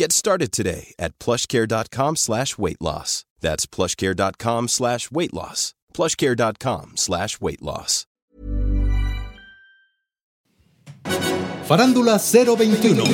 Get 0.00 0.12
started 0.12 0.50
today 0.50 0.94
at 0.98 1.18
plushcare.com 1.18 2.16
slash 2.16 2.56
weight 2.56 2.80
loss. 2.80 3.26
That's 3.42 3.66
plushcare.com 3.66 4.68
slash 4.68 5.10
weight 5.10 5.34
loss. 5.34 5.74
plushcare.com 5.92 6.92
slash 6.96 7.38
weight 7.38 7.60
loss. 7.60 8.06
Farándula 11.66 12.18
021, 12.18 13.04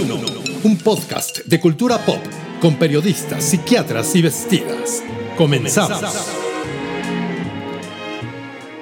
un 0.62 0.78
podcast 0.78 1.38
de 1.46 1.58
cultura 1.58 1.98
pop 2.06 2.20
con 2.60 2.76
periodistas, 2.76 3.42
psiquiatras 3.42 4.14
y 4.14 4.22
vestidas. 4.22 5.02
Comenzamos. 5.36 6.00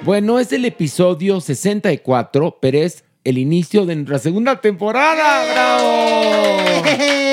Bueno, 0.03 0.37
es 0.37 0.51
el 0.51 0.65
episodio 0.65 1.41
64, 1.41 2.59
pero 2.61 2.77
es 2.77 3.03
el 3.23 3.39
inicio 3.39 3.87
de 3.87 3.95
nuestra 3.95 4.19
segunda 4.19 4.61
temporada. 4.61 5.43
¡Bravo! 5.51 7.24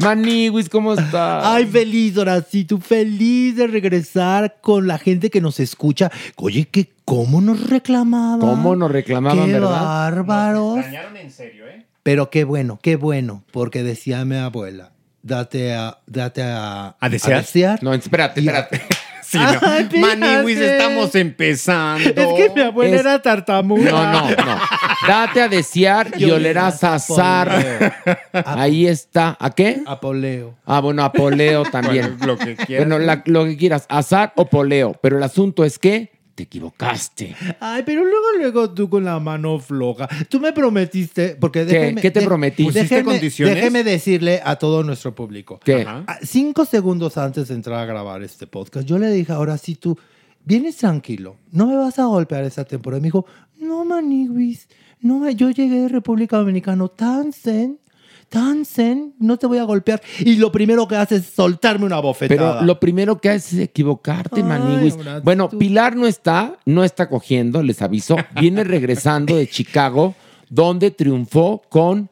Maniwis, 0.00 0.68
¿cómo 0.68 0.94
estás? 0.94 1.44
Ay, 1.46 1.66
feliz, 1.66 2.16
Horacito, 2.16 2.78
feliz 2.78 3.56
de 3.56 3.66
regresar 3.66 4.56
con 4.60 4.86
la 4.86 4.98
gente 4.98 5.30
que 5.30 5.40
nos 5.40 5.60
escucha. 5.60 6.10
Oye, 6.36 6.66
que 6.66 6.90
cómo 7.04 7.40
nos 7.40 7.68
reclamaban. 7.68 8.40
¿Cómo 8.40 8.76
nos 8.76 8.90
reclamaban, 8.90 9.46
qué 9.46 9.52
verdad? 9.52 9.70
bárbaros. 9.82 10.78
extrañaron 10.78 11.16
en 11.16 11.30
serio, 11.30 11.66
¿eh? 11.68 11.84
Pero 12.02 12.30
qué 12.30 12.44
bueno, 12.44 12.78
qué 12.82 12.96
bueno, 12.96 13.44
porque 13.50 13.82
decía 13.82 14.24
mi 14.24 14.36
abuela, 14.36 14.92
date 15.22 15.74
a, 15.74 15.98
date 16.06 16.42
a, 16.42 16.96
¿A 17.00 17.08
desear? 17.08 17.82
No, 17.82 17.94
espérate, 17.94 18.40
Y- 18.40 18.46
espérate. 18.48 18.82
Sí, 19.26 19.38
no. 19.38 20.00
Maniwis, 20.00 20.58
estamos 20.58 21.14
empezando. 21.16 22.08
Es 22.08 22.14
que 22.36 22.52
mi 22.54 22.60
abuela 22.60 22.94
Es- 22.94 23.00
era 23.00 23.22
tartamuda. 23.22 23.90
No, 23.90 24.30
no, 24.30 24.30
no. 24.30 24.60
Date 25.06 25.40
a 25.42 25.48
desear 25.48 26.12
y 26.18 26.30
olerás 26.30 26.82
a 26.84 26.94
azar. 26.94 27.94
Ahí 28.32 28.86
está. 28.86 29.36
¿A 29.38 29.50
qué? 29.50 29.82
A 29.86 30.00
poleo. 30.00 30.54
Ah, 30.64 30.80
bueno, 30.80 31.02
a 31.04 31.12
poleo 31.12 31.62
también. 31.72 32.16
Bueno, 32.18 32.26
lo 32.34 32.38
que 32.38 32.56
quieras. 32.56 32.86
Bueno, 32.88 33.04
la- 33.04 33.22
lo 33.26 33.44
que 33.44 33.56
quieras, 33.56 33.86
azar 33.88 34.32
o 34.36 34.46
poleo. 34.46 34.94
Pero 35.02 35.16
el 35.18 35.22
asunto 35.22 35.64
es 35.64 35.78
que 35.78 36.12
te 36.34 36.44
equivocaste. 36.44 37.36
Ay, 37.60 37.84
pero 37.86 38.02
luego, 38.02 38.26
luego 38.38 38.70
tú 38.74 38.88
con 38.90 39.04
la 39.04 39.20
mano 39.20 39.58
floja. 39.60 40.08
Tú 40.28 40.40
me 40.40 40.52
prometiste, 40.52 41.36
porque 41.38 41.64
¿Qué? 41.64 41.72
déjeme- 41.92 42.00
¿Qué 42.00 42.10
te 42.10 42.20
de- 42.20 42.26
prometí? 42.26 42.64
¿Pusiste 42.64 42.82
Déjeme, 42.96 43.04
condiciones? 43.04 43.54
déjeme 43.54 43.84
decirle 43.84 44.40
a 44.44 44.56
todo 44.56 44.82
nuestro 44.82 45.14
público. 45.14 45.60
¿Qué? 45.62 45.82
Ajá. 45.82 46.02
Ah, 46.08 46.18
Cinco 46.22 46.64
segundos 46.64 47.18
antes 47.18 47.48
de 47.48 47.54
entrar 47.54 47.78
a 47.78 47.84
grabar 47.84 48.22
este 48.24 48.46
podcast, 48.48 48.84
yo 48.86 48.98
le 48.98 49.10
dije, 49.10 49.32
ahora 49.32 49.56
sí 49.58 49.76
tú, 49.76 49.96
vienes 50.44 50.76
tranquilo, 50.76 51.36
no 51.52 51.66
me 51.66 51.76
vas 51.76 51.98
a 52.00 52.06
golpear 52.06 52.42
esta 52.44 52.64
temporada. 52.64 52.98
Y 52.98 53.02
me 53.02 53.06
dijo, 53.08 53.26
no, 53.60 53.84
maniguis, 53.84 54.68
no, 55.04 55.18
me- 55.20 55.34
yo 55.36 55.50
llegué 55.50 55.82
de 55.82 55.88
República 55.88 56.36
Dominicana 56.38 56.88
tan 56.88 57.32
zen, 57.32 57.78
tan 58.28 58.64
zen, 58.64 59.14
no 59.20 59.36
te 59.36 59.46
voy 59.46 59.58
a 59.58 59.64
golpear. 59.64 60.02
Y 60.18 60.36
lo 60.36 60.50
primero 60.50 60.88
que 60.88 60.96
haces 60.96 61.20
es 61.22 61.34
soltarme 61.34 61.86
una 61.86 62.00
bofetada. 62.00 62.54
Pero 62.58 62.66
lo 62.66 62.80
primero 62.80 63.20
que 63.20 63.28
haces 63.30 63.52
es 63.52 63.58
equivocarte, 63.60 64.40
ahora 64.42 65.20
Bueno, 65.22 65.48
tú- 65.48 65.58
Pilar 65.58 65.94
no 65.94 66.06
está, 66.06 66.56
no 66.64 66.82
está 66.82 67.08
cogiendo, 67.08 67.62
les 67.62 67.80
aviso. 67.82 68.16
Viene 68.40 68.64
regresando 68.64 69.36
de 69.36 69.46
Chicago, 69.46 70.14
donde 70.48 70.90
triunfó 70.90 71.62
con 71.68 72.08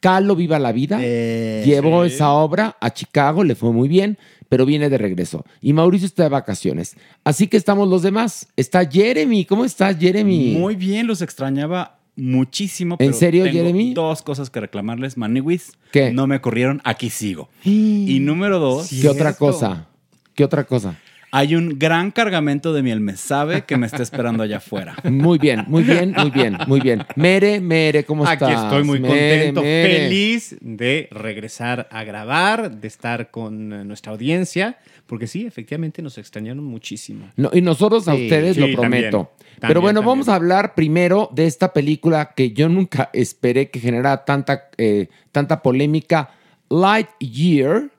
Calo 0.00 0.34
Viva 0.36 0.58
la 0.58 0.72
Vida. 0.72 0.98
Eh, 1.00 1.62
Llevó 1.64 2.04
esa 2.04 2.32
obra 2.32 2.76
a 2.80 2.90
Chicago, 2.92 3.44
le 3.44 3.54
fue 3.54 3.70
muy 3.72 3.88
bien, 3.88 4.18
pero 4.48 4.66
viene 4.66 4.90
de 4.90 4.98
regreso. 4.98 5.44
Y 5.62 5.72
Mauricio 5.72 6.06
está 6.06 6.24
de 6.24 6.28
vacaciones. 6.28 6.96
Así 7.24 7.46
que 7.46 7.56
estamos 7.56 7.88
los 7.88 8.02
demás. 8.02 8.48
Está 8.56 8.84
Jeremy. 8.84 9.44
¿Cómo 9.46 9.64
estás, 9.64 9.96
Jeremy? 9.98 10.56
Muy 10.58 10.74
bien, 10.76 11.06
los 11.06 11.22
extrañaba 11.22 12.00
muchísimo. 12.16 12.94
¿En 12.98 13.08
pero 13.08 13.12
serio, 13.12 13.44
tengo 13.44 13.58
Jeremy? 13.58 13.94
Dos 13.94 14.22
cosas 14.22 14.50
que 14.50 14.60
reclamarles. 14.60 15.16
Maniwis, 15.16 15.72
¿Qué? 15.92 16.12
no 16.12 16.26
me 16.26 16.40
corrieron, 16.40 16.80
aquí 16.84 17.10
sigo. 17.10 17.48
Y 17.64 18.20
número 18.20 18.58
dos, 18.58 18.88
¿Qué 18.90 19.08
otra 19.08 19.34
cosa? 19.34 19.88
¿Qué 20.34 20.44
otra 20.44 20.64
cosa? 20.64 20.98
Hay 21.34 21.54
un 21.56 21.78
gran 21.78 22.10
cargamento 22.10 22.74
de 22.74 22.82
miel 22.82 23.00
me 23.00 23.16
sabe 23.16 23.62
que 23.62 23.78
me 23.78 23.86
está 23.86 24.02
esperando 24.02 24.42
allá 24.42 24.58
afuera. 24.58 24.94
Muy 25.10 25.38
bien, 25.38 25.64
muy 25.66 25.82
bien, 25.82 26.12
muy 26.16 26.30
bien, 26.30 26.58
muy 26.66 26.80
bien. 26.80 27.04
Mere, 27.16 27.58
Mere, 27.60 28.04
¿cómo 28.04 28.24
Aquí 28.26 28.44
estás? 28.44 28.64
estoy 28.64 28.84
muy 28.84 29.00
Mere, 29.00 29.36
contento, 29.46 29.62
Mere. 29.62 29.98
feliz 29.98 30.56
de 30.60 31.08
regresar 31.10 31.88
a 31.90 32.04
grabar, 32.04 32.70
de 32.70 32.86
estar 32.86 33.30
con 33.30 33.72
eh, 33.72 33.82
nuestra 33.84 34.12
audiencia, 34.12 34.76
porque 35.06 35.26
sí, 35.26 35.46
efectivamente 35.46 36.02
nos 36.02 36.18
extrañaron 36.18 36.62
muchísimo. 36.64 37.30
No, 37.36 37.48
y 37.52 37.62
nosotros 37.62 38.06
a 38.08 38.14
Sí, 38.14 38.24
ustedes 38.24 38.54
sí, 38.56 38.60
lo 38.60 38.76
prometo. 38.78 39.30
también, 39.32 39.56
Pero 39.60 39.80
bueno, 39.80 40.00
también. 40.00 40.12
vamos 40.12 40.28
a 40.28 40.34
hablar 40.34 40.74
primero 40.74 41.30
de 41.32 41.46
esta 41.46 41.72
película 41.72 42.34
que 42.36 42.52
yo 42.52 42.68
nunca 42.68 43.08
esperé 43.14 43.70
que 43.70 43.80
generara 43.80 44.26
tanta, 44.26 44.68
eh, 44.76 45.08
tanta 45.32 45.62
polémica, 45.62 46.28
Lightyear, 46.68 47.90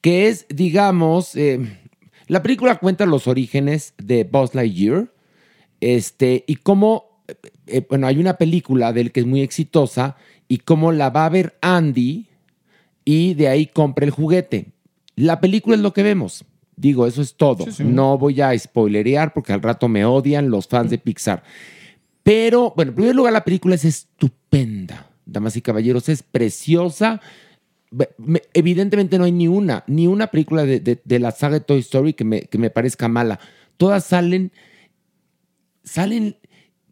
que 0.00 0.28
es, 0.28 0.46
digamos, 0.48 1.34
eh, 1.36 1.58
la 2.26 2.42
película 2.42 2.78
cuenta 2.78 3.06
los 3.06 3.26
orígenes 3.28 3.94
de 3.98 4.24
Buzz 4.24 4.54
Lightyear, 4.54 5.12
este, 5.80 6.44
y 6.46 6.56
cómo, 6.56 7.22
eh, 7.28 7.34
eh, 7.66 7.86
bueno, 7.88 8.06
hay 8.06 8.18
una 8.18 8.34
película 8.34 8.92
de 8.92 9.02
él 9.02 9.12
que 9.12 9.20
es 9.20 9.26
muy 9.26 9.42
exitosa, 9.42 10.16
y 10.48 10.58
cómo 10.58 10.92
la 10.92 11.10
va 11.10 11.26
a 11.26 11.30
ver 11.30 11.56
Andy, 11.60 12.26
y 13.04 13.34
de 13.34 13.48
ahí 13.48 13.66
compra 13.66 14.04
el 14.04 14.10
juguete. 14.10 14.72
La 15.14 15.40
película 15.40 15.76
es 15.76 15.82
lo 15.82 15.92
que 15.92 16.02
vemos. 16.02 16.44
Digo, 16.76 17.06
eso 17.06 17.22
es 17.22 17.36
todo. 17.36 17.64
No 17.78 18.18
voy 18.18 18.40
a 18.42 18.56
spoilerear 18.58 19.32
porque 19.32 19.54
al 19.54 19.62
rato 19.62 19.88
me 19.88 20.04
odian 20.04 20.50
los 20.50 20.68
fans 20.68 20.90
de 20.90 20.98
Pixar. 20.98 21.42
Pero, 22.22 22.74
bueno, 22.76 22.90
en 22.90 22.96
primer 22.96 23.14
lugar, 23.14 23.32
la 23.32 23.44
película 23.44 23.76
es 23.76 23.84
estupenda. 23.84 25.10
Damas 25.24 25.56
y 25.56 25.62
caballeros, 25.62 26.08
es 26.10 26.22
preciosa. 26.22 27.20
Evidentemente 28.52 29.18
no 29.18 29.24
hay 29.24 29.32
ni 29.32 29.48
una, 29.48 29.84
ni 29.86 30.06
una 30.06 30.26
película 30.28 30.64
de, 30.64 30.80
de- 30.80 31.00
de 31.04 31.18
la 31.18 31.30
saga 31.30 31.54
de 31.54 31.64
Toy 31.64 31.78
Story 31.80 32.12
que 32.14 32.24
me, 32.24 32.42
que 32.42 32.58
me 32.58 32.70
parezca 32.70 33.08
mala. 33.08 33.38
Todas 33.76 34.04
salen, 34.04 34.52
salen, 35.84 36.36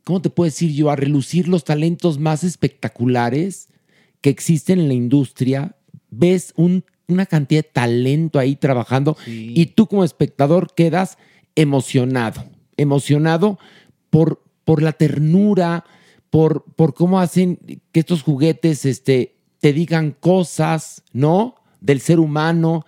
¿cómo 0.05 0.23
te 0.23 0.31
puedo 0.31 0.47
decir 0.47 0.73
yo? 0.73 0.91
A 0.91 0.97
relucir 0.97 1.49
los 1.49 1.65
talentos 1.65 2.19
más 2.19 2.45
espectaculares 2.45 3.69
que 4.21 4.31
existen 4.31 4.81
en 4.81 4.89
la 4.89 4.95
industria. 4.95 5.77
Ves 6.11 6.53
un- 6.57 6.85
una 7.09 7.27
cantidad 7.27 7.63
de 7.63 7.71
talento 7.71 8.39
ahí 8.39 8.57
trabajando 8.57 9.17
y 9.55 9.67
tú 9.67 9.87
como 9.87 10.05
espectador 10.05 10.73
quedas 10.75 11.19
emocionado, 11.55 12.45
emocionado 12.77 13.59
por, 14.11 14.43
por 14.65 14.83
la 14.83 14.93
ternura, 14.93 15.85
por, 16.31 16.65
por 16.77 16.95
cómo 16.95 17.21
hacen 17.21 17.59
que 17.93 18.01
estos 18.01 18.23
juguetes 18.23 18.85
este, 18.87 19.35
te 19.65 19.73
digan 19.73 20.11
cosas, 20.11 21.03
¿no? 21.15 21.55
Del 21.81 22.01
ser 22.01 22.21
humano. 22.21 22.85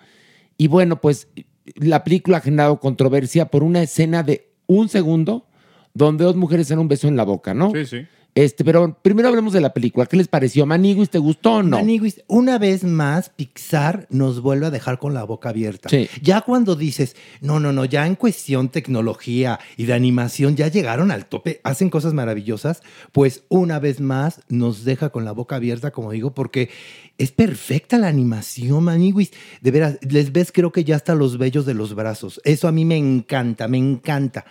Y 0.59 0.69
bueno, 0.69 1.01
pues 1.01 1.27
la 1.75 2.05
película 2.05 2.37
ha 2.37 2.41
generado 2.43 2.81
controversia 2.81 3.47
por 3.47 3.63
una 3.63 3.81
escena 3.81 4.23
de 4.23 4.51
un 4.67 4.91
segundo 4.91 5.47
donde 5.95 6.25
dos 6.25 6.37
mujeres 6.37 6.69
dan 6.69 6.79
un 6.79 6.89
beso 6.89 7.09
en 7.09 7.17
la 7.17 7.25
boca, 7.25 7.55
¿no? 7.55 7.73
Sí, 7.73 7.87
sí. 7.87 8.07
Este, 8.37 8.67
pero 8.67 8.95
primero 9.01 9.31
hablemos 9.31 9.55
de 9.55 9.63
la 9.63 9.73
película. 9.73 10.05
¿Qué 10.05 10.19
les 10.19 10.29
pareció? 10.29 10.67
Maniguis, 10.67 11.09
¿te 11.09 11.17
gustó 11.17 11.55
o 11.55 11.63
no? 11.63 11.79
Maniguis, 11.79 12.23
una 12.27 12.59
vez 12.59 12.85
más, 12.85 13.31
Pixar 13.31 14.07
nos 14.11 14.43
vuelve 14.43 14.67
a 14.67 14.71
dejar 14.71 14.99
con 14.99 15.15
la 15.15 15.25
boca 15.25 15.49
abierta. 15.49 15.89
Sí. 15.89 16.07
Ya 16.21 16.43
cuando 16.43 16.77
dices, 16.77 17.17
no, 17.41 17.61
no, 17.61 17.73
no, 17.73 17.87
ya 17.87 18.07
en 18.07 18.15
cuestión 18.15 18.69
tecnología 18.69 19.59
y 19.79 19.87
de 19.87 19.95
animación 19.95 20.55
ya 20.55 20.69
llegaron 20.69 21.13
al 21.13 21.25
tope, 21.25 21.63
hacen 21.65 21.89
cosas 21.89 22.13
maravillosas, 22.13 22.83
pues 23.11 23.45
una 23.49 23.79
vez 23.79 24.01
más 24.01 24.43
nos 24.51 24.85
deja 24.85 25.09
con 25.09 25.25
la 25.25 25.33
boca 25.33 25.57
abierta, 25.57 25.91
como 25.91 26.13
digo, 26.13 26.35
porque 26.35 26.69
es 27.17 27.33
perfecta 27.33 27.97
la 27.97 28.09
animación, 28.09 28.85
Maniguis. 28.85 29.33
De 29.63 29.71
veras, 29.71 29.99
les 30.03 30.31
ves 30.31 30.53
creo 30.53 30.73
que 30.73 30.85
ya 30.85 30.97
hasta 30.97 31.15
los 31.15 31.39
vellos 31.39 31.65
de 31.65 31.73
los 31.73 31.95
brazos. 31.95 32.43
Eso 32.45 32.69
a 32.69 32.73
mí 32.73 32.85
me 32.85 32.99
encanta, 32.99 33.67
me 33.67 33.79
encanta. 33.79 34.45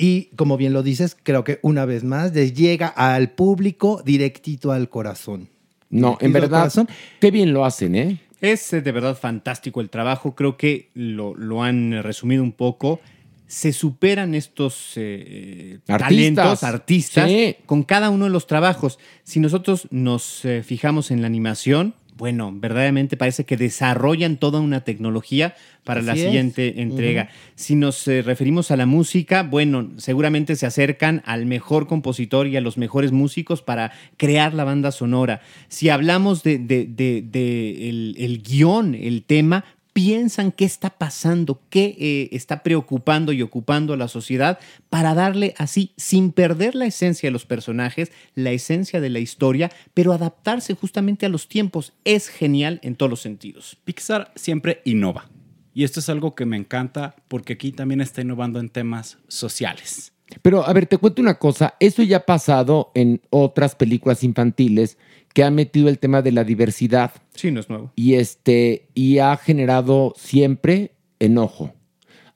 Y 0.00 0.26
como 0.36 0.56
bien 0.56 0.72
lo 0.72 0.82
dices, 0.84 1.16
creo 1.20 1.42
que 1.44 1.58
una 1.62 1.84
vez 1.84 2.04
más 2.04 2.32
les 2.32 2.54
llega 2.54 2.86
al 2.86 3.30
público 3.32 4.00
directito 4.04 4.70
al 4.70 4.88
corazón. 4.88 5.48
No, 5.90 6.12
en 6.20 6.28
Directito 6.28 6.32
verdad, 6.40 6.58
corazón. 6.60 6.88
qué 7.20 7.30
bien 7.32 7.52
lo 7.52 7.64
hacen, 7.64 7.94
¿eh? 7.96 8.20
Es 8.40 8.72
eh, 8.72 8.80
de 8.80 8.92
verdad 8.92 9.16
fantástico 9.16 9.80
el 9.80 9.90
trabajo. 9.90 10.34
Creo 10.36 10.56
que 10.56 10.90
lo, 10.94 11.34
lo 11.34 11.62
han 11.64 11.94
eh, 11.94 12.02
resumido 12.02 12.42
un 12.44 12.52
poco. 12.52 13.00
Se 13.48 13.72
superan 13.72 14.34
estos 14.34 14.92
eh, 14.96 15.78
Artistas. 15.88 15.98
talentos, 16.08 16.62
artistas, 16.62 17.28
Sí. 17.28 17.56
con 17.66 17.82
cada 17.82 18.10
uno 18.10 18.26
de 18.26 18.30
los 18.30 18.46
trabajos. 18.46 18.98
Si 19.24 19.40
nosotros 19.40 19.88
nos 19.90 20.44
eh, 20.44 20.62
fijamos 20.62 21.10
en 21.10 21.22
la 21.22 21.26
animación, 21.26 21.94
bueno, 22.18 22.52
verdaderamente 22.54 23.16
parece 23.16 23.44
que 23.44 23.56
desarrollan 23.56 24.36
toda 24.36 24.60
una 24.60 24.82
tecnología 24.82 25.54
para 25.84 26.02
la 26.02 26.12
es. 26.12 26.20
siguiente 26.20 26.82
entrega. 26.82 27.30
Si 27.54 27.76
nos 27.76 28.06
eh, 28.08 28.20
referimos 28.22 28.70
a 28.70 28.76
la 28.76 28.84
música, 28.84 29.42
bueno, 29.44 29.88
seguramente 29.96 30.56
se 30.56 30.66
acercan 30.66 31.22
al 31.24 31.46
mejor 31.46 31.86
compositor 31.86 32.46
y 32.48 32.56
a 32.56 32.60
los 32.60 32.76
mejores 32.76 33.12
músicos 33.12 33.62
para 33.62 33.92
crear 34.18 34.52
la 34.52 34.64
banda 34.64 34.90
sonora. 34.92 35.40
Si 35.68 35.88
hablamos 35.88 36.42
de, 36.42 36.58
de- 36.58 36.84
de- 36.86 37.22
de 37.22 37.88
el, 37.88 38.16
el 38.18 38.42
guion, 38.42 38.94
el 38.94 39.22
tema, 39.22 39.64
piensan 39.98 40.52
qué 40.52 40.64
está 40.64 40.90
pasando, 40.90 41.60
qué 41.70 41.96
eh, 41.98 42.28
está 42.30 42.62
preocupando 42.62 43.32
y 43.32 43.42
ocupando 43.42 43.94
a 43.94 43.96
la 43.96 44.06
sociedad 44.06 44.60
para 44.90 45.12
darle 45.12 45.54
así, 45.58 45.90
sin 45.96 46.30
perder 46.30 46.76
la 46.76 46.86
esencia 46.86 47.26
de 47.26 47.32
los 47.32 47.46
personajes, 47.46 48.12
la 48.36 48.52
esencia 48.52 49.00
de 49.00 49.10
la 49.10 49.18
historia, 49.18 49.72
pero 49.94 50.12
adaptarse 50.12 50.74
justamente 50.74 51.26
a 51.26 51.28
los 51.28 51.48
tiempos. 51.48 51.94
Es 52.04 52.28
genial 52.28 52.78
en 52.84 52.94
todos 52.94 53.10
los 53.10 53.20
sentidos. 53.20 53.76
Pixar 53.82 54.30
siempre 54.36 54.82
innova. 54.84 55.28
Y 55.74 55.82
esto 55.82 55.98
es 55.98 56.08
algo 56.08 56.36
que 56.36 56.46
me 56.46 56.56
encanta 56.56 57.16
porque 57.26 57.54
aquí 57.54 57.72
también 57.72 58.00
está 58.00 58.20
innovando 58.20 58.60
en 58.60 58.68
temas 58.68 59.18
sociales. 59.26 60.12
Pero 60.42 60.64
a 60.64 60.72
ver, 60.74 60.86
te 60.86 60.98
cuento 60.98 61.20
una 61.20 61.40
cosa. 61.40 61.74
Eso 61.80 62.04
ya 62.04 62.18
ha 62.18 62.24
pasado 62.24 62.92
en 62.94 63.20
otras 63.30 63.74
películas 63.74 64.22
infantiles 64.22 64.96
que 65.34 65.42
han 65.42 65.56
metido 65.56 65.88
el 65.88 65.98
tema 65.98 66.22
de 66.22 66.30
la 66.30 66.44
diversidad 66.44 67.10
Sí, 67.38 67.52
no 67.52 67.60
es 67.60 67.68
nuevo. 67.68 67.92
y 67.94 68.14
este 68.14 68.88
y 68.94 69.18
ha 69.18 69.36
generado 69.36 70.12
siempre 70.16 70.96
enojo. 71.20 71.72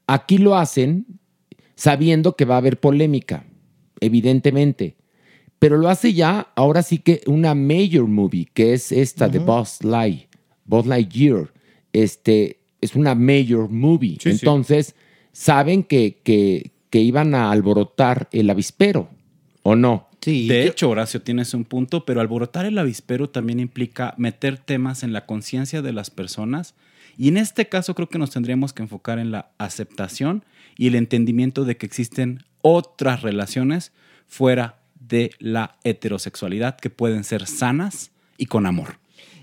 Aquí 0.06 0.38
lo 0.38 0.54
hacen 0.56 1.06
sabiendo 1.75 2.37
que 2.37 2.44
va 2.44 2.54
a 2.54 2.58
haber 2.58 2.78
polémica, 2.78 3.44
evidentemente. 4.00 4.94
Pero 5.58 5.76
lo 5.76 5.88
hace 5.88 6.12
ya, 6.12 6.52
ahora 6.54 6.84
sí 6.84 6.99
que 6.99 7.22
una 7.26 7.54
major 7.56 8.06
movie, 8.06 8.46
que 8.54 8.75
es 8.75 8.93
esta 8.93 9.28
de 9.28 9.40
Buzz 9.40 9.82
Light, 9.82 10.28
Buzz 10.64 10.87
Lightyear. 10.87 11.52
Este, 11.93 12.60
es 12.81 12.94
una 12.94 13.16
major 13.16 13.69
movie. 13.69 14.19
Sí, 14.20 14.31
sí. 14.31 14.31
Entonces, 14.31 14.94
saben 15.32 15.82
que, 15.82 16.20
que, 16.22 16.72
que 16.90 17.00
iban 17.00 17.34
a 17.34 17.50
alborotar 17.50 18.28
el 18.32 18.50
avispero, 18.50 19.08
¿o 19.64 19.75
no? 19.75 20.08
Sí, 20.22 20.48
De 20.48 20.64
yo- 20.64 20.70
hecho, 20.70 20.88
Horacio, 20.90 21.20
tienes 21.20 21.52
un 21.52 21.64
punto, 21.64 22.04
pero 22.04 22.20
alborotar 22.20 22.64
el 22.64 22.78
avispero 22.78 23.28
también 23.28 23.60
implica 23.60 24.14
meter 24.16 24.56
temas 24.56 25.02
en 25.02 25.12
la 25.12 25.26
conciencia 25.26 25.82
de 25.82 25.92
las 25.92 26.10
personas. 26.10 26.74
Y 27.19 27.28
en 27.28 27.36
este 27.36 27.69
caso 27.69 27.94
creo 27.94 28.08
que 28.08 28.19
nos 28.19 28.30
tendríamos 28.30 28.72
que 28.72 28.82
enfocar 28.82 29.19
en 29.19 29.30
la 29.32 29.50
aceptación 29.58 30.44
y 30.78 30.86
el 30.86 30.94
entendimiento 30.94 31.64
de 31.64 31.76
que 31.76 31.84
existen 31.86 32.42
otras 32.62 33.22
relaciones 33.22 33.92
fuera 34.26 34.78
de 34.98 35.32
la 35.38 35.76
heterosexualidad 35.84 36.76
que 36.78 36.88
pueden 36.88 37.24
ser 37.24 37.46
sanas 37.46 38.12
y 38.38 38.46
con 38.46 38.64
amor. 38.66 38.98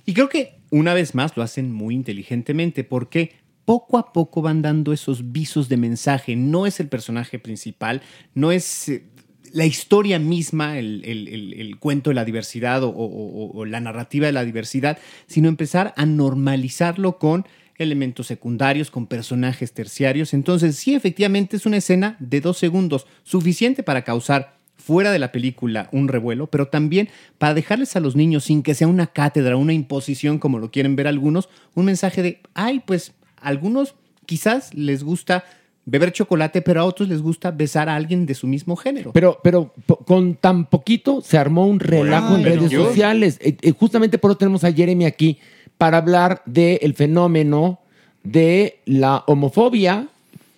Y 0.05 0.13
creo 0.13 0.29
que 0.29 0.61
una 0.71 0.93
vez 0.93 1.13
más 1.13 1.35
lo 1.37 1.43
hacen 1.43 1.71
muy 1.71 1.93
inteligentemente 1.93 2.83
porque 2.83 3.33
poco 3.65 3.99
a 3.99 4.13
poco 4.13 4.41
van 4.41 4.63
dando 4.63 4.93
esos 4.93 5.31
visos 5.31 5.69
de 5.69 5.77
mensaje. 5.77 6.35
No 6.35 6.65
es 6.65 6.79
el 6.79 6.87
personaje 6.87 7.37
principal, 7.37 8.01
no 8.33 8.51
es 8.51 8.89
eh, 8.89 9.05
la 9.53 9.65
historia 9.65 10.19
misma, 10.19 10.77
el, 10.79 11.01
el- 11.05 11.27
el- 11.53 11.77
cuento 11.79 12.09
de 12.09 12.15
la 12.15 12.25
diversidad 12.25 12.83
o, 12.83 12.89
o- 12.91 13.65
la 13.65 13.79
narrativa 13.79 14.25
de 14.27 14.33
la 14.33 14.45
diversidad, 14.45 14.97
sino 15.27 15.47
empezar 15.49 15.93
a 15.97 16.05
normalizarlo 16.05 17.17
con 17.17 17.45
elementos 17.77 18.27
secundarios, 18.27 18.91
con 18.91 19.07
personajes 19.07 19.71
terciarios. 19.73 20.33
Entonces, 20.33 20.75
sí, 20.75 20.95
efectivamente 20.95 21.55
es 21.55 21.65
una 21.65 21.77
escena 21.77 22.17
de 22.19 22.41
dos 22.41 22.57
segundos, 22.57 23.07
suficiente 23.23 23.83
para 23.83 24.03
causar 24.03 24.57
fuera 24.75 25.11
de 25.11 25.19
la 25.19 25.31
película 25.31 25.87
un 25.91 26.07
revuelo, 26.07 26.47
pero 26.47 26.67
también 26.67 27.09
para 27.37 27.53
dejarles 27.53 27.95
a 27.95 27.99
los 27.99 28.15
niños, 28.15 28.45
sin 28.45 28.63
que 28.63 28.73
sea 28.75 28.87
una 28.87 29.07
cátedra, 29.07 29.55
una 29.55 29.73
imposición 29.73 30.39
como 30.39 30.59
lo 30.59 30.71
quieren 30.71 30.95
ver 30.95 31.07
algunos, 31.07 31.47
un 31.75 31.85
mensaje 31.85 32.21
de, 32.21 32.41
ay, 32.53 32.81
pues 32.85 33.13
algunos 33.41 33.95
quizás 34.25 34.73
les 34.73 35.03
gusta 35.03 35.43
beber 35.89 36.11
chocolate, 36.11 36.61
pero 36.61 36.81
a 36.81 36.85
otros 36.85 37.09
les 37.09 37.21
gusta 37.21 37.51
besar 37.51 37.89
a 37.89 37.95
alguien 37.95 38.25
de 38.25 38.35
su 38.35 38.47
mismo 38.47 38.75
género. 38.75 39.11
Pero, 39.13 39.39
pero 39.43 39.73
con 40.05 40.35
tan 40.35 40.65
poquito 40.65 41.21
se 41.21 41.37
armó 41.37 41.65
un 41.67 41.79
relajo 41.79 42.35
en 42.35 42.43
redes 42.43 42.69
yo- 42.69 42.85
sociales. 42.85 43.37
Eh, 43.41 43.57
eh, 43.61 43.71
justamente 43.77 44.17
por 44.17 44.31
eso 44.31 44.37
tenemos 44.37 44.63
a 44.63 44.71
Jeremy 44.71 45.05
aquí 45.05 45.37
para 45.77 45.97
hablar 45.97 46.41
del 46.45 46.93
fenómeno 46.93 47.79
de 48.23 48.79
la 48.85 49.23
homofobia 49.27 50.07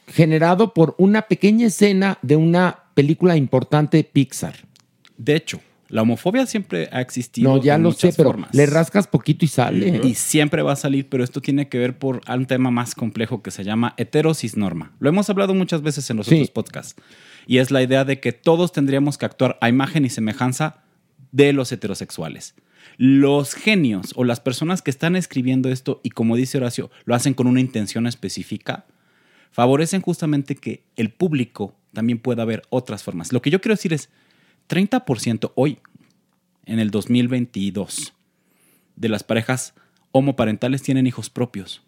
generado 0.08 0.74
por 0.74 0.96
una 0.98 1.22
pequeña 1.24 1.68
escena 1.68 2.18
de 2.22 2.36
una 2.36 2.80
película 2.94 3.38
importante 3.38 3.98
de 3.98 4.04
Pixar. 4.04 4.56
De 5.18 5.36
hecho, 5.36 5.60
la 5.92 6.02
homofobia 6.04 6.46
siempre 6.46 6.90
ha 6.92 7.02
existido. 7.02 7.50
No, 7.56 7.62
ya 7.62 7.76
en 7.76 7.84
lo 7.84 7.92
sé, 7.92 8.14
pero 8.16 8.30
formas. 8.32 8.54
le 8.56 8.66
rascas 8.66 9.08
poquito 9.08 9.46
y 9.46 9.48
sale. 9.50 10.02
Y 10.04 10.16
siempre 10.16 10.62
va 10.62 10.74
a 10.74 10.76
salir, 10.76 11.08
pero 11.10 11.24
esto 11.24 11.42
tiene 11.42 11.68
que 11.70 11.78
ver 11.78 11.98
por 12.00 12.22
un 12.28 12.46
tema 12.46 12.72
más 12.72 12.96
complejo 12.96 13.42
que 13.44 13.52
se 13.52 13.64
llama 13.64 13.94
heterosis 13.98 14.58
norma. 14.58 14.94
Lo 15.00 15.10
hemos 15.10 15.30
hablado 15.30 15.54
muchas 15.54 15.82
veces 15.82 16.10
en 16.10 16.18
los 16.18 16.28
Sí. 16.28 16.36
otros 16.36 16.52
podcasts. 16.52 16.96
Y 17.46 17.58
es 17.58 17.72
la 17.72 17.84
idea 17.84 18.06
de 18.06 18.20
que 18.20 18.32
todos 18.32 18.72
tendríamos 18.72 19.18
que 19.18 19.26
actuar 19.26 19.58
a 19.62 19.70
imagen 19.70 20.06
y 20.06 20.10
semejanza 20.10 20.84
de 21.32 21.54
los 21.54 21.72
heterosexuales. 21.72 22.56
Los 22.98 23.54
genios 23.54 24.14
o 24.16 24.24
las 24.24 24.40
personas 24.40 24.82
que 24.82 24.92
están 24.92 25.16
escribiendo 25.16 25.70
esto 25.70 26.00
y 26.04 26.10
como 26.12 26.36
dice 26.36 26.58
Horacio, 26.58 26.90
lo 27.06 27.16
hacen 27.16 27.34
con 27.34 27.48
una 27.48 27.60
intención 27.60 28.08
específica, 28.08 28.86
favorecen 29.52 30.02
justamente 30.02 30.56
que 30.56 30.84
el 30.96 31.10
público 31.12 31.76
también 31.94 32.20
pueda 32.20 32.46
ver 32.46 32.64
otras 32.70 33.04
formas. 33.04 33.34
Lo 33.34 33.42
que 33.42 33.50
yo 33.50 33.60
quiero 33.62 33.76
decir 33.76 33.94
es, 33.94 34.10
30% 34.70 35.52
hoy, 35.56 35.80
en 36.66 36.80
el 36.80 36.92
2022, 36.92 38.14
de 38.96 39.10
las 39.10 39.24
parejas 39.24 39.74
homoparentales 40.12 40.82
tienen 40.82 41.08
hijos 41.08 41.30
propios. 41.30 41.82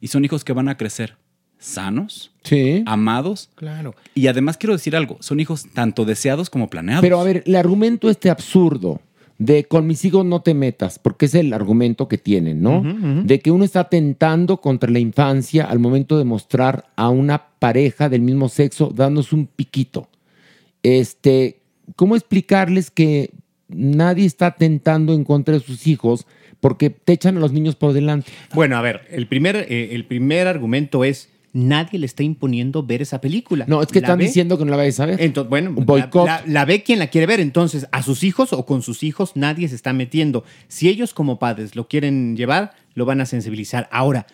Y 0.00 0.08
son 0.08 0.24
hijos 0.24 0.44
que 0.44 0.52
van 0.52 0.68
a 0.68 0.76
crecer 0.76 1.16
sanos, 1.58 2.32
Sí. 2.42 2.82
amados. 2.86 3.50
Claro. 3.54 3.94
Y 4.14 4.28
además 4.28 4.56
quiero 4.56 4.72
decir 4.74 4.96
algo, 4.96 5.18
son 5.20 5.40
hijos 5.40 5.66
tanto 5.74 6.04
deseados 6.04 6.48
como 6.48 6.70
planeados. 6.70 7.02
Pero 7.02 7.20
a 7.20 7.24
ver, 7.24 7.42
el 7.46 7.54
argumento 7.56 8.08
este 8.08 8.30
absurdo 8.30 9.00
de 9.36 9.64
con 9.64 9.86
mis 9.86 10.04
hijos 10.04 10.24
no 10.24 10.40
te 10.42 10.54
metas, 10.54 10.98
porque 10.98 11.26
es 11.26 11.34
el 11.34 11.52
argumento 11.52 12.08
que 12.08 12.18
tienen, 12.18 12.62
¿no? 12.62 12.82
De 13.24 13.40
que 13.40 13.50
uno 13.50 13.64
está 13.64 13.80
atentando 13.80 14.58
contra 14.60 14.90
la 14.90 14.98
infancia 14.98 15.64
al 15.64 15.78
momento 15.78 16.18
de 16.18 16.24
mostrar 16.24 16.90
a 16.96 17.08
una 17.08 17.46
pareja 17.58 18.08
del 18.10 18.20
mismo 18.22 18.48
sexo 18.50 18.92
dándose 18.94 19.34
un 19.34 19.46
piquito. 19.46 20.08
Este, 20.82 21.59
¿cómo 21.96 22.16
explicarles 22.16 22.90
que 22.90 23.30
nadie 23.68 24.26
está 24.26 24.46
atentando 24.46 25.12
en 25.14 25.24
contra 25.24 25.54
de 25.54 25.60
sus 25.60 25.86
hijos, 25.86 26.26
porque 26.60 26.90
te 26.90 27.12
echan 27.12 27.36
a 27.36 27.40
los 27.40 27.52
niños 27.52 27.76
por 27.76 27.92
delante. 27.92 28.30
Bueno, 28.54 28.76
a 28.76 28.82
ver, 28.82 29.02
el 29.10 29.26
primer, 29.28 29.56
eh, 29.56 29.90
el 29.94 30.04
primer 30.04 30.46
argumento 30.48 31.04
es 31.04 31.28
nadie 31.52 31.98
le 31.98 32.06
está 32.06 32.22
imponiendo 32.22 32.82
ver 32.84 33.00
esa 33.02 33.20
película. 33.20 33.64
No, 33.68 33.80
es 33.82 33.88
que 33.88 34.00
La 34.00 34.06
están 34.08 34.18
ve- 34.18 34.24
diciendo 34.26 34.58
que 34.58 34.64
no 34.64 34.70
la 34.72 34.76
vayas 34.76 35.00
a 35.00 35.06
ver. 35.06 35.20
Entonces, 35.20 35.48
bueno, 35.50 35.72
boicot. 35.72 36.26
La, 36.26 36.40
la- 36.40 36.52
la 36.52 36.64
ve 36.64 36.82
quien 36.82 36.98
la 36.98 37.08
quiere 37.08 37.26
ver. 37.26 37.40
Entonces, 37.40 37.86
a 37.92 38.02
sus 38.02 38.22
hijos 38.24 38.52
o 38.52 38.66
con 38.66 38.82
sus 38.82 39.02
hijos 39.02 39.32
nadie 39.36 39.68
se 39.68 39.74
está 39.74 39.92
metiendo. 39.92 40.44
Si 40.68 40.88
ellos 40.88 41.14
como 41.14 41.38
padres 41.38 41.74
lo 41.76 41.88
quieren 41.88 42.36
llevar, 42.36 42.72
lo 42.94 43.04
van 43.04 43.20
a 43.20 43.26
sensibilizar. 43.26 43.88
Ahora, 43.90 44.26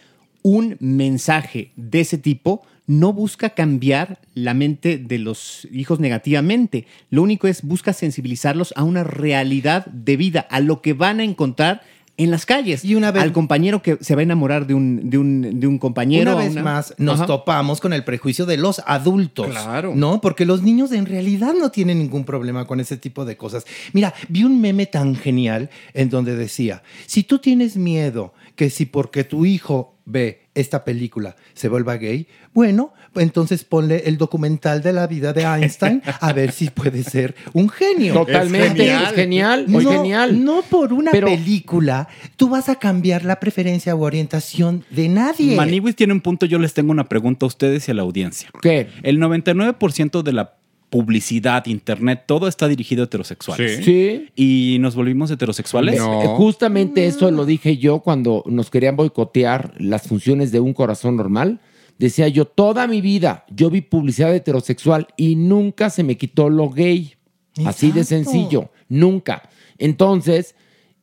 un 0.43 0.77
mensaje 0.81 1.73
de 1.77 2.01
ese 2.01 2.19
tipo 2.19 2.63
no 2.87 3.13
busca 3.13 3.51
cambiar 3.51 4.21
la 4.35 4.55
mente 4.55 4.99
de 4.99 5.19
los 5.19 5.67
hijos 5.73 5.99
negativamente. 6.01 6.87
Lo 7.11 7.23
único 7.23 7.49
es 7.49 7.63
busca 7.63 7.93
sensibilizarlos 7.93 8.73
a 8.77 8.85
una 8.85 9.05
realidad 9.05 9.87
de 9.87 10.17
vida, 10.17 10.41
a 10.51 10.61
lo 10.61 10.83
que 10.83 10.93
van 10.93 11.21
a 11.21 11.25
encontrar 11.25 11.83
en 12.19 12.31
las 12.31 12.47
calles. 12.47 12.83
Y 12.83 12.95
una 12.95 13.11
vez- 13.11 13.23
al 13.23 13.33
compañero 13.35 13.83
que 13.83 13.99
se 14.01 14.15
va 14.15 14.21
a 14.21 14.23
enamorar 14.23 14.67
de 14.67 14.73
un, 14.73 15.11
de 15.11 15.19
un, 15.19 15.61
de 15.61 15.67
un 15.67 15.79
compañero. 15.79 16.33
Una 16.33 16.41
vez 16.45 16.53
una- 16.53 16.63
más 16.63 16.95
nos 16.97 17.17
Ajá. 17.17 17.27
topamos 17.27 17.79
con 17.81 17.93
el 17.93 18.05
prejuicio 18.05 18.47
de 18.47 18.57
los 18.57 18.81
adultos. 18.87 19.49
Claro. 19.49 19.93
No, 19.95 20.23
porque 20.23 20.47
los 20.47 20.63
niños 20.63 20.93
en 20.93 21.05
realidad 21.05 21.53
no 21.61 21.71
tienen 21.71 21.99
ningún 21.99 22.25
problema 22.25 22.67
con 22.67 22.81
ese 22.81 22.97
tipo 22.97 23.27
de 23.27 23.37
cosas. 23.37 23.67
Mira, 23.93 24.15
vi 24.31 24.45
un 24.45 24.61
meme 24.63 24.87
tan 24.87 25.15
genial 25.15 25.69
en 25.93 26.09
donde 26.09 26.37
decía, 26.37 26.83
si 27.05 27.23
tú 27.23 27.39
tienes 27.39 27.77
miedo 27.77 28.33
que 28.57 28.71
si 28.71 28.87
porque 28.87 29.23
tu 29.25 29.47
hijo 29.47 29.93
ve 30.07 30.47
esta 30.55 30.85
película 30.85 31.37
se 31.53 31.69
vuelva 31.69 31.97
gay, 31.97 32.27
bueno, 32.55 32.95
pues 33.13 33.25
entonces 33.25 33.65
ponle 33.65 34.05
el 34.07 34.17
documental 34.19 34.83
de 34.83 34.93
la 34.93 35.07
vida 35.07 35.33
de 35.33 35.43
Einstein 35.43 36.01
a 36.21 36.33
ver 36.33 36.53
si 36.53 36.71
puede 36.71 37.03
ser 37.03 37.35
un 37.53 37.69
genio. 37.69 38.15
Totalmente, 38.15 38.91
es 38.93 39.13
genial, 39.13 39.67
muy 39.69 39.85
no, 39.85 39.93
genial. 39.93 40.45
No 40.45 40.63
por 40.63 40.93
una 40.93 41.11
Pero- 41.13 41.27
película 41.29 42.09
tú 42.37 42.49
vas 42.49 42.69
a 42.69 42.77
cambiar 42.77 43.25
la 43.25 43.39
preferencia 43.41 43.95
u 43.95 44.03
orientación 44.05 44.85
de 44.91 45.09
nadie. 45.09 45.55
Maniwis 45.57 45.95
tiene 45.97 46.13
un 46.15 46.21
punto, 46.21 46.47
yo 46.47 46.59
les 46.59 46.73
tengo 46.73 46.91
una 46.93 47.09
pregunta 47.09 47.45
a 47.45 47.49
ustedes 47.49 47.87
y 47.89 47.91
a 47.91 47.95
la 47.95 48.03
audiencia. 48.03 48.49
¿Qué? 48.63 48.89
El 49.03 49.19
99% 49.19 50.23
de 50.23 50.33
la 50.33 50.55
publicidad, 50.97 51.67
internet, 51.67 52.25
todo 52.25 52.49
está 52.49 52.69
dirigido 52.69 53.03
a 53.03 53.05
heterosexuales. 53.05 53.85
Sí. 53.85 54.31
¿Y 54.35 54.79
nos 54.81 54.95
volvimos 54.95 55.31
heterosexuales? 55.31 56.01
Eh, 56.01 56.27
Justamente 56.39 57.07
eso 57.07 57.31
lo 57.31 57.45
dije 57.45 57.77
yo 57.77 58.01
cuando 58.01 58.43
nos 58.47 58.71
querían 58.71 58.97
boicotear 58.97 59.75
las 59.77 60.09
funciones 60.09 60.53
de 60.53 60.61
un 60.61 60.73
corazón 60.73 61.17
normal. 61.17 61.61
Decía 61.99 62.29
yo, 62.29 62.47
toda 62.47 62.87
mi 62.87 63.03
vida 63.03 63.45
yo 63.51 63.69
vi 63.69 63.83
publicidad 63.83 64.35
heterosexual 64.35 65.09
y 65.19 65.37
nunca 65.37 65.91
se 65.91 66.03
me 66.03 66.17
quitó 66.17 66.49
lo 66.49 66.71
gay. 66.71 67.13
Así 67.67 67.93
de 67.93 68.05
sencillo, 68.05 68.71
nunca. 68.89 69.51
Entonces, 69.77 70.55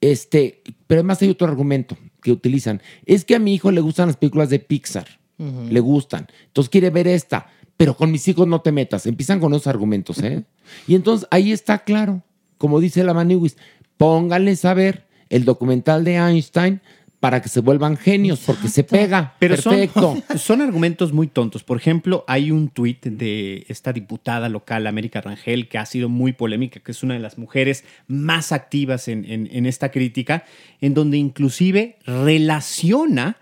este, 0.01 0.63
pero 0.88 1.01
además 1.01 1.21
hay 1.21 1.29
otro 1.29 1.47
argumento 1.47 1.95
que 2.23 2.31
utilizan. 2.31 2.81
Es 3.05 3.25
que 3.25 3.35
a 3.35 3.39
mi 3.39 3.53
hijo 3.53 3.69
le 3.69 3.81
gustan 3.81 4.07
las 4.07 4.17
películas 4.17 4.50
de 4.50 4.57
Pixar. 4.57 5.19
Le 5.38 5.79
gustan. 5.81 6.25
Entonces 6.47 6.69
quiere 6.71 6.89
ver 6.89 7.07
esta. 7.07 7.47
Pero 7.77 7.95
con 7.95 8.11
mis 8.11 8.27
hijos 8.27 8.47
no 8.47 8.61
te 8.61 8.71
metas. 8.71 9.05
Empiezan 9.07 9.39
con 9.39 9.53
esos 9.53 9.67
argumentos, 9.67 10.19
¿eh? 10.19 10.43
Y 10.87 10.95
entonces 10.95 11.27
ahí 11.31 11.51
está 11.51 11.79
claro. 11.79 12.21
Como 12.57 12.79
dice 12.79 13.03
la 13.03 13.13
Maniwis, 13.13 13.57
pónganles 13.97 14.63
a 14.65 14.73
ver 14.73 15.05
el 15.29 15.43
documental 15.45 16.03
de 16.03 16.15
Einstein 16.15 16.81
para 17.19 17.41
que 17.41 17.47
se 17.47 17.61
vuelvan 17.61 17.95
genios, 17.95 18.41
porque 18.45 18.67
se 18.67 18.83
pega. 18.83 19.33
Pero 19.39 19.55
son, 19.55 19.73
Perfecto. 19.75 20.17
son 20.37 20.61
argumentos 20.61 21.13
muy 21.13 21.27
tontos. 21.27 21.63
Por 21.63 21.77
ejemplo, 21.77 22.25
hay 22.27 22.51
un 22.51 22.67
tuit 22.67 23.05
de 23.05 23.65
esta 23.69 23.93
diputada 23.93 24.49
local, 24.49 24.85
América 24.87 25.21
Rangel, 25.21 25.69
que 25.69 25.77
ha 25.77 25.85
sido 25.85 26.09
muy 26.09 26.33
polémica, 26.33 26.81
que 26.81 26.91
es 26.91 27.01
una 27.01 27.13
de 27.13 27.21
las 27.21 27.37
mujeres 27.37 27.85
más 28.07 28.51
activas 28.51 29.07
en, 29.07 29.23
en- 29.23 29.47
en 29.51 29.65
esta 29.65 29.89
crítica, 29.89 30.43
en 30.81 30.93
donde 30.93 31.15
inclusive 31.17 31.97
relaciona 32.05 33.37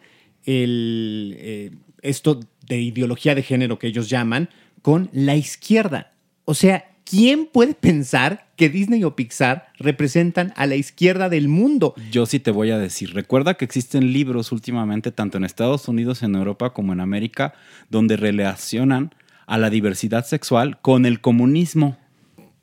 el, 0.46 1.36
eh, 1.40 1.72
esto 2.02 2.40
de 2.68 2.80
ideología 2.80 3.36
de 3.36 3.44
género 3.44 3.80
que 3.80 3.88
ellos 3.88 4.10
llaman 4.10 4.50
con 4.82 5.10
la 5.14 5.36
izquierda. 5.36 6.12
O 6.46 6.54
sea, 6.54 6.86
¿quién 7.06 7.46
puede 7.46 7.74
pensar 7.74 8.48
que 8.56 8.70
Disney 8.70 9.04
o 9.04 9.16
Pixar 9.16 9.68
representan 9.78 10.54
a 10.56 10.66
la 10.66 10.76
izquierda 10.76 11.30
del 11.30 11.48
mundo? 11.48 11.94
Yo 12.12 12.26
sí 12.26 12.40
te 12.40 12.52
voy 12.52 12.72
a 12.72 12.78
decir, 12.78 13.14
recuerda 13.14 13.56
que 13.56 13.66
existen 13.66 14.14
libros 14.14 14.52
últimamente, 14.52 15.12
tanto 15.12 15.38
en 15.38 15.44
Estados 15.44 15.88
Unidos, 15.88 16.24
en 16.24 16.36
Europa 16.36 16.74
como 16.74 16.94
en 16.94 17.00
América, 17.00 17.54
donde 17.90 18.18
relacionan 18.18 19.14
a 19.46 19.58
la 19.58 19.70
diversidad 19.70 20.26
sexual 20.26 20.80
con 20.82 21.06
el 21.06 21.22
comunismo. 21.22 21.98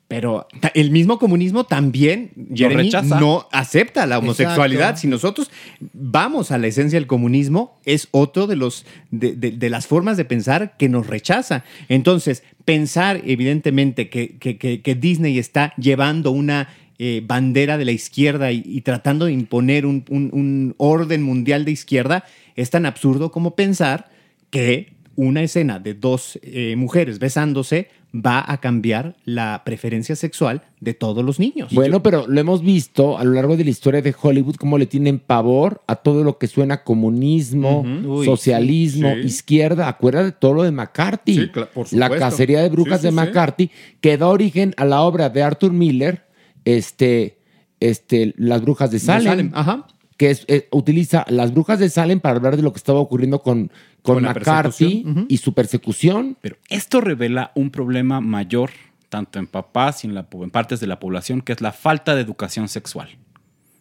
Pero 0.09 0.47
el 0.73 0.89
mismo 0.89 1.19
comunismo 1.19 1.65
también, 1.65 2.31
Jeremy, 2.53 2.89
no 3.21 3.47
acepta 3.51 4.05
la 4.07 4.17
homosexualidad. 4.17 4.81
Exacto. 4.89 5.01
Si 5.01 5.07
nosotros 5.07 5.51
vamos 5.93 6.51
a 6.51 6.57
la 6.57 6.65
esencia 6.67 6.97
del 6.99 7.05
comunismo, 7.07 7.79
es 7.85 8.07
otro 8.09 8.47
de, 8.47 8.55
los, 8.55 8.85
de, 9.11 9.33
de- 9.35 9.51
de 9.51 9.69
las 9.69 9.85
formas 9.85 10.17
de 10.17 10.25
pensar 10.25 10.75
que 10.77 10.89
nos 10.89 11.05
rechaza. 11.05 11.63
Entonces, 11.89 12.43
pensar 12.65 13.21
evidentemente 13.23 14.09
que, 14.09 14.37
que- 14.39 14.57
que- 14.57 14.81
que 14.81 14.95
Disney 14.95 15.37
está 15.37 15.73
llevando 15.77 16.31
una 16.31 16.69
eh, 16.97 17.21
bandera 17.25 17.77
de 17.77 17.85
la 17.85 17.91
izquierda 17.91 18.51
y, 18.51 18.63
y 18.65 18.81
tratando 18.81 19.25
de 19.25 19.31
imponer 19.33 19.85
un, 19.85 20.03
un- 20.09 20.31
un 20.33 20.73
orden 20.77 21.21
mundial 21.21 21.63
de 21.65 21.71
izquierda 21.71 22.25
es 22.55 22.71
tan 22.71 22.85
absurdo 22.87 23.31
como 23.31 23.55
pensar 23.55 24.09
que 24.49 24.91
una 25.21 25.43
escena 25.43 25.79
de 25.79 25.93
dos 25.95 26.39
eh, 26.43 26.75
mujeres 26.77 27.19
besándose 27.19 27.89
va 28.15 28.43
a 28.47 28.59
cambiar 28.59 29.15
la 29.25 29.61
preferencia 29.65 30.15
sexual 30.15 30.63
de 30.79 30.93
todos 30.93 31.23
los 31.25 31.39
niños. 31.39 31.73
Bueno, 31.73 32.01
pero 32.01 32.25
lo 32.27 32.39
hemos 32.39 32.63
visto 32.63 33.17
a 33.19 33.23
lo 33.23 33.33
largo 33.33 33.57
de 33.57 33.65
la 33.65 33.69
historia 33.69 34.01
de 34.01 34.15
Hollywood, 34.19 34.55
cómo 34.55 34.77
le 34.77 34.85
tienen 34.85 35.19
pavor 35.19 35.81
a 35.87 35.97
todo 35.97 36.23
lo 36.23 36.37
que 36.37 36.47
suena 36.47 36.83
comunismo. 36.83 37.81
Uy, 37.81 38.25
socialismo, 38.25 39.13
sí, 39.13 39.27
izquierda. 39.27 39.87
Acuérdate 39.89 40.25
de 40.25 40.31
todo 40.31 40.53
lo 40.53 40.63
de 40.63 40.71
McCarthy. 40.71 41.33
Sí, 41.35 41.45
por 41.47 41.67
la 41.93 42.07
supuesto. 42.07 42.17
cacería 42.17 42.61
de 42.61 42.69
brujas 42.69 43.01
Sí, 43.01 43.07
de. 43.07 43.11
McCarthy, 43.11 43.69
que 44.01 44.17
da 44.17 44.27
origen 44.27 44.73
a 44.77 44.85
la 44.85 45.01
obra 45.01 45.29
de 45.29 45.43
Arthur 45.43 45.71
Miller, 45.73 46.23
este, 46.65 47.37
este, 47.79 48.33
Las 48.37 48.61
brujas 48.61 48.89
de 48.91 48.95
De 48.99 49.05
Salem. 49.05 49.23
Salem, 49.29 49.51
Ajá. 49.53 49.85
que 50.17 50.31
es- 50.31 50.45
eh, 50.47 50.67
utiliza 50.71 51.25
las 51.29 51.53
brujas 51.53 51.79
de 51.79 51.89
Salem 51.89 52.19
para 52.19 52.35
hablar 52.37 52.57
de 52.57 52.63
lo 52.63 52.73
que 52.73 52.77
estaba 52.77 52.99
ocurriendo 52.99 53.41
con, 53.41 53.71
con, 54.01 54.23
McCarthy 54.23 55.05
y 55.27 55.37
su 55.37 55.53
persecución. 55.53 56.37
Pero 56.41 56.57
esto 56.69 57.01
revela 57.01 57.51
un 57.55 57.69
problema 57.69 58.21
mayor, 58.21 58.71
tanto 59.09 59.39
en 59.39 59.47
papás 59.47 60.03
y 60.03 60.07
en, 60.07 60.15
la, 60.15 60.27
en 60.31 60.49
partes 60.51 60.79
de 60.79 60.87
la 60.87 60.99
población, 60.99 61.41
que 61.41 61.53
es 61.53 61.61
la 61.61 61.71
falta 61.71 62.15
de 62.15 62.21
educación 62.21 62.67
sexual. 62.67 63.09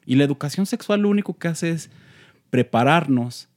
Y 0.07 0.17
la 0.17 0.25
educación 0.25 0.67
sexual 0.67 1.01
lo 1.01 1.09
único 1.11 1.37
que 1.39 1.49
hace 1.49 1.71
es 1.71 1.91
prepararnos 2.51 3.49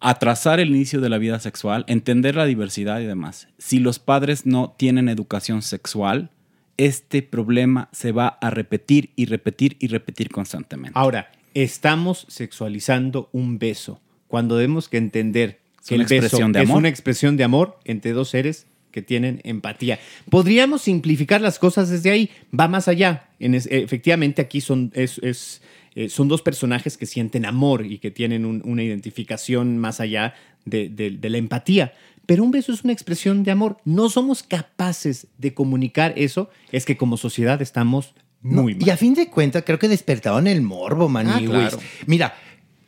a 0.00 0.18
trazar 0.18 0.60
el 0.60 0.68
inicio 0.68 1.00
de 1.00 1.08
la 1.08 1.18
vida 1.18 1.40
sexual, 1.40 1.84
entender 1.88 2.36
la 2.36 2.44
diversidad 2.44 3.00
y 3.00 3.06
demás. 3.06 3.48
Si 3.58 3.78
los 3.78 3.98
padres 3.98 4.44
no 4.44 4.74
tienen 4.76 5.08
educación 5.08 5.62
sexual, 5.62 6.30
este 6.76 7.22
problema 7.22 7.88
se 7.92 8.12
va 8.12 8.28
a 8.28 8.50
repetir 8.50 9.12
y 9.16 9.24
repetir 9.24 9.76
y 9.80 9.88
repetir 9.88 10.30
constantemente. 10.30 10.98
Ahora, 10.98 11.32
estamos 11.54 12.26
sexualizando 12.28 13.30
un 13.32 13.58
beso 13.58 14.00
cuando 14.28 14.56
debemos 14.56 14.88
que 14.88 14.96
entender 14.98 15.60
Es 15.80 15.88
que 15.88 15.94
una 15.94 16.04
el 16.04 16.08
beso 16.08 16.36
de 16.38 16.60
es 16.60 16.68
amor. 16.68 16.78
una 16.78 16.88
expresión 16.88 17.36
de 17.36 17.44
amor 17.44 17.78
entre 17.84 18.12
dos 18.12 18.30
seres 18.30 18.66
que 18.90 19.02
tienen 19.02 19.40
empatía. 19.44 19.98
Podríamos 20.30 20.82
simplificar 20.82 21.40
las 21.40 21.58
cosas 21.58 21.90
desde 21.90 22.10
ahí, 22.10 22.30
va 22.58 22.66
más 22.66 22.88
allá. 22.88 23.28
En 23.38 23.54
es- 23.54 23.68
efectivamente, 23.70 24.40
aquí 24.40 24.60
son, 24.62 24.90
es- 24.94 25.18
es, 25.18 25.60
eh, 25.94 26.08
son 26.08 26.28
dos 26.28 26.40
personajes 26.42 26.96
que 26.96 27.04
sienten 27.06 27.44
amor 27.44 27.84
y 27.84 27.98
que 27.98 28.10
tienen 28.10 28.44
un- 28.46 28.62
una 28.64 28.82
identificación 28.82 29.78
más 29.78 30.00
allá 30.00 30.34
de, 30.64 30.88
de- 30.88 31.10
de 31.10 31.30
la 31.30 31.38
empatía. 31.38 31.92
Pero 32.24 32.42
un 32.42 32.50
beso 32.50 32.72
es 32.72 32.82
una 32.84 32.92
expresión 32.92 33.44
de 33.44 33.50
amor. 33.52 33.76
No 33.84 34.08
somos 34.08 34.42
capaces 34.42 35.28
de 35.38 35.54
comunicar 35.54 36.14
eso. 36.16 36.50
Es 36.72 36.84
que 36.84 36.96
como 36.96 37.16
sociedad 37.16 37.62
estamos 37.62 38.14
No, 38.42 38.62
muy 38.62 38.72
y 38.72 38.76
mal. 38.76 38.90
a 38.90 38.96
fin 38.96 39.14
de 39.14 39.28
cuentas, 39.28 39.62
creo 39.64 39.78
que 39.78 39.88
despertaron 39.88 40.46
el 40.46 40.60
morbo, 40.62 41.08
Maniwis. 41.08 41.48
claro. 41.50 41.78
Mira, 42.06 42.34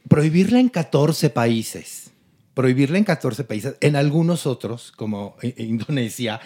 prohibirla 0.09 0.61
en 0.61 0.69
14 0.69 1.31
países. 1.31 2.11
Prohibirla 2.55 2.99
en 2.99 3.05
14 3.05 3.45
países. 3.45 3.75
En 3.81 3.97
algunos 3.97 4.47
otros, 4.47 4.93
como 4.97 5.37
eh, 5.43 5.55
Indonesia, 5.59 6.41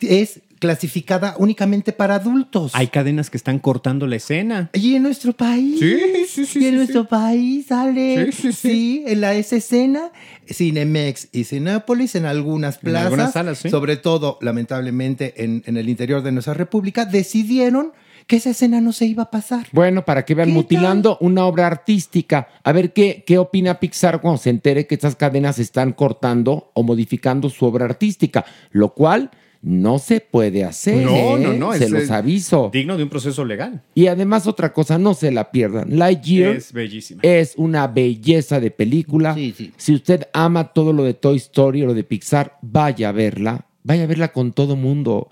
es 0.00 0.40
clasificada 0.60 1.34
únicamente 1.38 1.92
para 1.92 2.16
adultos. 2.16 2.72
Hay 2.74 2.88
cadenas 2.88 3.30
que 3.30 3.38
están 3.38 3.58
cortando 3.58 4.06
la 4.06 4.16
escena. 4.16 4.70
Y 4.74 4.94
en 4.94 5.02
nuestro 5.02 5.32
país. 5.32 5.80
Sí, 5.80 5.98
sí, 6.28 6.46
sí, 6.46 6.58
Y 6.60 6.64
en 6.66 6.70
sí, 6.70 6.76
nuestro 6.76 7.02
sí. 7.02 7.08
país 7.08 7.66
sale. 7.66 8.26
Sí, 8.26 8.32
sí, 8.32 8.52
sí. 8.52 8.68
Sí, 8.70 9.04
en 9.06 9.22
la 9.22 9.34
esa 9.34 9.56
escena, 9.56 10.12
Cinemex 10.46 11.28
y 11.32 11.44
Cinépolis, 11.44 12.14
en 12.14 12.26
algunas 12.26 12.76
En 12.76 12.80
plazas, 12.82 13.06
algunas 13.06 13.32
salas, 13.32 13.58
sí. 13.58 13.70
sobre 13.70 13.96
todo, 13.96 14.38
lamentablemente, 14.42 15.42
en, 15.42 15.62
en 15.66 15.76
el 15.78 15.88
interior 15.88 16.22
de 16.22 16.32
nuestra 16.32 16.52
república, 16.54 17.06
decidieron 17.06 17.92
que 18.30 18.36
esa 18.36 18.50
escena 18.50 18.80
no 18.80 18.92
se 18.92 19.06
iba 19.06 19.24
a 19.24 19.30
pasar. 19.32 19.66
Bueno, 19.72 20.04
para 20.04 20.24
que 20.24 20.36
vean, 20.36 20.50
¿Qué 20.50 20.54
mutilando 20.54 21.18
una 21.20 21.46
obra 21.46 21.66
artística. 21.66 22.46
A 22.62 22.70
ver 22.70 22.92
qué, 22.92 23.24
qué 23.26 23.38
opina 23.38 23.80
Pixar 23.80 24.20
cuando 24.20 24.38
se 24.38 24.50
entere 24.50 24.86
que 24.86 24.94
estas 24.94 25.16
cadenas 25.16 25.58
están 25.58 25.92
cortando 25.92 26.70
o 26.74 26.84
modificando 26.84 27.50
su 27.50 27.66
obra 27.66 27.86
artística, 27.86 28.44
lo 28.70 28.94
cual 28.94 29.32
no 29.62 29.98
se 29.98 30.20
puede 30.20 30.62
hacer. 30.62 31.04
No, 31.04 31.10
¿eh? 31.10 31.40
no, 31.40 31.54
no, 31.54 31.72
Se 31.72 31.86
es, 31.86 31.90
los 31.90 32.08
aviso. 32.12 32.70
Digno 32.72 32.96
de 32.96 33.02
un 33.02 33.08
proceso 33.08 33.44
legal. 33.44 33.82
Y 33.96 34.06
además 34.06 34.46
otra 34.46 34.72
cosa, 34.72 34.96
no 34.96 35.14
se 35.14 35.32
la 35.32 35.50
pierdan. 35.50 35.98
Lightyear 35.98 36.54
Es 36.54 36.72
bellísima. 36.72 37.22
es 37.24 37.54
una 37.56 37.88
belleza 37.88 38.60
de 38.60 38.70
película. 38.70 39.36
Si 39.76 39.92
usted 39.92 40.28
ama 40.32 40.72
todo 40.72 40.92
lo 40.92 41.02
de 41.02 41.14
Toy 41.14 41.36
Story 41.38 41.82
o 41.82 41.86
lo 41.86 41.94
de 41.94 42.04
Pixar, 42.04 42.58
vaya 42.62 43.08
a 43.08 43.12
verla. 43.12 43.66
Vaya 43.82 44.04
a 44.04 44.06
verla 44.06 44.28
con 44.28 44.52
todo 44.52 44.76
mundo. 44.76 45.30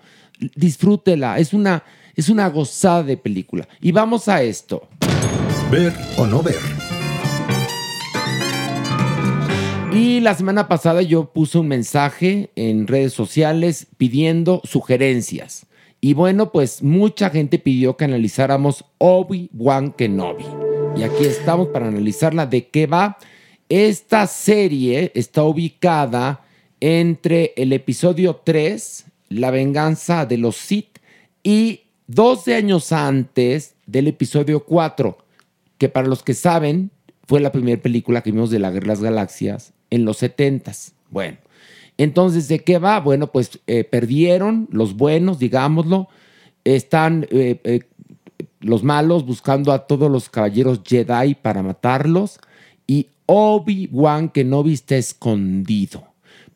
Disfrútela. 0.57 1.39
Es 1.39 1.55
una, 1.55 1.85
es 2.19 2.29
una 2.29 2.49
gozada 2.49 3.05
de 3.05 3.17
película. 3.17 3.69
Y 3.81 3.93
vamos 3.93 4.27
a 4.27 4.43
esto. 4.43 4.89
Ver 5.71 5.95
o 6.17 6.27
no 6.27 6.43
ver. 6.43 6.59
Y 9.93 10.19
la 10.19 10.35
semana 10.35 10.67
pasada 10.67 11.03
yo 11.03 11.33
puse 11.33 11.59
un 11.59 11.69
mensaje 11.69 12.51
en 12.57 12.89
redes 12.89 13.13
sociales 13.13 13.87
pidiendo 13.99 14.61
sugerencias. 14.65 15.67
Y 16.01 16.15
bueno, 16.15 16.51
pues 16.51 16.83
mucha 16.83 17.31
gente 17.31 17.61
pidió 17.61 17.97
que 17.97 18.07
analizáramos 18.07 18.85
Obi-Wan 18.99 19.93
Kenobi. 19.93 20.45
Y 20.97 21.05
aquí 21.05 21.25
estamos 21.25 21.69
para 21.69 21.87
analizarla 21.87 22.47
de 22.47 22.67
qué 22.67 22.89
va. 22.89 23.17
Esta 23.69 24.27
serie 24.27 25.13
está 25.15 25.45
ubicada 25.45 26.45
entre 26.81 27.53
el 27.57 27.73
episodio 27.73 28.41
3, 28.45 29.05
La 29.29 29.53
venganza 29.53 30.27
de 30.27 30.39
los 30.39 30.57
Sith, 30.57 30.99
y 31.45 31.83
12 32.09 32.55
años 32.55 32.93
antes 32.93 33.75
del 33.87 34.09
episodio 34.09 34.65
4, 34.65 35.19
que 35.77 35.89
para 35.89 36.09
los 36.09 36.23
que 36.23 36.35
saben 36.35 36.91
fue 37.27 37.41
la 37.41 37.53
primera 37.53 37.81
película 37.81 38.23
que 38.23 38.33
vimos 38.33 38.51
de 38.51 38.59
la 38.59 38.71
Guerra 38.71 38.85
de 38.85 38.89
las 38.89 39.03
Galaxias 39.03 39.75
en 39.91 40.05
los 40.07 40.23
70s. 40.23 40.93
Bueno, 41.11 41.39
entonces, 41.99 42.49
¿de 42.49 42.61
qué 42.61 42.79
va? 42.79 43.01
Bueno, 43.01 43.27
pues 43.27 43.61
eh, 43.67 43.85
perdieron 43.85 44.69
los 44.71 44.97
buenos, 44.97 45.39
digámoslo. 45.39 46.09
Están 46.65 47.27
eh, 47.31 47.61
eh, 47.65 47.81
los 48.61 48.85
malos 48.85 49.27
buscando 49.27 49.73
a 49.73 49.87
todos 49.87 50.11
los 50.11 50.31
caballeros 50.31 50.81
Jedi 50.85 51.35
para 51.35 51.63
matarlos. 51.63 52.39
Y 52.87 53.09
Obi-Wan 53.27 54.31
Kenobi 54.31 54.73
está 54.73 54.97
escondido. 54.97 56.05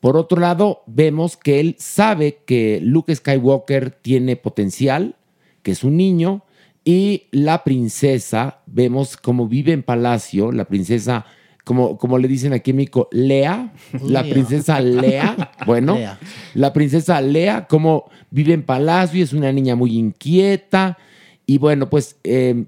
Por 0.01 0.17
otro 0.17 0.41
lado, 0.41 0.83
vemos 0.87 1.37
que 1.37 1.61
él 1.61 1.77
sabe 1.79 2.39
que 2.47 2.81
Luke 2.83 3.15
Skywalker 3.15 3.91
tiene 3.91 4.37
potencial, 4.37 5.17
que 5.63 5.73
es 5.73 5.85
un 5.85 5.97
niño, 5.97 6.45
y 6.85 7.29
la 7.31 7.63
princesa, 7.63 8.61
vemos 8.67 9.17
cómo 9.17 9.47
vive 9.47 9.73
en 9.73 9.83
palacio, 9.83 10.51
la 10.51 10.65
princesa, 10.65 11.25
como, 11.65 11.97
como 11.97 12.19
le 12.19 12.27
dicen 12.27 12.53
aquí 12.53 12.71
en 12.71 12.79
México, 12.79 13.09
Lea, 13.13 13.73
la 14.03 14.25
princesa 14.25 14.81
Lea, 14.81 15.53
bueno, 15.67 15.95
Lea. 15.95 16.19
la 16.55 16.73
princesa 16.73 17.21
Lea, 17.21 17.67
cómo 17.69 18.11
vive 18.31 18.53
en 18.53 18.65
palacio, 18.65 19.23
es 19.23 19.33
una 19.33 19.53
niña 19.53 19.77
muy 19.77 19.97
inquieta, 19.97 20.99
y 21.47 21.59
bueno, 21.59 21.89
pues 21.89 22.17
eh, 22.25 22.65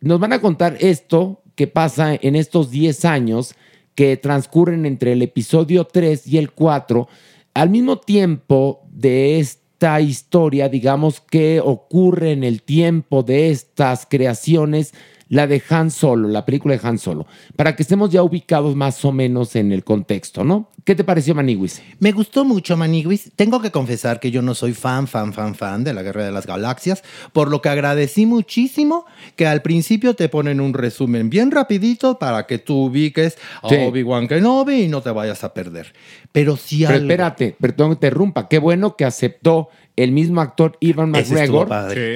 nos 0.00 0.18
van 0.18 0.32
a 0.32 0.40
contar 0.40 0.76
esto 0.80 1.42
que 1.54 1.66
pasa 1.66 2.14
en 2.14 2.36
estos 2.36 2.70
10 2.70 3.04
años 3.04 3.54
que 3.94 4.16
transcurren 4.16 4.86
entre 4.86 5.12
el 5.12 5.22
episodio 5.22 5.84
3 5.84 6.26
y 6.26 6.38
el 6.38 6.52
4, 6.52 7.08
al 7.54 7.70
mismo 7.70 7.98
tiempo 7.98 8.86
de 8.90 9.40
esta 9.78 10.00
historia, 10.00 10.68
digamos 10.68 11.20
que 11.20 11.60
ocurre 11.60 12.32
en 12.32 12.42
el 12.42 12.62
tiempo 12.62 13.22
de 13.22 13.50
estas 13.50 14.06
creaciones, 14.10 14.92
la 15.28 15.46
de 15.46 15.62
Han 15.70 15.90
Solo, 15.90 16.28
la 16.28 16.44
película 16.44 16.76
de 16.76 16.86
Han 16.86 16.98
Solo, 16.98 17.26
para 17.56 17.76
que 17.76 17.82
estemos 17.82 18.10
ya 18.10 18.22
ubicados 18.22 18.74
más 18.76 19.04
o 19.04 19.12
menos 19.12 19.56
en 19.56 19.72
el 19.72 19.84
contexto, 19.84 20.44
¿no? 20.44 20.70
¿Qué 20.84 20.94
te 20.94 21.04
pareció, 21.04 21.34
Maniwis? 21.34 21.82
Me 21.98 22.12
gustó 22.12 22.46
mucho 22.46 22.74
Maniguis. 22.76 23.30
Tengo 23.36 23.60
que 23.60 23.70
confesar 23.70 24.20
que 24.20 24.30
yo 24.30 24.40
no 24.40 24.54
soy 24.54 24.72
fan, 24.72 25.06
fan, 25.06 25.34
fan, 25.34 25.54
fan 25.54 25.84
de 25.84 25.92
la 25.92 26.02
Guerra 26.02 26.24
de 26.24 26.32
las 26.32 26.46
Galaxias, 26.46 27.02
por 27.34 27.50
lo 27.50 27.60
que 27.60 27.68
agradecí 27.68 28.24
muchísimo 28.24 29.04
que 29.36 29.46
al 29.46 29.60
principio 29.60 30.14
te 30.14 30.30
ponen 30.30 30.60
un 30.60 30.72
resumen 30.72 31.28
bien 31.28 31.50
rapidito 31.50 32.18
para 32.18 32.46
que 32.46 32.58
tú 32.58 32.86
ubiques 32.86 33.36
a 33.62 33.68
Sí. 33.68 33.76
Obi-Wan 33.76 34.28
Kenobi 34.28 34.84
y 34.84 34.88
no 34.88 35.02
te 35.02 35.10
vayas 35.10 35.44
a 35.44 35.52
perder. 35.52 35.92
Pero 36.32 36.56
si 36.56 36.78
Pero 36.78 36.94
algo... 36.94 37.04
espérate, 37.04 37.54
perdón 37.60 37.92
interrumpa. 37.92 38.48
Qué 38.48 38.58
bueno 38.58 38.96
que 38.96 39.04
aceptó 39.04 39.68
el 39.98 40.12
mismo 40.12 40.40
actor 40.40 40.76
Ivan 40.80 41.10
McGregor, 41.10 41.68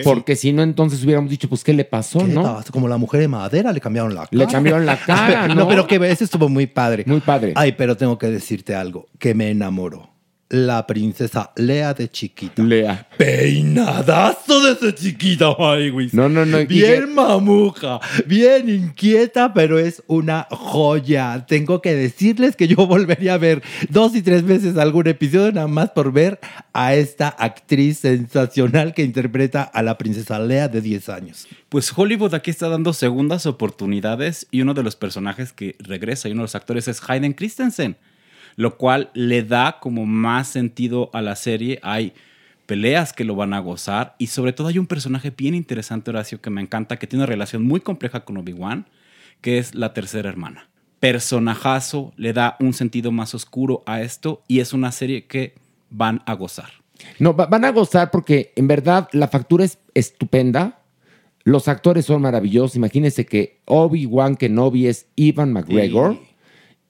porque 0.04 0.36
si 0.36 0.52
no, 0.52 0.62
entonces 0.62 1.04
hubiéramos 1.04 1.30
dicho, 1.30 1.48
pues, 1.48 1.64
¿qué 1.64 1.72
le 1.72 1.84
pasó, 1.84 2.20
¿Qué 2.20 2.26
no? 2.26 2.60
Como 2.70 2.86
la 2.86 2.96
mujer 2.96 3.20
de 3.20 3.28
madera, 3.28 3.72
le 3.72 3.80
cambiaron 3.80 4.14
la 4.14 4.26
cara. 4.26 4.28
Le 4.30 4.46
cambiaron 4.46 4.86
la 4.86 4.96
cara, 5.06 5.48
¿no? 5.48 5.54
no, 5.54 5.68
pero 5.68 5.86
que 5.86 5.96
ese 6.10 6.24
estuvo 6.24 6.48
muy 6.48 6.66
padre. 6.66 7.04
Muy 7.06 7.20
padre. 7.20 7.52
Ay, 7.56 7.72
pero 7.72 7.96
tengo 7.96 8.18
que 8.18 8.28
decirte 8.28 8.74
algo, 8.74 9.08
que 9.18 9.34
me 9.34 9.50
enamoró. 9.50 10.11
La 10.52 10.86
princesa 10.86 11.50
Lea 11.56 11.94
de 11.94 12.10
chiquita. 12.10 12.62
Lea. 12.62 13.08
Peinadazo 13.16 14.60
desde 14.62 14.94
chiquita, 14.94 15.56
Maywis. 15.58 16.12
No, 16.12 16.28
no, 16.28 16.44
no. 16.44 16.58
que- 16.58 16.66
Bien 16.66 17.14
mamuja, 17.14 18.00
bien 18.26 18.68
inquieta, 18.68 19.54
pero 19.54 19.78
es 19.78 20.02
una 20.08 20.46
joya. 20.50 21.46
Tengo 21.48 21.80
que 21.80 21.94
decirles 21.94 22.54
que 22.54 22.68
yo 22.68 22.76
volvería 22.86 23.34
a 23.34 23.38
ver 23.38 23.62
dos 23.88 24.14
y 24.14 24.20
tres 24.20 24.42
veces 24.44 24.76
algún 24.76 25.06
episodio 25.08 25.52
nada 25.52 25.68
más 25.68 25.90
por 25.90 26.12
ver 26.12 26.38
a 26.74 26.94
esta 26.94 27.28
actriz 27.28 27.98
sensacional 28.00 28.92
que 28.92 29.04
interpreta 29.04 29.62
a 29.62 29.82
la 29.82 29.96
princesa 29.96 30.38
Lea 30.38 30.68
de 30.68 30.82
10 30.82 31.08
años. 31.08 31.46
Pues 31.70 31.90
Hollywood 31.96 32.34
aquí 32.34 32.50
está 32.50 32.68
dando 32.68 32.92
segundas 32.92 33.46
oportunidades 33.46 34.46
y 34.50 34.60
uno 34.60 34.74
de 34.74 34.82
los 34.82 34.96
personajes 34.96 35.52
que 35.54 35.76
regresa 35.78 36.28
y 36.28 36.32
uno 36.32 36.42
de 36.42 36.44
los 36.44 36.54
actores 36.54 36.88
es 36.88 37.00
Hayden 37.08 37.32
Christensen, 37.32 37.96
lo 38.56 38.76
cual 38.76 39.10
le 39.14 39.42
da 39.42 39.78
como 39.80 40.06
más 40.06 40.48
sentido 40.48 41.10
a 41.12 41.22
la 41.22 41.36
serie. 41.36 41.78
Hay 41.82 42.12
peleas 42.66 43.12
que 43.12 43.24
lo 43.24 43.34
van 43.34 43.52
a 43.54 43.58
gozar 43.60 44.14
y 44.18 44.28
sobre 44.28 44.52
todo 44.52 44.68
hay 44.68 44.78
un 44.78 44.86
personaje 44.86 45.30
bien 45.36 45.54
interesante, 45.54 46.10
Horacio, 46.10 46.40
que 46.40 46.50
me 46.50 46.60
encanta, 46.62 46.98
que 46.98 47.06
tiene 47.06 47.24
una 47.24 47.30
relación 47.30 47.62
muy 47.64 47.80
compleja 47.80 48.24
con 48.24 48.36
Obi-Wan, 48.36 48.86
que 49.40 49.58
es 49.58 49.74
la 49.74 49.92
tercera 49.92 50.28
hermana. 50.28 50.68
Personajazo, 51.26 52.12
le 52.16 52.32
da 52.32 52.56
un 52.60 52.72
sentido 52.72 53.12
más 53.12 53.34
oscuro 53.34 53.82
a 53.86 54.00
esto 54.02 54.42
y 54.48 54.60
es 54.60 54.72
una 54.72 54.92
serie 54.92 55.26
que 55.26 55.54
van 55.90 56.22
a 56.26 56.34
gozar. 56.34 56.70
No, 57.18 57.34
va- 57.34 57.46
van 57.46 57.64
a 57.64 57.70
gozar 57.70 58.10
porque 58.10 58.52
en 58.56 58.66
verdad 58.68 59.08
la 59.12 59.28
factura 59.28 59.64
es 59.64 59.78
estupenda. 59.94 60.78
Los 61.44 61.68
actores 61.68 62.06
son 62.06 62.22
maravillosos. 62.22 62.76
Imagínense 62.76 63.24
que 63.26 63.60
Obi-Wan 63.66 64.36
Kenobi 64.36 64.86
es 64.86 65.06
Ivan 65.16 65.52
McGregor. 65.52 66.18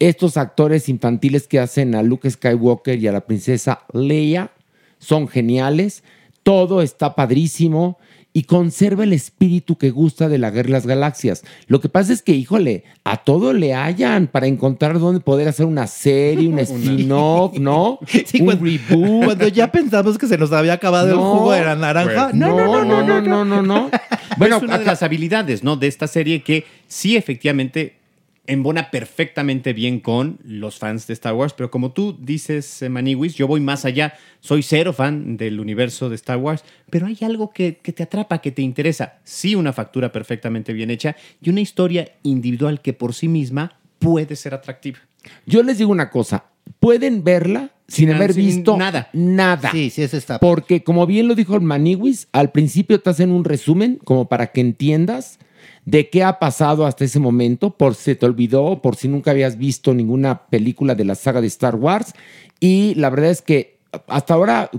Estos 0.03 0.37
actores 0.37 0.89
infantiles 0.89 1.47
que 1.47 1.61
hacen 1.61 1.95
a 1.95 2.03
Luke 2.03 2.29
Skywalker 2.29 2.99
y 2.99 3.07
a 3.07 3.13
la 3.13 3.21
princesa 3.21 3.85
Leia 3.93 4.51
son 4.99 5.29
geniales. 5.29 6.03
Todo 6.43 6.83
está 6.83 7.15
padrísimo 7.15 7.99
y 8.33 8.43
conserva 8.43 9.05
el 9.05 9.13
espíritu 9.13 9.79
que 9.79 9.91
gusta 9.91 10.29
de 10.29 10.39
la 10.39 10.51
Guerra 10.51 10.67
de 10.67 10.73
las 10.73 10.89
Galaxias. 10.89 11.45
Lo 11.69 11.81
que 11.81 11.89
pasa 11.89 12.13
es 12.13 12.21
que, 12.21 12.33
híjole, 12.33 12.83
a 13.05 13.19
todo 13.19 13.53
le 13.53 13.75
hallan 13.75 14.27
para 14.27 14.49
encontrar 14.49 14.99
dónde 14.99 15.21
poder 15.21 15.47
hacer 15.47 15.67
una 15.67 15.87
serie, 15.87 16.49
un 16.49 16.59
spin-off, 16.59 17.57
¿no? 17.61 18.01
un 18.41 18.61
reboot. 18.61 19.25
Cuando 19.25 19.47
ya 19.47 19.71
pensamos 19.71 20.19
que 20.19 20.27
se 20.27 20.37
nos 20.37 20.51
había 20.51 20.73
acabado 20.73 21.11
el 21.11 21.17
jugo 21.17 21.53
de 21.53 21.65
la 21.65 21.77
naranja. 21.77 22.31
pues, 22.31 22.35
no, 22.35 22.57
no, 22.57 22.85
no, 22.85 23.05
no, 23.05 23.21
no, 23.21 23.45
no, 23.45 23.63
no. 23.63 23.91
Bueno, 24.37 24.57
es 24.57 24.63
una 24.65 24.79
de 24.79 24.87
las 24.87 25.05
habilidades, 25.05 25.63
¿no? 25.63 25.77
De 25.77 25.87
esta 25.87 26.09
serie 26.09 26.43
que 26.43 26.65
sí, 26.89 27.17
efectivamente, 27.17 28.02
embona 28.47 28.91
perfectamente 28.91 29.73
bien 29.73 30.01
con 30.01 30.39
los 30.45 30.79
fans 30.79 31.07
de 31.07 31.13
Star 31.15 31.35
Wars, 31.35 31.55
pero 31.57 31.71
como 31.71 31.93
tú 31.93 32.17
dices, 32.21 32.83
eh, 32.83 32.89
Maniwis, 32.89 33.35
yo 33.37 33.47
voy 33.47 33.61
más 33.61 33.85
allá. 33.85 34.15
Soy 34.41 34.63
cero 34.63 34.93
fan 34.93 35.37
del 35.37 35.61
universo 35.61 36.09
de 36.09 36.17
Star 36.17 36.39
Wars, 36.39 36.65
pero 36.91 37.07
hay 37.07 37.17
algo 37.23 37.51
que, 37.53 37.77
que 37.77 37.93
te 37.93 38.03
atrapa, 38.03 38.41
que 38.41 38.51
te 38.51 38.63
interesa. 38.63 39.21
Sí, 39.23 39.55
una 39.55 39.73
factura 39.73 40.11
perfectamente 40.11 40.73
bien 40.73 40.91
hecha 40.91 41.15
y 41.41 41.51
una 41.51 41.61
historia 41.61 42.13
individual 42.25 42.81
que 42.81 42.93
por 42.93 43.15
sí 43.15 43.29
misma 43.29 43.79
puede 44.01 44.35
ser 44.35 44.55
atractiva. 44.55 44.99
Yo 45.47 45.63
les 45.63 45.79
digo 45.79 45.93
una 45.93 46.11
cosa, 46.11 46.47
pueden 46.81 47.23
verla 47.23 47.71
sin, 47.87 48.09
Sin- 48.09 48.15
haber 48.17 48.33
sin 48.33 48.47
visto 48.47 48.77
nada. 48.77 49.09
Nada. 49.13 49.71
Sí, 49.71 49.89
sí, 49.91 50.03
ese 50.03 50.17
está. 50.17 50.41
Porque 50.41 50.83
como 50.83 51.07
bien 51.07 51.29
lo 51.29 51.37
dijo 51.37 51.55
el 51.55 51.61
Maniwis, 51.61 52.27
al 52.33 52.51
principio 52.51 53.01
te 53.01 53.11
hacen 53.11 53.31
un 53.31 53.45
resumen 53.45 54.01
como 54.03 54.29
para 54.29 54.49
que 54.51 54.61
entiendas 54.63 55.39
de 55.85 56.11
qué 56.11 56.23
ha 56.23 56.39
pasado 56.39 56.87
hasta 56.87 57.05
ese 57.05 57.19
momento, 57.19 57.77
por 57.77 57.95
si 57.95 58.15
te 58.15 58.27
olvidó, 58.27 58.81
por 58.83 58.97
si 58.97 59.09
nunca 59.09 59.33
habías 59.33 59.59
visto 59.59 59.95
ninguna 59.95 60.47
película 60.47 60.95
de 60.95 61.05
la 61.05 61.15
saga 61.15 61.41
de 61.41 61.49
Star 61.49 61.77
Wars. 61.77 62.15
Y 62.61 62.95
la 62.95 63.11
verdad 63.11 63.31
es 63.31 63.43
que 63.43 63.79
hasta 64.07 64.35
ahora 64.35 64.71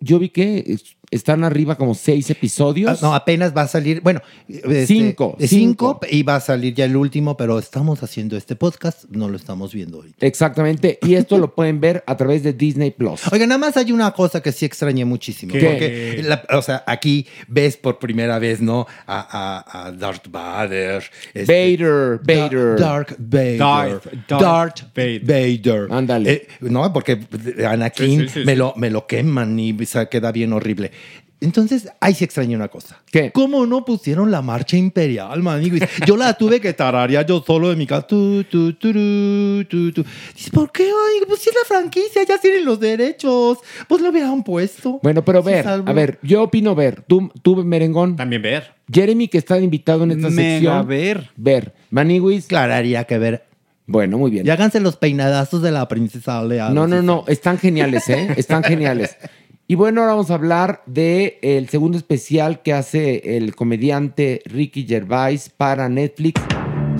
yo 0.00 0.18
vi 0.18 0.30
que 0.30 0.78
Están 1.10 1.42
arriba 1.44 1.76
como 1.76 1.94
seis 1.94 2.28
episodios. 2.30 2.90
Ah, 3.02 3.06
no, 3.06 3.14
apenas 3.14 3.56
va 3.56 3.62
a 3.62 3.68
salir, 3.68 4.00
bueno, 4.02 4.20
este, 4.46 4.86
Cinco, 4.86 5.36
cinco. 5.38 5.48
cinco 5.48 6.00
y 6.10 6.22
va 6.22 6.36
a 6.36 6.40
salir 6.40 6.74
ya 6.74 6.84
el 6.84 6.96
último, 6.96 7.36
pero 7.36 7.58
estamos 7.58 8.02
haciendo 8.02 8.36
este 8.36 8.56
podcast, 8.56 9.04
no 9.10 9.28
lo 9.28 9.36
estamos 9.36 9.72
viendo 9.72 10.00
hoy. 10.00 10.14
Exactamente. 10.20 10.98
Y 11.02 11.14
esto 11.14 11.38
lo 11.38 11.54
pueden 11.54 11.80
ver 11.80 12.04
a 12.06 12.16
través 12.16 12.42
de 12.42 12.52
Disney 12.52 12.90
Plus. 12.90 13.22
Oiga, 13.32 13.46
nada 13.46 13.58
más 13.58 13.76
hay 13.78 13.90
una 13.92 14.10
cosa 14.12 14.42
que 14.42 14.52
sí 14.52 14.66
extrañé 14.66 15.04
muchísimo. 15.06 15.52
¿Qué? 15.54 15.60
Porque, 15.60 16.22
la- 16.24 16.44
o 16.58 16.62
sea, 16.62 16.84
aquí 16.86 17.26
ves 17.48 17.76
por 17.78 17.98
primera 17.98 18.38
vez, 18.38 18.60
¿no? 18.60 18.86
A, 19.06 19.64
a- 19.64 19.86
a 19.88 19.92
Darth 19.92 20.28
Vader. 20.30 21.02
este, 21.32 21.76
Vader, 21.76 22.20
Vader. 22.22 22.78
Da- 22.78 22.86
Dark 22.88 23.16
Vader. 23.18 23.58
Darth- 23.58 24.26
Darth, 24.28 24.42
Darth 24.42 24.80
Vader. 24.94 25.22
Vader. 25.24 25.88
Ándale. 25.90 26.32
Eh, 26.32 26.48
no, 26.60 26.92
porque 26.92 27.18
Anakin 27.66 28.20
Sí, 28.20 28.28
sí, 28.28 28.40
sí, 28.40 28.44
me. 28.44 28.56
Lo, 28.56 28.74
me 28.76 28.90
lo 28.90 29.06
queman 29.06 29.58
y 29.58 29.74
queda 30.10 30.32
bien 30.32 30.52
horrible. 30.52 30.90
Entonces, 31.40 31.88
ahí 32.00 32.14
sí 32.14 32.24
extrañé 32.24 32.56
una 32.56 32.66
cosa. 32.68 33.00
¿Qué? 33.10 33.30
¿Cómo 33.30 33.64
no 33.64 33.84
pusieron 33.84 34.30
la 34.30 34.42
marcha 34.42 34.76
imperial, 34.76 35.40
maniguis? 35.42 35.84
Yo 36.04 36.16
la 36.16 36.34
tuve 36.34 36.60
que 36.60 36.72
tararear 36.72 37.24
yo 37.24 37.42
solo 37.46 37.68
de 37.68 37.76
mi 37.76 37.86
casa. 37.86 38.06
Tu, 38.08 38.42
tu, 38.44 38.72
tu, 38.72 39.64
tu. 39.64 40.04
¿por 40.52 40.72
qué? 40.72 40.84
Ay, 40.84 41.24
pues 41.28 41.40
si 41.40 41.50
es 41.50 41.54
la 41.54 41.76
franquicia, 41.76 42.24
ya 42.24 42.38
tienen 42.38 42.64
los 42.64 42.80
derechos. 42.80 43.58
Pues 43.86 44.02
lo 44.02 44.10
hubieran 44.10 44.42
puesto. 44.42 44.98
Bueno, 45.02 45.24
pero 45.24 45.42
ver, 45.42 45.66
a 45.68 45.76
ver, 45.92 46.18
yo 46.22 46.42
opino 46.42 46.74
ver. 46.74 47.02
Tú, 47.06 47.30
tú 47.40 47.64
Merengón. 47.64 48.16
También 48.16 48.42
ver. 48.42 48.72
Jeremy, 48.92 49.28
que 49.28 49.38
está 49.38 49.58
invitado 49.60 50.04
en 50.04 50.12
esta 50.12 50.30
Mega 50.30 50.50
sección. 50.58 50.86
ver. 50.88 51.30
Ver. 51.36 51.74
Maniwis. 51.90 52.46
Claro, 52.46 52.74
haría 52.74 53.04
que 53.04 53.18
ver. 53.18 53.44
Bueno, 53.86 54.18
muy 54.18 54.30
bien. 54.30 54.46
Y 54.46 54.50
háganse 54.50 54.80
los 54.80 54.96
peinadazos 54.96 55.62
de 55.62 55.70
la 55.70 55.88
princesa 55.88 56.42
Leia. 56.44 56.68
No, 56.68 56.86
no, 56.86 57.00
no, 57.00 57.24
están 57.26 57.56
geniales, 57.58 58.06
¿eh? 58.10 58.34
Están 58.36 58.62
geniales. 58.62 59.16
Y 59.70 59.74
bueno, 59.74 60.00
ahora 60.00 60.14
vamos 60.14 60.30
a 60.30 60.34
hablar 60.34 60.82
de 60.86 61.38
el 61.42 61.68
segundo 61.68 61.98
especial 61.98 62.62
que 62.62 62.72
hace 62.72 63.36
el 63.36 63.54
comediante 63.54 64.40
Ricky 64.46 64.86
Gervais 64.86 65.50
para 65.50 65.90
Netflix, 65.90 66.40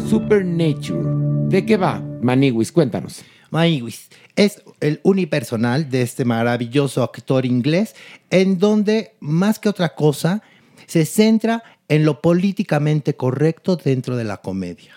Supernature. 0.06 1.00
¿De 1.48 1.64
qué 1.64 1.78
va? 1.78 2.04
Maniwis, 2.20 2.70
cuéntanos. 2.70 3.24
Maniguis 3.50 4.10
es 4.36 4.62
el 4.80 5.00
unipersonal 5.02 5.88
de 5.88 6.02
este 6.02 6.26
maravilloso 6.26 7.02
actor 7.02 7.46
inglés, 7.46 7.94
en 8.28 8.58
donde 8.58 9.12
más 9.20 9.58
que 9.58 9.70
otra 9.70 9.94
cosa 9.94 10.42
se 10.86 11.06
centra 11.06 11.62
en 11.88 12.04
lo 12.04 12.20
políticamente 12.20 13.16
correcto 13.16 13.76
dentro 13.76 14.14
de 14.14 14.24
la 14.24 14.42
comedia. 14.42 14.92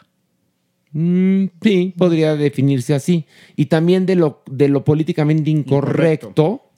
Mm, 0.92 1.46
sí, 1.62 1.94
podría 1.98 2.36
definirse 2.36 2.94
así. 2.94 3.28
Y 3.56 3.68
también 3.68 4.06
de 4.06 4.16
lo, 4.18 4.44
de 4.52 4.68
lo 4.68 4.84
políticamente 4.84 5.50
incorrecto 5.50 6.71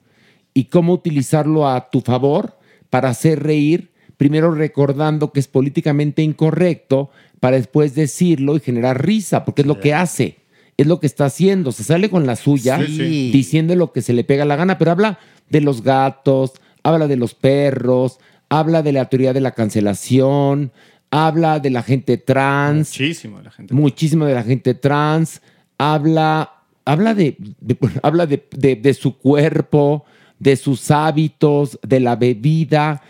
y 0.54 0.64
cómo 0.66 0.92
utilizarlo 0.92 1.68
a 1.68 1.90
tu 1.90 2.00
favor 2.00 2.56
para 2.90 3.08
hacer 3.10 3.42
reír, 3.42 3.90
primero 4.16 4.52
recordando 4.52 5.32
que 5.32 5.40
es 5.40 5.48
políticamente 5.48 6.22
incorrecto 6.22 7.10
para 7.40 7.56
después 7.56 7.94
decirlo 7.94 8.56
y 8.56 8.60
generar 8.60 9.04
risa, 9.04 9.44
porque 9.44 9.62
es 9.62 9.66
lo 9.68 9.80
que 9.80 9.92
hace, 9.92 10.36
es 10.76 10.86
lo 10.86 11.00
que 11.00 11.06
está 11.08 11.24
haciendo. 11.26 11.72
Se 11.72 11.82
sale 11.84 12.08
con 12.08 12.24
la 12.26 12.36
suya 12.36 12.78
Sí, 12.86 12.96
sí. 12.96 13.30
diciendo 13.32 13.74
lo 13.74 13.92
que 13.92 14.00
se 14.02 14.12
le 14.12 14.24
pega 14.24 14.44
la 14.44 14.56
gana, 14.56 14.78
pero 14.78 14.92
habla 14.92 15.18
de 15.50 15.60
los 15.60 15.82
gatos, 15.82 16.52
habla 16.84 17.08
de 17.08 17.16
los 17.16 17.34
perros, 17.34 18.18
habla 18.48 18.82
de 18.82 18.92
la 18.92 19.06
teoría 19.08 19.32
de 19.32 19.40
la 19.40 19.50
cancelación, 19.52 20.72
habla 21.10 21.58
de 21.60 21.70
la 21.70 21.82
gente 21.82 22.16
trans 22.16 22.88
Muchísimo 22.90 23.38
de 23.38 23.44
la 23.44 23.50
gente. 23.50 23.74
muchísimo 23.74 24.24
de 24.26 24.34
la 24.34 24.42
gente 24.44 24.74
trans, 24.74 25.42
habla, 25.78 26.52
habla 26.84 27.14
de, 27.14 27.36
de- 27.60 27.76
habla 28.02 28.26
de, 28.26 28.46
de- 28.52 28.76
de 28.76 28.94
su 28.94 29.18
cuerpo, 29.18 30.04
de 30.44 30.56
sus 30.56 30.90
hábitos, 30.90 31.78
de 31.82 32.00
la 32.00 32.16
bebida. 32.16 33.02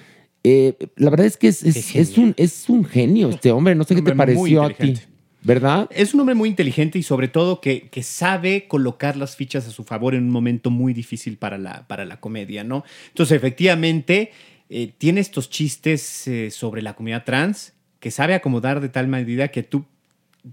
Eh, 0.44 0.74
la 0.96 1.10
verdad 1.10 1.26
es 1.26 1.36
que 1.36 1.48
es, 1.48 1.62
es- 1.64 1.94
es 1.96 2.16
un, 2.18 2.32
es 2.36 2.68
un 2.68 2.84
genio 2.84 3.30
este 3.30 3.50
hombre. 3.50 3.74
No 3.74 3.82
sé 3.84 3.94
qué 3.96 4.02
te 4.02 4.10
pareció 4.16 4.62
a 4.62 4.68
ti. 4.70 4.94
¿verdad? 5.42 5.88
Es 5.90 6.14
un 6.14 6.20
hombre 6.20 6.34
muy 6.34 6.48
inteligente 6.48 6.98
y 6.98 7.02
sobre 7.02 7.28
todo 7.28 7.60
que, 7.60 7.88
que 7.90 8.02
sabe 8.02 8.66
colocar 8.66 9.14
las 9.16 9.36
fichas 9.36 9.66
a 9.66 9.70
su 9.70 9.84
favor 9.84 10.14
en 10.14 10.22
un 10.22 10.30
momento 10.30 10.70
muy 10.70 10.94
difícil 10.94 11.36
para 11.36 11.58
la, 11.58 11.86
para 11.86 12.06
la 12.06 12.18
comedia, 12.18 12.64
¿no? 12.64 12.82
Entonces, 13.08 13.36
efectivamente, 13.36 14.30
eh, 14.70 14.92
tiene 14.96 15.20
estos 15.20 15.50
chistes 15.50 16.26
eh, 16.28 16.50
sobre 16.50 16.80
la 16.80 16.94
comunidad 16.94 17.24
trans 17.24 17.74
que 18.00 18.10
sabe 18.10 18.32
acomodar 18.34 18.80
de 18.80 18.88
tal 18.88 19.06
medida 19.08 19.48
que 19.48 19.62
tú 19.62 19.84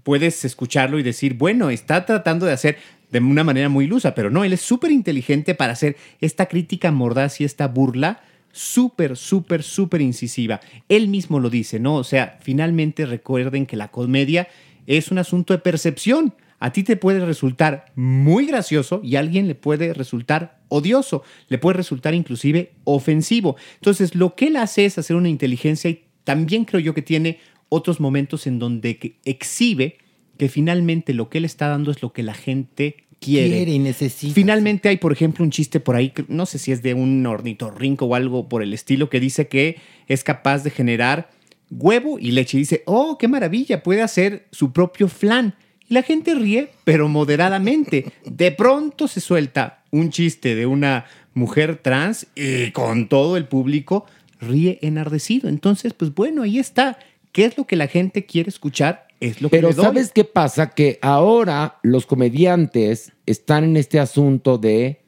puedes 0.02 0.44
escucharlo 0.44 0.98
y 0.98 1.02
decir, 1.02 1.34
bueno, 1.34 1.70
está 1.70 2.04
tratando 2.04 2.44
de 2.44 2.52
hacer 2.52 2.76
de 3.12 3.18
una 3.18 3.44
manera 3.44 3.68
muy 3.68 3.84
ilusa, 3.84 4.14
pero 4.14 4.30
no, 4.30 4.42
él 4.42 4.54
es 4.54 4.62
súper 4.62 4.90
inteligente 4.90 5.54
para 5.54 5.74
hacer 5.74 5.96
esta 6.20 6.46
crítica 6.46 6.90
mordaz 6.90 7.40
y 7.40 7.44
esta 7.44 7.68
burla 7.68 8.22
súper, 8.52 9.16
súper, 9.16 9.62
súper 9.62 10.00
incisiva. 10.00 10.60
Él 10.88 11.08
mismo 11.08 11.38
lo 11.38 11.50
dice, 11.50 11.78
¿no? 11.78 11.96
O 11.96 12.04
sea, 12.04 12.38
finalmente 12.40 13.06
recuerden 13.06 13.66
que 13.66 13.76
la 13.76 13.90
comedia 13.90 14.48
es 14.86 15.10
un 15.10 15.18
asunto 15.18 15.52
de 15.52 15.58
percepción. 15.58 16.34
A 16.58 16.72
ti 16.72 16.84
te 16.84 16.96
puede 16.96 17.24
resultar 17.24 17.86
muy 17.96 18.46
gracioso 18.46 19.00
y 19.02 19.16
a 19.16 19.20
alguien 19.20 19.48
le 19.48 19.54
puede 19.54 19.92
resultar 19.92 20.60
odioso, 20.68 21.22
le 21.48 21.58
puede 21.58 21.76
resultar 21.76 22.14
inclusive 22.14 22.72
ofensivo. 22.84 23.56
Entonces, 23.74 24.14
lo 24.14 24.36
que 24.36 24.46
él 24.46 24.56
hace 24.56 24.84
es 24.84 24.96
hacer 24.96 25.16
una 25.16 25.28
inteligencia 25.28 25.90
y 25.90 26.04
también 26.24 26.64
creo 26.64 26.80
yo 26.80 26.94
que 26.94 27.02
tiene 27.02 27.40
otros 27.68 28.00
momentos 28.00 28.46
en 28.46 28.58
donde 28.58 29.18
exhibe 29.24 29.98
que 30.38 30.48
finalmente 30.48 31.14
lo 31.14 31.28
que 31.28 31.38
él 31.38 31.44
está 31.44 31.68
dando 31.68 31.90
es 31.90 32.02
lo 32.02 32.12
que 32.12 32.22
la 32.22 32.34
gente 32.34 33.01
quiere. 33.22 33.48
Quiere 33.48 33.72
y 33.72 33.78
necesita. 33.78 34.34
Finalmente 34.34 34.88
hay, 34.88 34.98
por 34.98 35.12
ejemplo, 35.12 35.44
un 35.44 35.50
chiste 35.50 35.80
por 35.80 35.96
ahí, 35.96 36.10
que 36.10 36.24
no 36.28 36.44
sé 36.44 36.58
si 36.58 36.72
es 36.72 36.82
de 36.82 36.94
un 36.94 37.24
ornitorrinco 37.24 38.06
o 38.06 38.14
algo 38.14 38.48
por 38.48 38.62
el 38.62 38.74
estilo, 38.74 39.08
que 39.08 39.20
dice 39.20 39.48
que 39.48 39.76
es 40.08 40.24
capaz 40.24 40.64
de 40.64 40.70
generar 40.70 41.30
huevo 41.70 42.18
y 42.18 42.32
leche. 42.32 42.58
Y 42.58 42.60
dice, 42.60 42.82
oh, 42.86 43.16
qué 43.18 43.28
maravilla, 43.28 43.82
puede 43.82 44.02
hacer 44.02 44.46
su 44.50 44.72
propio 44.72 45.08
flan. 45.08 45.54
Y 45.88 45.94
la 45.94 46.02
gente 46.02 46.34
ríe, 46.34 46.70
pero 46.84 47.08
moderadamente. 47.08 48.12
De 48.24 48.52
pronto 48.52 49.08
se 49.08 49.20
suelta 49.20 49.82
un 49.90 50.10
chiste 50.10 50.54
de 50.54 50.66
una 50.66 51.06
mujer 51.34 51.76
trans 51.76 52.26
y 52.34 52.70
con 52.72 53.08
todo 53.08 53.36
el 53.36 53.46
público 53.46 54.06
ríe 54.40 54.78
enardecido. 54.82 55.48
Entonces, 55.48 55.94
pues 55.94 56.14
bueno, 56.14 56.42
ahí 56.42 56.58
está. 56.58 56.98
¿Qué 57.32 57.44
es 57.46 57.56
lo 57.56 57.66
que 57.66 57.76
la 57.76 57.86
gente 57.86 58.26
quiere 58.26 58.50
escuchar? 58.50 59.06
Es 59.22 59.40
lo 59.40 59.48
que 59.48 59.56
Pero. 59.56 59.72
¿sabes 59.72 60.10
qué 60.12 60.24
pasa? 60.24 60.70
Que 60.70 60.98
ahora 61.00 61.78
los 61.84 62.06
comediantes 62.06 63.12
están 63.24 63.62
en 63.62 63.76
este 63.76 64.00
asunto 64.00 64.58
de 64.58 65.02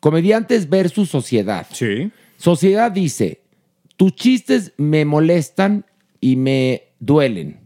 comediantes 0.00 0.68
versus 0.68 1.08
sociedad. 1.08 1.68
Sí. 1.70 2.10
Sociedad 2.36 2.90
dice, 2.90 3.42
tus 3.96 4.16
chistes 4.16 4.72
me 4.78 5.04
molestan 5.04 5.86
y 6.20 6.34
me 6.34 6.88
duelen. 6.98 7.60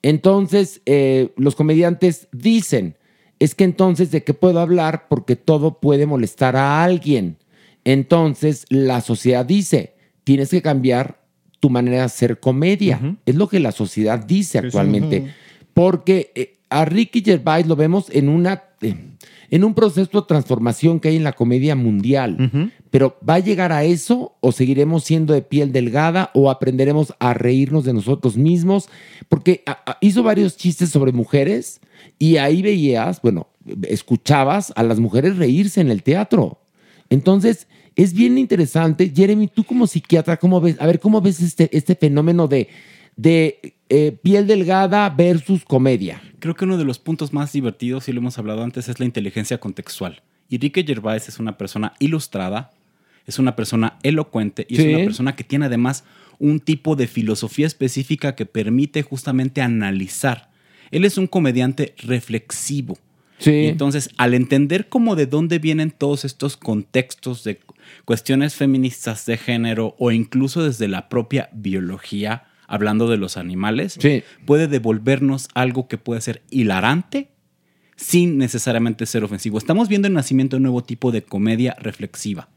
Entonces, 0.00 0.80
eh, 0.86 1.34
los 1.36 1.54
comediantes 1.54 2.28
dicen, 2.32 2.96
es 3.38 3.54
que 3.54 3.64
entonces, 3.64 4.10
¿de 4.10 4.24
qué 4.24 4.32
puedo 4.32 4.60
hablar? 4.60 5.06
Porque 5.08 5.36
todo 5.36 5.80
puede 5.80 6.06
molestar 6.06 6.56
a 6.56 6.82
alguien. 6.82 7.36
Entonces, 7.84 8.64
la 8.70 9.02
sociedad 9.02 9.44
dice, 9.44 9.96
tienes 10.24 10.48
que 10.48 10.62
cambiar 10.62 11.25
tu 11.60 11.70
manera 11.70 11.98
de 11.98 12.02
hacer 12.04 12.40
comedia. 12.40 13.18
Es 13.26 13.34
lo 13.34 13.48
que 13.48 13.60
la 13.60 13.72
sociedad 13.72 14.24
dice 14.24 14.58
actualmente. 14.58 15.32
Porque 15.74 16.32
eh, 16.34 16.58
a 16.70 16.84
Ricky 16.84 17.22
Gervais 17.22 17.66
lo 17.66 17.76
vemos 17.76 18.06
en 18.10 18.28
una... 18.28 18.62
eh, 18.80 18.94
en 19.50 19.64
un 19.64 19.74
proceso 19.74 20.20
de 20.20 20.26
transformación 20.26 21.00
que 21.00 21.08
hay 21.08 21.16
en 21.16 21.24
la 21.24 21.32
comedia 21.32 21.76
mundial. 21.76 22.72
Pero 22.90 23.16
¿va 23.28 23.34
a 23.34 23.38
llegar 23.38 23.72
a 23.72 23.84
eso 23.84 24.36
o 24.40 24.52
seguiremos 24.52 25.04
siendo 25.04 25.34
de 25.34 25.42
piel 25.42 25.72
delgada 25.72 26.30
o 26.34 26.50
aprenderemos 26.50 27.14
a 27.18 27.34
reírnos 27.34 27.84
de 27.84 27.92
nosotros 27.92 28.36
mismos? 28.36 28.88
Porque 29.28 29.62
hizo 30.00 30.22
varios 30.22 30.56
chistes 30.56 30.90
sobre 30.90 31.12
mujeres 31.12 31.80
y 32.18 32.38
ahí 32.38 32.62
veías, 32.62 33.22
bueno, 33.22 33.48
escuchabas 33.88 34.72
a 34.76 34.82
las 34.82 34.98
mujeres 34.98 35.36
reírse 35.36 35.80
en 35.80 35.90
el 35.90 36.02
teatro. 36.02 36.60
Entonces, 37.08 37.68
es 37.96 38.12
bien 38.12 38.38
interesante. 38.38 39.10
Jeremy, 39.14 39.48
tú 39.48 39.64
como 39.64 39.86
psiquiatra, 39.86 40.36
¿cómo 40.36 40.60
ves? 40.60 40.76
A 40.78 40.86
ver, 40.86 41.00
¿cómo 41.00 41.20
ves 41.20 41.40
este, 41.40 41.68
este 41.76 41.96
fenómeno 41.96 42.46
de, 42.46 42.68
de 43.16 43.74
eh, 43.88 44.12
piel 44.22 44.46
delgada 44.46 45.08
versus 45.10 45.64
comedia? 45.64 46.22
Creo 46.38 46.54
que 46.54 46.64
uno 46.66 46.76
de 46.76 46.84
los 46.84 46.98
puntos 46.98 47.32
más 47.32 47.52
divertidos, 47.52 48.08
y 48.08 48.12
lo 48.12 48.20
hemos 48.20 48.38
hablado 48.38 48.62
antes, 48.62 48.88
es 48.88 49.00
la 49.00 49.06
inteligencia 49.06 49.58
contextual. 49.58 50.22
Y 50.48 50.58
Ricky 50.58 50.84
Gervais 50.84 51.26
es 51.28 51.38
una 51.40 51.56
persona 51.58 51.94
ilustrada, 51.98 52.70
es 53.26 53.38
una 53.40 53.56
persona 53.56 53.98
elocuente 54.04 54.66
y 54.68 54.76
Sí. 54.76 54.82
es 54.82 54.94
una 54.94 55.04
persona 55.04 55.34
que 55.34 55.42
tiene 55.42 55.66
además 55.66 56.04
un 56.38 56.60
tipo 56.60 56.94
de 56.94 57.06
filosofía 57.08 57.66
específica 57.66 58.34
que 58.36 58.46
permite 58.46 59.02
justamente 59.02 59.62
analizar. 59.62 60.50
Él 60.92 61.04
es 61.04 61.18
un 61.18 61.26
comediante 61.26 61.94
reflexivo. 61.98 62.96
Sí. 63.38 63.50
Y 63.50 63.66
entonces, 63.66 64.10
al 64.16 64.34
entender 64.34 64.88
cómo 64.88 65.16
de 65.16 65.26
dónde 65.26 65.58
vienen 65.58 65.90
todos 65.90 66.24
estos 66.24 66.56
contextos 66.56 67.42
de 67.42 67.58
cuestiones 68.04 68.54
feministas 68.54 69.26
de 69.26 69.36
género 69.36 69.94
o 69.98 70.10
incluso 70.10 70.64
desde 70.64 70.88
la 70.88 71.08
propia 71.08 71.48
biología, 71.52 72.44
hablando 72.68 73.08
de 73.08 73.16
los 73.16 73.36
animales, 73.36 73.96
Sí. 74.00 74.22
puede 74.44 74.66
devolvernos 74.68 75.48
algo 75.54 75.88
que 75.88 75.98
puede 75.98 76.20
ser 76.20 76.42
hilarante 76.50 77.28
sin 77.96 78.36
necesariamente 78.38 79.06
ser 79.06 79.24
ofensivo. 79.24 79.56
Estamos 79.58 79.88
viendo 79.88 80.06
el 80.08 80.14
nacimiento 80.14 80.56
de 80.56 80.58
un 80.58 80.64
nuevo 80.64 80.82
tipo 80.84 81.12
de 81.12 81.22
comedia 81.22 81.76
reflexiva. 81.80 82.48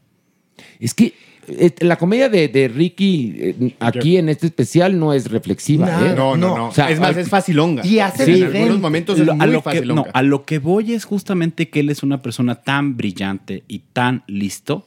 Es 0.78 0.92
que 0.92 1.14
eh, 1.48 1.74
la 1.80 1.96
comedia 1.96 2.28
de, 2.28 2.48
de 2.48 2.68
Ricky 2.68 3.34
eh, 3.38 3.74
aquí 3.80 4.18
en 4.18 4.28
este 4.28 4.46
especial 4.48 4.98
no 4.98 5.14
es 5.14 5.30
reflexiva. 5.30 5.86
No, 5.90 6.06
¿eh? 6.06 6.14
No, 6.14 6.36
no, 6.36 6.56
no. 6.58 6.66
O 6.68 6.72
sea, 6.72 6.90
es 6.90 7.00
más, 7.00 7.10
al- 7.16 7.18
es 7.18 7.28
facilonga. 7.30 7.86
Y 7.86 8.00
hace 8.00 8.24
en 8.24 8.30
evidente. 8.30 8.58
algunos 8.58 8.80
momentos 8.80 9.18
es 9.18 9.24
Lo- 9.24 9.32
a, 9.32 9.36
muy 9.36 9.46
lo 9.46 9.60
que, 9.60 9.70
facilonga. 9.70 10.02
no, 10.02 10.08
a 10.12 10.22
lo 10.22 10.44
que 10.44 10.58
voy 10.58 10.92
es 10.92 11.06
justamente 11.06 11.70
que 11.70 11.80
él 11.80 11.88
es 11.88 12.02
una 12.02 12.20
persona 12.20 12.56
tan 12.56 12.98
brillante 12.98 13.64
y 13.68 13.78
tan 13.94 14.22
listo 14.26 14.86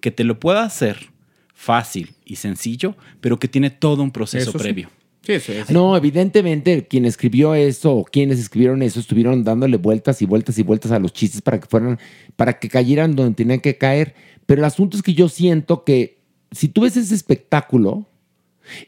que 0.00 0.10
te 0.10 0.24
lo 0.24 0.38
puede 0.40 0.58
hacer 0.60 1.10
fácil 1.54 2.14
y 2.24 2.36
sencillo, 2.36 2.96
pero 3.20 3.38
que 3.38 3.48
tiene 3.48 3.70
todo 3.70 4.02
un 4.02 4.10
proceso 4.10 4.50
Eso 4.50 4.58
sí. 4.58 4.64
previo. 4.64 4.90
Sí, 5.22 5.38
sí, 5.38 5.52
sí. 5.66 5.72
No, 5.72 5.94
evidentemente 5.96 6.86
quien 6.88 7.04
escribió 7.04 7.54
eso 7.54 7.92
o 7.94 8.04
quienes 8.04 8.38
escribieron 8.38 8.80
eso 8.82 8.98
estuvieron 9.00 9.44
dándole 9.44 9.76
vueltas 9.76 10.22
y 10.22 10.26
vueltas 10.26 10.58
y 10.58 10.62
vueltas 10.62 10.92
a 10.92 10.98
los 10.98 11.12
chistes 11.12 11.42
para 11.42 11.60
que 11.60 11.66
fueran, 11.66 11.98
para 12.36 12.58
que 12.58 12.68
cayeran 12.70 13.14
donde 13.14 13.34
tenían 13.34 13.60
que 13.60 13.76
caer. 13.76 14.14
Pero 14.46 14.62
el 14.62 14.64
asunto 14.64 14.96
es 14.96 15.02
que 15.02 15.12
yo 15.12 15.28
siento 15.28 15.84
que 15.84 16.20
si 16.50 16.68
tú 16.68 16.80
ves 16.82 16.96
ese 16.96 17.14
espectáculo, 17.14 18.08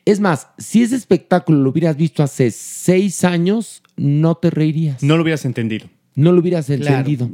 es 0.07 0.20
más, 0.20 0.48
si 0.57 0.83
ese 0.83 0.96
espectáculo 0.96 1.59
lo 1.61 1.70
hubieras 1.70 1.96
visto 1.98 2.22
hace 2.22 2.51
seis 2.51 3.25
años, 3.25 3.83
no 3.96 4.35
te 4.37 4.48
reirías. 4.51 5.03
No 5.03 5.16
lo 5.16 5.22
hubieras 5.22 5.44
entendido. 5.44 5.87
No 6.14 6.33
lo 6.33 6.40
hubieras 6.40 6.66
Claro. 6.66 6.83
entendido. 6.83 7.31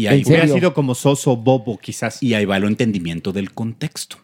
Y 0.00 0.06
¿En 0.06 0.12
ahí? 0.14 0.22
Hubiera 0.24 0.48
sido 0.48 0.72
como 0.72 0.94
soso, 0.94 1.36
bobo, 1.36 1.76
quizás. 1.76 2.22
y 2.22 2.32
ahí 2.32 2.46
va 2.46 2.56
el 2.56 2.64
entendimiento 2.64 3.32
del 3.32 3.52
contexto, 3.52 4.16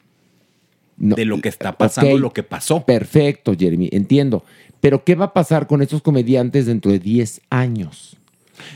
No, 0.97 1.15
de 1.15 1.27
lo 1.27 1.39
que 1.43 1.51
está 1.51 1.77
pasando, 1.77 2.17
lo 2.17 2.33
que 2.33 2.43
pasó. 2.43 2.87
Perfecto, 2.87 3.55
Jeremy, 3.55 3.91
entiendo. 3.93 4.43
Pero 4.81 5.05
¿qué 5.05 5.15
va 5.15 5.27
a 5.27 5.33
pasar 5.35 5.67
con 5.67 5.83
estos 5.83 6.01
comediantes 6.01 6.65
dentro 6.65 6.91
de 6.91 6.99
10 6.99 7.43
años? 7.51 8.17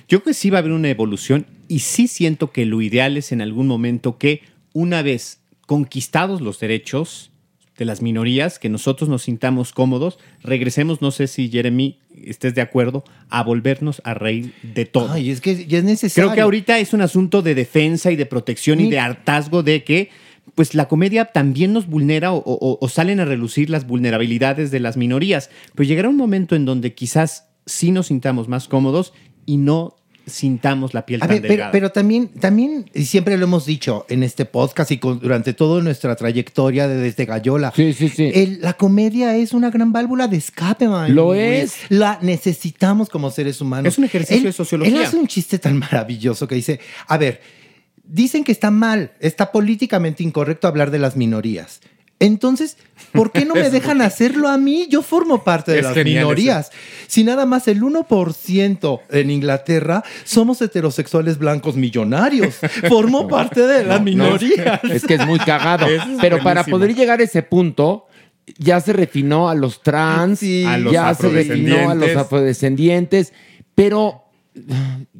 Yo 0.08 0.20
creo 0.20 0.32
que 0.32 0.34
sí 0.34 0.50
va 0.50 0.58
a 0.58 0.60
haber 0.60 0.72
una 0.72 0.90
evolución 0.90 1.46
y 1.68 1.78
sí 1.78 2.06
siento 2.06 2.52
que 2.52 2.66
lo 2.66 2.82
ideal 2.82 3.16
es 3.16 3.32
en 3.32 3.40
algún 3.40 3.66
momento 3.66 4.18
que 4.18 4.42
una 4.74 5.00
vez 5.00 5.40
conquistados 5.66 6.42
los 6.42 6.60
derechos 6.60 7.30
de 7.78 7.86
las 7.86 8.02
minorías, 8.02 8.58
que 8.58 8.68
nosotros 8.68 9.08
nos 9.08 9.22
sintamos 9.22 9.72
cómodos, 9.72 10.18
regresemos, 10.42 11.00
no 11.00 11.12
sé 11.12 11.28
si 11.28 11.48
Jeremy 11.48 11.99
estés 12.24 12.54
de 12.54 12.60
acuerdo, 12.60 13.04
a 13.28 13.42
volvernos 13.42 14.00
a 14.04 14.14
reír 14.14 14.52
de 14.62 14.84
todo. 14.84 15.12
Ay, 15.12 15.30
es 15.30 15.40
que 15.40 15.66
ya 15.66 15.78
es 15.78 15.84
necesario. 15.84 16.28
Creo 16.28 16.34
que 16.34 16.40
ahorita 16.42 16.78
es 16.78 16.92
un 16.92 17.00
asunto 17.02 17.42
de 17.42 17.54
defensa 17.54 18.10
y 18.10 18.16
de 18.16 18.26
protección 18.26 18.80
y 18.80 18.90
de 18.90 18.98
hartazgo 18.98 19.62
de 19.62 19.84
que 19.84 20.10
pues 20.54 20.74
la 20.74 20.88
comedia 20.88 21.26
también 21.26 21.72
nos 21.72 21.86
vulnera 21.86 22.32
o, 22.32 22.38
o- 22.44 22.78
o 22.80 22.88
salen 22.88 23.20
a 23.20 23.24
relucir 23.24 23.70
las 23.70 23.86
vulnerabilidades 23.86 24.70
de 24.70 24.80
las 24.80 24.96
minorías. 24.96 25.48
Pero 25.74 25.86
llegará 25.88 26.08
un 26.08 26.16
momento 26.16 26.56
en 26.56 26.64
donde 26.64 26.94
quizás 26.94 27.48
sí 27.66 27.92
nos 27.92 28.08
sintamos 28.08 28.48
más 28.48 28.66
cómodos 28.66 29.12
y 29.46 29.58
no 29.58 29.94
sintamos 30.32 30.94
la 30.94 31.04
piel 31.06 31.20
A 31.22 31.26
tan 31.26 31.34
ver, 31.36 31.42
pero, 31.42 31.50
delgada. 31.52 31.72
pero 31.72 31.90
también, 31.90 32.28
también, 32.28 32.90
y 32.94 33.04
siempre 33.04 33.36
lo 33.36 33.44
hemos 33.44 33.66
dicho 33.66 34.06
en 34.08 34.22
este 34.22 34.44
podcast 34.44 34.90
y 34.90 34.98
con- 34.98 35.18
durante 35.20 35.52
toda 35.52 35.82
nuestra 35.82 36.16
trayectoria 36.16 36.88
de 36.88 36.96
desde 36.96 37.24
Gallola. 37.24 37.72
Sí, 37.76 37.92
sí, 37.92 38.08
sí. 38.08 38.30
el- 38.34 38.60
la 38.60 38.74
comedia 38.74 39.36
es 39.36 39.52
una 39.52 39.70
gran 39.70 39.92
válvula 39.92 40.28
de 40.28 40.36
escape, 40.38 40.88
man. 40.88 41.14
Lo 41.14 41.34
es. 41.34 41.74
La 41.88 42.18
necesitamos 42.22 43.08
como 43.08 43.30
seres 43.30 43.60
humanos. 43.60 43.92
Es 43.92 43.98
un 43.98 44.04
ejercicio 44.04 44.36
Él- 44.38 44.44
de 44.44 44.52
sociología. 44.52 44.96
Él 45.00 45.04
hace 45.06 45.16
un 45.16 45.26
chiste 45.26 45.58
tan 45.58 45.78
maravilloso 45.78 46.46
que 46.48 46.54
dice, 46.54 46.80
a 47.06 47.16
ver, 47.18 47.40
dicen 48.04 48.44
que 48.44 48.52
está 48.52 48.70
mal, 48.70 49.12
está 49.20 49.52
políticamente 49.52 50.22
incorrecto 50.22 50.66
hablar 50.68 50.90
de 50.90 50.98
las 50.98 51.16
minorías. 51.16 51.80
Entonces, 52.20 52.76
¿por 53.12 53.32
qué 53.32 53.44
no 53.46 53.54
me 53.54 53.70
dejan 53.70 54.02
hacerlo 54.02 54.48
a 54.48 54.58
mí? 54.58 54.86
Yo 54.88 55.02
formo 55.02 55.42
parte 55.42 55.72
de 55.72 55.78
Es 55.78 55.84
las 55.84 55.96
minorías. 56.04 56.70
Si 57.06 57.24
nada 57.24 57.46
más 57.46 57.66
el 57.66 57.80
1% 57.82 59.00
en 59.10 59.30
Inglaterra 59.30 60.04
somos 60.24 60.60
heterosexuales 60.62 61.38
blancos 61.38 61.76
millonarios. 61.76 62.56
Formo 62.88 63.26
parte 63.28 63.66
de 63.66 63.84
la 63.84 63.98
minoría. 63.98 64.80
Es 64.84 65.04
que 65.04 65.14
es 65.14 65.26
muy 65.26 65.38
cagado. 65.38 65.86
Es 65.90 66.02
Pero 66.20 66.42
para 66.42 66.62
poder 66.62 66.94
llegar 66.94 67.20
a 67.20 67.24
ese 67.24 67.42
punto, 67.42 68.06
ya 68.58 68.80
se 68.80 68.92
refinó 68.92 69.48
a 69.48 69.54
los 69.54 69.82
trans, 69.82 70.38
Sí. 70.38 70.64
A 70.64 70.76
los 70.76 70.92
ya 70.92 71.14
se 71.14 71.28
refinó 71.30 71.90
a 71.90 71.94
los 71.94 72.14
afrodescendientes. 72.16 73.32
afrodescendientes, 73.32 73.32
pero 73.74 74.24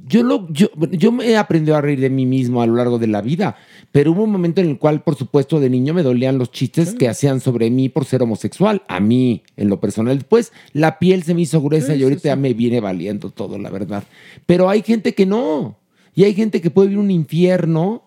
yo, 0.07 0.23
lo, 0.23 0.49
yo, 0.51 0.69
yo 0.91 1.13
me 1.13 1.27
he 1.29 1.37
aprendido 1.37 1.77
a 1.77 1.81
reír 1.81 2.01
de 2.01 2.11
mí 2.11 2.27
mismo 2.27 2.63
a 2.63 2.67
lo 2.67 2.75
largo 2.75 2.99
de 2.99 3.07
la 3.07 3.23
vida, 3.23 3.57
pero 3.93 4.13
hubo 4.13 4.23
un 4.25 4.31
momento 4.31 4.61
en 4.61 4.69
el 4.69 4.79
cual, 4.79 5.03
por 5.03 5.17
supuesto, 5.17 5.59
de 5.59 5.69
niño 5.69 5.93
me 5.95 6.03
dolían 6.03 6.39
los 6.39 6.53
chistes 6.53 6.95
que 6.95 7.09
hacían 7.09 7.41
sobre 7.41 7.71
mí 7.71 7.89
por 7.89 8.05
ser 8.05 8.23
homosexual, 8.23 8.83
a 8.87 9.01
mí, 9.01 9.43
en 9.57 9.69
lo 9.69 9.81
personal. 9.81 10.17
Después, 10.17 10.53
la 10.73 10.99
piel 10.99 11.23
se 11.25 11.35
me 11.35 11.43
hizo 11.43 11.61
gruesa 11.61 11.95
y 11.97 12.03
ahorita 12.05 12.23
ya 12.29 12.37
me 12.37 12.55
viene 12.55 12.79
valiendo 12.81 13.31
todo, 13.31 13.59
la 13.59 13.71
verdad. 13.71 14.05
Pero 14.47 14.69
hay 14.69 14.83
gente 14.83 15.15
que 15.15 15.27
no, 15.27 15.77
y 16.15 16.25
hay 16.25 16.35
gente 16.35 16.61
que 16.61 16.71
puede 16.71 16.89
vivir 16.89 17.03
un 17.03 17.11
infierno 17.11 18.05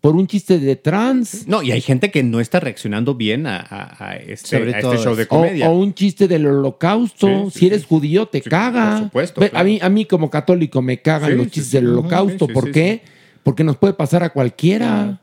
por 0.00 0.16
un 0.16 0.26
chiste 0.26 0.58
de 0.58 0.76
trans. 0.76 1.46
No, 1.46 1.62
y 1.62 1.72
hay 1.72 1.82
gente 1.82 2.10
que 2.10 2.22
no 2.22 2.40
está 2.40 2.58
reaccionando 2.58 3.14
bien 3.14 3.46
a, 3.46 3.58
a- 3.58 4.12
a 4.12 4.16
este, 4.16 4.56
Sobre 4.58 4.74
a 4.74 4.78
este 4.78 4.96
show 4.96 5.14
de. 5.14 5.24
O, 5.24 5.28
comedia. 5.28 5.68
o 5.68 5.78
un 5.78 5.92
chiste 5.92 6.26
del 6.28 6.46
holocausto. 6.46 7.26
Sí, 7.26 7.50
sí, 7.52 7.58
si 7.58 7.66
eres 7.66 7.82
sí. 7.82 7.86
judío, 7.90 8.24
te 8.24 8.40
Sí, 8.40 8.48
caga. 8.48 8.92
por 8.94 9.04
supuesto, 9.04 9.40
claro. 9.42 9.58
a, 9.58 9.64
mí, 9.64 9.78
a 9.82 9.90
mí, 9.90 10.06
como 10.06 10.30
católico, 10.30 10.80
me 10.80 11.02
cagan 11.02 11.32
Sí, 11.32 11.36
los 11.36 11.44
sí, 11.44 11.50
chistes 11.50 11.70
sí. 11.72 11.76
del 11.76 11.88
holocausto. 11.88 12.46
sí, 12.46 12.52
¿Por 12.54 12.64
sí, 12.64 12.72
qué? 12.72 13.02
Porque 13.42 13.64
nos 13.64 13.76
puede 13.76 13.94
pasar 13.94 14.22
a 14.22 14.30
cualquiera. 14.30 15.20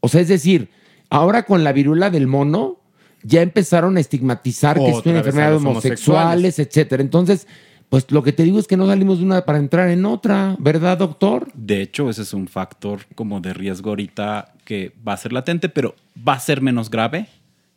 O 0.00 0.08
sea, 0.08 0.20
es 0.20 0.28
decir, 0.28 0.70
ahora 1.10 1.44
con 1.44 1.64
la 1.64 1.72
viruela 1.72 2.10
del 2.10 2.26
mono, 2.26 2.80
ya 3.22 3.42
empezaron 3.42 3.96
a 3.96 4.00
estigmatizar 4.00 4.78
que 4.78 4.90
es 4.90 5.06
una 5.06 5.18
enfermedad 5.18 5.56
homosexuales, 5.56 6.58
etcétera. 6.58 7.02
Entonces, 7.02 7.46
pues 7.88 8.10
lo 8.10 8.22
que 8.22 8.32
te 8.32 8.42
digo 8.42 8.58
es 8.58 8.66
que 8.66 8.76
no 8.76 8.86
salimos 8.86 9.18
de 9.18 9.24
una 9.24 9.44
para 9.44 9.58
entrar 9.58 9.90
en 9.90 10.06
otra, 10.06 10.56
¿verdad, 10.58 10.98
doctor? 10.98 11.48
De 11.54 11.82
hecho, 11.82 12.08
ese 12.08 12.22
es 12.22 12.32
un 12.32 12.48
factor 12.48 13.00
como 13.14 13.40
de 13.40 13.52
riesgo 13.52 13.90
ahorita 13.90 14.54
que 14.64 14.92
va 15.06 15.12
a 15.12 15.16
ser 15.18 15.32
latente, 15.32 15.68
pero 15.68 15.94
va 16.16 16.34
a 16.34 16.40
ser 16.40 16.62
menos 16.62 16.88
grave 16.88 17.28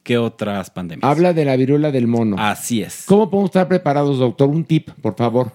que 0.04 0.18
otras 0.18 0.70
pandemias. 0.70 1.10
Habla 1.10 1.34
de 1.34 1.46
la 1.46 1.56
viruela 1.56 1.92
del 1.92 2.08
mono. 2.08 2.38
Así 2.40 2.82
es. 2.82 3.04
¿Cómo 3.08 3.30
podemos 3.30 3.50
estar 3.50 3.68
preparados, 3.68 4.20
doctor? 4.20 4.48
Un 4.48 4.64
tip, 4.64 4.90
por 5.02 5.16
favor. 5.16 5.52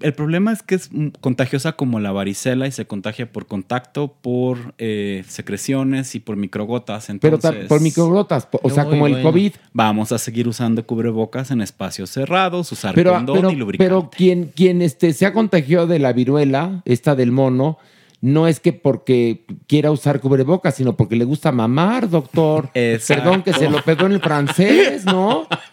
El 0.00 0.12
problema 0.14 0.52
es 0.52 0.62
que 0.62 0.74
es 0.74 0.90
contagiosa 1.20 1.72
como 1.72 2.00
la 2.00 2.10
varicela 2.12 2.66
y 2.66 2.72
se 2.72 2.86
contagia 2.86 3.30
por 3.30 3.46
contacto, 3.46 4.14
por 4.20 4.74
eh, 4.78 5.24
secreciones 5.28 6.14
y 6.14 6.20
por 6.20 6.36
microgotas. 6.36 7.06
Pero 7.20 7.36
Entonces, 7.36 7.62
ta- 7.62 7.68
por 7.68 7.80
microgotas, 7.80 8.48
o 8.50 8.70
sea, 8.70 8.84
como 8.84 9.06
el 9.06 9.12
bueno. 9.14 9.28
COVID. 9.30 9.52
Vamos 9.72 10.12
a 10.12 10.18
seguir 10.18 10.48
usando 10.48 10.84
cubrebocas 10.86 11.50
en 11.50 11.60
espacios 11.60 12.10
cerrados, 12.10 12.72
usar 12.72 12.94
Pero, 12.94 13.12
condón 13.12 13.36
pero, 13.36 13.50
y 13.50 13.56
lubricante. 13.56 13.88
pero 13.88 14.10
quien, 14.10 14.46
quien 14.54 14.82
este, 14.82 15.12
se 15.12 15.26
ha 15.26 15.32
contagiado 15.32 15.86
de 15.86 15.98
la 15.98 16.12
viruela, 16.12 16.82
esta 16.84 17.14
del 17.14 17.30
mono, 17.30 17.78
no 18.22 18.46
es 18.46 18.60
que 18.60 18.74
porque 18.74 19.44
quiera 19.66 19.90
usar 19.90 20.20
cubrebocas, 20.20 20.74
sino 20.74 20.94
porque 20.94 21.16
le 21.16 21.24
gusta 21.24 21.52
mamar, 21.52 22.10
doctor. 22.10 22.68
Exacto. 22.74 23.22
Perdón 23.24 23.42
que 23.42 23.54
se 23.54 23.70
lo 23.70 23.82
pegó 23.82 24.04
en 24.06 24.12
el 24.12 24.20
francés, 24.20 25.06
¿no? 25.06 25.46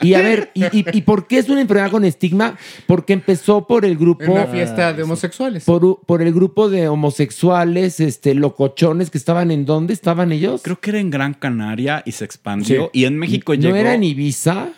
Y 0.00 0.14
a 0.14 0.20
ver, 0.22 0.50
¿y, 0.54 0.64
y, 0.64 0.84
y 0.92 1.02
por 1.02 1.26
qué 1.26 1.38
es 1.38 1.48
una 1.48 1.60
enfermedad 1.60 1.90
con 1.90 2.04
estigma? 2.04 2.58
Porque 2.86 3.12
empezó 3.12 3.66
por 3.66 3.84
el 3.84 3.96
grupo... 3.96 4.24
En 4.24 4.30
una 4.30 4.46
fiesta 4.46 4.92
de 4.92 5.02
homosexuales. 5.02 5.64
Por, 5.64 6.00
por 6.06 6.22
el 6.22 6.32
grupo 6.32 6.68
de 6.68 6.88
homosexuales, 6.88 8.00
este, 8.00 8.34
locochones 8.34 9.10
que 9.10 9.18
estaban 9.18 9.50
en 9.50 9.64
dónde 9.64 9.92
estaban 9.92 10.32
ellos. 10.32 10.62
Creo 10.62 10.80
que 10.80 10.90
era 10.90 11.00
en 11.00 11.10
Gran 11.10 11.34
Canaria 11.34 12.02
y 12.04 12.12
se 12.12 12.24
expandió. 12.24 12.90
Sí. 12.92 13.00
Y 13.00 13.04
en 13.04 13.18
México 13.18 13.54
¿No 13.54 13.60
llegó. 13.60 13.76
era 13.76 13.94
en 13.94 14.04
Ibiza? 14.04 14.68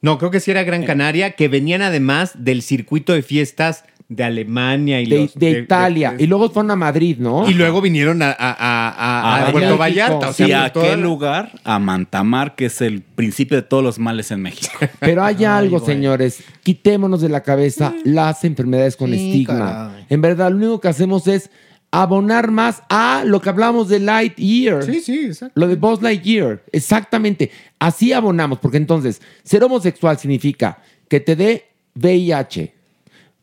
No, 0.00 0.18
creo 0.18 0.30
que 0.30 0.40
sí 0.40 0.50
era 0.50 0.62
Gran 0.62 0.84
Canaria, 0.84 1.32
que 1.32 1.48
venían 1.48 1.82
además 1.82 2.32
del 2.38 2.62
circuito 2.62 3.12
de 3.12 3.22
fiestas 3.22 3.84
de 4.10 4.24
Alemania 4.24 5.02
y 5.02 5.06
De, 5.06 5.18
los- 5.18 5.34
de 5.34 5.50
Italia. 5.50 6.14
y 6.18 6.26
luego 6.26 6.48
fueron 6.48 6.70
a 6.70 6.76
Madrid, 6.76 7.16
¿no? 7.18 7.48
y 7.48 7.52
luego 7.52 7.82
vinieron 7.82 8.22
a, 8.22 8.30
a- 8.30 8.32
a- 8.38 8.88
a- 8.88 9.36
A 9.36 9.48
a 9.48 9.52
Puerto 9.52 9.58
México. 9.60 9.78
Vallarta. 9.78 10.28
O 10.30 10.32
sea, 10.32 10.48
¿Y 10.48 10.52
a 10.52 10.72
qué 10.72 10.96
lugar? 10.96 11.52
A 11.62 11.78
Mantamar, 11.78 12.54
que 12.54 12.66
es 12.66 12.80
el 12.80 13.02
principio 13.02 13.58
de 13.58 13.62
todos 13.62 13.84
los 13.84 13.98
males 13.98 14.30
en 14.30 14.40
México. 14.40 14.72
Pero 15.00 15.22
hay 15.22 15.44
algo, 15.44 15.78
señores. 15.80 16.42
Quitémonos 16.62 17.20
de 17.20 17.28
la 17.28 17.42
cabeza 17.42 17.92
las 18.04 18.44
enfermedades 18.44 18.96
con 18.96 19.10
Sí, 19.10 19.16
estigma. 19.30 19.58
caray. 19.90 20.06
En 20.08 20.20
verdad, 20.22 20.50
lo 20.52 20.56
único 20.56 20.80
que 20.80 20.88
hacemos 20.88 21.26
es 21.26 21.50
abonar 21.90 22.50
más 22.50 22.82
a 22.88 23.24
lo 23.26 23.42
que 23.42 23.50
hablamos 23.50 23.90
de 23.90 23.98
Lightyear. 24.00 24.84
Sí, 24.84 25.00
sí, 25.00 25.26
exacto. 25.26 25.52
Lo 25.60 25.66
de 25.68 25.76
Buzz 25.76 26.00
Lightyear. 26.00 26.62
Exactamente. 26.72 27.50
Así 27.78 28.14
abonamos, 28.14 28.58
porque 28.58 28.78
entonces, 28.78 29.20
ser 29.42 29.62
homosexual 29.64 30.18
significa 30.18 30.78
que 31.08 31.20
te 31.20 31.36
dé 31.36 31.64
VIH, 31.94 32.74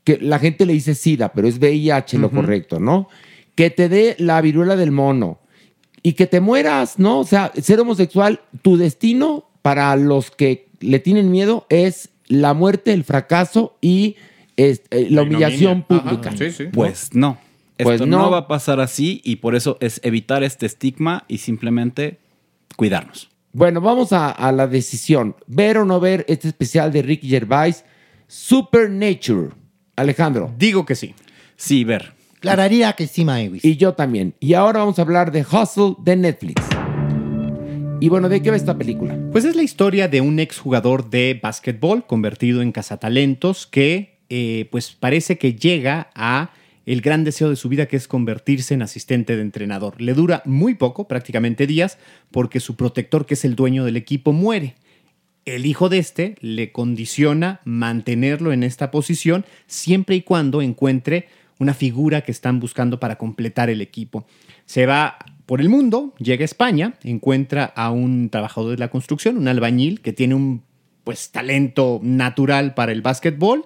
que 0.05 0.19
la 0.21 0.39
gente 0.39 0.65
le 0.65 0.73
dice 0.73 0.95
SIDA, 0.95 1.33
pero 1.33 1.47
es 1.47 1.57
VIH 1.59 2.19
lo 2.19 2.31
correcto, 2.31 2.79
¿no? 2.79 3.09
Que 3.55 3.71
te 3.71 3.89
dé 3.89 4.15
la 4.19 4.39
viruela 4.39 4.77
del 4.77 4.91
mono 4.91 5.39
y 6.03 6.13
que 6.13 6.27
te 6.27 6.39
mueras, 6.39 6.99
¿no? 6.99 7.19
O 7.19 7.23
sea, 7.25 7.51
ser 7.59 7.79
homosexual, 7.79 8.39
tu 8.61 8.77
destino 8.77 9.49
para 9.63 9.95
los 9.95 10.29
que 10.29 10.69
le 10.79 10.99
tienen 10.99 11.31
miedo 11.31 11.65
es 11.69 12.11
la 12.27 12.53
muerte, 12.53 12.93
el 12.93 13.03
fracaso 13.03 13.77
y 13.81 14.15
este, 14.57 15.09
la 15.09 15.23
humillación 15.23 15.81
pública. 15.81 16.29
Ajá, 16.29 16.37
sí, 16.37 16.51
sí. 16.51 16.65
Pues 16.71 17.15
no. 17.15 17.39
Pues 17.77 17.95
Esto 17.95 18.05
no. 18.05 18.19
no. 18.19 18.31
va 18.31 18.37
a 18.37 18.47
pasar 18.47 18.79
así 18.79 19.21
y 19.23 19.37
por 19.37 19.55
eso 19.55 19.77
es 19.81 19.99
evitar 20.03 20.43
este 20.43 20.67
estigma 20.67 21.25
y 21.27 21.39
simplemente 21.39 22.19
cuidarnos. 22.75 23.31
Bueno, 23.51 23.81
vamos 23.81 24.13
a, 24.13 24.29
a 24.29 24.51
la 24.51 24.67
decisión. 24.67 25.35
¿Ver 25.47 25.79
o 25.79 25.85
no 25.85 25.99
ver 25.99 26.25
este 26.27 26.47
especial 26.47 26.91
de 26.91 27.01
Ricky 27.01 27.27
Gervais? 27.27 27.83
Supernature. 28.27 29.64
Alejandro. 29.95 30.53
Digo 30.57 30.85
que 30.85 30.95
sí. 30.95 31.13
Sí, 31.55 31.83
ver. 31.83 32.13
Clararía 32.39 32.93
que 32.93 33.07
sí, 33.07 33.25
Maywis. 33.25 33.65
Y 33.65 33.77
yo 33.77 33.93
también. 33.93 34.35
Y 34.39 34.53
ahora 34.53 34.79
vamos 34.79 34.99
a 34.99 35.01
hablar 35.01 35.31
de 35.31 35.41
Hustle 35.41 35.95
de 35.99 36.15
Netflix. 36.15 36.61
Y 38.01 38.09
bueno, 38.09 38.29
¿de 38.29 38.41
qué 38.41 38.51
va 38.51 38.57
esta 38.57 38.77
película? 38.77 39.17
Pues 39.31 39.45
es 39.45 39.55
la 39.55 39.63
historia 39.63 40.07
de 40.07 40.21
un 40.21 40.39
exjugador 40.39 41.09
de 41.09 41.39
básquetbol 41.41 42.05
convertido 42.05 42.61
en 42.61 42.71
cazatalentos 42.71 43.65
que 43.65 44.19
eh, 44.29 44.67
pues 44.69 44.91
parece 44.91 45.37
que 45.37 45.55
llega 45.55 46.09
a 46.13 46.51
el 46.85 47.01
gran 47.01 47.23
deseo 47.23 47.49
de 47.49 47.55
su 47.55 47.69
vida 47.69 47.87
que 47.87 47.95
es 47.95 48.07
convertirse 48.07 48.73
en 48.73 48.81
asistente 48.81 49.35
de 49.35 49.41
entrenador. 49.41 50.01
Le 50.01 50.13
dura 50.13 50.41
muy 50.45 50.75
poco, 50.75 51.07
prácticamente 51.07 51.67
días, 51.67 51.97
porque 52.31 52.59
su 52.59 52.75
protector, 52.75 53.25
que 53.25 53.33
es 53.33 53.45
el 53.45 53.55
dueño 53.55 53.85
del 53.85 53.97
equipo, 53.97 54.33
muere. 54.33 54.75
El 55.45 55.67
hijo 55.67 55.89
de 55.89 55.99
este 55.99 56.35
le 56.41 56.71
condiciona 56.71 57.61
mantenerlo 57.65 58.51
en 58.51 58.63
esta 58.63 58.89
posición 58.89 59.45
siempre 59.67 60.15
y 60.15 60.21
cuando 60.21 60.63
encuentre 60.63 61.27
una 61.59 61.73
figura 61.73 62.21
que 62.21 62.31
están 62.31 62.59
buscando 62.59 62.99
para 62.99 63.17
completar 63.17 63.69
el 63.69 63.81
equipo. 63.81 64.25
Se 64.65 64.85
va 64.85 65.17
por 65.45 65.61
el 65.61 65.69
mundo, 65.69 66.13
llega 66.17 66.41
a 66.41 66.45
España, 66.45 66.95
encuentra 67.03 67.65
a 67.65 67.91
un 67.91 68.29
trabajador 68.29 68.71
de 68.71 68.77
la 68.77 68.89
construcción, 68.89 69.37
un 69.37 69.47
albañil 69.47 70.01
que 70.01 70.13
tiene 70.13 70.33
un 70.33 70.63
pues 71.03 71.29
talento 71.29 71.99
natural 72.01 72.73
para 72.73 72.91
el 72.91 73.03
básquetbol, 73.03 73.65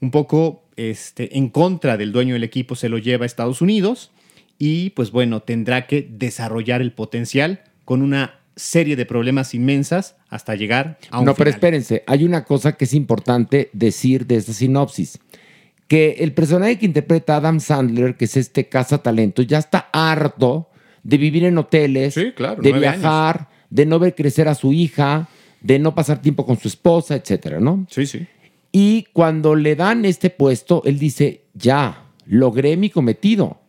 un 0.00 0.12
poco 0.12 0.62
este, 0.76 1.36
en 1.36 1.48
contra 1.48 1.96
del 1.96 2.12
dueño 2.12 2.34
del 2.34 2.44
equipo 2.44 2.76
se 2.76 2.88
lo 2.88 2.98
lleva 2.98 3.24
a 3.24 3.26
Estados 3.26 3.60
Unidos 3.60 4.12
y 4.58 4.90
pues 4.90 5.10
bueno, 5.10 5.42
tendrá 5.42 5.88
que 5.88 6.08
desarrollar 6.08 6.80
el 6.80 6.92
potencial 6.92 7.62
con 7.84 8.02
una 8.02 8.37
serie 8.58 8.96
de 8.96 9.06
problemas 9.06 9.54
inmensas 9.54 10.16
hasta 10.28 10.54
llegar 10.54 10.98
a 11.10 11.20
un 11.20 11.24
No, 11.24 11.34
pero 11.34 11.48
espérense, 11.48 12.02
hay 12.06 12.24
una 12.24 12.44
cosa 12.44 12.72
que 12.72 12.84
es 12.84 12.92
importante 12.92 13.70
decir 13.72 14.26
de 14.26 14.36
esta 14.36 14.52
sinopsis. 14.52 15.18
Que 15.86 16.16
el 16.18 16.34
personaje 16.34 16.78
que 16.78 16.86
interpreta 16.86 17.36
Adam 17.36 17.60
Sandler, 17.60 18.16
que 18.16 18.26
es 18.26 18.36
este 18.36 18.64
talento, 18.64 19.42
ya 19.42 19.58
está 19.58 19.88
harto 19.92 20.68
de 21.02 21.16
vivir 21.16 21.44
en 21.44 21.56
hoteles, 21.56 22.14
Sí, 22.14 22.32
claro, 22.32 22.60
de 22.60 22.72
viajar, 22.72 23.48
de 23.70 23.86
no 23.86 23.98
ver 23.98 24.14
crecer 24.14 24.48
a 24.48 24.54
su 24.54 24.72
hija, 24.72 25.28
de 25.60 25.78
no 25.78 25.94
pasar 25.94 26.20
tiempo 26.20 26.44
con 26.44 26.58
su 26.58 26.68
esposa, 26.68 27.14
etcétera, 27.14 27.60
¿no? 27.60 27.86
Sí, 27.88 28.06
sí. 28.06 28.26
Y 28.72 29.06
cuando 29.12 29.54
le 29.54 29.76
dan 29.76 30.04
este 30.04 30.30
puesto, 30.30 30.82
él 30.84 30.98
dice, 30.98 31.44
ya, 31.54 32.04
logré 32.26 32.76
mi 32.76 32.90
cometido. 32.90 33.60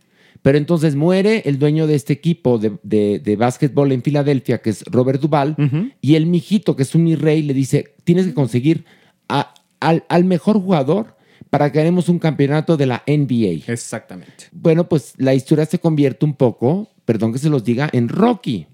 Pero 0.41 0.57
entonces 0.57 0.95
muere 0.95 1.43
el 1.45 1.59
dueño 1.59 1.85
de 1.85 1.95
este 1.95 2.13
equipo 2.13 2.57
de, 2.57 2.77
de, 2.83 3.19
de 3.19 3.35
básquetbol 3.35 3.91
en 3.91 4.01
Filadelfia, 4.01 4.59
que 4.61 4.69
es 4.69 4.83
Robert 4.85 5.19
Duval, 5.21 5.55
y 6.01 6.15
el 6.15 6.25
mijito, 6.27 6.75
que 6.75 6.83
es 6.83 6.95
un 6.95 7.03
mi 7.03 7.15
rey, 7.15 7.41
le 7.41 7.53
dice, 7.53 7.95
tienes 8.05 8.25
que 8.25 8.33
conseguir 8.33 8.85
a- 9.27 9.53
al, 9.81 10.05
al 10.07 10.23
mejor 10.25 10.61
jugador 10.61 11.17
para 11.49 11.71
que 11.71 11.79
haremos 11.79 12.07
un 12.09 12.19
campeonato 12.19 12.77
de 12.77 12.85
la 12.85 13.03
NBA. 13.07 13.71
Exactamente. 13.71 14.45
Bueno, 14.51 14.87
pues 14.87 15.13
la 15.17 15.33
historia 15.33 15.65
se 15.65 15.79
convierte 15.79 16.23
un 16.25 16.35
poco, 16.35 16.87
perdón 17.05 17.33
que 17.33 17.39
se 17.39 17.49
los 17.49 17.63
diga, 17.63 17.89
en 17.91 18.07
Rocky. 18.07 18.67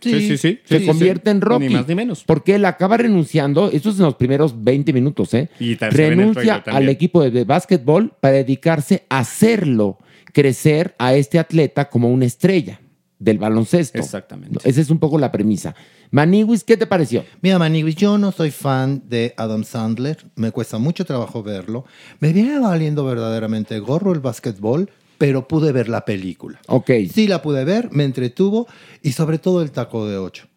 sí, 0.00 0.20
sí, 0.26 0.38
sí. 0.38 0.58
Se 0.64 0.80
sí, 0.80 0.86
convierte 0.86 1.30
sí. 1.30 1.36
en 1.36 1.40
Rocky. 1.42 1.68
Ni 1.68 1.74
más 1.74 1.86
ni 1.88 1.94
menos. 1.94 2.24
Porque 2.24 2.54
él 2.54 2.64
acaba 2.64 2.96
renunciando, 2.96 3.70
eso 3.70 3.90
es 3.90 3.96
en 3.98 4.04
los 4.06 4.14
primeros 4.14 4.62
20 4.64 4.92
minutos, 4.92 5.34
¿eh? 5.34 5.50
Y 5.60 5.74
Renuncia 5.74 6.56
al 6.66 6.88
equipo 6.88 7.22
de, 7.22 7.30
de 7.30 7.44
básquetbol 7.44 8.12
para 8.20 8.36
dedicarse 8.36 9.04
a 9.10 9.18
hacerlo 9.20 9.98
crecer 10.32 10.94
a 10.98 11.14
este 11.14 11.38
atleta 11.38 11.88
como 11.88 12.10
una 12.10 12.26
estrella 12.26 12.80
del 13.18 13.38
baloncesto. 13.38 13.98
Exactamente. 13.98 14.58
Esa 14.64 14.80
es 14.80 14.90
un 14.90 14.98
poco 14.98 15.18
la 15.18 15.30
premisa. 15.30 15.74
Maniwis, 16.10 16.64
¿qué 16.64 16.76
te 16.76 16.86
pareció? 16.86 17.24
Mira, 17.40 17.58
Maniguis, 17.58 17.94
yo 17.94 18.18
no 18.18 18.32
soy 18.32 18.50
fan 18.50 19.04
de 19.08 19.34
Adam 19.36 19.62
Sandler. 19.62 20.26
Me 20.34 20.50
cuesta 20.50 20.78
mucho 20.78 21.04
trabajo 21.04 21.42
verlo. 21.42 21.84
Me 22.18 22.32
viene 22.32 22.58
valiendo 22.58 23.04
verdaderamente 23.04 23.78
gorro 23.78 24.12
el 24.12 24.20
básquetbol, 24.20 24.90
pero 25.18 25.46
pude 25.46 25.70
ver 25.70 25.88
la 25.88 26.04
película. 26.04 26.60
Ok. 26.66 26.90
Sí 27.12 27.28
la 27.28 27.42
pude 27.42 27.64
ver, 27.64 27.90
me 27.92 28.04
entretuvo 28.04 28.66
y 29.02 29.12
sobre 29.12 29.38
todo 29.38 29.62
el 29.62 29.70
taco 29.70 30.06
de 30.08 30.16
ocho. 30.16 30.48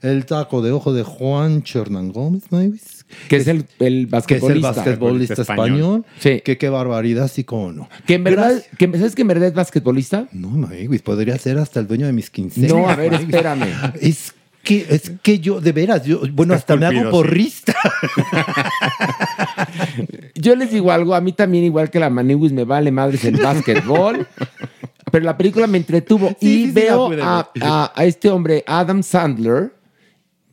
El 0.00 0.26
taco 0.26 0.62
de 0.62 0.72
ojo 0.72 0.92
de 0.92 1.02
Juan 1.02 1.62
Chernán 1.62 2.12
Gómez, 2.12 2.44
Mavis, 2.50 3.01
Que 3.28 3.36
es 3.36 3.46
el, 3.48 3.64
el 3.78 4.08
que 4.26 4.36
es 4.36 4.42
el 4.42 4.60
basquetbolista. 4.60 5.42
español. 5.42 6.04
Sí. 6.18 6.40
Que 6.44 6.58
qué 6.58 6.68
barbaridad, 6.68 7.28
sí 7.28 7.44
como 7.44 7.72
no. 7.72 7.88
Que 8.06 8.14
en 8.14 8.24
verdad, 8.24 8.62
que, 8.78 8.86
¿sabes 8.98 9.14
que 9.14 9.22
en 9.22 9.28
verdad 9.28 9.48
es 9.48 9.54
basquetbolista? 9.54 10.28
No, 10.32 10.48
Mavis, 10.50 11.02
podría 11.02 11.36
ser 11.38 11.58
hasta 11.58 11.80
el 11.80 11.86
dueño 11.86 12.06
de 12.06 12.12
mis 12.12 12.30
quincenas. 12.30 12.72
No, 12.72 12.88
a 12.88 12.96
ver, 12.96 13.14
espérame. 13.14 13.66
Es 14.00 14.34
que, 14.62 14.86
es 14.88 15.12
que 15.22 15.38
yo, 15.40 15.60
de 15.60 15.72
veras, 15.72 16.04
yo, 16.04 16.20
bueno, 16.32 16.54
hasta 16.54 16.76
me 16.76 16.86
hago 16.86 16.94
esculpido, 16.94 17.10
sí. 17.10 17.16
porrista. 17.28 17.74
Yo 20.34 20.56
les 20.56 20.70
digo 20.70 20.90
algo, 20.90 21.14
a 21.14 21.20
mí 21.20 21.32
también, 21.32 21.64
igual 21.64 21.90
que 21.90 22.00
la 22.00 22.10
Maniwis, 22.10 22.52
me 22.52 22.64
vale 22.64 22.90
madres 22.90 23.24
el 23.24 23.36
básquetbol. 23.36 24.26
Pero 25.10 25.24
la 25.24 25.36
película 25.36 25.66
me 25.66 25.78
entretuvo 25.78 26.28
Sí, 26.40 26.62
y 26.62 26.66
sí, 26.66 26.72
veo 26.72 27.10
a- 27.22 27.92
a 27.94 28.04
este 28.04 28.30
hombre, 28.30 28.64
Adam 28.66 29.02
Sandler, 29.02 29.72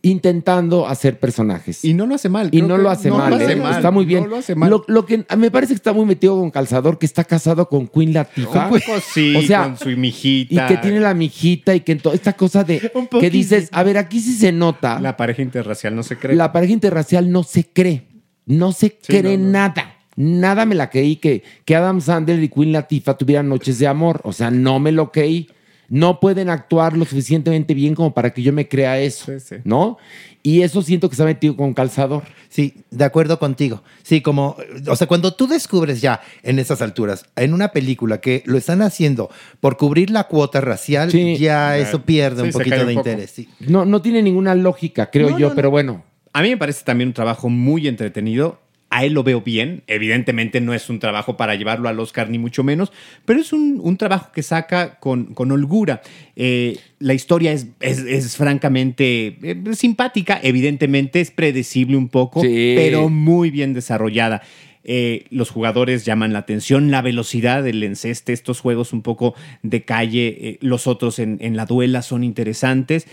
intentando 0.02 0.88
hacer 0.88 1.20
personajes. 1.20 1.84
Y 1.84 1.94
no 1.94 2.06
lo 2.06 2.16
hace 2.16 2.30
mal. 2.30 2.50
Y 2.52 2.62
no 2.62 2.78
lo 2.78 2.90
hace 2.90 3.10
no 3.10 3.18
mal, 3.18 3.30
lo 3.32 3.36
hace 3.36 3.52
¿eh? 3.52 3.56
mal, 3.56 3.76
está 3.76 3.92
muy 3.92 4.06
bien. 4.06 4.24
No 4.24 4.30
lo 4.30 4.38
hace 4.38 4.56
mal. 4.56 4.70
Lo, 4.70 4.84
lo 4.88 5.06
que 5.06 5.26
me 5.38 5.52
parece 5.52 5.74
que 5.74 5.78
está 5.78 5.94
muy 5.94 6.06
metido 6.06 6.38
con 6.40 6.52
calzador, 6.52 6.98
que 6.98 7.06
está 7.06 7.24
casado 7.24 7.68
con 7.68 7.88
Queen 7.88 8.14
Latifah. 8.14 8.66
Un 8.66 8.80
poco 8.80 9.00
sí, 9.02 9.36
O 9.36 9.42
sea, 9.42 9.64
con 9.64 9.78
su 9.78 9.90
mijita. 9.90 10.66
Y 10.66 10.68
que 10.68 10.78
tiene 10.78 11.00
la 11.00 11.14
mijita 11.14 11.76
y 11.76 11.82
que 11.82 11.96
toda 11.96 12.16
esta 12.16 12.34
cosa 12.34 12.64
de 12.64 12.92
Un 12.96 13.08
que 13.08 13.30
dices, 13.30 13.70
a 13.72 13.84
ver, 13.84 13.98
aquí 13.98 14.20
sí 14.20 14.34
se 14.34 14.52
nota. 14.52 15.00
La 15.00 15.18
pareja 15.18 15.42
interracial 15.42 15.96
no 15.96 16.04
se 16.04 16.18
cree. 16.18 16.36
La 16.36 16.52
pareja 16.52 16.74
interracial 16.74 17.32
no 17.32 17.44
se 17.44 17.66
cree. 17.66 18.08
No 18.46 18.72
se 18.72 18.88
Sí, 19.02 19.20
cree 19.20 19.38
no. 19.38 19.50
nada. 19.52 19.96
Nada 20.16 20.66
me 20.66 20.76
la 20.76 20.90
creí 20.90 21.16
que, 21.16 21.44
que 21.64 21.76
Adam 21.76 22.02
Sandler 22.02 22.42
y 22.44 22.50
Queen 22.50 22.72
Latifah 22.74 23.18
tuvieran 23.18 23.48
noches 23.48 23.80
de 23.80 23.88
amor. 23.88 24.20
O 24.24 24.34
sea, 24.34 24.52
no 24.52 24.80
me 24.80 24.92
lo 24.92 25.12
creí. 25.12 25.48
No 25.90 26.20
pueden 26.20 26.50
actuar 26.50 26.96
lo 26.96 27.06
suficientemente 27.06 27.74
bien 27.74 27.96
como 27.96 28.14
para 28.14 28.32
que 28.32 28.42
yo 28.44 28.54
me 28.54 28.68
crea 28.68 29.00
eso. 29.00 29.26
Sí, 29.26 29.40
sí. 29.40 29.56
¿No? 29.64 29.98
Y 30.42 30.62
eso 30.62 30.82
siento 30.82 31.10
que 31.10 31.16
se 31.16 31.24
ha 31.24 31.26
metido 31.26 31.56
con 31.58 31.74
calzador. 31.74 32.24
Sí, 32.48 32.76
de 32.92 33.04
acuerdo 33.04 33.38
contigo. 33.40 33.84
Sí, 34.04 34.22
como, 34.22 34.56
o 34.88 34.96
sea, 34.96 35.06
cuando 35.08 35.34
tú 35.34 35.48
descubres 35.48 36.00
ya 36.02 36.22
en 36.44 36.60
esas 36.60 36.82
alturas, 36.82 37.26
en 37.36 37.54
una 37.54 37.70
película 37.74 38.22
que 38.22 38.44
lo 38.46 38.58
están 38.58 38.82
haciendo 38.82 39.30
por 39.60 39.76
cubrir 39.78 40.10
la 40.12 40.26
cuota 40.26 40.62
racial, 40.62 41.12
Sí. 41.12 41.38
ya 41.38 41.78
eso 41.78 42.04
pierde 42.04 42.42
Sí, 42.44 42.48
un 42.48 42.54
poquito 42.54 42.80
un 42.82 42.88
de 42.88 42.94
interés. 42.94 43.32
sí. 43.32 43.50
No, 43.60 43.86
no 43.86 44.02
tiene 44.02 44.22
ninguna 44.22 44.56
lógica, 44.56 45.10
creo 45.12 45.32
No, 45.32 45.40
yo, 45.40 45.50
no, 45.50 45.56
pero 45.56 45.68
no. 45.68 45.72
bueno. 45.72 46.04
A 46.32 46.42
mí 46.42 46.50
me 46.50 46.58
parece 46.58 46.86
también 46.86 47.10
un 47.10 47.14
trabajo 47.14 47.50
muy 47.50 47.88
entretenido. 47.88 48.60
A 48.92 49.06
él 49.06 49.14
lo 49.14 49.24
veo 49.24 49.42
bien. 49.42 49.84
Evidentemente 49.86 50.62
no 50.62 50.74
es 50.74 50.90
un 50.90 50.98
trabajo 51.00 51.38
para 51.38 51.54
llevarlo 51.56 51.90
al 51.90 52.00
Oscar, 52.00 52.30
ni 52.30 52.40
mucho 52.40 52.64
menos, 52.64 52.92
pero 53.26 53.40
es 53.40 53.54
un, 53.54 53.80
un 53.84 53.98
trabajo 53.98 54.32
que 54.34 54.42
saca 54.42 55.00
con, 55.00 55.36
con 55.36 55.52
holgura. 55.52 56.02
Eh, 56.36 56.78
la 56.98 57.14
historia 57.14 57.52
es, 57.52 57.68
es- 57.82 58.00
es 58.00 58.36
francamente 58.36 59.38
eh, 59.44 59.62
simpática. 59.76 60.40
Evidentemente 60.42 61.22
es 61.22 61.32
predecible 61.32 61.98
un 61.98 62.10
poco, 62.10 62.42
Sí. 62.42 62.74
pero 62.76 63.10
muy 63.10 63.52
bien 63.52 63.74
desarrollada. 63.74 64.42
Eh, 64.84 65.26
los 65.30 65.52
jugadores 65.52 66.06
llaman 66.06 66.34
la 66.34 66.40
atención, 66.40 66.90
la 66.90 67.02
velocidad 67.04 67.62
del 67.62 67.84
enceste, 67.84 68.34
estos 68.34 68.60
juegos 68.60 68.92
un 68.94 69.02
poco 69.04 69.36
de 69.62 69.84
calle, 69.84 70.58
los 70.62 70.88
otros 70.88 71.20
en, 71.20 71.38
en 71.42 71.56
la 71.58 71.66
duela 71.66 72.02
son 72.02 72.24
interesantes. 72.24 73.06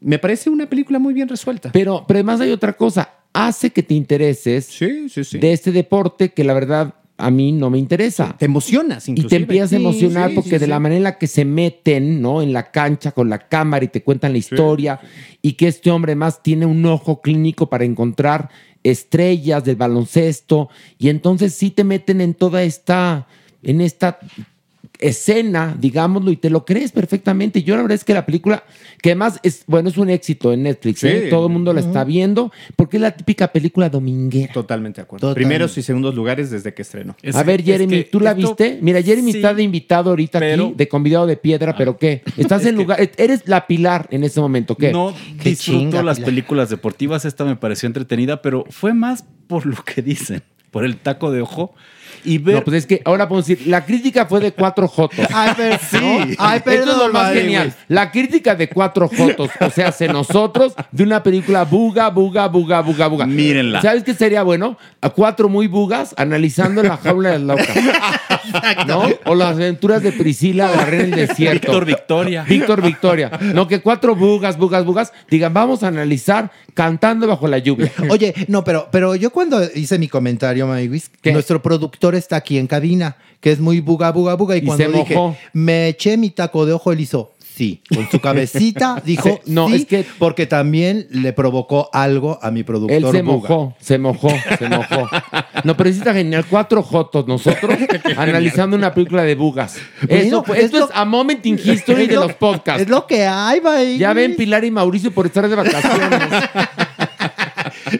Me 0.00 0.18
parece 0.18 0.50
una 0.50 0.66
película 0.66 0.98
muy 0.98 1.14
bien 1.14 1.28
resuelta. 1.28 1.70
Pero, 1.72 2.04
pero 2.06 2.18
además 2.18 2.40
hay 2.40 2.50
otra 2.50 2.74
cosa. 2.74 3.14
Hace 3.34 3.70
que 3.70 3.82
te 3.82 3.94
intereses 3.94 4.66
Sí, 4.66 5.08
sí, 5.08 5.24
sí. 5.24 5.38
de 5.38 5.52
este 5.52 5.72
deporte 5.72 6.32
que 6.32 6.44
la 6.44 6.52
verdad 6.54 6.94
a 7.18 7.30
mí 7.30 7.52
no 7.52 7.70
me 7.70 7.78
interesa. 7.78 8.34
Te 8.38 8.46
emocionas, 8.46 9.06
Y 9.06 9.12
inclusive. 9.12 9.30
te 9.30 9.42
empiezas 9.42 9.72
a 9.74 9.76
emocionar 9.76 10.32
porque 10.34 10.58
de 10.58 10.66
la 10.66 10.80
manera 10.80 10.96
en 10.96 11.02
la 11.04 11.18
que 11.18 11.26
se 11.28 11.44
meten, 11.44 12.20
¿no? 12.20 12.42
En 12.42 12.52
la 12.52 12.70
cancha 12.72 13.12
con 13.12 13.28
la 13.30 13.38
cámara 13.48 13.84
y 13.84 13.88
te 13.88 14.02
cuentan 14.02 14.32
la 14.32 14.38
historia 14.38 14.98
y 15.40 15.52
que 15.52 15.68
este 15.68 15.90
hombre 15.90 16.14
más 16.16 16.42
tiene 16.42 16.66
un 16.66 16.84
ojo 16.84 17.20
clínico 17.20 17.68
para 17.70 17.84
encontrar 17.84 18.48
estrellas 18.82 19.64
del 19.64 19.76
baloncesto 19.76 20.68
y 20.98 21.08
entonces 21.08 21.54
sí 21.54 21.70
te 21.70 21.84
meten 21.84 22.20
en 22.20 22.34
toda 22.34 22.64
esta, 22.64 23.28
en 23.62 23.80
esta 23.80 24.18
escena, 25.02 25.76
digámoslo, 25.78 26.30
y 26.30 26.36
te 26.36 26.48
lo 26.50 26.64
crees 26.64 26.92
perfectamente. 26.92 27.62
Yo 27.62 27.76
la 27.76 27.82
verdad 27.82 27.96
es 27.96 28.04
que 28.04 28.14
la 28.14 28.24
película, 28.24 28.64
que 29.02 29.10
además 29.10 29.40
es, 29.42 29.64
bueno, 29.66 29.88
es 29.88 29.98
un 29.98 30.08
éxito 30.10 30.52
en 30.52 30.62
Netflix, 30.62 31.04
¿eh? 31.04 31.26
Todo 31.28 31.46
el 31.48 31.52
mundo 31.52 31.72
la 31.72 31.80
está 31.80 32.04
viendo, 32.04 32.50
porque 32.76 32.96
es 32.96 33.00
la 33.02 33.10
típica 33.10 33.48
película 33.52 33.88
dominguera. 33.90 34.52
Totalmente 34.52 35.00
de 35.00 35.02
acuerdo. 35.04 35.28
Totalmente. 35.28 35.46
Primeros 35.48 35.76
y 35.78 35.82
segundos 35.82 36.14
lugares 36.14 36.50
desde 36.50 36.72
que 36.72 36.82
estrenó. 36.82 37.16
Es- 37.22 37.36
a 37.36 37.42
ver, 37.42 37.60
es 37.60 37.66
Jeremy, 37.66 37.96
que 37.96 38.04
¿tú 38.04 38.20
la 38.20 38.30
esto- 38.30 38.48
viste? 38.56 38.78
Mira, 38.80 39.02
Jeremy 39.02 39.32
Sí, 39.32 39.38
está 39.38 39.52
de 39.54 39.62
invitado 39.62 40.10
ahorita 40.10 40.38
pero- 40.38 40.64
aquí, 40.66 40.74
de 40.76 40.88
convidado 40.88 41.26
de 41.26 41.36
piedra, 41.36 41.76
pero 41.76 41.96
¿qué? 41.98 42.22
Estás 42.36 42.64
en 42.66 42.76
lugar, 42.76 42.98
eres 43.16 43.42
la 43.46 43.66
pilar 43.66 44.06
en 44.10 44.24
ese 44.24 44.40
momento, 44.40 44.76
¿qué? 44.76 44.92
No 44.92 45.14
Qué 45.42 45.50
disfruto 45.50 45.78
chinga, 45.80 46.02
las 46.02 46.18
Pilar. 46.18 46.30
películas 46.30 46.70
deportivas. 46.70 47.24
Esta 47.24 47.44
me 47.44 47.56
pareció 47.56 47.86
entretenida, 47.88 48.42
pero 48.42 48.64
fue 48.70 48.94
más 48.94 49.24
por 49.46 49.66
lo 49.66 49.76
que 49.84 50.00
dicen, 50.02 50.42
por 50.70 50.84
el 50.84 50.96
taco 50.96 51.30
de 51.30 51.42
ojo. 51.42 51.74
Y 52.24 52.38
ver. 52.38 52.56
No, 52.56 52.64
pues 52.64 52.78
es 52.78 52.86
que 52.86 53.02
ahora 53.04 53.28
podemos 53.28 53.46
decir, 53.46 53.66
la 53.66 53.84
crítica 53.84 54.26
fue 54.26 54.40
de 54.40 54.52
cuatro 54.52 54.88
jotos. 54.88 55.26
Ay, 55.32 55.52
pero, 55.56 55.76
¿no? 56.00 56.26
Ay, 56.38 56.62
Esto 56.64 56.70
es 56.70 56.96
lo 56.96 57.12
más 57.12 57.32
genial. 57.32 57.74
La 57.88 58.10
crítica 58.10 58.54
de 58.54 58.68
cuatro 58.68 59.08
jotos, 59.08 59.50
o 59.60 59.70
sea, 59.70 59.88
hace 59.88 60.08
nosotros, 60.08 60.74
de 60.90 61.02
una 61.02 61.22
película 61.22 61.64
buga, 61.64 62.10
buga, 62.10 62.48
buga, 62.48 62.80
buga, 62.80 63.06
buga. 63.08 63.26
Mírenla. 63.26 63.82
¿Sabes 63.82 64.04
qué 64.04 64.14
sería 64.14 64.42
bueno? 64.42 64.76
A 65.00 65.10
cuatro 65.10 65.48
muy 65.48 65.66
bugas 65.66 66.14
analizando 66.16 66.82
la 66.82 66.96
jaula 66.96 67.30
de 67.30 67.38
la 67.40 67.54
loca. 67.54 67.64
¿No? 68.86 69.08
O 69.26 69.34
las 69.34 69.56
aventuras 69.56 70.02
de 70.02 70.12
Priscila, 70.12 70.70
la 70.74 70.84
reina 70.84 71.16
del 71.16 71.28
desierto. 71.28 71.52
Víctor 71.52 71.84
Victoria. 71.84 72.42
Víctor 72.44 72.82
Victoria. 72.82 73.30
No, 73.54 73.68
que 73.68 73.80
cuatro 73.80 74.14
bugas, 74.16 74.56
bugas, 74.56 74.84
bugas, 74.84 75.12
digan, 75.30 75.52
vamos 75.54 75.82
a 75.82 75.88
analizar 75.88 76.50
cantando 76.74 77.26
bajo 77.26 77.46
la 77.48 77.58
lluvia. 77.58 77.92
Oye, 78.10 78.34
no, 78.48 78.64
pero, 78.64 78.88
pero 78.90 79.14
yo 79.14 79.30
cuando 79.30 79.62
hice 79.74 79.98
mi 79.98 80.08
comentario, 80.08 80.66
Maywis, 80.66 81.10
nuestro 81.24 81.62
productor 81.62 82.11
está 82.18 82.36
aquí 82.36 82.58
en 82.58 82.66
cabina, 82.66 83.16
que 83.40 83.52
es 83.52 83.60
muy 83.60 83.80
buga, 83.80 84.10
buga, 84.12 84.34
buga, 84.34 84.56
y, 84.56 84.60
Y 84.60 84.62
cuando 84.66 84.84
se 84.84 84.90
dije, 84.92 85.14
mojó. 85.14 85.36
me 85.52 85.88
eché 85.88 86.16
mi 86.16 86.30
taco 86.30 86.64
de 86.66 86.72
ojo, 86.72 86.92
él 86.92 87.00
hizo 87.00 87.32
sí. 87.54 87.82
Con 87.94 88.08
su 88.10 88.18
cabecita 88.18 89.02
dijo 89.04 89.28
Sí, 89.44 89.52
no, 89.52 89.68
sí, 89.68 89.74
es 89.74 89.84
que- 89.84 90.06
porque 90.18 90.46
también 90.46 91.06
le 91.10 91.34
provocó 91.34 91.90
algo 91.92 92.38
a 92.40 92.50
mi 92.50 92.62
productor 92.62 92.96
Él 92.96 93.04
se 93.12 93.20
buga. 93.22 93.48
mojó, 93.48 93.76
se 93.78 93.98
mojó, 93.98 94.30
se 94.58 94.68
mojó. 94.70 95.06
No, 95.62 95.76
pero 95.76 95.90
sí 95.92 95.98
está 95.98 96.14
genial. 96.14 96.46
Cuatro 96.48 96.82
jotos 96.82 97.26
nosotros 97.28 97.76
analizando 98.16 98.74
una 98.74 98.94
película 98.94 99.22
de 99.24 99.34
bugas. 99.34 99.76
Bueno, 100.08 100.22
Eso 100.42 100.54
es 100.54 100.64
esto 100.64 100.78
lo- 100.78 100.84
es 100.86 100.90
a 100.94 101.04
moment 101.04 101.44
in 101.44 101.60
history 101.62 102.06
de 102.06 102.14
lo- 102.14 102.22
los 102.28 102.32
podcasts. 102.34 102.82
Es 102.82 102.88
lo 102.88 103.06
que 103.06 103.26
hay, 103.26 103.60
Maywis. 103.60 103.98
Ya 103.98 104.14
ven 104.14 104.34
Pilar 104.34 104.64
y 104.64 104.70
Mauricio 104.70 105.12
por 105.12 105.26
estar 105.26 105.46
de 105.46 105.54
vacaciones. 105.54 106.20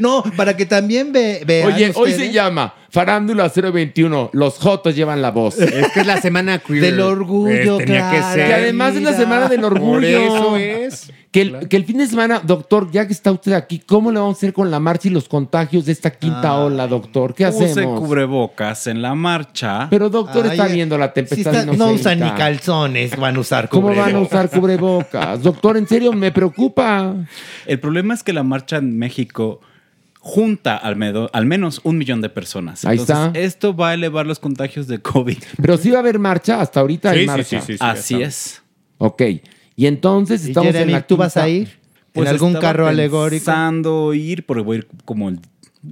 No, 0.01 0.23
para 0.37 0.57
que 0.57 0.67
también 0.67 1.13
ve, 1.13 1.43
vean 1.47 1.73
Oye, 1.73 1.85
hoy 1.95 2.11
ustedes 2.11 2.17
se 2.29 2.33
llama 2.33 2.75
Farándula 2.91 3.49
021. 3.49 4.31
Los 4.33 4.59
jotos 4.59 4.95
llevan 4.95 5.23
la 5.23 5.31
voz. 5.31 5.59
Es 5.59 5.89
que 5.93 6.01
es 6.01 6.07
la 6.07 6.21
semana 6.21 6.59
queer. 6.59 6.83
Del 6.83 7.01
orgullo, 7.01 7.77
Pues, 7.77 7.87
tenía 7.87 8.11
que 8.11 8.23
ser. 8.23 8.47
Que 8.49 8.55
además 8.55 8.95
es 8.97 9.03
la 9.03 9.15
semana 9.15 9.49
del 9.49 9.65
orgullo. 9.65 9.93
Por 9.93 10.05
eso 10.05 10.57
es. 10.57 11.13
Que 11.31 11.41
el, 11.41 11.69
que 11.69 11.77
el 11.79 11.87
fin 11.87 11.97
de 11.97 12.07
semana, 12.07 12.43
doctor, 12.45 12.91
ya 12.93 13.07
que 13.07 13.15
está 13.15 13.33
usted 13.33 13.55
aquí, 13.55 13.79
¿cómo 13.79 14.13
le 14.13 14.19
vamos 14.19 14.35
a 14.35 14.39
hacer 14.39 14.53
con 14.53 14.71
la 14.71 14.79
marcha 14.79 15.09
y 15.09 15.11
los 15.11 15.29
contagios 15.31 15.87
de 15.87 15.93
esta 15.93 16.11
quinta 16.11 16.59
ola, 16.59 16.87
doctor? 16.87 17.33
¿Qué 17.35 17.47
Use 17.49 17.65
hacemos? 17.71 17.99
cubrebocas 18.01 18.87
en 18.87 19.01
la 19.01 19.15
marcha. 19.15 19.87
Pero 19.89 20.11
doctor 20.11 20.45
Ay, 20.45 20.51
está 20.51 20.69
eh, 20.69 20.75
viendo 20.75 20.99
la 20.99 21.07
si 21.09 21.13
tempestad 21.15 21.55
está- 21.55 21.73
y 21.73 21.77
no 21.79 21.91
usan 21.93 22.21
ni 22.21 22.31
calzones, 22.33 23.17
van 23.17 23.37
a 23.37 23.41
usar 23.41 23.71
¿Cómo 23.71 23.89
van 23.89 23.99
a 23.99 24.03
cubrebocas. 24.05 24.29
usar 24.31 24.51
cubrebocas? 24.51 25.43
Doctor, 25.43 25.79
en 25.79 25.89
serio, 25.89 26.13
me 26.13 26.33
preocupa. 26.33 27.15
El 27.65 27.81
problema 27.81 28.13
es 28.13 28.23
que 28.23 28.35
la 28.35 28.43
marcha 28.43 28.77
en 28.77 28.99
México 28.99 29.61
junta 30.25 30.77
al, 30.77 30.95
medo- 30.95 31.29
al 31.33 31.47
menos 31.47 31.81
un 31.83 31.99
millón 31.99 32.21
de 32.21 32.29
personas. 32.29 32.85
Ahí 32.85 32.99
Entonces, 32.99 33.27
está. 33.27 33.39
Esto 33.39 33.75
va 33.75 33.91
a 33.91 33.95
elevar 33.95 34.25
los 34.25 34.39
contagios 34.39 34.87
de 34.87 35.01
COVID. 35.03 35.39
Pero 35.61 35.77
sí 35.77 35.91
va 35.91 35.97
a 35.97 36.01
haber 36.01 36.21
marcha, 36.21 36.61
hasta 36.61 36.79
ahorita 36.81 37.11
hay 37.11 37.17
Sí, 37.19 37.23
sí, 37.23 37.27
marcha. 37.27 37.45
sí, 37.45 37.57
sí, 37.61 37.73
sí. 37.73 37.79
Así 37.81 38.23
es. 38.23 38.63
Ok. 38.99 39.23
Y 39.75 39.87
entonces 39.87 40.45
Y 40.45 40.49
estamos 40.51 40.69
en 40.69 40.73
Jeremy, 40.75 40.93
la 40.93 41.07
¿tú 41.07 41.17
vas 41.17 41.37
a 41.37 41.49
ir? 41.49 41.77
Pues 42.13 42.29
¿En 42.29 42.35
algún 42.35 42.55
carro 42.55 42.87
alegórico? 42.87 43.45
Pensando 43.47 44.15
ir, 44.15 44.47
porque 44.47 44.63
voy 44.63 44.77
a 44.77 44.79
ir 44.79 44.89
como 45.05 45.29
el- 45.29 45.41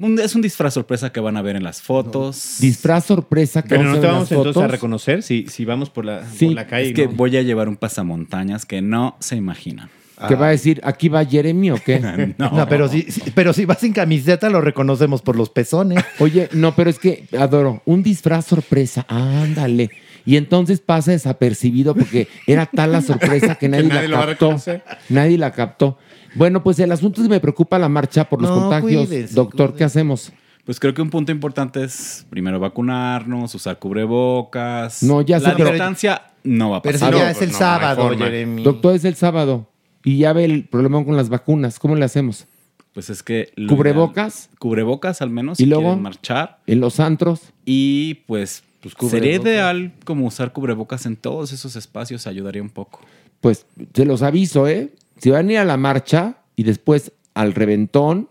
un- 0.01 0.21
es 0.21 0.35
un 0.37 0.43
disfraz 0.43 0.75
sorpresa 0.75 1.11
que 1.11 1.19
van 1.19 1.37
a 1.37 1.43
ver 1.43 1.57
en 1.57 1.65
las 1.65 1.83
fotos. 1.83 2.59
Disfraz 2.61 3.07
sorpresa 3.07 3.63
que 3.63 3.71
Pero 3.71 3.83
no 3.83 3.93
te 3.93 3.97
en 3.97 4.03
vamos 4.13 4.31
las 4.31 4.39
entonces 4.39 4.63
a 4.63 4.69
reconocer 4.69 5.23
si, 5.25 5.47
si 5.49 5.65
vamos 5.65 5.91
por 5.91 6.05
la, 6.05 6.25
Sí, 6.31 6.47
por 6.47 6.55
la 6.55 6.67
calle. 6.69 6.89
es 6.91 6.95
que 6.95 7.07
¿no? 7.07 7.15
voy 7.15 7.37
a 7.37 7.43
llevar 7.43 7.69
un 7.69 7.77
pasamontañas 7.77 8.65
que 8.65 8.81
no 8.81 9.17
se 9.19 9.35
imaginan. 9.35 9.91
¿Qué 10.29 10.35
va 10.35 10.47
a 10.47 10.51
decir? 10.51 10.81
¿Aquí 10.85 11.09
va 11.09 11.25
Jeremy 11.25 11.71
o 11.71 11.77
qué? 11.77 11.99
No, 12.39 12.51
No, 12.53 12.69
pero 12.69 12.89
si, 12.89 13.03
si- 13.03 13.31
pero 13.33 13.53
si 13.53 13.65
vas 13.65 13.79
sin 13.79 13.93
camiseta 13.93 14.49
lo 14.51 14.61
reconocemos 14.61 15.23
por 15.23 15.37
los 15.37 15.51
pezones. 15.51 16.05
Oye, 16.19 16.49
no, 16.53 16.75
pero 16.75 16.91
es 16.91 16.99
que 16.99 17.25
adoro. 17.39 17.83
Un 17.87 18.03
disfraz 18.03 18.47
sorpresa. 18.47 19.05
Ándale. 19.09 19.91
Y 20.27 20.37
entonces 20.37 20.81
pasa 20.81 21.13
desapercibido 21.13 21.95
porque 21.95 22.29
era 22.47 22.67
tal 22.67 22.93
la 22.93 23.01
sorpresa 23.03 23.55
que 23.55 23.69
nadie, 23.69 23.85
nadie 23.89 24.09
lo 24.09 24.19
la 24.19 24.27
va 24.27 24.33
a 24.33 24.37
captó. 24.37 24.57
Nadie 25.09 25.39
la 25.39 25.51
captó. 25.53 25.99
Bueno, 26.35 26.63
pues 26.63 26.79
el 26.79 26.93
asunto 26.93 27.21
es 27.23 27.27
que 27.27 27.35
me 27.35 27.41
preocupa 27.41 27.79
la 27.79 27.89
marcha 27.89 28.29
por 28.29 28.41
los 28.43 28.51
No, 28.51 28.61
contagios. 28.69 29.35
Doctor, 29.35 29.75
¿qué 29.75 29.85
hacemos? 29.85 30.31
Pues 30.67 30.79
creo 30.79 30.93
que 30.95 31.01
un 31.03 31.11
punto 31.11 31.33
importante 31.33 31.83
es 31.83 32.27
primero 32.29 32.61
vacunarnos, 32.61 33.55
usar 33.55 33.79
cubrebocas. 33.79 35.03
No, 35.03 35.23
ya 35.23 35.39
La 35.39 35.51
sé, 35.51 35.55
pero- 35.57 35.71
distancia 35.71 36.23
no 36.45 36.71
va 36.71 36.77
a 36.77 36.83
Pero 36.83 36.99
si 36.99 37.05
pasar. 37.05 37.19
ya 37.19 37.25
no, 37.25 37.31
es 37.31 37.43
el 37.43 37.51
no, 37.53 37.59
sábado. 37.59 38.11
Jeremy. 38.17 38.63
Doctor, 38.63 38.95
es 38.95 39.05
el 39.05 39.15
sábado. 39.15 39.70
Y 40.05 40.19
ya 40.19 40.33
ve 40.33 40.45
el 40.45 40.65
problema 40.65 41.05
con 41.05 41.17
las 41.17 41.29
vacunas. 41.29 41.79
¿Cómo 41.79 41.95
le 41.97 42.05
hacemos? 42.05 42.47
Pues 42.95 43.11
es 43.11 43.23
que... 43.23 43.53
¿Cubrebocas? 43.69 44.47
ideal- 44.49 44.59
cubrebocas 44.59 45.23
al 45.23 45.31
menos 45.31 45.61
¿Y 45.61 45.65
si 45.65 45.69
luego? 45.71 45.97
marchar. 45.97 46.59
¿En 46.67 46.81
los 46.81 46.99
antros? 47.01 47.41
Y 47.65 48.15
pues, 48.27 48.63
cubrebocas. 48.83 49.11
sería 49.11 49.37
ideal 49.37 49.93
como 50.05 50.27
usar 50.27 50.53
cubrebocas 50.53 51.07
en 51.07 51.17
todos 51.17 51.53
esos 51.53 51.77
espacios, 51.77 52.27
ayudaría 52.27 52.63
un 52.63 52.71
poco. 52.71 53.01
Pues 53.41 53.67
se 53.95 54.05
los 54.05 54.23
aviso, 54.23 54.67
¿eh? 54.67 54.91
Si 55.19 55.31
van 55.31 55.49
a 55.49 55.53
ir 55.53 55.59
a 55.59 55.65
la 55.65 55.77
marcha 55.77 56.39
y 56.57 56.65
después 56.65 57.13
al 57.35 57.55
reventón, 57.55 58.29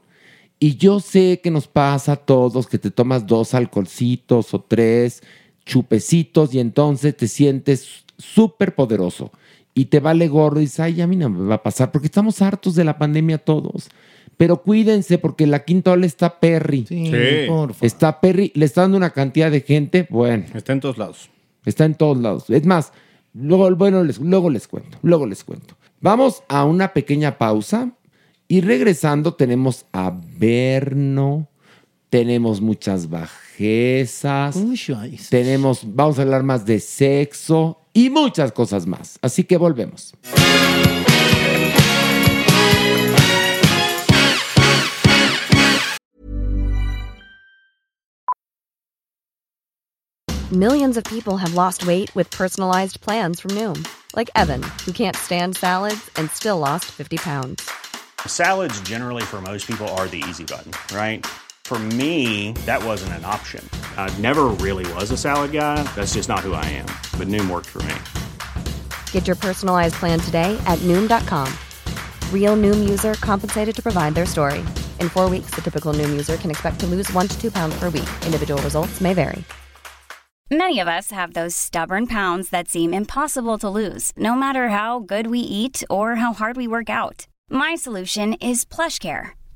y 0.60 0.76
yo 0.76 1.00
sé 1.00 1.40
que 1.42 1.52
nos 1.52 1.68
pasa 1.68 2.12
a 2.14 2.16
todos 2.18 2.68
que 2.68 2.78
te 2.78 2.92
tomas 2.92 3.26
dos 3.26 3.54
alcoholcitos 3.54 4.54
o 4.54 4.60
tres 4.60 5.24
chupecitos 5.66 6.54
y 6.54 6.60
entonces 6.60 7.16
te 7.16 7.28
sientes 7.28 8.04
súper 8.18 8.76
poderoso 8.76 9.32
y 9.80 9.86
te 9.86 10.00
vale 10.02 10.28
gordo 10.28 10.60
y 10.60 10.64
dices, 10.64 10.82
ay, 10.82 11.00
a 11.02 11.08
mí 11.08 11.16
no 11.16 11.30
me 11.30 11.48
va 11.48 11.56
a 11.56 11.64
pasar 11.64 11.92
porque 11.92 12.08
estamos 12.08 12.42
hartos 12.42 12.76
de 12.76 12.84
la 12.84 12.98
pandemia 12.98 13.38
todos. 13.38 13.90
Pero 14.36 14.62
cuídense 14.62 15.18
porque 15.18 15.48
la 15.48 15.64
quinta 15.64 15.92
ola 15.92 16.06
está 16.06 16.40
perry. 16.40 16.86
Sí, 16.88 17.06
Sí. 17.06 17.12
por 17.48 17.74
favor. 17.74 17.76
Está 17.86 18.20
perry, 18.20 18.52
le 18.56 18.66
está 18.66 18.82
dando 18.82 18.98
una 18.98 19.12
cantidad 19.12 19.50
de 19.52 19.62
gente, 19.62 20.06
bueno. 20.10 20.46
Está 20.54 20.74
en 20.74 20.82
todos 20.82 20.98
lados. 20.98 21.30
Está 21.66 21.86
en 21.86 21.96
todos 21.96 22.18
lados. 22.18 22.50
Es 22.50 22.66
más, 22.66 22.92
luego, 23.34 23.74
bueno, 23.76 24.04
les, 24.04 24.20
luego 24.20 24.50
les 24.50 24.68
cuento, 24.68 24.98
luego 25.02 25.26
les 25.26 25.44
cuento. 25.46 25.76
Vamos 26.02 26.44
a 26.50 26.66
una 26.66 26.92
pequeña 26.94 27.38
pausa 27.38 27.92
y 28.48 28.62
regresando 28.62 29.34
tenemos 29.36 29.86
a 29.94 30.14
Berno, 30.38 31.48
tenemos 32.10 32.60
muchas 32.62 33.10
bajezas, 33.10 34.56
Uy, 34.56 34.80
tenemos, 35.30 35.82
vamos 35.86 36.18
a 36.20 36.24
hablar 36.24 36.44
más 36.44 36.66
de 36.66 36.80
sexo 36.80 37.78
y 38.00 38.10
muchas 38.10 38.54
cosas 38.54 38.86
más. 38.86 39.20
Así 39.22 39.44
que 39.44 39.58
volvemos. 39.58 40.14
Millions 50.52 50.98
of 50.98 51.04
people 51.04 51.38
have 51.38 51.54
lost 51.54 51.86
weight 51.86 52.10
with 52.16 52.32
personalized 52.32 53.02
plans 53.02 53.40
from 53.40 53.52
Noom, 53.52 53.88
like 54.16 54.32
Evan, 54.36 54.64
who 54.84 54.92
can't 54.92 55.16
stand 55.16 55.56
salads 55.56 56.10
and 56.16 56.32
still 56.32 56.58
lost 56.58 56.86
50 56.86 57.18
pounds. 57.18 57.70
Salads, 58.26 58.82
generally, 58.82 59.22
for 59.22 59.42
most 59.42 59.68
people, 59.68 59.88
are 59.90 60.08
the 60.08 60.24
easy 60.28 60.44
button, 60.46 60.72
right? 60.96 61.24
For 61.70 61.78
me, 61.78 62.54
that 62.66 62.84
wasn't 62.84 63.14
an 63.14 63.26
option. 63.26 63.64
I 63.96 64.10
never 64.18 64.46
really 64.46 64.92
was 64.94 65.12
a 65.12 65.18
salad 65.18 65.52
guy. 65.52 65.84
That's 65.96 66.16
just 66.16 66.28
not 66.28 66.40
who 66.40 66.54
I 66.54 66.66
am. 66.66 66.88
But 67.16 67.28
Noom 67.28 67.48
worked 67.48 67.68
for 67.68 67.84
me. 67.84 67.94
Get 69.12 69.28
your 69.28 69.36
personalized 69.36 69.94
plan 69.94 70.20
today 70.20 70.58
at 70.66 70.80
Noom.com. 70.80 71.48
Real 72.34 72.58
Noom 72.58 72.90
user 72.90 73.14
compensated 73.22 73.76
to 73.76 73.84
provide 73.84 74.16
their 74.16 74.26
story. 74.26 74.62
In 75.00 75.10
four 75.10 75.30
weeks, 75.30 75.52
the 75.52 75.62
typical 75.62 75.94
Noom 75.94 76.10
user 76.10 76.38
can 76.38 76.50
expect 76.50 76.80
to 76.80 76.88
lose 76.88 77.14
one 77.14 77.28
to 77.28 77.40
two 77.40 77.52
pounds 77.52 77.78
per 77.78 77.92
week. 77.92 78.10
Individual 78.26 78.60
results 78.64 79.00
may 79.00 79.14
vary. 79.14 79.44
Many 80.50 80.80
of 80.80 80.88
us 80.88 81.12
have 81.12 81.34
those 81.36 81.56
stubborn 81.56 82.08
pounds 82.08 82.50
that 82.50 82.68
seem 82.68 82.96
impossible 82.96 83.60
to 83.60 83.70
lose, 83.70 84.12
no 84.18 84.34
matter 84.34 84.70
how 84.70 85.02
good 85.02 85.28
we 85.28 85.38
eat 85.38 85.84
or 85.88 86.16
how 86.16 86.34
hard 86.34 86.58
we 86.58 86.68
work 86.68 86.90
out. 86.90 87.28
My 87.52 87.76
solution 87.76 88.34
is 88.42 88.66
PlushCare. 88.66 89.34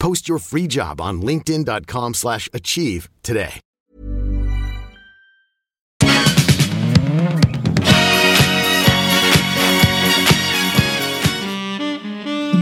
Post 0.00 0.28
your 0.28 0.38
free 0.40 0.66
job 0.66 1.00
on 1.00 1.20
linkedin.com/achieve 1.20 2.14
slash 2.14 2.48
achieve 2.52 3.08
today. 3.22 3.60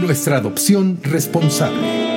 Nuestra 0.01 0.37
adopción 0.37 0.99
responsable. 1.03 2.09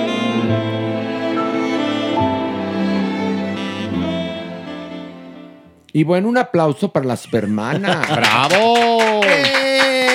Y 5.92 6.04
bueno, 6.04 6.28
un 6.28 6.38
aplauso 6.38 6.90
para 6.90 7.04
la 7.04 7.16
supermana. 7.16 8.02
¡Bravo! 8.16 9.20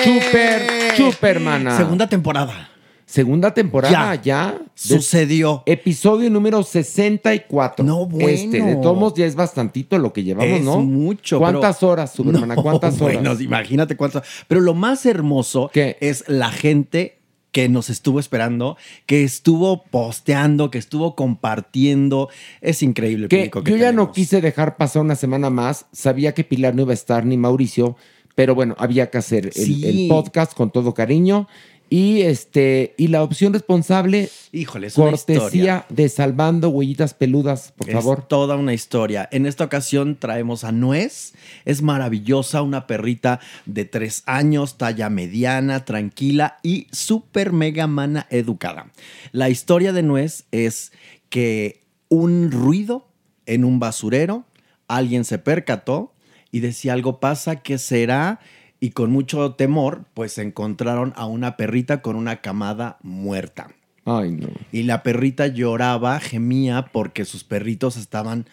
Super, 0.02 0.96
supermana. 0.96 1.76
Segunda 1.76 2.08
temporada. 2.08 2.67
Segunda 3.08 3.54
temporada 3.54 4.14
ya. 4.16 4.60
Sucedió. 4.74 5.62
Episodio 5.64 6.28
número 6.28 6.62
64. 6.62 7.82
No, 7.82 8.04
bueno. 8.04 8.28
Este, 8.28 8.60
de 8.62 8.76
todos 8.76 9.14
ya 9.14 9.24
es 9.24 9.34
bastantito 9.34 9.96
lo 9.96 10.12
que 10.12 10.24
llevamos, 10.24 10.58
es 10.58 10.62
¿no? 10.62 10.80
mucho. 10.80 11.38
¿Cuántas 11.38 11.78
pero- 11.78 11.92
horas, 11.92 12.12
Supermana? 12.12 12.54
No, 12.54 12.62
¿Cuántas 12.62 12.94
horas? 13.00 13.22
Bueno, 13.22 13.40
imagínate 13.40 13.96
cuántas. 13.96 14.24
Pero 14.46 14.60
lo 14.60 14.74
más 14.74 15.06
hermoso 15.06 15.70
es 15.74 16.24
la 16.28 16.50
gente 16.50 17.16
que 17.50 17.70
nos 17.70 17.88
estuvo 17.88 18.20
esperando, 18.20 18.76
que 19.06 19.24
estuvo 19.24 19.84
posteando, 19.84 20.70
que 20.70 20.76
estuvo 20.76 21.14
compartiendo. 21.14 22.28
Es 22.60 22.82
increíble 22.82 23.24
el 23.24 23.28
que 23.30 23.36
público 23.38 23.64
que 23.64 23.70
yo 23.70 23.76
ya 23.78 23.90
no 23.92 24.12
quise 24.12 24.42
dejar 24.42 24.76
pasar 24.76 25.00
una 25.00 25.16
semana 25.16 25.48
más. 25.48 25.86
Sabía 25.92 26.34
que 26.34 26.44
Pilar 26.44 26.74
no 26.74 26.82
iba 26.82 26.90
a 26.90 26.94
estar 26.94 27.24
ni 27.24 27.38
Mauricio, 27.38 27.96
pero 28.34 28.54
bueno, 28.54 28.74
había 28.78 29.08
que 29.10 29.16
hacer 29.16 29.46
el, 29.46 29.52
Sí. 29.52 29.82
el 29.86 30.08
podcast 30.08 30.52
con 30.52 30.70
todo 30.70 30.92
cariño. 30.92 31.48
Y 31.90 32.20
este, 32.22 32.94
y 32.98 33.08
la 33.08 33.22
opción 33.22 33.52
responsable, 33.54 34.28
Híjole, 34.52 34.88
es 34.88 34.98
una 34.98 35.10
cortesía 35.12 35.38
historia. 35.38 35.86
de 35.88 36.08
Salvando 36.10 36.68
Huellitas 36.68 37.14
Peludas, 37.14 37.72
por 37.76 37.88
Es 37.88 37.94
favor. 37.94 38.26
toda 38.28 38.56
una 38.56 38.74
historia. 38.74 39.26
En 39.32 39.46
esta 39.46 39.64
ocasión 39.64 40.16
traemos 40.18 40.64
a 40.64 40.72
Nuez. 40.72 41.32
Es 41.64 41.80
maravillosa, 41.80 42.60
una 42.60 42.86
perrita 42.86 43.40
de 43.64 43.86
tres 43.86 44.22
años, 44.26 44.76
talla 44.76 45.08
mediana, 45.08 45.84
tranquila 45.86 46.58
y 46.62 46.88
súper 46.92 47.52
mega 47.52 47.86
mana 47.86 48.26
educada. 48.30 48.90
La 49.32 49.48
historia 49.48 49.92
de 49.94 50.02
Nuez 50.02 50.44
es 50.50 50.92
que 51.30 51.84
un 52.10 52.50
ruido 52.50 53.08
en 53.46 53.64
un 53.64 53.78
basurero, 53.80 54.44
alguien 54.88 55.24
se 55.24 55.38
percató 55.38 56.12
y 56.50 56.60
decía 56.60 56.92
algo 56.92 57.20
pasa, 57.20 57.56
¿qué 57.56 57.78
será? 57.78 58.40
Y 58.80 58.90
con 58.90 59.10
mucho 59.10 59.54
temor, 59.54 60.04
pues 60.14 60.38
encontraron 60.38 61.12
a 61.16 61.26
una 61.26 61.56
perrita 61.56 62.00
con 62.00 62.16
una 62.16 62.40
camada 62.40 62.98
muerta. 63.02 63.68
Ay, 64.04 64.30
no. 64.30 64.48
Y 64.72 64.84
la 64.84 65.02
perrita 65.02 65.48
lloraba, 65.48 66.20
gemía 66.20 66.86
porque 66.92 67.24
sus 67.24 67.44
perritos 67.44 67.96
estaban 67.96 68.46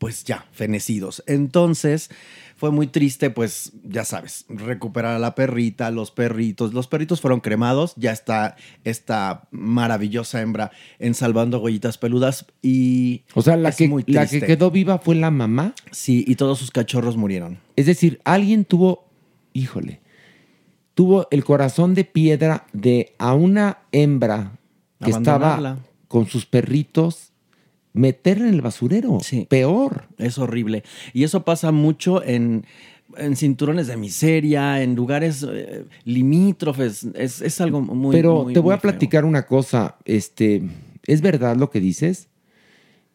pues 0.00 0.24
ya 0.24 0.46
fenecidos. 0.52 1.22
Entonces 1.26 2.10
fue 2.56 2.70
muy 2.70 2.86
triste, 2.86 3.28
pues 3.28 3.72
ya 3.84 4.04
sabes, 4.04 4.46
recuperar 4.48 5.16
a 5.16 5.18
la 5.18 5.34
perrita, 5.34 5.90
los 5.90 6.10
perritos. 6.10 6.72
Los 6.72 6.88
perritos 6.88 7.20
fueron 7.20 7.40
cremados, 7.40 7.92
ya 7.96 8.10
está 8.12 8.56
esta 8.84 9.48
maravillosa 9.50 10.40
hembra 10.40 10.70
en 10.98 11.14
Salvando 11.14 11.58
Huellitas 11.58 11.98
Peludas 11.98 12.46
y... 12.62 13.24
O 13.34 13.42
sea, 13.42 13.56
la 13.56 13.68
es 13.68 13.76
que, 13.76 13.88
muy 13.88 14.04
la 14.06 14.26
que 14.26 14.40
quedó 14.40 14.70
viva 14.70 14.98
fue 14.98 15.16
la 15.16 15.30
mamá. 15.30 15.74
Sí, 15.90 16.24
y 16.26 16.36
todos 16.36 16.58
sus 16.58 16.70
cachorros 16.70 17.18
murieron. 17.18 17.58
Es 17.76 17.84
decir, 17.84 18.22
alguien 18.24 18.64
tuvo, 18.64 19.09
híjole, 19.52 20.00
tuvo 20.94 21.26
el 21.30 21.44
corazón 21.44 21.94
de 21.94 22.04
piedra 22.04 22.66
de 22.72 23.14
a 23.18 23.34
una 23.34 23.78
hembra 23.92 24.58
que 25.02 25.10
estaba 25.10 25.78
con 26.08 26.26
sus 26.26 26.44
perritos, 26.44 27.32
meterla 27.92 28.48
en 28.48 28.54
el 28.54 28.62
basurero. 28.62 29.18
Peor. 29.48 30.08
Es 30.18 30.38
horrible. 30.38 30.84
Y 31.12 31.24
eso 31.24 31.44
pasa 31.44 31.72
mucho 31.72 32.22
en, 32.22 32.66
en 33.16 33.36
cinturones 33.36 33.86
de 33.86 33.96
miseria, 33.96 34.82
en 34.82 34.94
lugares 34.94 35.46
eh, 35.48 35.84
limítrofes. 36.04 37.04
Es, 37.14 37.40
es 37.40 37.60
algo 37.60 37.80
muy... 37.80 38.14
Pero 38.14 38.44
muy, 38.44 38.54
te 38.54 38.60
voy 38.60 38.74
a 38.74 38.78
platicar 38.78 39.24
una 39.24 39.46
cosa. 39.46 39.96
Este, 40.04 40.62
¿es 41.06 41.20
verdad 41.20 41.56
lo 41.56 41.70
que 41.70 41.80
dices? 41.80 42.28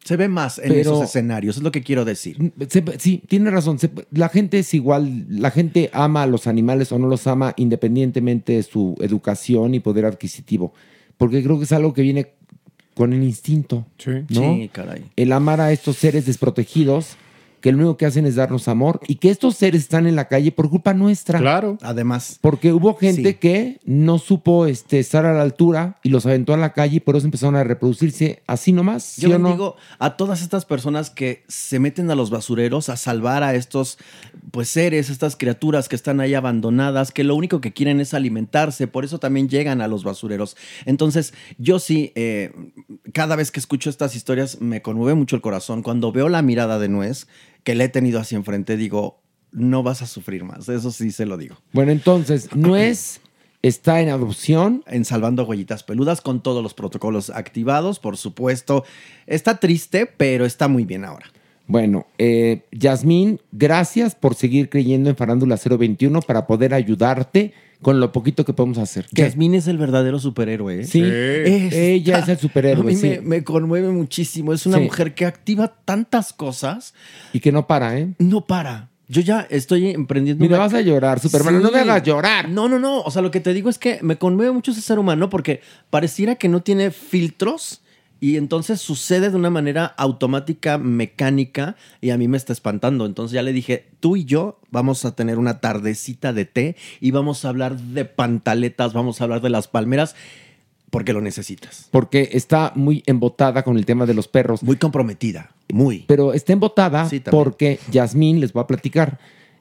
Se 0.06 0.16
ve 0.16 0.28
más 0.28 0.58
en 0.58 0.68
Pero- 0.68 0.80
esos 0.80 1.02
escenarios, 1.02 1.56
es 1.56 1.62
lo 1.62 1.72
que 1.72 1.82
quiero 1.82 2.04
decir. 2.04 2.52
Se- 2.68 2.84
sí, 2.98 3.22
tiene 3.28 3.50
razón. 3.50 3.78
Se- 3.78 3.90
la 4.12 4.28
gente 4.28 4.58
es 4.60 4.72
igual, 4.72 5.26
la 5.28 5.50
gente 5.50 5.90
ama 5.92 6.22
a 6.22 6.26
los 6.26 6.46
animales 6.46 6.92
o 6.92 6.98
no 6.98 7.08
los 7.08 7.26
ama 7.26 7.52
independientemente 7.56 8.52
de 8.54 8.62
su 8.62 8.96
educación 9.00 9.74
y 9.74 9.80
poder 9.80 10.04
adquisitivo. 10.04 10.72
Porque 11.18 11.42
creo 11.42 11.58
que 11.58 11.64
es 11.64 11.72
algo 11.72 11.92
que 11.92 12.02
viene 12.02 12.28
con 12.94 13.12
el 13.12 13.22
instinto. 13.22 13.86
¿no? 14.30 14.54
Sí, 14.54 14.70
caray. 14.72 15.04
El 15.16 15.32
amar 15.32 15.60
a 15.60 15.72
estos 15.72 15.96
seres 15.96 16.24
desprotegidos 16.26 17.16
que 17.66 17.72
lo 17.72 17.78
único 17.78 17.96
que 17.96 18.06
hacen 18.06 18.26
es 18.26 18.36
darnos 18.36 18.68
amor 18.68 19.00
y 19.08 19.16
que 19.16 19.28
estos 19.28 19.56
seres 19.56 19.80
están 19.82 20.06
en 20.06 20.14
la 20.14 20.28
calle 20.28 20.52
por 20.52 20.70
culpa 20.70 20.94
nuestra. 20.94 21.40
Claro. 21.40 21.78
Además. 21.82 22.38
Porque 22.40 22.72
hubo 22.72 22.94
gente 22.94 23.30
Sí. 23.30 23.34
que 23.34 23.80
no 23.84 24.18
supo 24.18 24.66
este, 24.66 25.00
estar 25.00 25.26
a 25.26 25.34
la 25.34 25.42
altura 25.42 25.98
y 26.04 26.10
los 26.10 26.24
aventó 26.26 26.54
a 26.54 26.56
la 26.56 26.72
calle 26.72 26.98
y 26.98 27.00
por 27.00 27.16
eso 27.16 27.26
empezaron 27.26 27.56
a 27.56 27.64
reproducirse 27.64 28.44
así 28.46 28.72
nomás. 28.72 29.02
¿sí 29.02 29.22
Yo 29.22 29.34
o 29.34 29.38
no? 29.40 29.48
bendigo 29.48 29.76
a 29.98 30.16
todas 30.16 30.42
estas 30.42 30.64
personas 30.64 31.10
que 31.10 31.42
se 31.48 31.80
meten 31.80 32.08
a 32.08 32.14
los 32.14 32.30
basureros 32.30 32.88
a 32.88 32.96
salvar 32.96 33.42
a 33.42 33.56
estos 33.56 33.98
pues 34.52 34.68
seres, 34.68 35.10
estas 35.10 35.34
criaturas 35.34 35.88
que 35.88 35.96
están 35.96 36.20
ahí 36.20 36.34
abandonadas, 36.34 37.10
que 37.10 37.24
lo 37.24 37.34
único 37.34 37.60
que 37.60 37.72
quieren 37.72 37.98
es 37.98 38.14
alimentarse, 38.14 38.86
por 38.86 39.04
eso 39.04 39.18
también 39.18 39.48
llegan 39.48 39.80
a 39.80 39.88
los 39.88 40.04
basureros. 40.04 40.56
Entonces, 40.84 41.34
yo 41.58 41.80
sí, 41.80 42.12
eh, 42.14 42.52
cada 43.12 43.34
vez 43.34 43.50
que 43.50 43.58
escucho 43.58 43.90
estas 43.90 44.14
historias 44.14 44.60
me 44.60 44.82
conmueve 44.82 45.16
mucho 45.16 45.34
el 45.34 45.42
corazón. 45.42 45.82
Cuando 45.82 46.12
veo 46.12 46.28
la 46.28 46.42
mirada 46.42 46.78
de 46.78 46.88
Nuez, 46.88 47.26
que 47.66 47.74
le 47.74 47.82
he 47.82 47.88
tenido 47.88 48.20
así 48.20 48.36
enfrente, 48.36 48.76
digo, 48.76 49.18
no 49.50 49.82
vas 49.82 50.00
a 50.00 50.06
sufrir 50.06 50.44
más, 50.44 50.68
eso 50.68 50.92
sí 50.92 51.10
se 51.10 51.26
lo 51.26 51.36
digo. 51.36 51.56
Bueno, 51.72 51.90
entonces, 51.90 52.54
Nuez 52.54 53.20
está 53.60 54.00
en 54.00 54.08
adopción. 54.10 54.84
En 54.86 55.04
Salvando 55.04 55.44
Huellitas 55.44 55.82
Peludas 55.82 56.20
con 56.20 56.44
todos 56.44 56.62
los 56.62 56.74
protocolos 56.74 57.28
activados, 57.28 57.98
por 57.98 58.18
supuesto. 58.18 58.84
Está 59.26 59.58
triste, 59.58 60.06
pero 60.06 60.46
está 60.46 60.68
muy 60.68 60.84
bien 60.84 61.04
ahora. 61.04 61.26
Bueno, 61.66 62.06
eh, 62.18 62.62
Yasmín, 62.70 63.40
gracias 63.50 64.14
por 64.14 64.36
seguir 64.36 64.68
creyendo 64.68 65.10
en 65.10 65.16
Farándula 65.16 65.56
021 65.56 66.22
para 66.22 66.46
poder 66.46 66.72
ayudarte 66.72 67.52
con 67.82 68.00
lo 68.00 68.12
poquito 68.12 68.44
que 68.44 68.52
podemos 68.52 68.78
hacer. 68.78 69.06
¿Qué? 69.14 69.22
Yasmín 69.22 69.54
es 69.54 69.66
el 69.68 69.78
verdadero 69.78 70.18
superhéroe. 70.18 70.80
¿eh? 70.80 70.84
Sí, 70.84 71.02
ella 71.04 72.18
es 72.18 72.28
el 72.28 72.38
superhéroe, 72.38 72.80
A 72.82 72.84
mí 72.84 72.96
sí. 72.96 73.08
me, 73.08 73.20
me 73.20 73.44
conmueve 73.44 73.88
muchísimo. 73.88 74.52
Es 74.52 74.66
una 74.66 74.78
Sí. 74.78 74.84
mujer 74.84 75.14
que 75.14 75.26
activa 75.26 75.68
tantas 75.84 76.32
cosas. 76.32 76.94
Y 77.32 77.40
que 77.40 77.52
no 77.52 77.66
para, 77.66 77.98
¿eh? 77.98 78.14
No 78.18 78.46
para. 78.46 78.88
Yo 79.08 79.20
ya 79.20 79.46
estoy 79.50 79.90
emprendiendo. 79.90 80.42
Mira, 80.42 80.56
una- 80.56 80.64
vas 80.64 80.74
a 80.74 80.80
llorar, 80.80 81.20
Superman. 81.20 81.62
No 81.62 81.70
me 81.70 81.78
hagas 81.78 82.02
llorar. 82.02 82.48
No, 82.48 82.68
no, 82.68 82.78
no. 82.80 83.02
O 83.02 83.10
sea, 83.12 83.22
lo 83.22 83.30
que 83.30 83.38
te 83.40 83.54
digo 83.54 83.70
es 83.70 83.78
que 83.78 84.00
me 84.02 84.16
conmueve 84.18 84.50
mucho 84.50 84.72
ese 84.72 84.80
ser 84.80 84.98
humano 84.98 85.30
porque 85.30 85.60
pareciera 85.90 86.34
que 86.34 86.48
no 86.48 86.60
tiene 86.62 86.90
filtros 86.90 87.82
y 88.20 88.36
entonces 88.36 88.80
sucede 88.80 89.30
de 89.30 89.36
una 89.36 89.50
manera 89.50 89.84
automática, 89.84 90.78
mecánica 90.78 91.76
y 92.00 92.10
a 92.10 92.18
mí 92.18 92.28
me 92.28 92.36
está 92.36 92.52
espantando. 92.52 93.06
Entonces 93.06 93.34
ya 93.34 93.42
le 93.42 93.52
dije, 93.52 93.86
tú 94.00 94.16
y 94.16 94.24
yo 94.24 94.58
vamos 94.70 95.04
a 95.04 95.14
tener 95.14 95.38
una 95.38 95.60
tardecita 95.60 96.32
de 96.32 96.44
té 96.46 96.76
y 97.00 97.10
vamos 97.10 97.44
a 97.44 97.50
hablar 97.50 97.76
de 97.76 98.04
pantaletas, 98.04 98.92
vamos 98.94 99.20
a 99.20 99.24
hablar 99.24 99.42
de 99.42 99.50
las 99.50 99.68
palmeras 99.68 100.14
porque 100.90 101.12
lo 101.12 101.20
necesitas. 101.20 101.88
Porque 101.90 102.30
está 102.32 102.72
muy 102.74 103.02
embotada 103.06 103.62
con 103.62 103.76
el 103.76 103.84
tema 103.84 104.06
de 104.06 104.14
los 104.14 104.28
perros. 104.28 104.62
Muy 104.62 104.76
comprometida, 104.76 105.50
muy. 105.72 106.04
Pero 106.06 106.32
está 106.32 106.52
embotada 106.52 107.08
Sí, 107.08 107.22
porque 107.30 107.80
Yasmín, 107.90 108.40
les 108.40 108.52
voy 108.52 108.62
a 108.62 108.66
platicar, 108.66 109.18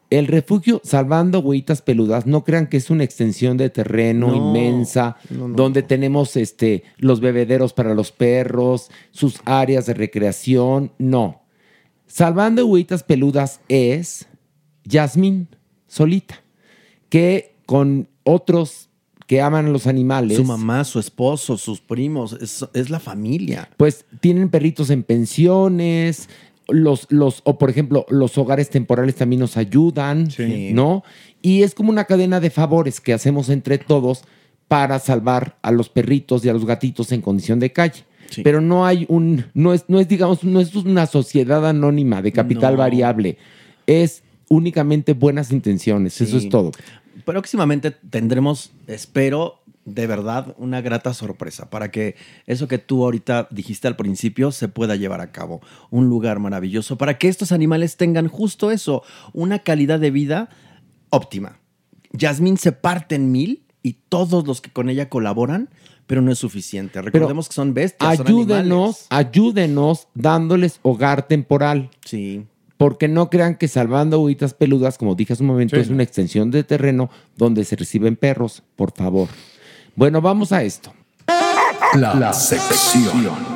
el 0.10 0.28
refugio 0.28 0.82
Salvando 0.84 1.40
Huellitas 1.40 1.82
Peludas, 1.82 2.26
no 2.26 2.44
crean 2.44 2.68
que 2.68 2.78
es 2.78 2.90
una 2.90 3.04
extensión 3.04 3.58
de 3.58 3.70
terreno 3.70 4.28
No, 4.28 4.36
inmensa, 4.36 5.18
no, 5.30 5.48
no, 5.48 5.56
donde 5.56 5.84
tenemos 5.84 6.36
este, 6.36 6.84
los 6.98 7.20
bebederos 7.20 7.74
para 7.74 7.94
los 7.94 8.12
perros, 8.12 8.92
sus 9.12 9.42
áreas 9.46 9.86
de 9.86 9.94
recreación, 9.94 10.92
no. 10.98 11.42
Salvando 12.08 12.66
Huellitas 12.66 13.04
Peludas 13.04 13.62
es 13.68 14.28
Yasmín 14.84 15.48
solita, 15.88 16.42
que 17.10 17.56
con 17.66 18.08
otros 18.24 18.90
que 19.28 19.42
aman 19.42 19.66
a 19.66 19.70
los 19.70 19.88
animales. 19.88 20.38
Su 20.38 20.44
mamá, 20.44 20.84
su 20.84 21.00
esposo, 21.00 21.58
sus 21.58 21.82
primos, 21.82 22.34
es, 22.34 22.66
es 22.74 22.90
la 22.90 23.00
familia. 23.00 23.70
pues 23.78 24.06
tienen 24.20 24.50
perritos 24.50 24.90
en 24.92 25.04
pensiones, 25.04 26.30
los, 26.68 27.08
los, 27.12 27.42
o 27.44 27.58
por 27.58 27.70
ejemplo, 27.70 28.06
los 28.10 28.38
hogares 28.38 28.70
temporales 28.70 29.16
también 29.16 29.40
nos 29.40 29.58
ayudan, 29.58 30.30
Sí. 30.32 30.72
¿no? 30.74 31.04
Y 31.42 31.64
es 31.64 31.74
como 31.76 31.90
una 31.92 32.06
cadena 32.06 32.40
de 32.40 32.50
favores 32.50 33.00
que 33.02 33.14
hacemos 33.14 33.50
entre 33.50 33.78
todos 33.78 34.24
para 34.68 34.98
salvar 35.00 35.58
a 35.62 35.72
los 35.72 35.90
perritos 35.90 36.44
y 36.44 36.50
a 36.50 36.54
los 36.54 36.66
gatitos 36.66 37.12
en 37.12 37.22
condición 37.22 37.60
de 37.60 37.72
calle. 37.72 38.04
Sí. 38.32 38.42
Pero 38.42 38.60
no 38.62 38.86
hay 38.88 39.06
un, 39.10 39.46
no 39.54 39.74
es, 39.74 39.86
no 39.88 40.00
es, 40.00 40.08
digamos, 40.08 40.44
no 40.44 40.60
es 40.60 40.74
una 40.76 41.06
sociedad 41.06 41.68
anónima 41.68 42.22
de 42.24 42.32
capital 42.32 42.74
No. 42.74 42.80
variable. 42.80 43.38
Es 43.86 44.24
únicamente 44.50 45.14
buenas 45.14 45.52
intenciones. 45.52 46.20
Eso 46.22 46.38
es 46.38 46.50
todo. 46.50 46.72
próximamente 47.24 47.92
tendremos, 47.92 48.72
espero, 48.88 49.62
de 49.86 50.08
verdad, 50.08 50.56
una 50.58 50.82
grata 50.82 51.14
sorpresa 51.14 51.70
para 51.70 51.92
que 51.92 52.16
eso 52.48 52.68
que 52.68 52.80
tú 52.80 53.04
ahorita 53.04 53.48
dijiste 53.52 53.88
al 53.88 53.96
principio 53.96 54.52
se 54.52 54.68
pueda 54.68 54.96
llevar 54.96 55.22
a 55.22 55.32
cabo. 55.32 55.62
Un 55.92 56.10
lugar 56.10 56.40
maravilloso 56.40 56.98
para 56.98 57.18
que 57.20 57.28
estos 57.28 57.52
animales 57.52 57.96
tengan 57.96 58.28
justo 58.28 58.72
eso, 58.72 59.04
una 59.32 59.60
calidad 59.60 60.00
de 60.00 60.10
vida 60.12 60.50
óptima. 61.12 61.60
Yasmín 62.12 62.58
se 62.58 62.72
parte 62.72 63.16
en 63.16 63.32
mil 63.32 63.64
y 63.84 63.94
todos 64.10 64.48
los 64.48 64.60
que 64.62 64.72
con 64.72 64.90
ella 64.90 65.08
colaboran, 65.10 65.70
pero 66.08 66.22
no 66.22 66.32
es 66.32 66.40
suficiente. 66.40 67.02
Recordemos 67.02 67.48
que 67.48 67.54
son 67.54 67.74
bestias, 67.74 68.18
son 68.18 68.26
animales. 68.28 68.48
Ayúdenos, 68.56 69.06
ayúdenos 69.10 70.08
dándoles 70.16 70.80
hogar 70.82 71.28
temporal. 71.28 71.92
Sí. 72.06 72.46
Porque 72.78 73.08
no 73.08 73.30
crean 73.30 73.56
que 73.56 73.68
salvando 73.68 74.20
huitas 74.20 74.54
peludas, 74.54 74.98
como 74.98 75.16
dije 75.16 75.34
hace 75.34 75.44
un 75.44 75.48
momento, 75.48 75.76
Sí. 75.76 75.82
es 75.84 75.90
una 75.90 76.04
extensión 76.04 76.52
de 76.52 76.64
terreno 76.64 77.10
donde 77.38 77.64
se 77.64 77.76
reciben 77.76 78.16
perros, 78.16 78.64
por 78.76 78.92
favor. 78.92 79.30
Bueno, 79.96 80.20
vamos 80.20 80.52
a 80.52 80.62
esto. 80.62 80.94
La, 81.94 82.34
sección. 82.34 83.56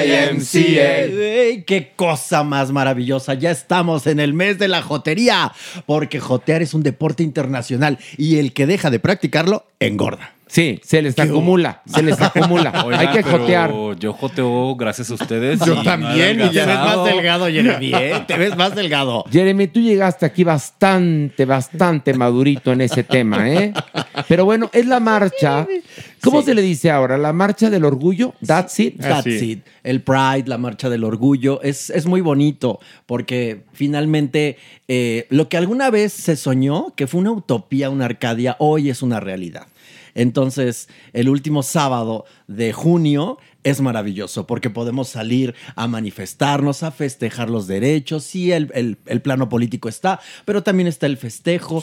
YMCA. 0.00 0.58
Ey, 1.04 1.62
¡Qué 1.62 1.92
cosa 1.94 2.42
más 2.42 2.72
maravillosa! 2.72 3.34
Ya 3.34 3.52
estamos 3.52 4.08
en 4.08 4.18
el 4.18 4.32
mes 4.34 4.58
de 4.58 4.66
la 4.66 4.82
jotería, 4.82 5.52
porque 5.86 6.18
jotear 6.18 6.62
es 6.62 6.74
un 6.74 6.82
deporte 6.82 7.22
internacional 7.22 7.98
y 8.16 8.38
el 8.38 8.52
que 8.52 8.66
deja 8.66 8.90
de 8.90 8.98
practicarlo 8.98 9.64
engorda. 9.80 10.34
Sí, 10.48 10.80
se 10.82 11.02
les 11.02 11.18
acumula, 11.18 11.82
se 11.86 12.02
les 12.02 12.20
acumula. 12.20 12.72
Hay 12.98 13.08
que 13.08 13.22
pero 13.22 13.38
jotear. 13.38 13.72
Yo 13.98 14.14
joteo 14.14 14.74
gracias 14.76 15.10
a 15.10 15.14
ustedes. 15.14 15.60
Yo 15.60 15.74
y 15.74 15.84
también, 15.84 16.40
y 16.40 16.50
ya 16.50 16.64
ves 16.64 16.78
más 16.78 17.04
delgado, 17.04 17.46
Jeremy, 17.46 17.92
¿eh? 17.94 18.24
Te 18.26 18.38
ves 18.38 18.56
más 18.56 18.74
delgado. 18.74 19.24
Jeremy, 19.30 19.66
tú 19.68 19.80
llegaste 19.80 20.24
aquí 20.24 20.44
bastante, 20.44 21.44
bastante 21.44 22.14
madurito 22.14 22.72
en 22.72 22.80
ese 22.80 23.04
tema, 23.04 23.50
¿eh? 23.50 23.74
Pero 24.26 24.46
bueno, 24.46 24.70
es 24.72 24.86
la 24.86 25.00
marcha. 25.00 25.66
¿Cómo 26.22 26.42
se 26.42 26.54
le 26.54 26.62
dice 26.62 26.90
ahora? 26.90 27.18
¿La 27.18 27.32
marcha 27.32 27.70
del 27.70 27.84
orgullo? 27.84 28.34
That's 28.44 28.78
it. 28.80 29.00
That's 29.00 29.26
it. 29.26 29.64
El 29.82 30.02
Pride, 30.02 30.44
la 30.46 30.58
marcha 30.58 30.88
del 30.88 31.04
orgullo, 31.04 31.62
es, 31.62 31.90
es 31.90 32.06
muy 32.06 32.20
bonito 32.20 32.80
porque 33.06 33.62
finalmente 33.72 34.56
eh, 34.88 35.26
lo 35.30 35.48
que 35.48 35.56
alguna 35.56 35.90
vez 35.90 36.12
se 36.12 36.36
soñó, 36.36 36.94
que 36.96 37.06
fue 37.06 37.20
una 37.20 37.32
utopía, 37.32 37.90
una 37.90 38.04
Arcadia, 38.06 38.56
hoy 38.58 38.90
es 38.90 39.02
una 39.02 39.20
realidad. 39.20 39.66
Entonces, 40.18 40.88
el 41.12 41.28
último 41.28 41.62
sábado 41.62 42.24
de 42.48 42.72
junio 42.72 43.38
es 43.62 43.80
maravilloso 43.80 44.46
porque 44.46 44.68
podemos 44.70 45.08
salir 45.08 45.54
a 45.76 45.86
manifestarnos, 45.88 46.82
a 46.82 46.90
festejar 46.90 47.50
los 47.50 47.66
derechos. 47.66 48.24
Sí, 48.24 48.50
el, 48.52 48.70
el- 48.74 48.98
el 49.06 49.22
plano 49.22 49.48
político 49.48 49.88
está, 49.88 50.20
pero 50.44 50.62
también 50.62 50.88
está 50.88 51.06
el 51.06 51.16
festejo. 51.16 51.82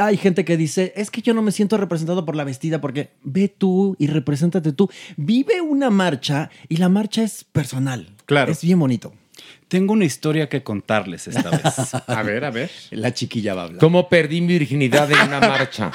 Hay 0.00 0.16
gente 0.16 0.44
que 0.44 0.56
dice, 0.56 0.92
es 0.96 1.10
que 1.10 1.20
yo 1.22 1.34
no 1.34 1.42
me 1.42 1.50
siento 1.52 1.76
representado 1.76 2.24
por 2.24 2.36
la 2.36 2.44
vestida 2.44 2.80
porque 2.80 3.10
ve 3.22 3.48
tú 3.48 3.96
y 3.98 4.06
represéntate 4.06 4.72
tú. 4.72 4.88
Vive 5.16 5.60
una 5.60 5.90
marcha 5.90 6.50
y 6.68 6.76
la 6.76 6.88
marcha 6.88 7.22
es 7.22 7.42
personal. 7.44 8.14
Claro. 8.26 8.52
Es 8.52 8.62
bien 8.62 8.78
bonito. 8.78 9.12
Tengo 9.68 9.92
una 9.92 10.04
historia 10.04 10.48
que 10.48 10.62
contarles 10.62 11.26
esta 11.28 11.50
vez. 11.50 11.94
A 12.06 12.22
ver, 12.22 12.44
a 12.44 12.50
ver. 12.50 12.70
La 12.90 13.12
chiquilla 13.14 13.54
va 13.54 13.62
a 13.62 13.64
hablar. 13.64 13.80
¿Cómo 13.80 14.08
perdí 14.08 14.40
mi 14.40 14.48
virginidad 14.58 15.10
en 15.10 15.28
una 15.28 15.40
marcha? 15.40 15.90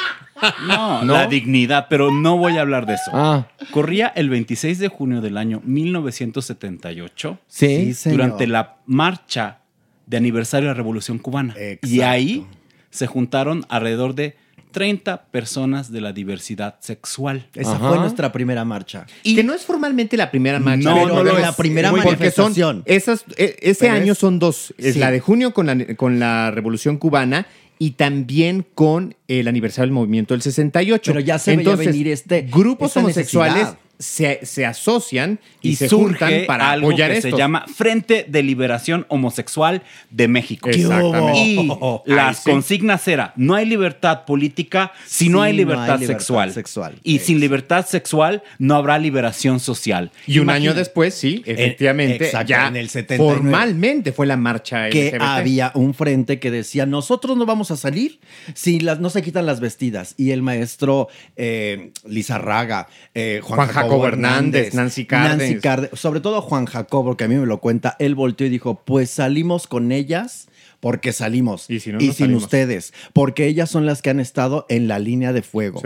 No, 0.68 1.04
¿No? 1.04 1.14
la 1.14 1.28
dignidad, 1.28 1.88
pero 1.90 2.12
no 2.12 2.38
voy 2.38 2.58
a 2.58 2.62
hablar 2.62 2.86
de 2.86 2.96
eso. 2.96 3.12
Ah. 3.14 3.48
Corría 3.72 4.08
el 4.08 4.30
26 4.30 4.80
de 4.80 4.88
junio 4.88 5.22
del 5.22 5.38
año 5.38 5.62
1978. 5.66 7.40
Sí. 7.48 7.68
Sí, 7.68 7.94
señor. 7.94 8.18
durante 8.18 8.48
la 8.48 8.78
marcha 8.86 9.60
de 10.06 10.18
aniversario 10.18 10.70
de 10.70 10.74
la 10.74 10.78
Revolución 10.78 11.20
Cubana. 11.20 11.56
Y 11.84 12.02
ahí 12.02 12.48
se 12.90 13.06
juntaron 13.08 13.66
alrededor 13.70 14.16
de 14.16 14.36
30 14.72 15.24
personas 15.32 15.92
de 15.92 16.02
la 16.02 16.14
diversidad 16.14 16.76
sexual. 16.80 17.48
Esa 17.56 17.78
fue 17.80 17.98
nuestra 17.98 18.32
primera 18.32 18.66
marcha. 18.66 19.06
que 19.24 19.44
no 19.44 19.54
es 19.54 19.64
formalmente 19.66 20.16
la 20.18 20.30
primera 20.32 20.60
marcha. 20.60 20.90
No, 20.90 20.96
pero 21.04 21.16
no 21.16 21.24
lo 21.24 21.36
es. 21.38 21.42
la 21.42 21.54
primera 21.56 21.92
Muy- 21.92 22.02
porque 22.02 22.32
son 22.32 22.46
manifestación. 22.54 22.84
esas, 22.86 23.26
e- 23.38 23.56
ese 23.62 23.86
Pero 23.86 23.94
año 23.96 24.12
es- 24.14 24.18
son 24.20 24.40
dos. 24.40 24.74
Es 24.78 24.94
Sí. 24.94 25.00
la 25.00 25.12
de 25.12 25.20
junio 25.20 25.54
con 25.54 25.66
la, 25.68 25.96
con 25.96 26.20
la 26.20 26.52
Revolución 26.52 26.98
Cubana 26.98 27.48
y 27.80 27.92
también 27.92 28.66
con 28.76 29.16
el 29.28 29.48
aniversario 29.48 29.88
del 29.88 29.94
movimiento 29.94 30.34
del 30.34 30.42
68. 30.42 31.12
Pero 31.14 31.20
ya 31.26 31.40
se 31.40 31.56
veía 31.56 31.76
venir 31.76 32.08
este- 32.10 32.42
grupos 32.44 32.96
homosexuales 32.98 33.56
necesidad. 33.56 33.80
Se, 34.00 34.40
se 34.44 34.66
asocian 34.66 35.40
y, 35.62 35.72
Y, 35.72 35.76
se 35.76 35.90
surge 35.90 36.20
juntan 36.20 36.46
para 36.48 36.72
algo 36.72 36.88
apoyar 36.88 37.12
que 37.12 37.22
se 37.22 37.32
llama 37.34 37.66
Frente 37.68 38.26
de 38.28 38.44
Liberación 38.44 39.06
Homosexual 39.10 39.84
de 40.10 40.28
México. 40.30 40.70
Exactamente. 40.70 41.40
Y 41.40 41.70
las 42.06 42.44
sí. 42.44 42.50
consignas 42.50 43.06
era, 43.10 43.34
no 43.36 43.56
hay 43.56 43.66
libertad 43.66 44.24
política 44.24 44.94
si 45.06 45.28
no 45.28 45.42
hay 45.42 45.52
no 45.52 45.58
libertad, 45.58 45.96
hay 45.96 46.00
libertad 46.00 46.20
sexual. 46.20 46.54
sexual. 46.54 46.96
Y 47.04 47.20
sin 47.20 47.42
libertad 47.42 47.86
sexual 47.86 48.42
no 48.58 48.76
habrá 48.76 48.98
liberación 48.98 49.60
social. 49.60 50.12
Y 50.26 50.40
un 50.40 50.50
año 50.50 50.74
después, 50.74 51.14
sí, 51.14 51.44
efectivamente, 51.46 52.26
exacto, 52.26 52.48
ya 52.48 52.68
en 52.68 52.78
el 52.78 52.90
79. 52.90 53.34
formalmente 53.34 54.14
fue 54.14 54.28
la 54.28 54.38
marcha 54.38 54.90
que 54.90 55.08
LGBT. 55.10 55.22
había 55.22 55.72
un 55.76 55.94
frente 55.94 56.40
que 56.40 56.52
decía, 56.52 56.86
nosotros 56.86 57.36
no 57.36 57.46
vamos 57.46 57.70
a 57.72 57.76
salir 57.76 58.20
si 58.54 58.80
las, 58.80 59.02
no 59.02 59.10
se 59.10 59.22
quitan 59.22 59.46
las 59.46 59.60
vestidas. 59.60 60.16
Y 60.16 60.32
el 60.32 60.42
maestro 60.42 61.10
eh, 61.36 61.92
Lizarraga, 62.08 62.88
eh, 63.14 63.42
Juan, 63.44 63.58
Juan 63.58 63.68
Jacobo, 63.68 63.89
Jacobo 63.90 64.08
Hernández, 64.08 64.68
Hernández, 64.68 64.74
Nancy 64.74 65.06
Cárdenas. 65.06 65.38
Nancy 65.38 65.60
Cárdenas, 65.60 66.00
sobre 66.00 66.22
todo 66.22 66.42
Juan 66.42 66.66
Jacobo, 66.66 67.18
que 67.18 67.26
a 67.26 67.28
mí 67.28 67.36
me 67.36 67.46
lo 67.46 67.60
cuenta, 67.60 67.98
él 68.00 68.16
volteó 68.16 68.48
y 68.48 68.50
dijo, 68.50 68.82
pues 68.86 69.10
salimos 69.10 69.68
con 69.68 69.92
ellas 69.92 70.48
porque 70.80 71.12
salimos. 71.12 71.70
Y, 71.70 71.82
no, 71.88 71.94
no 71.94 72.00
sin 72.00 72.14
salimos. 72.14 72.44
ustedes, 72.44 72.94
porque 73.14 73.48
ellas 73.48 73.70
son 73.70 73.86
las 73.86 74.02
que 74.02 74.10
han 74.10 74.20
estado 74.20 74.66
en 74.70 74.88
la 74.88 74.98
línea 75.00 75.34
de 75.34 75.42
fuego. 75.42 75.82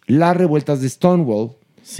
Las 0.07 0.35
revueltas 0.35 0.81
de 0.81 0.89
Stonewall, 0.89 1.51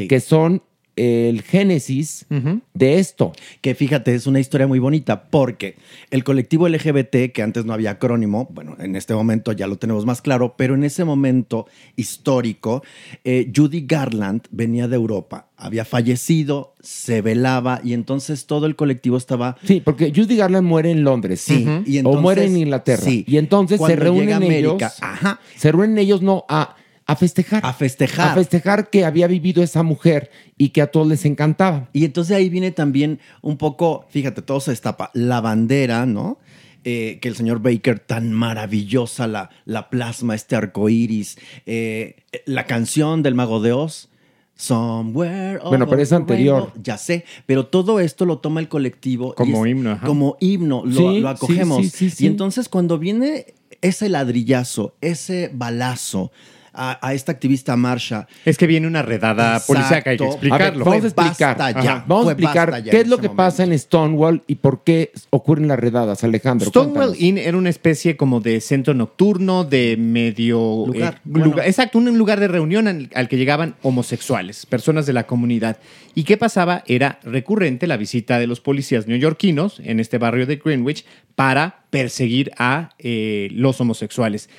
que 0.09 0.19
son 0.19 0.63
el 0.95 1.41
génesis 1.41 2.25
de 2.73 2.99
esto. 2.99 3.33
Que 3.61 3.75
fíjate, 3.75 4.13
es 4.13 4.27
una 4.27 4.39
historia 4.39 4.67
muy 4.67 4.79
bonita 4.79 5.29
porque 5.29 5.75
el 6.09 6.23
colectivo 6.23 6.67
LGBT, 6.67 7.31
que 7.33 7.41
antes 7.41 7.65
no 7.65 7.73
había 7.73 7.91
acrónimo, 7.91 8.49
bueno, 8.51 8.75
en 8.79 8.95
este 8.95 9.13
momento 9.13 9.51
ya 9.51 9.67
lo 9.67 9.77
tenemos 9.77 10.05
más 10.05 10.21
claro, 10.21 10.55
pero 10.57 10.75
en 10.75 10.83
ese 10.83 11.05
momento 11.05 11.67
histórico, 11.95 12.83
eh, 13.23 13.51
Judy 13.55 13.85
Garland 13.87 14.43
venía 14.51 14.87
de 14.87 14.95
Europa, 14.95 15.47
había 15.57 15.85
fallecido, 15.85 16.75
se 16.81 17.21
velaba 17.21 17.81
y 17.83 17.93
entonces 17.93 18.45
todo 18.45 18.65
el 18.65 18.75
colectivo 18.75 19.17
estaba... 19.17 19.57
Sí, 19.63 19.81
porque 19.81 20.11
Judy 20.15 20.35
Garland 20.35 20.67
muere 20.67 20.91
en 20.91 21.03
Londres, 21.03 21.41
sí. 21.41 21.67
Y 21.85 21.99
o 21.99 22.13
muere 22.19 22.45
en 22.45 22.57
Inglaterra. 22.57 23.03
sí. 23.03 23.23
Y 23.27 23.37
entonces 23.37 23.79
se 23.79 23.95
reúnen 23.95 24.43
ellos. 24.43 24.73
América, 24.73 24.93
ajá. 25.01 25.39
Se 25.55 25.71
reúnen 25.71 25.97
ellos 25.97 26.21
no 26.21 26.45
a, 26.49 26.75
a 27.07 27.15
festejar. 27.15 27.65
A 27.65 27.73
festejar. 27.73 28.29
A 28.29 28.33
festejar 28.35 28.89
que 28.89 29.03
había 29.05 29.27
vivido 29.27 29.61
esa 29.63 29.83
mujer 29.83 30.29
y 30.57 30.69
que 30.69 30.81
a 30.81 30.87
todos 30.87 31.07
les 31.07 31.25
encantaba. 31.25 31.89
Y 31.93 32.05
entonces 32.05 32.35
ahí 32.37 32.49
viene 32.49 32.71
también 32.71 33.19
un 33.41 33.57
poco, 33.57 34.05
fíjate, 34.09 34.41
todo 34.41 34.59
se 34.59 34.71
destapa, 34.71 35.11
la 35.13 35.41
bandera, 35.41 36.05
¿no? 36.05 36.37
Eh, 36.83 37.19
que 37.21 37.27
el 37.27 37.35
señor 37.35 37.61
Baker 37.61 37.99
tan 37.99 38.31
maravillosa 38.33 39.27
la, 39.27 39.49
la 39.65 39.89
plasma, 39.89 40.33
este 40.35 40.55
arco 40.55 40.89
iris, 40.89 41.37
eh, 41.65 42.23
la 42.45 42.65
canción 42.65 43.21
del 43.23 43.35
Mago 43.35 43.59
de 43.61 43.71
Oz. 43.73 44.07
Somewhere 44.55 45.59
Bueno, 45.67 45.87
pero 45.87 46.01
es 46.01 46.13
anterior. 46.13 46.61
rainbow, 46.65 46.83
Ya 46.83 46.97
sé, 46.97 47.25
pero 47.47 47.65
todo 47.65 47.99
esto 47.99 48.25
lo 48.25 48.37
toma 48.39 48.59
el 48.59 48.67
colectivo. 48.67 49.33
Como 49.33 49.65
es- 49.65 49.71
himno, 49.71 49.91
ajá. 49.91 50.05
Como 50.05 50.37
himno, 50.39 50.83
lo, 50.85 51.11
Sí, 51.11 51.19
lo 51.19 51.29
acogemos. 51.29 51.87
sí, 51.87 52.09
sí. 52.11 52.25
Y 52.25 52.27
entonces 52.27 52.69
cuando 52.69 52.99
viene 52.99 53.47
ese 53.81 54.07
ladrillazo, 54.09 54.95
ese 55.01 55.49
balazo 55.53 56.31
a, 56.73 57.05
a 57.05 57.13
esta 57.13 57.31
activista 57.31 57.75
Marsha. 57.75 58.27
Es 58.45 58.57
que 58.57 58.67
viene 58.67 58.87
una 58.87 59.01
redada 59.01 59.59
policíaca, 59.59 60.11
hay 60.11 60.17
que 60.17 60.23
Exacto. 60.23 60.47
explicarlo. 60.47 60.65
A 60.65 60.69
ver, 60.69 60.77
vamos 60.79 61.03
a 61.03 61.07
explicar. 61.07 61.57
basta 61.57 61.81
ya, 61.83 62.05
Vamos 62.07 62.27
a 62.27 62.31
explicar 62.31 62.71
basta 62.71 62.85
ya 62.85 62.91
qué 62.91 62.99
es 63.01 63.07
lo 63.07 63.17
que 63.17 63.27
momento. 63.27 63.37
pasa 63.37 63.63
en 63.63 63.77
Stonewall 63.79 64.43
y 64.47 64.55
por 64.55 64.83
qué 64.83 65.11
ocurren 65.29 65.67
las 65.67 65.79
redadas, 65.79 66.23
Alejandro. 66.23 66.69
Stonewall 66.69 66.93
cuéntanos. 66.93 67.21
Inn 67.21 67.37
era 67.37 67.57
una 67.57 67.69
especie 67.69 68.15
como 68.17 68.39
de 68.39 68.61
centro 68.61 68.93
nocturno, 68.93 69.63
de 69.63 69.97
medio... 69.97 70.85
Lugar, 70.87 71.15
eh, 71.15 71.21
bueno. 71.25 71.45
lugar- 71.47 71.67
exacto, 71.67 71.97
un 71.97 72.17
lugar 72.17 72.39
de 72.39 72.47
reunión 72.47 72.87
al, 72.87 73.09
al 73.15 73.27
que 73.27 73.37
llegaban 73.37 73.75
homosexuales, 73.81 74.65
personas 74.65 75.05
de 75.05 75.13
la 75.13 75.27
comunidad. 75.27 75.77
¿Y 76.15 76.23
qué 76.23 76.37
pasaba? 76.37 76.83
Era 76.87 77.19
recurrente 77.23 77.87
la 77.87 77.97
visita 77.97 78.39
de 78.39 78.47
los 78.47 78.59
policías 78.61 79.07
neoyorquinos 79.07 79.79
en 79.83 79.99
este 79.99 80.17
barrio 80.17 80.45
de 80.45 80.57
Greenwich 80.57 81.05
para 81.35 81.83
perseguir 81.89 82.51
a 82.57 82.89
eh, 82.99 83.49
los 83.51 83.79
homosexuales. 83.81 84.49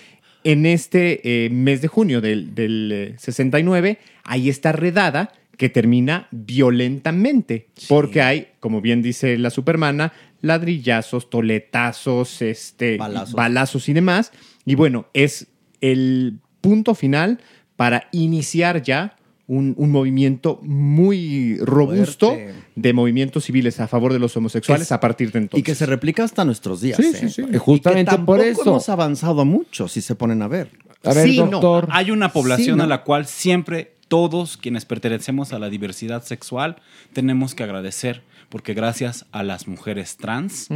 En 0.44 0.66
este 0.66 1.44
eh, 1.44 1.50
mes 1.50 1.82
de 1.82 1.88
junio 1.88 2.20
del, 2.20 2.54
del, 2.54 2.90
eh, 2.92 3.14
69 3.18 3.98
hay 4.24 4.48
esta 4.48 4.72
redada 4.72 5.32
que 5.56 5.68
termina 5.68 6.28
violentamente, 6.30 7.68
porque 7.88 8.22
hay, 8.22 8.48
como 8.58 8.80
bien 8.80 9.02
dice 9.02 9.38
la 9.38 9.50
supermana, 9.50 10.12
ladrillazos, 10.40 11.30
toletazos, 11.30 12.42
este, 12.42 12.96
Balazos. 12.96 13.34
balazos 13.34 13.88
y 13.88 13.92
demás. 13.92 14.32
Y 14.64 14.74
bueno, 14.74 15.06
es 15.14 15.48
el 15.80 16.38
punto 16.60 16.94
final 16.94 17.38
para 17.76 18.08
iniciar 18.12 18.82
ya 18.82 19.16
un, 19.46 19.74
un 19.76 19.90
movimiento 19.90 20.60
muy 20.62 21.58
robusto 21.58 22.28
Fuerte. 22.28 22.54
de 22.76 22.92
movimientos 22.92 23.44
civiles 23.44 23.80
a 23.80 23.88
favor 23.88 24.12
de 24.12 24.18
los 24.18 24.36
homosexuales 24.36 24.86
Es- 24.88 24.92
a 24.92 25.00
partir 25.00 25.32
de 25.32 25.40
entonces. 25.40 25.60
Y 25.60 25.62
que 25.64 25.74
se 25.74 25.84
replica 25.86 26.24
hasta 26.24 26.44
nuestros 26.44 26.80
días. 26.80 26.96
Sí, 26.96 27.04
¿eh? 27.12 27.16
sí, 27.18 27.28
sí. 27.28 27.42
Y 27.42 27.50
que 27.52 27.58
Justamente 27.58 28.16
por 28.18 28.40
eso. 28.40 28.62
hemos 28.62 28.88
avanzado 28.88 29.44
mucho, 29.44 29.88
si 29.88 30.00
se 30.00 30.14
ponen 30.14 30.42
a 30.42 30.48
ver. 30.48 30.70
A 31.04 31.12
ver, 31.12 31.28
Sí, 31.28 31.38
no. 31.38 31.46
doctor. 31.50 31.88
Hay 31.90 32.10
una 32.12 32.32
población 32.32 32.74
Sí, 32.74 32.78
¿no? 32.78 32.84
a 32.84 32.86
la 32.86 33.02
cual 33.02 33.26
siempre 33.26 33.96
todos 34.08 34.56
quienes 34.56 34.84
pertenecemos 34.84 35.52
a 35.52 35.58
la 35.58 35.68
diversidad 35.70 36.22
sexual 36.22 36.76
tenemos 37.12 37.54
que 37.54 37.64
agradecer 37.64 38.22
porque 38.48 38.74
gracias 38.74 39.24
a 39.32 39.42
las 39.42 39.66
mujeres 39.66 40.16
trans 40.18 40.68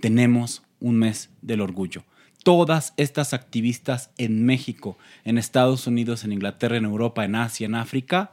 tenemos 0.00 0.62
un 0.80 0.96
mes 0.98 1.30
del 1.42 1.60
orgullo. 1.60 2.04
Todas 2.44 2.94
estas 2.96 3.34
activistas 3.34 4.10
en 4.16 4.46
México, 4.46 4.96
en 5.24 5.36
Estados 5.38 5.88
Unidos, 5.88 6.22
en 6.22 6.32
Inglaterra, 6.32 6.76
en 6.76 6.84
Europa, 6.84 7.24
en 7.24 7.34
Asia, 7.34 7.64
en 7.64 7.74
África, 7.74 8.30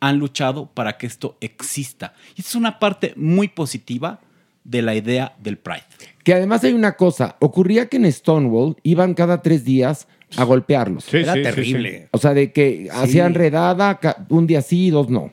han 0.00 0.18
luchado 0.18 0.66
para 0.66 0.98
que 0.98 1.06
esto 1.06 1.36
exista. 1.40 2.14
Y 2.34 2.40
es 2.40 2.54
una 2.56 2.80
parte 2.80 3.12
muy 3.16 3.46
positiva 3.46 4.20
de 4.64 4.82
la 4.82 4.94
idea 4.94 5.34
del 5.42 5.58
Pride. 5.58 5.84
Que 6.24 6.34
además 6.34 6.64
hay 6.64 6.72
una 6.72 6.92
cosa, 6.92 7.36
ocurría 7.40 7.86
que 7.86 7.96
en 7.96 8.10
Stonewall 8.10 8.76
iban 8.82 9.14
cada 9.14 9.42
tres 9.42 9.64
días 9.64 10.08
a 10.36 10.44
golpearlos. 10.44 11.04
Sí, 11.04 11.18
Era 11.18 11.34
sí, 11.34 11.38
sí, 11.40 11.44
terrible. 11.44 12.08
O 12.12 12.18
sea, 12.18 12.34
de 12.34 12.52
que 12.52 12.88
hacían 12.92 13.34
redada, 13.34 13.98
un 14.28 14.46
día 14.46 14.62
sí 14.62 14.86
y 14.86 14.90
dos 14.90 15.08
no. 15.08 15.30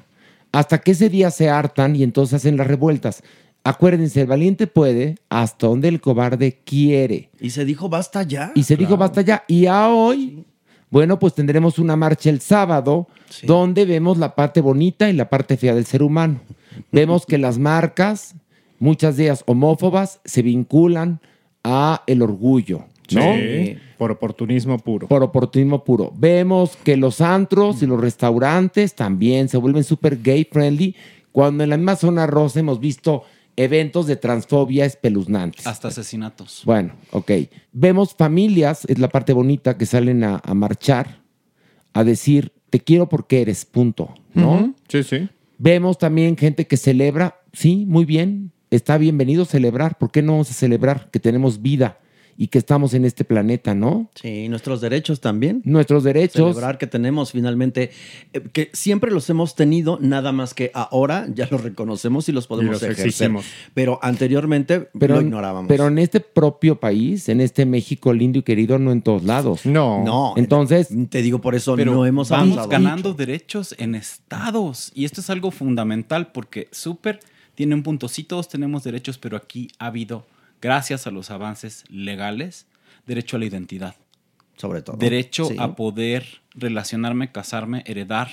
Hasta 0.52 0.80
que 0.80 0.92
ese 0.92 1.10
día 1.10 1.30
se 1.30 1.50
hartan 1.50 1.96
y 1.96 2.04
entonces 2.04 2.36
hacen 2.36 2.58
las 2.58 2.68
revueltas. 2.68 3.24
Acuérdense, 3.68 4.22
el 4.22 4.28
valiente 4.28 4.66
puede 4.66 5.16
hasta 5.28 5.68
donde 5.68 5.90
el 5.90 6.00
cobarde 6.00 6.62
quiere. 6.64 7.32
Y 7.38 7.50
se 7.50 7.66
dijo, 7.66 7.90
basta 7.90 8.24
ya. 8.24 8.54
Y 8.56 8.64
se 8.64 8.78
dijo, 8.78 8.96
basta 8.96 9.20
ya. 9.20 9.44
Y 9.46 9.66
a 9.66 9.90
hoy, 9.90 10.46
bueno, 10.90 11.20
pues 11.20 11.34
tendremos 11.34 11.78
una 11.78 11.98
marcha 11.98 12.30
el 12.30 12.40
sábado 12.40 13.10
donde 13.44 13.84
vemos 13.84 14.20
la 14.20 14.36
parte 14.36 14.62
bonita 14.62 15.10
y 15.10 15.14
la 15.14 15.30
parte 15.30 15.58
fea 15.58 15.76
del 15.76 15.86
ser 15.86 16.02
humano. 16.02 16.40
vemos 16.94 17.26
que 17.26 17.38
las 17.38 17.60
marcas, 17.60 18.36
muchas 18.80 19.18
de 19.18 19.26
ellas 19.26 19.44
homófobas, 19.46 20.22
se 20.24 20.44
vinculan 20.44 21.20
a 21.62 22.04
el 22.08 22.22
orgullo, 22.22 22.86
¿no? 23.12 23.34
Sí, 23.34 23.78
por 23.98 24.12
oportunismo 24.12 24.80
puro. 24.80 25.10
Por 25.10 25.24
oportunismo 25.24 25.84
puro. 25.84 26.14
Vemos 26.16 26.78
que 26.86 26.96
los 26.96 27.20
antros 27.20 27.84
y 27.84 27.86
los 27.86 28.00
restaurantes 28.00 28.96
también 28.96 29.50
se 29.50 29.58
vuelven 29.58 29.84
súper 29.84 30.22
gay 30.22 30.48
friendly, 30.50 30.96
cuando 31.34 31.66
en 31.66 31.72
la 31.72 31.76
misma 31.76 31.98
zona 31.98 32.28
rosa 32.28 32.62
hemos 32.62 32.80
visto 32.80 33.24
eventos 33.58 34.08
de 34.08 34.16
transfobia 34.16 34.86
espeluznantes. 34.86 35.68
Hasta 35.68 35.90
asesinatos. 35.90 36.62
Bueno, 36.64 36.94
ok. 37.12 37.32
Vemos 37.74 38.14
familias, 38.16 38.86
es 38.86 39.00
la 39.00 39.10
parte 39.10 39.34
bonita, 39.34 39.78
que 39.78 39.86
salen 39.86 40.24
a, 40.24 40.42
a 40.44 40.54
marchar, 40.54 41.22
a 41.94 42.04
decir, 42.04 42.54
te 42.70 42.80
quiero 42.80 43.10
porque 43.10 43.42
eres, 43.42 43.66
punto, 43.66 44.14
¿no? 44.34 44.76
Sí, 44.88 45.04
sí. 45.04 45.28
Vemos 45.58 45.98
también 45.98 46.38
gente 46.38 46.68
que 46.68 46.78
celebra, 46.78 47.42
sí, 47.52 47.86
muy 47.88 48.06
bien, 48.06 48.52
está 48.70 48.98
bienvenido 48.98 49.44
celebrar, 49.44 49.98
¿por 49.98 50.12
qué 50.12 50.22
no 50.22 50.34
vamos 50.34 50.52
a 50.52 50.54
celebrar 50.54 51.10
que 51.10 51.20
tenemos 51.20 51.62
vida 51.62 52.00
y 52.40 52.48
que 52.50 52.60
estamos 52.60 52.94
en 52.94 53.04
este 53.04 53.24
planeta, 53.26 53.74
¿no? 53.74 54.12
Sí, 54.14 54.48
nuestros 54.48 54.80
derechos 54.80 55.20
también. 55.22 55.62
Nuestros 55.66 56.04
derechos. 56.04 56.52
Celebrar 56.54 56.78
que 56.78 56.86
tenemos 56.86 57.32
finalmente, 57.32 57.90
eh, 58.34 58.42
que 58.54 58.70
siempre 58.74 59.12
los 59.12 59.28
hemos 59.32 59.56
tenido, 59.56 59.98
nada 60.02 60.32
más 60.32 60.54
que 60.54 60.70
ahora 60.76 61.28
ya 61.34 61.48
los 61.50 61.62
reconocemos 61.64 62.30
y 62.30 62.32
los 62.32 62.46
podemos 62.46 62.74
los 62.74 62.84
ejercer. 62.84 63.08
exigimos. 63.08 63.46
Pero 63.74 64.00
anteriormente 64.04 64.88
Pero, 65.00 65.16
lo 65.16 65.22
ignorábamos. 65.22 65.68
pero 65.68 65.88
en 65.88 65.98
este 65.98 66.20
propio 66.20 66.80
país, 66.80 67.28
en 67.30 67.42
este 67.42 67.66
México 67.66 68.14
lindo 68.14 68.38
y 68.40 68.44
querido, 68.44 68.78
no 68.78 68.92
en 68.92 69.02
todos 69.02 69.24
lados. 69.24 69.66
No. 69.66 70.04
no, 70.04 70.34
Entonces, 70.38 70.90
te 71.10 71.22
digo 71.24 71.42
por 71.42 71.56
eso 71.56 71.76
Pero 71.76 71.94
no 71.94 72.06
hemos 72.06 72.30
vamos 72.30 72.58
avanzado 72.58 72.70
ganando 72.70 73.10
mucho. 73.10 73.18
derechos 73.18 73.74
en 73.80 73.96
estados. 73.96 74.92
Y 74.94 75.06
esto 75.06 75.22
es 75.22 75.30
algo 75.30 75.52
fundamental 75.52 76.32
porque 76.32 76.68
súper 76.72 77.20
tiene 77.56 77.74
un 77.74 77.84
punto. 77.84 78.08
Sí, 78.08 78.24
todos 78.24 78.48
tenemos 78.48 78.84
derechos, 78.84 79.18
pero 79.18 79.38
aquí 79.38 79.70
ha 79.80 79.88
habido, 79.88 80.28
gracias 80.62 81.08
a 81.08 81.12
los 81.12 81.30
avances 81.32 81.84
legales, 81.90 82.68
derecho 83.06 83.36
a 83.38 83.40
la 83.40 83.46
identidad. 83.46 83.96
sobre 84.58 84.82
todo. 84.82 84.98
Derecho 84.98 85.46
Sí. 85.46 85.56
a 85.60 85.76
poder 85.76 86.26
relacionarme, 86.56 87.32
casarme, 87.32 87.84
heredar 87.86 88.28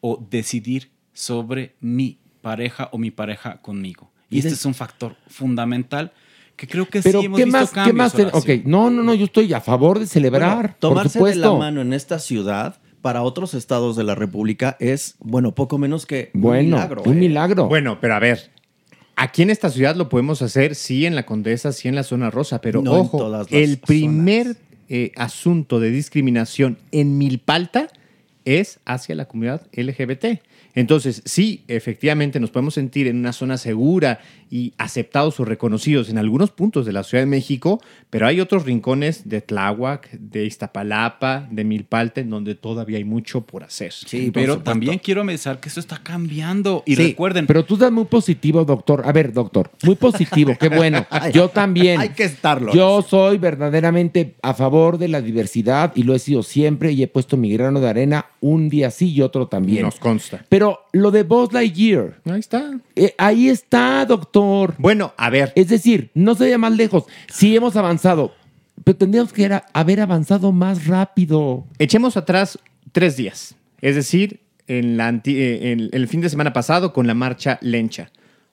o 0.00 0.24
decidir 0.30 0.90
sobre 1.12 1.74
mi 1.80 2.18
pareja 2.42 2.88
o 2.92 2.98
mi 2.98 3.10
pareja 3.10 3.56
conmigo. 3.60 4.10
Y, 4.30 4.36
Y 4.36 4.38
este 4.38 4.50
de- 4.50 4.54
es 4.54 4.64
un 4.64 4.74
factor 4.74 5.16
fundamental 5.26 6.12
que 6.54 6.68
creo 6.68 6.86
que 6.86 7.02
pero 7.02 7.18
sí 7.20 7.26
hemos 7.26 7.38
¿qué 7.38 7.44
visto 7.44 7.58
más? 7.58 7.70
¿Qué 7.70 7.74
cambios, 7.74 7.96
más? 7.96 8.12
ten- 8.14 8.26
Horacio. 8.28 8.54
ok, 8.54 8.64
no, 8.66 8.88
no, 8.90 9.02
no, 9.02 9.14
yo 9.14 9.24
estoy 9.24 9.52
a 9.52 9.60
favor 9.60 9.98
de 9.98 10.06
celebrar, 10.06 10.54
Bueno, 10.54 10.68
por 10.68 10.78
tomarse 10.78 11.18
de 11.24 11.34
la 11.34 11.52
mano 11.52 11.80
en 11.80 11.92
esta 11.92 12.18
ciudad 12.20 12.76
para 13.02 13.22
otros 13.22 13.54
estados 13.54 13.96
de 13.96 14.04
la 14.04 14.14
República 14.14 14.76
es, 14.78 15.16
bueno, 15.18 15.54
poco 15.56 15.76
menos 15.78 16.06
que 16.06 16.30
Bueno, 16.34 16.60
un 16.60 16.66
milagro. 16.82 17.02
un 17.04 17.12
¿eh? 17.14 17.16
milagro. 17.20 17.66
Bueno, 17.66 17.98
pero 18.00 18.14
a 18.14 18.18
ver, 18.20 18.52
aquí 19.16 19.42
en 19.42 19.50
esta 19.50 19.70
ciudad 19.70 19.96
lo 19.96 20.08
podemos 20.08 20.42
hacer, 20.42 20.74
sí, 20.74 21.06
en 21.06 21.14
la 21.14 21.26
Condesa, 21.26 21.72
sí, 21.72 21.88
en 21.88 21.94
la 21.94 22.02
zona 22.02 22.30
rosa, 22.30 22.60
pero 22.60 22.82
No 22.82 22.92
ojo, 22.92 23.44
el 23.50 23.78
primer 23.78 24.56
eh, 24.88 25.12
asunto 25.16 25.80
de 25.80 25.90
discriminación 25.90 26.78
en 26.92 27.18
Milpalta 27.18 27.88
es 28.44 28.78
hacia 28.84 29.16
la 29.16 29.24
comunidad 29.26 29.66
LGBT. 29.72 30.40
Entonces, 30.74 31.22
sí, 31.24 31.64
efectivamente 31.68 32.38
nos 32.38 32.50
podemos 32.50 32.74
sentir 32.74 33.08
en 33.08 33.16
una 33.16 33.32
zona 33.32 33.56
segura 33.56 34.20
y 34.50 34.74
aceptados 34.78 35.40
o 35.40 35.44
reconocidos 35.44 36.08
en 36.08 36.18
algunos 36.18 36.50
puntos 36.50 36.86
de 36.86 36.92
la 36.92 37.02
Ciudad 37.02 37.22
de 37.22 37.26
México, 37.26 37.80
pero 38.10 38.26
hay 38.26 38.40
otros 38.40 38.64
rincones 38.64 39.28
de 39.28 39.40
Tláhuac, 39.40 40.10
de 40.12 40.44
Iztapalapa, 40.46 41.48
de 41.50 41.64
Milpalta, 41.64 42.20
en 42.20 42.30
donde 42.30 42.54
todavía 42.54 42.98
hay 42.98 43.04
mucho 43.04 43.40
por 43.42 43.64
hacer. 43.64 43.92
Sí, 43.92 44.30
Pero 44.32 44.58
también 44.58 44.98
quiero 44.98 45.24
pensar 45.26 45.58
que 45.58 45.68
esto 45.68 45.80
está 45.80 45.98
cambiando. 46.02 46.82
Y 46.86 46.94
Sí, 46.96 47.08
recuerden, 47.08 47.46
Pero 47.46 47.64
tú 47.64 47.74
estás 47.74 47.90
muy 47.90 48.04
positivo, 48.04 48.64
doctor. 48.64 49.02
A 49.04 49.12
ver, 49.12 49.32
doctor, 49.32 49.70
muy 49.82 49.96
positivo, 49.96 50.54
qué 50.58 50.68
bueno. 50.68 51.04
Yo 51.32 51.48
también. 51.48 52.00
Hay 52.00 52.10
que 52.10 52.24
estarlo. 52.24 52.72
Yo 52.72 53.02
soy 53.02 53.38
verdaderamente 53.38 54.36
a 54.42 54.54
favor 54.54 54.98
de 54.98 55.08
la 55.08 55.20
diversidad 55.20 55.92
y 55.96 56.04
lo 56.04 56.14
he 56.14 56.18
sido 56.18 56.42
siempre 56.42 56.92
y 56.92 57.02
he 57.02 57.08
puesto 57.08 57.36
mi 57.36 57.52
grano 57.52 57.80
de 57.80 57.88
arena 57.88 58.26
un 58.40 58.68
día 58.68 58.90
sí 58.90 59.12
y 59.12 59.22
otro 59.22 59.48
también. 59.48 59.82
Nos 59.82 59.96
consta. 59.98 60.44
Pero 60.48 60.80
lo 60.92 61.10
de 61.10 61.24
Buzz 61.24 61.52
Lightyear, 61.52 62.20
Ahí 62.24 62.40
está. 62.40 62.78
eh, 62.94 63.14
ahí 63.18 63.48
está, 63.48 64.04
doctor. 64.06 64.35
Bueno, 64.78 65.12
a 65.16 65.30
ver, 65.30 65.52
Es 65.54 65.68
decir, 65.68 66.10
no 66.14 66.34
se 66.34 66.44
vaya 66.44 66.58
más 66.58 66.72
lejos. 66.76 67.04
Sí 67.32 67.56
hemos 67.56 67.76
avanzado, 67.76 68.34
pero 68.84 68.96
tendríamos 68.96 69.32
que 69.32 69.44
era- 69.44 69.66
haber 69.72 70.00
avanzado 70.00 70.52
más 70.52 70.86
rápido. 70.86 71.64
Echemos 71.78 72.16
atrás 72.16 72.58
tres 72.92 73.16
días, 73.16 73.54
es 73.80 73.94
decir, 73.94 74.40
en, 74.68 74.96
la 74.96 75.08
anti- 75.08 75.36
eh, 75.38 75.72
en 75.72 75.88
el 75.92 76.08
fin 76.08 76.20
de 76.20 76.28
semana 76.28 76.52
pasado 76.52 76.92
con 76.92 77.06
la 77.06 77.14
marcha 77.14 77.58
Lencha. 77.62 78.10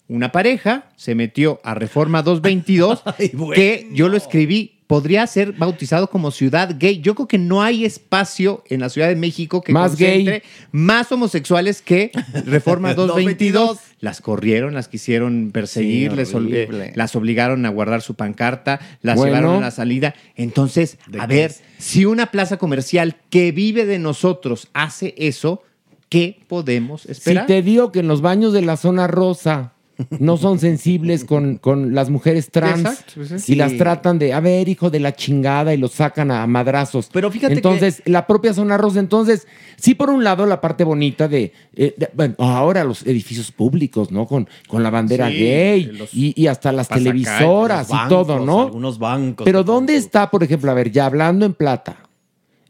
Una 0.09 0.31
pareja 0.31 0.89
se 0.95 1.15
metió 1.15 1.59
a 1.63 1.73
Reforma 1.75 2.21
222, 2.23 3.01
Ay, 3.17 3.31
bueno. 3.33 3.53
que 3.53 3.87
yo 3.93 4.09
lo 4.09 4.17
escribí, 4.17 4.72
podría 4.93 5.25
ser 5.25 5.53
bautizado 5.53 6.07
como 6.11 6.29
ciudad 6.29 6.75
gay. 6.77 6.99
Yo 7.01 7.15
creo 7.15 7.27
que 7.27 7.39
no 7.39 7.63
hay 7.63 7.83
espacio 7.83 8.63
en 8.69 8.79
la 8.79 8.89
Ciudad 8.89 9.07
de 9.07 9.15
México 9.15 9.61
que 9.63 9.73
Más 9.73 9.91
concentre 9.91 10.39
gay. 10.41 10.41
más 10.71 11.11
homosexuales 11.11 11.81
que 11.81 12.11
Reforma 12.45 12.93
222. 12.93 13.53
222. 13.53 13.79
Las 14.01 14.21
corrieron, 14.21 14.75
las 14.75 14.87
quisieron 14.89 15.49
perseguir, 15.51 16.11
Sí, 16.11 16.15
les 16.17 16.33
ol- 16.35 16.53
eh, 16.53 16.91
las 16.95 17.15
obligaron 17.15 17.65
a 17.65 17.69
guardar 17.69 18.03
su 18.03 18.13
pancarta, 18.13 18.79
las 19.01 19.15
Bueno. 19.17 19.35
llevaron 19.35 19.57
a 19.57 19.65
la 19.67 19.71
salida. 19.71 20.13
Entonces, 20.35 20.99
¿De 21.07 21.19
a 21.19 21.25
ver, 21.25 21.49
es? 21.51 21.63
si 21.79 22.05
una 22.05 22.27
plaza 22.27 22.57
comercial 22.57 23.15
que 23.31 23.51
vive 23.51 23.85
de 23.87 23.97
nosotros 23.97 24.67
hace 24.73 25.15
eso, 25.17 25.63
¿qué 26.09 26.37
podemos 26.47 27.07
esperar? 27.07 27.45
Si 27.45 27.47
te 27.47 27.61
digo 27.63 27.91
que 27.91 28.01
en 28.01 28.07
los 28.07 28.21
baños 28.21 28.53
de 28.53 28.61
la 28.61 28.77
zona 28.77 29.07
rosa 29.07 29.73
no 30.19 30.37
son 30.37 30.59
sensibles 30.59 31.23
con, 31.23 31.57
con 31.57 31.93
las 31.93 32.09
mujeres 32.09 32.49
trans 32.49 32.79
Exacto, 32.81 33.13
pues 33.15 33.43
sí. 33.43 33.53
y 33.53 33.55
las 33.55 33.77
tratan 33.77 34.17
de, 34.19 34.33
a 34.33 34.39
ver, 34.39 34.67
hijo 34.67 34.89
de 34.89 34.99
la 34.99 35.13
chingada, 35.15 35.73
y 35.73 35.77
los 35.77 35.91
sacan 35.91 36.31
a 36.31 36.45
madrazos. 36.47 37.09
Pero 37.13 37.29
fíjate 37.29 37.53
Entonces, 37.53 38.01
la 38.05 38.25
propia 38.25 38.53
zona 38.53 38.77
rosa, 38.77 38.99
entonces, 38.99 39.47
sí, 39.75 39.93
por 39.93 40.09
un 40.09 40.23
lado, 40.23 40.45
la 40.45 40.61
parte 40.61 40.83
bonita 40.83 41.27
de, 41.27 41.53
eh, 41.75 41.93
de- 41.97 42.09
bueno, 42.13 42.35
ahora 42.39 42.83
los 42.83 43.05
edificios 43.05 43.51
públicos, 43.51 44.11
¿no? 44.11 44.25
Con, 44.25 44.47
con 44.67 44.81
la 44.83 44.89
bandera 44.89 45.29
Sí, 45.29 45.37
gay 45.37 45.91
y, 46.11 46.41
y 46.41 46.47
hasta 46.47 46.71
las 46.71 46.89
televisoras 46.89 47.87
y 47.89 48.09
todo, 48.09 48.39
¿no? 48.39 48.61
Algunos 48.63 48.97
bancos. 48.99 49.45
Pero 49.45 49.63
¿dónde 49.63 49.95
está, 49.95 50.31
por 50.31 50.43
ejemplo, 50.43 50.71
a 50.71 50.73
ver, 50.73 50.91
ya 50.91 51.05
hablando 51.05 51.45
en 51.45 51.53
plata, 51.53 51.97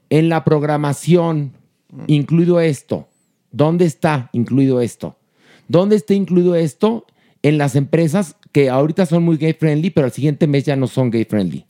en 0.09 0.27
la 0.29 0.43
programación, 0.43 1.53
incluido 2.07 2.59
esto? 2.59 3.07
¿Dónde 3.51 3.85
está 3.85 4.29
incluido 4.33 4.81
esto? 4.81 5.15
¿Dónde 5.67 5.95
está 5.95 6.13
incluido 6.13 6.55
esto 6.55 7.05
en 7.43 7.57
las 7.57 7.75
empresas 7.75 8.35
que 8.51 8.69
ahorita 8.69 9.05
son 9.05 9.23
muy 9.23 9.37
gay 9.37 9.53
friendly, 9.53 9.89
pero 9.91 10.05
al 10.05 10.11
siguiente 10.11 10.47
mes 10.47 10.63
ya 10.63 10.75
no 10.75 10.87
son 10.87 11.11
gay 11.11 11.25
friendly? 11.25 11.65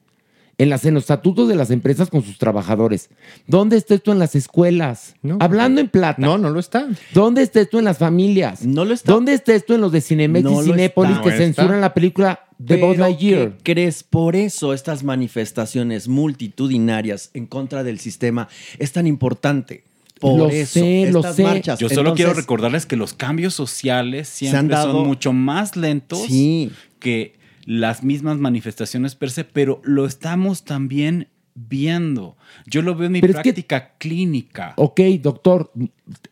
en, 0.57 0.69
las, 0.69 0.85
en 0.85 0.93
los 0.93 1.03
estatutos 1.03 1.47
de 1.47 1.55
las 1.55 1.71
empresas 1.71 2.09
con 2.09 2.23
sus 2.23 2.37
trabajadores. 2.37 3.09
¿Dónde 3.47 3.77
está 3.77 3.95
esto 3.95 4.11
en 4.11 4.19
las 4.19 4.35
escuelas? 4.35 5.15
Hablando 5.39 5.81
en 5.81 5.89
plata. 5.89 6.21
No, 6.21 6.37
no 6.37 6.49
lo 6.49 6.59
está. 6.59 6.87
¿Dónde 7.13 7.41
está 7.41 7.61
esto 7.61 7.79
en 7.79 7.85
las 7.85 7.97
familias? 7.97 8.65
No 8.65 8.85
lo 8.85 8.93
está. 8.93 9.11
¿Dónde 9.11 9.33
está 9.33 9.53
esto 9.53 9.75
en 9.75 9.81
los 9.81 9.91
de 9.91 10.01
Cinemex 10.01 10.43
No 10.43 10.61
y 10.61 10.65
Cinépolis 10.65 11.17
que 11.19 11.29
No 11.29 11.31
está. 11.31 11.43
censuran 11.43 11.81
la 11.81 11.93
película 11.93 12.45
de 12.57 12.77
Buzz 12.77 12.97
Lightyear? 12.97 13.57
¿qué 13.57 13.73
crees? 13.73 14.03
Por 14.03 14.35
eso 14.35 14.73
estas 14.73 15.03
manifestaciones 15.03 16.07
multitudinarias 16.07 17.31
en 17.33 17.47
contra 17.47 17.83
del 17.83 17.99
sistema 17.99 18.47
es 18.79 18.91
tan 18.91 19.07
importante. 19.07 19.83
Por 20.23 20.37
Lo 20.39 20.49
eso, 20.49 20.79
sé, 20.79 21.09
lo 21.11 21.19
estas 21.19 21.35
sé. 21.35 21.43
marchas. 21.43 21.79
Yo 21.79 21.89
solo 21.89 22.01
Entonces, 22.11 22.25
quiero 22.25 22.33
recordarles 22.39 22.85
que 22.85 22.95
los 22.95 23.13
cambios 23.13 23.53
sociales 23.53 24.29
siempre 24.29 24.57
han 24.59 24.67
dado- 24.69 24.93
son 24.93 25.05
mucho 25.07 25.33
más 25.33 25.75
lentos 25.75 26.21
Sí. 26.27 26.71
que 26.99 27.33
las 27.65 28.03
mismas 28.03 28.37
manifestaciones 28.37 29.15
per 29.15 29.31
se, 29.31 29.43
pero 29.43 29.81
lo 29.83 30.05
estamos 30.05 30.63
también 30.63 31.27
viendo. 31.55 32.37
Yo 32.65 32.81
lo 32.81 32.95
veo 32.95 33.07
en 33.07 33.11
mi 33.11 33.21
Pero 33.21 33.33
es 33.33 33.37
que- 33.39 33.43
práctica 33.53 33.93
clínica. 33.97 34.73
Ok, 34.77 35.01
doctor, 35.21 35.71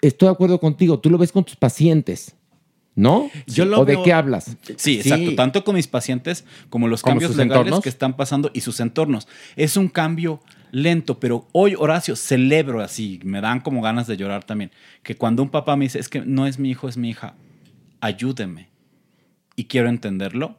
estoy 0.02 0.28
de 0.28 0.32
acuerdo 0.34 0.60
contigo. 0.60 1.00
Tú 1.00 1.10
lo 1.10 1.18
ves 1.18 1.32
con 1.34 1.44
tus 1.44 1.56
pacientes, 1.58 2.36
¿no? 2.96 3.30
Yo 3.48 3.66
lo 3.66 3.82
¿O 3.82 3.86
de 3.86 3.96
veo- 3.96 4.04
qué 4.04 4.14
hablas? 4.14 4.56
Sí, 4.78 5.00
exacto. 5.02 5.36
Tanto 5.36 5.64
con 5.64 5.76
mis 5.76 5.88
pacientes 5.88 6.46
como 6.70 6.88
los 6.88 7.02
Como 7.02 7.12
cambios 7.16 7.32
legales 7.36 7.58
entornos. 7.58 7.82
que 7.84 7.90
están 7.90 8.16
pasando 8.16 8.52
y 8.54 8.62
sus 8.62 8.80
entornos. 8.80 9.28
Es 9.56 9.76
un 9.78 9.90
cambio 9.90 10.42
lento, 10.72 11.20
pero 11.20 11.48
hoy, 11.52 11.76
Horacio, 11.78 12.16
celebro 12.16 12.82
así, 12.82 13.20
me 13.24 13.42
dan 13.42 13.60
como 13.60 13.82
ganas 13.82 14.08
de 14.08 14.18
llorar 14.18 14.44
también, 14.44 14.72
que 15.04 15.16
cuando 15.16 15.44
un 15.44 15.50
papá 15.50 15.76
me 15.76 15.86
dice, 15.86 16.00
es 16.00 16.10
que 16.10 16.22
no 16.22 16.48
es 16.48 16.60
mi 16.60 16.70
hijo, 16.72 16.88
es 16.90 16.98
mi 16.98 17.10
hija, 17.10 17.36
ayúdeme. 18.00 18.70
Y 19.56 19.66
quiero 19.66 19.90
entenderlo. 19.90 20.56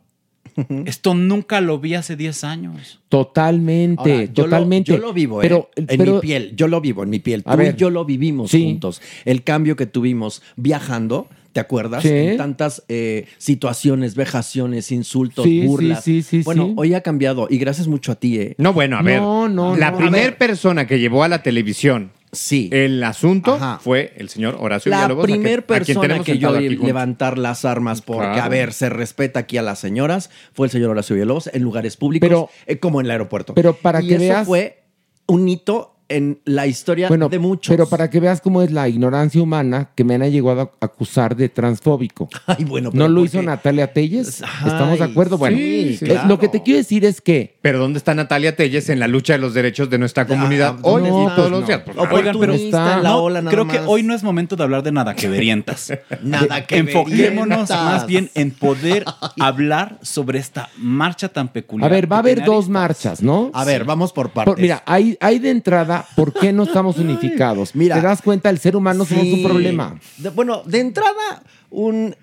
Esto 0.84 1.14
nunca 1.14 1.60
lo 1.60 1.78
vi 1.78 1.94
hace 1.94 2.14
10 2.16 2.44
años. 2.44 3.00
Totalmente, 3.08 4.00
Ahora, 4.12 4.24
yo 4.24 4.42
lo- 4.42 4.50
totalmente. 4.50 4.92
Yo 4.92 4.98
lo, 4.98 5.12
vivo, 5.12 5.40
¿eh? 5.40 5.44
pero, 5.44 5.70
en 5.76 5.86
pero- 5.86 6.14
mi 6.16 6.20
piel. 6.20 6.52
Yo 6.56 6.68
lo 6.68 6.80
vivo 6.80 7.02
en 7.02 7.10
mi 7.10 7.18
piel. 7.20 7.42
A 7.46 7.52
Tú 7.52 7.58
ver. 7.58 7.74
y 7.74 7.78
yo 7.78 7.90
lo 7.90 8.04
vivimos 8.04 8.50
Sí. 8.50 8.62
juntos. 8.64 9.00
El 9.24 9.42
cambio 9.44 9.76
que 9.76 9.86
tuvimos 9.86 10.42
viajando, 10.56 11.28
¿te 11.52 11.60
acuerdas? 11.60 12.02
Sí. 12.02 12.08
En 12.08 12.36
tantas 12.36 12.82
eh, 12.88 13.26
situaciones, 13.38 14.14
vejaciones, 14.14 14.90
insultos, 14.92 15.44
Sí, 15.44 15.60
sí, 15.62 15.66
burlas. 15.66 16.04
sí, 16.04 16.22
sí, 16.22 16.42
bueno, 16.42 16.66
sí. 16.68 16.72
hoy 16.76 16.94
ha 16.94 17.00
cambiado 17.02 17.46
y 17.50 17.58
gracias 17.58 17.88
mucho 17.88 18.12
a 18.12 18.14
ti, 18.14 18.38
¿eh? 18.38 18.54
No, 18.58 18.72
bueno, 18.72 18.96
a 18.98 19.02
ver. 19.02 19.20
No, 19.20 19.48
no, 19.48 19.76
la 19.76 19.90
no. 19.90 19.98
primera 19.98 20.36
persona 20.38 20.86
que 20.86 20.98
llevó 20.98 21.22
a 21.24 21.28
la 21.28 21.42
televisión 21.42 22.10
sí. 22.32 22.70
el 22.72 23.04
asunto 23.04 23.58
fue 23.82 24.14
el 24.16 24.28
señor 24.30 24.56
Horacio 24.58 24.88
La 24.90 24.98
Villalobos. 24.98 25.24
a 25.24 25.26
quien- 25.26 25.40
primer 25.42 25.58
a 25.60 25.62
quien 25.66 25.98
persona 25.98 26.24
que 26.24 26.38
yo 26.38 26.50
levantar 26.58 27.36
las 27.36 27.64
armas 27.66 28.00
porque, 28.00 28.22
Claro. 28.32 28.42
a 28.44 28.48
ver, 28.48 28.72
se 28.72 28.88
respeta 28.88 29.40
aquí 29.40 29.58
a 29.58 29.62
las 29.62 29.78
señoras, 29.78 30.30
fue 30.54 30.66
el 30.66 30.70
señor 30.70 30.90
Horacio 30.90 31.14
Villalobos 31.14 31.50
en 31.52 31.62
lugares 31.62 31.96
públicos, 31.98 32.26
Pero- 32.28 32.48
eh, 32.66 32.78
como 32.78 33.00
en 33.00 33.06
el 33.06 33.10
aeropuerto. 33.12 33.54
pero 33.54 33.74
para 33.74 34.00
y 34.02 34.08
que 34.08 34.14
eso 34.14 34.22
veas- 34.24 34.46
fue 34.46 34.78
un 35.26 35.48
hito 35.48 35.91
en 36.16 36.38
la 36.44 36.66
historia 36.66 37.08
bueno, 37.08 37.28
de 37.28 37.38
muchos. 37.38 37.72
pero 37.72 37.88
para 37.88 38.08
que 38.10 38.20
veas 38.20 38.40
cómo 38.40 38.62
es 38.62 38.70
la 38.70 38.88
ignorancia 38.88 39.40
humana 39.42 39.90
que 39.94 40.04
me 40.04 40.14
han 40.14 40.22
llegado 40.30 40.60
a 40.80 40.84
acusar 40.86 41.36
de 41.36 41.48
transfóbico. 41.48 42.28
Ay, 42.46 42.64
bueno, 42.64 42.86
¿No 42.88 42.92
pero 42.92 43.08
lo 43.08 43.20
¿por 43.20 43.26
hizo 43.26 43.40
qué? 43.40 43.46
Natalia 43.46 43.92
Telles? 43.92 44.42
¿Estamos 44.66 44.98
de 44.98 45.04
acuerdo? 45.04 45.38
Bueno, 45.38 45.56
sí, 45.56 45.96
claro. 46.00 46.28
lo 46.28 46.38
que 46.38 46.48
te 46.48 46.62
quiero 46.62 46.78
decir 46.78 47.04
es 47.04 47.20
que 47.20 47.56
Pero 47.62 47.78
¿dónde 47.78 47.98
está 47.98 48.14
Natalia 48.14 48.54
Telles 48.56 48.88
en 48.88 49.00
la 49.00 49.08
lucha 49.08 49.32
de 49.34 49.38
los 49.38 49.54
derechos 49.54 49.90
de 49.90 49.98
nuestra 49.98 50.26
comunidad 50.26 50.76
hoy 50.82 51.02
¿dónde 51.02 51.18
y 51.18 51.22
está? 51.22 51.36
todos 51.36 51.50
los 51.50 51.60
No. 51.62 51.66
días? 51.66 51.80
Pues, 51.84 51.96
Oigan, 51.98 52.10
pero 52.12 52.30
Oportunista 52.52 52.96
en 52.96 53.02
la 53.02 53.08
no, 53.10 53.22
ola 53.22 53.40
nada 53.42 53.50
creo 53.50 53.68
que 53.68 53.78
hoy 53.86 54.02
no 54.02 54.14
es 54.14 54.22
momento 54.22 54.56
de 54.56 54.62
hablar 54.64 54.82
de 54.82 54.92
nada 54.92 55.14
que 55.14 55.28
verientas. 55.28 55.92
Nada 56.22 56.64
que 56.66 56.76
Enfoquémonos 56.78 57.70
más 57.70 58.06
bien 58.06 58.30
en 58.34 58.50
poder 58.50 59.04
hablar 59.38 59.98
sobre 60.02 60.38
esta 60.38 60.68
marcha 60.76 61.28
tan 61.28 61.48
peculiar. 61.48 61.90
A 61.90 61.94
ver, 61.94 62.10
va 62.10 62.16
a 62.16 62.18
haber 62.20 62.44
dos 62.44 62.68
marchas, 62.68 63.22
¿no? 63.22 63.50
A 63.54 63.64
ver, 63.64 63.84
vamos 63.84 64.12
por 64.12 64.30
partes. 64.30 64.52
Por- 64.54 64.60
mira, 64.60 64.82
hay, 64.86 65.16
hay 65.20 65.38
de 65.38 65.50
entrada, 65.50 66.01
¿por 66.16 66.32
qué 66.32 66.52
no 66.52 66.62
estamos 66.64 66.98
unificados? 66.98 67.74
Mira. 67.74 67.96
¿Te 67.96 68.02
das 68.02 68.22
cuenta? 68.22 68.50
El 68.50 68.58
ser 68.58 68.76
humano 68.76 69.04
somos 69.04 69.24
Sí. 69.24 69.32
un 69.34 69.42
problema. 69.42 69.98
De- 70.18 70.30
bueno, 70.30 70.62
de 70.66 70.80
entrada, 70.80 71.42
un, 71.70 72.14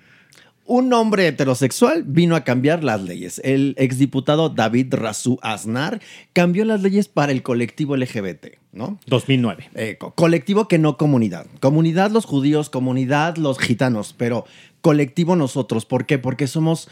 un 0.66 0.92
hombre 0.92 1.26
heterosexual 1.26 2.04
vino 2.06 2.36
a 2.36 2.44
cambiar 2.44 2.84
las 2.84 3.02
leyes. 3.02 3.40
El 3.44 3.74
exdiputado 3.78 4.48
David 4.50 4.94
Razú 4.94 5.38
Aznar 5.42 6.00
cambió 6.32 6.64
las 6.64 6.80
leyes 6.82 7.08
para 7.08 7.32
el 7.32 7.42
colectivo 7.42 7.96
LGBT, 7.96 8.58
¿no? 8.72 8.98
2009. 9.06 9.70
Eh, 9.74 9.96
co- 9.98 10.12
colectivo 10.14 10.68
que 10.68 10.78
no 10.78 10.96
comunidad. 10.96 11.46
Comunidad 11.60 12.10
los 12.12 12.24
judíos, 12.24 12.70
comunidad 12.70 13.36
los 13.36 13.58
gitanos, 13.58 14.14
pero 14.16 14.44
colectivo 14.80 15.34
nosotros. 15.34 15.84
¿Por 15.86 16.06
qué? 16.06 16.18
Porque 16.18 16.46
somos 16.46 16.88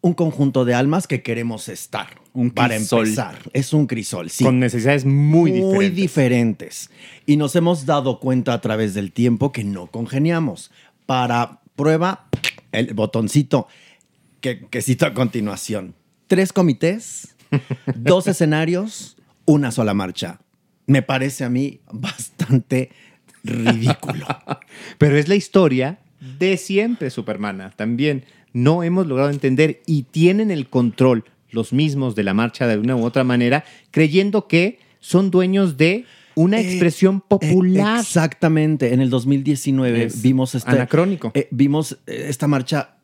un 0.00 0.14
conjunto 0.14 0.64
de 0.64 0.74
almas 0.74 1.06
que 1.06 1.22
queremos 1.22 1.68
estar. 1.68 2.08
Un 2.32 2.50
para 2.50 2.76
crisol. 2.76 3.06
empezar. 3.06 3.38
Es 3.52 3.72
un 3.72 3.86
crisol, 3.86 4.30
sí. 4.30 4.44
Con 4.44 4.60
necesidades 4.60 5.04
muy, 5.04 5.50
muy 5.52 5.90
diferentes. 5.90 5.96
diferentes. 5.96 6.90
Y 7.26 7.36
nos 7.36 7.56
hemos 7.56 7.84
dado 7.84 8.20
cuenta 8.20 8.52
a 8.52 8.60
través 8.60 8.94
del 8.94 9.12
tiempo 9.12 9.50
que 9.50 9.64
no 9.64 9.88
congeniamos. 9.88 10.70
Para 11.06 11.60
prueba, 11.74 12.28
el 12.70 12.94
botoncito 12.94 13.66
que, 14.40 14.66
que 14.66 14.82
cito 14.82 15.06
a 15.06 15.14
continuación. 15.14 15.94
Tres 16.28 16.52
comités, 16.52 17.34
dos 17.96 18.26
escenarios, 18.28 19.16
una 19.46 19.72
sola 19.72 19.94
marcha. 19.94 20.40
Me 20.86 21.02
parece 21.02 21.44
a 21.44 21.50
mí 21.50 21.80
bastante 21.90 22.90
ridículo. 23.42 24.26
Pero 24.98 25.16
es 25.16 25.28
la 25.28 25.34
historia 25.34 25.98
de 26.38 26.56
siempre, 26.56 27.10
Supermana. 27.10 27.70
También 27.70 28.24
no 28.52 28.82
hemos 28.82 29.06
logrado 29.06 29.30
entender 29.30 29.82
y 29.86 30.02
tienen 30.04 30.50
el 30.50 30.68
control 30.68 31.24
los 31.50 31.72
mismos 31.72 32.14
de 32.14 32.24
la 32.24 32.34
marcha 32.34 32.66
de 32.66 32.76
una 32.78 32.94
u 32.96 33.04
otra 33.04 33.24
manera, 33.24 33.64
creyendo 33.90 34.46
que 34.48 34.78
son 35.00 35.30
dueños 35.30 35.76
de 35.76 36.04
una 36.34 36.60
Eh, 36.60 36.68
expresión 36.68 37.20
popular. 37.20 38.00
Exactamente. 38.00 38.92
En 38.92 39.00
el 39.00 39.10
2019 39.10 40.04
Es 40.04 40.22
vimos 40.22 40.54
este, 40.54 40.70
anacrónico. 40.70 41.30
eh, 41.34 41.48
vimos 41.50 41.98
eh, 42.06 42.26
esta 42.28 42.46
marcha, 42.46 42.96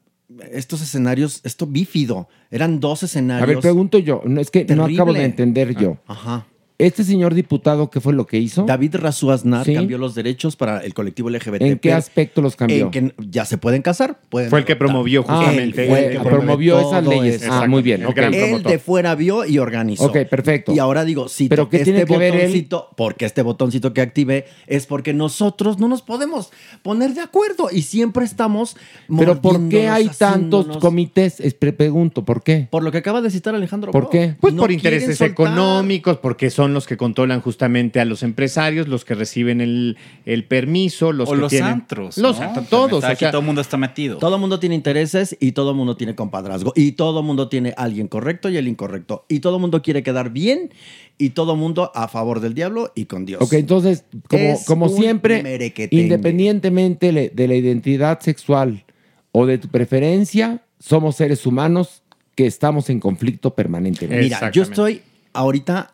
estos 0.53 0.83
escenarios, 0.83 1.41
esto 1.45 1.67
bífido. 1.67 2.29
Eran 2.51 2.81
dos 2.81 3.03
escenarios. 3.03 3.43
A 3.45 3.47
ver, 3.47 3.59
pregunto 3.61 3.99
yo, 3.99 4.23
no 4.27 4.41
es 4.41 4.51
que 4.51 4.65
no 4.67 4.85
acabo 4.85 5.13
de 5.13 5.25
entender 5.25 5.75
yo. 5.77 5.99
Ajá. 6.07 6.47
Este 6.77 7.05
señor 7.05 7.35
diputado, 7.35 7.89
¿qué 7.89 8.01
fue 8.01 8.13
lo 8.15 8.27
que 8.27 8.37
hizo? 8.39 8.65
David 8.65 8.97
Razú 8.97 9.31
Aznar 9.31 9.65
Sí. 9.65 9.75
cambió 9.75 9.97
los 9.97 10.17
derechos 10.17 10.57
para 10.57 10.81
el 10.81 10.93
colectivo 10.93 11.31
LGBT. 11.31 11.63
¿En 11.63 11.79
qué 11.79 11.93
aspecto 11.93 12.43
los 12.43 12.57
cambió? 12.57 12.87
En 12.87 12.91
que 12.91 13.15
ya 13.31 13.45
se 13.45 13.59
pueden 13.59 13.81
casar. 13.81 14.19
Pueden 14.29 14.51
Fue 14.51 14.59
el 14.59 14.65
que 14.65 14.75
promovió 14.75 15.25
Ah, 15.29 15.37
justamente. 15.37 15.87
fue- 15.87 16.07
el 16.07 16.13
que 16.19 16.25
promovió 16.29 16.81
esas 16.81 17.07
leyes. 17.07 17.43
eso. 17.43 17.53
Ah, 17.53 17.69
muy 17.69 17.81
bien. 17.81 18.03
Él 18.03 18.63
de 18.65 18.81
fuera 18.81 19.15
vio 19.15 19.45
y 19.47 19.59
organizó. 19.59 20.07
Ok, 20.07 20.25
perfecto. 20.29 20.73
Y 20.75 20.81
ahora 20.81 21.05
digo, 21.05 21.29
sí, 21.29 21.49
¿Pero 21.49 21.69
qué 21.69 21.77
este 21.77 21.93
tiene 21.93 22.07
que 22.07 22.19
ver 22.19 22.35
él? 22.35 22.41
botoncito, 22.41 22.89
porque 22.97 23.25
este 23.27 23.43
botoncito 23.43 23.93
que 23.95 24.01
activé 24.01 24.47
es 24.67 24.87
porque 24.87 25.15
nosotros 25.15 25.79
no 25.79 25.87
nos 25.87 26.03
podemos 26.03 26.51
poner 26.83 27.15
de 27.15 27.21
acuerdo 27.21 27.69
y 27.71 27.83
siempre 27.83 28.25
estamos 28.25 28.77
Pero 29.17 29.41
¿por 29.41 29.69
qué 29.69 29.89
hay 29.89 30.09
tantos 30.19 30.79
comités? 30.79 31.39
Es- 31.39 31.55
pregunto, 31.55 32.25
¿por 32.25 32.43
qué? 32.43 32.67
Por 32.69 32.83
lo 32.83 32.91
que 32.91 32.99
acaba 32.99 33.23
de 33.23 33.31
citar 33.31 33.55
Alejandro. 33.55 33.93
¿Por 33.93 34.11
qué? 34.11 34.35
Pues 34.41 34.53
No 34.55 34.63
por 34.63 34.73
intereses 34.73 35.19
soltar. 35.19 35.31
económicos, 35.31 36.19
porque 36.19 36.51
son 36.51 36.64
los 36.73 36.87
que 36.87 36.97
controlan 36.97 37.41
justamente 37.41 38.01
a 38.01 38.05
los 38.05 38.23
empresarios, 38.23 38.89
los 38.89 39.05
que 39.05 39.15
reciben 39.15 39.61
el, 39.61 39.99
el 40.25 40.45
permiso, 40.45 41.13
los 41.13 41.29
o 41.29 41.33
que 41.33 41.39
los 41.39 41.51
tienen... 41.51 41.71
antros. 41.71 42.17
Los 42.17 42.39
¿no? 42.39 42.47
antros, 42.47 42.69
todos. 42.69 42.99
está 42.99 43.09
o 43.09 43.13
aquí 43.13 43.19
sea, 43.21 43.31
todo 43.33 43.41
el 43.41 43.47
mundo 43.47 43.61
está 43.61 43.77
metido. 43.77 44.19
Todo 44.19 44.37
el 44.37 44.41
mundo 44.41 44.59
tiene 44.59 44.75
intereses 44.75 45.37
y 45.41 45.53
todo 45.53 45.71
el 45.71 45.77
mundo 45.77 45.97
tiene 45.97 46.15
compadrazgo. 46.15 46.73
Y 46.75 46.93
todo 46.93 47.21
el 47.21 47.27
mundo 47.27 47.49
tiene 47.49 47.75
alguien 47.77 48.09
correcto 48.09 48.49
y 48.49 48.57
el 48.57 48.69
incorrecto. 48.69 49.27
Y 49.29 49.41
todo 49.41 49.57
el 49.57 49.61
mundo 49.61 49.83
quiere 49.83 50.03
quedar 50.03 50.31
bien 50.31 50.71
y 51.19 51.31
todo 51.31 51.53
el 51.53 51.59
mundo 51.59 51.93
a 51.95 52.09
favor 52.09 52.41
del 52.41 52.55
diablo 52.55 52.93
y 52.95 53.05
con 53.07 53.27
Dios. 53.27 53.43
Ok, 53.43 53.55
entonces, 53.55 54.05
como, 54.29 54.59
como 54.65 54.89
siempre, 54.89 55.43
independientemente 55.91 57.31
de 57.33 57.49
la 57.49 57.55
identidad 57.55 58.21
sexual 58.21 58.85
o 59.33 59.47
de 59.47 59.59
tu 59.59 59.69
preferencia, 59.69 60.63
somos 60.79 61.17
seres 61.17 61.47
humanos 61.47 62.03
que 62.35 62.47
estamos 62.47 62.91
en 62.91 63.01
conflicto 63.01 63.55
permanentemente. 63.55 64.25
Mira, 64.25 64.51
yo 64.51 64.63
estoy 64.63 65.03
ahorita. 65.33 65.94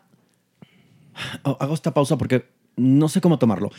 Oh, 1.43 1.57
Hago 1.59 1.73
esta 1.73 1.93
pausa 1.93 2.17
porque 2.17 2.45
no 2.75 3.09
sé 3.09 3.21
cómo 3.21 3.39
tomarlo. 3.39 3.71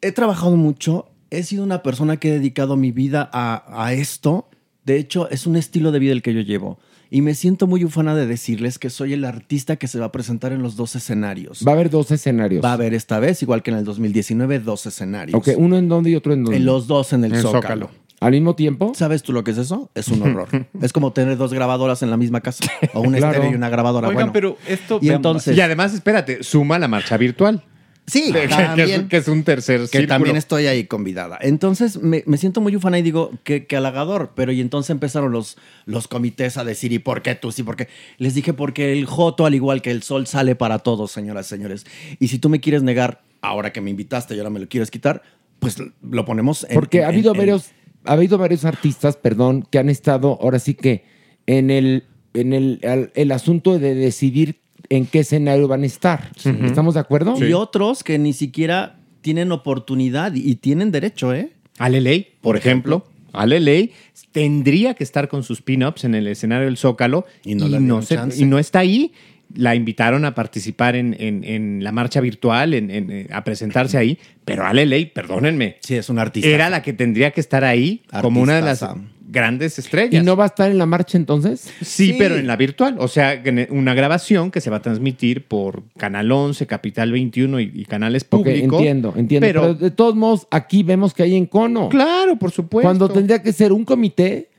He 0.00 0.12
trabajado 0.12 0.56
mucho, 0.56 1.10
he 1.30 1.42
sido 1.42 1.64
una 1.64 1.82
persona 1.82 2.18
que 2.18 2.28
he 2.28 2.32
dedicado 2.32 2.76
mi 2.76 2.92
vida 2.92 3.28
a, 3.32 3.84
a 3.84 3.92
esto. 3.92 4.48
De 4.84 4.98
hecho, 4.98 5.30
es 5.30 5.46
un 5.46 5.56
estilo 5.56 5.92
de 5.92 5.98
vida 5.98 6.12
el 6.12 6.22
que 6.22 6.34
yo 6.34 6.40
llevo. 6.40 6.78
Y 7.10 7.22
me 7.22 7.34
siento 7.34 7.66
muy 7.66 7.84
ufana 7.84 8.14
de 8.14 8.26
decirles 8.26 8.78
que 8.78 8.90
soy 8.90 9.12
el 9.12 9.24
artista 9.24 9.76
que 9.76 9.86
se 9.86 9.98
va 10.00 10.06
a 10.06 10.12
presentar 10.12 10.52
en 10.52 10.62
los 10.62 10.76
dos 10.76 10.96
escenarios. 10.96 11.64
Va 11.66 11.70
a 11.70 11.74
haber 11.74 11.88
dos 11.88 12.10
escenarios. 12.10 12.64
Va 12.64 12.70
a 12.70 12.74
haber 12.74 12.92
esta 12.92 13.20
vez, 13.20 13.40
igual 13.42 13.62
que 13.62 13.70
en 13.70 13.76
el 13.76 13.84
2019, 13.84 14.58
dos 14.58 14.86
escenarios. 14.86 15.38
Ok, 15.38 15.56
uno 15.56 15.78
en 15.78 15.88
donde 15.88 16.10
y 16.10 16.16
otro 16.16 16.32
en 16.32 16.42
donde. 16.42 16.56
En 16.56 16.64
los 16.64 16.86
dos 16.86 17.12
en 17.12 17.24
el 17.24 17.34
En 17.34 17.42
Zócalo. 17.42 17.60
Zócalo. 17.60 17.90
¿Al 18.24 18.32
mismo 18.32 18.54
tiempo? 18.56 18.92
¿Sabes 18.94 19.22
tú 19.22 19.32
lo 19.32 19.44
que 19.44 19.50
es 19.52 19.58
eso? 19.58 19.90
Es 19.94 20.08
un 20.08 20.22
horror. 20.22 20.48
es 20.82 20.92
como 20.92 21.12
tener 21.12 21.36
dos 21.36 21.52
grabadoras 21.52 22.02
en 22.02 22.10
la 22.10 22.16
misma 22.16 22.40
casa. 22.40 22.64
O 22.94 23.00
un 23.00 23.12
Claro. 23.14 23.32
estéreo 23.32 23.52
y 23.52 23.54
una 23.54 23.68
grabadora. 23.68 24.08
Oigan, 24.08 24.32
bueno. 24.32 24.32
pero 24.32 24.58
esto... 24.66 24.98
Y 25.02 25.10
entonces... 25.10 25.56
Y 25.56 25.60
además, 25.60 25.94
espérate, 25.94 26.42
suma 26.42 26.78
la 26.78 26.88
marcha 26.88 27.16
virtual. 27.16 27.62
Sí, 28.06 28.32
Que- 28.32 28.40
que- 28.42 28.48
también. 28.48 28.86
que 28.88 28.94
es- 28.96 29.02
que 29.08 29.16
es 29.16 29.28
un 29.28 29.44
tercer 29.44 29.80
Que 29.80 29.86
círculo. 29.86 30.08
también 30.08 30.36
estoy 30.36 30.66
ahí 30.66 30.84
convidada. 30.84 31.38
Entonces 31.40 32.02
me, 32.02 32.22
me 32.26 32.36
siento 32.36 32.60
muy 32.60 32.76
ufana 32.76 32.98
y 32.98 33.02
digo, 33.02 33.30
que, 33.44 33.66
que 33.66 33.76
halagador. 33.76 34.32
Pero 34.34 34.52
y 34.52 34.60
entonces 34.60 34.90
empezaron 34.90 35.32
los, 35.32 35.56
los 35.86 36.06
comités 36.08 36.56
a 36.58 36.64
decir, 36.64 36.92
¿y 36.92 36.98
por 36.98 37.22
qué 37.22 37.34
tú? 37.34 37.50
Sí, 37.52 37.62
porque 37.62 37.88
les 38.18 38.34
dije, 38.34 38.52
porque 38.52 38.92
el 38.92 39.06
Joto, 39.06 39.46
al 39.46 39.54
igual 39.54 39.80
que 39.80 39.90
el 39.90 40.02
sol, 40.02 40.26
sale 40.26 40.54
para 40.54 40.80
todos, 40.80 41.12
señoras 41.12 41.46
y 41.46 41.48
señores. 41.50 41.86
Y 42.20 42.28
si 42.28 42.38
tú 42.38 42.48
me 42.50 42.60
quieres 42.60 42.82
negar, 42.82 43.22
ahora 43.40 43.72
que 43.72 43.80
me 43.80 43.90
invitaste 43.90 44.34
y 44.34 44.38
ahora 44.38 44.50
me 44.50 44.60
lo 44.60 44.68
quieres 44.68 44.90
quitar, 44.90 45.22
pues 45.58 45.78
lo 46.02 46.24
ponemos 46.26 46.64
en. 46.68 46.74
Porque 46.74 47.04
ha 47.04 47.08
habido 47.08 47.32
en- 47.32 47.38
varios, 47.38 47.70
ha 48.04 48.12
habido 48.12 48.38
varios 48.38 48.64
artistas, 48.64 49.16
perdón, 49.16 49.66
que 49.70 49.78
han 49.78 49.88
estado 49.88 50.38
ahora 50.40 50.58
sí 50.58 50.74
que 50.74 51.04
en 51.46 51.70
el, 51.70 52.04
en 52.34 52.52
el, 52.52 52.80
al- 52.86 53.10
el 53.14 53.32
asunto 53.32 53.78
de 53.78 53.94
decidir 53.94 54.56
en 54.90 55.06
qué 55.06 55.20
escenario 55.20 55.66
van 55.68 55.82
a 55.82 55.86
estar. 55.86 56.30
¿Estamos 56.64 56.94
de 56.94 57.00
acuerdo? 57.00 57.34
Y 57.48 57.52
otros 57.54 58.04
que 58.04 58.18
ni 58.18 58.32
siquiera 58.32 58.98
tienen 59.22 59.50
oportunidad 59.52 60.34
y, 60.34 60.40
y 60.50 60.56
tienen 60.56 60.90
derecho, 60.92 61.32
¿eh? 61.34 61.50
Aleley, 61.78 62.28
por 62.40 62.56
ejemplo. 62.56 63.06
Aleley 63.32 63.90
tendría 64.32 64.94
que 64.94 65.02
estar 65.04 65.28
con 65.28 65.42
sus 65.42 65.60
pin-ups 65.62 66.04
en 66.04 66.14
el 66.14 66.26
escenario 66.28 66.66
del 66.66 66.76
Zócalo 66.76 67.24
y 67.44 67.54
no 67.54 67.64
no, 67.64 67.70
le 67.70 67.78
dieron 67.78 68.02
se- 68.32 68.42
y 68.42 68.44
no 68.46 68.58
está 68.58 68.80
ahí. 68.80 69.12
La 69.54 69.74
invitaron 69.74 70.24
a 70.24 70.34
participar 70.34 70.96
en, 70.96 71.14
en- 71.18 71.44
en 71.44 71.84
la 71.84 71.92
marcha 71.92 72.20
virtual, 72.20 72.74
en- 72.74 72.90
en- 72.90 73.10
eh, 73.10 73.26
a 73.32 73.44
presentarse 73.44 73.96
ahí, 73.98 74.18
pero 74.44 74.66
Aleley, 74.66 75.06
perdónenme. 75.06 75.76
Sí, 75.80 75.94
es 75.96 76.08
un 76.08 76.18
artista. 76.18 76.48
Era 76.48 76.70
la 76.70 76.82
que 76.82 76.92
tendría 76.92 77.30
que 77.30 77.40
estar 77.40 77.64
ahí 77.64 78.02
como 78.20 78.40
una 78.40 78.56
de 78.56 78.62
las 78.62 78.84
grandes 79.26 79.78
estrellas. 79.78 80.22
¿Y 80.22 80.24
no 80.24 80.36
va 80.36 80.44
a 80.44 80.46
estar 80.48 80.70
en 80.70 80.78
la 80.78 80.86
marcha 80.86 81.16
entonces? 81.18 81.68
Sí, 81.82 82.14
pero 82.18 82.36
en 82.36 82.46
la 82.46 82.56
virtual. 82.56 82.96
O 82.98 83.08
sea, 83.08 83.32
en 83.32 83.66
una 83.70 83.92
grabación 83.94 84.50
que 84.50 84.60
se 84.60 84.70
va 84.70 84.76
a 84.76 84.82
transmitir 84.82 85.44
por 85.46 85.82
Canal 85.96 86.30
11, 86.30 86.66
Capital 86.66 87.10
21 87.10 87.58
y, 87.60 87.70
y 87.74 87.84
canales 87.84 88.22
públicos. 88.24 88.78
entiendo, 88.78 89.12
entiendo. 89.16 89.46
Pero, 89.46 89.60
Pero, 89.62 89.74
de 89.74 89.90
todos 89.90 90.14
modos, 90.14 90.46
aquí 90.50 90.82
vemos 90.84 91.14
que 91.14 91.24
hay 91.24 91.34
encono. 91.34 91.88
claro, 91.88 92.36
por 92.36 92.50
supuesto. 92.52 92.86
Cuando 92.86 93.08
tendría 93.08 93.42
que 93.42 93.52
ser 93.52 93.72
un 93.72 93.84
comité 93.84 94.50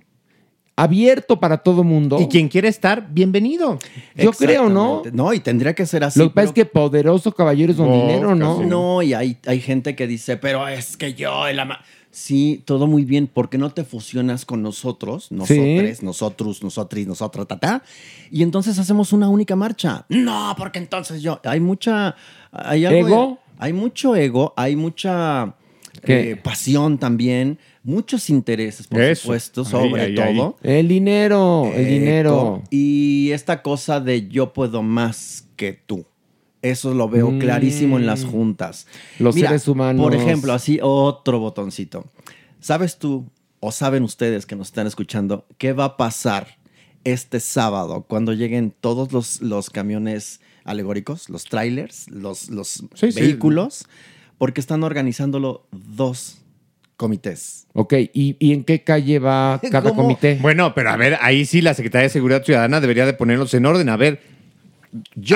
abierto 0.76 1.40
para 1.40 1.58
todo 1.60 1.84
mundo. 1.84 2.20
Y 2.20 2.28
quien 2.28 2.50
quiere 2.50 2.68
estar, 2.68 3.08
bienvenido. 3.12 3.80
Yo 4.16 4.32
creo, 4.32 4.70
¿no? 4.70 5.04
No, 5.14 5.34
y 5.34 5.40
tendría 5.40 5.74
que 5.74 5.86
ser 5.86 6.04
así. 6.04 6.20
Lo 6.20 6.26
que 6.26 6.30
pasa 6.36 6.36
pero- 6.36 6.48
es 6.50 6.54
que 6.54 6.66
poderoso 6.66 7.32
caballeros 7.34 7.78
con 7.78 7.92
dinero, 7.92 8.36
¿no? 8.36 8.62
No, 8.64 9.02
y 9.02 9.14
hay, 9.14 9.38
hay 9.48 9.62
gente 9.62 9.96
que 9.96 10.06
dice, 10.08 10.38
pero 10.38 10.68
es 10.68 10.98
que 10.98 11.14
yo, 11.14 11.48
el 11.48 11.60
ama-". 11.60 11.80
Sí, 12.12 12.62
todo 12.66 12.88
muy 12.88 13.04
bien, 13.04 13.28
porque 13.28 13.58
no 13.58 13.72
te 13.72 13.84
fusionas 13.84 14.46
con 14.46 14.62
nosotros, 14.62 15.32
nosotros, 15.34 16.02
nosotros, 16.02 16.64
nosotris, 16.64 17.08
nosotras, 17.08 17.46
ta, 17.60 17.84
y 18.32 18.42
entonces 18.42 18.80
hacemos 18.80 19.12
una 19.12 19.28
única 19.28 19.56
marcha. 19.58 20.06
No, 20.10 20.56
porque 20.58 20.80
entonces 20.80 21.22
yo. 21.22 21.42
Hay 21.44 21.60
mucha. 21.60 22.16
Hay 22.54 22.86
algo- 22.86 23.08
¿Ego? 23.08 23.40
Hay 23.58 23.74
mucho 23.74 24.16
ego, 24.16 24.54
hay 24.58 24.76
mucha 24.78 25.56
¿Qué? 26.04 26.32
eh, 26.32 26.36
pasión 26.38 26.98
también, 26.98 27.58
muchos 27.86 28.30
intereses, 28.30 28.88
por 28.88 29.02
Eso. 29.02 29.22
supuesto, 29.22 29.62
Ahí, 29.62 29.68
sobre 29.72 30.02
ahí, 30.02 30.18
ahí. 30.20 30.36
todo. 30.36 30.58
El 30.64 30.88
dinero, 30.90 31.72
el 31.74 31.88
dinero. 31.88 32.62
Y 32.70 33.30
esta 33.32 33.62
cosa 33.62 34.00
de 34.02 34.28
yo 34.28 34.52
puedo 34.52 34.84
más 34.84 35.48
que 35.56 35.72
tú. 35.74 36.06
Eso 36.62 36.94
lo 36.94 37.08
veo 37.08 37.30
Mm. 37.32 37.40
clarísimo 37.40 37.98
en 38.00 38.06
las 38.08 38.26
juntas. 38.26 38.88
Los 39.20 39.36
seres 39.36 39.68
humanos. 39.68 40.02
Por 40.04 40.16
ejemplo, 40.16 40.52
así 40.52 40.80
otro 40.82 41.40
botoncito. 41.40 42.06
¿Sabes 42.60 42.98
tú 42.98 43.30
o 43.60 43.72
saben 43.72 44.04
ustedes 44.04 44.46
que 44.46 44.56
nos 44.56 44.68
están 44.68 44.88
escuchando 44.88 45.46
qué 45.60 45.74
va 45.74 45.86
a 45.86 45.98
pasar 45.98 46.58
este 47.04 47.40
sábado 47.40 48.04
cuando 48.08 48.34
lleguen 48.34 48.74
todos 48.82 49.12
los, 49.12 49.42
los 49.42 49.70
camiones 49.70 50.42
alegóricos, 50.64 51.30
los 51.30 51.44
trailers, 51.44 52.10
los, 52.10 52.50
los 52.50 52.84
Sí, 52.96 53.12
sí. 53.12 53.20
vehículos? 53.22 53.86
Porque 54.40 54.60
están 54.60 54.84
organizándolo 54.84 55.68
dos 55.72 56.40
comités. 56.98 57.68
Ok, 57.74 57.94
¿y, 58.14 58.36
y 58.40 58.54
en 58.54 58.64
qué 58.64 58.84
calle 58.84 59.20
va 59.20 59.60
cada 59.72 59.90
¿Cómo? 59.90 60.04
comité? 60.04 60.38
Bueno, 60.42 60.74
pero 60.74 60.90
a 60.92 60.98
ver, 60.98 61.18
ahí 61.22 61.46
sí 61.46 61.62
la 61.62 61.74
Secretaría 61.74 62.04
de 62.04 62.10
Seguridad 62.10 62.44
Ciudadana 62.44 62.80
debería 62.82 63.06
de 63.06 63.14
ponerlos 63.14 63.54
en 63.54 63.66
orden. 63.66 63.90
A 63.90 63.98
ver, 63.98 64.22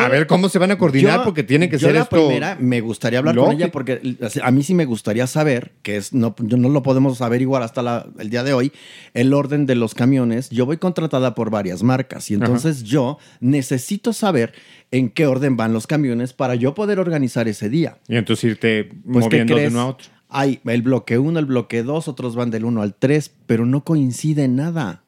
a 0.02 0.08
ver 0.08 0.26
cómo 0.26 0.48
se 0.48 0.58
van 0.58 0.72
a 0.72 0.78
coordinar 0.78 1.18
Yo- 1.20 1.24
porque 1.26 1.44
tiene 1.44 1.70
que 1.70 1.78
yo 1.78 1.88
ser 1.88 1.96
la 1.96 2.04
esto. 2.04 2.16
primera 2.16 2.56
me 2.62 2.80
gustaría 2.80 3.20
hablar 3.20 3.36
con 3.36 3.52
ella 3.52 3.70
porque 3.72 4.16
a 4.42 4.52
mí 4.52 4.64
sí 4.64 4.74
me 4.74 4.86
gustaría 4.86 5.28
saber 5.28 5.74
que 5.82 5.98
es 5.98 6.14
no 6.14 6.34
yo 6.40 6.56
no 6.56 6.70
lo 6.70 6.82
podemos 6.82 7.20
averiguar 7.22 7.62
hasta 7.62 7.82
la- 7.82 8.08
el 8.20 8.30
día 8.30 8.44
de 8.46 8.54
hoy 8.54 8.72
el 9.14 9.34
orden 9.34 9.66
de 9.66 9.76
los 9.76 9.96
camiones 9.96 10.50
yo 10.50 10.66
voy 10.66 10.78
contratada 10.78 11.36
por 11.36 11.50
varias 11.50 11.84
marcas 11.84 12.32
y 12.32 12.36
entonces 12.36 12.84
yo 12.84 13.18
necesito 13.42 14.14
saber 14.14 14.54
en 14.92 15.10
qué 15.10 15.28
orden 15.28 15.58
van 15.58 15.74
los 15.74 15.88
camiones 15.88 16.32
para 16.32 16.56
yo 16.56 16.74
poder 16.74 16.98
organizar 16.98 17.50
ese 17.50 17.68
día 17.70 17.98
Y 18.08 18.16
entonces 18.16 18.46
irte 18.52 18.86
pues 18.86 19.26
¿qué 19.28 19.44
moviendo 19.44 19.56
de 19.58 19.68
uno 19.68 19.82
a 19.82 19.86
otro. 19.88 20.08
Hay 20.30 20.62
el 20.66 20.82
bloque 20.82 21.18
1 21.18 21.40
el 21.40 21.46
bloque 21.46 21.84
2 21.84 22.08
otros 22.08 22.36
van 22.36 22.52
del 22.52 22.66
1 22.66 22.82
al 22.82 22.96
3 22.96 23.32
pero 23.46 23.66
no 23.66 23.84
coincide 23.84 24.48
nada 24.48 25.04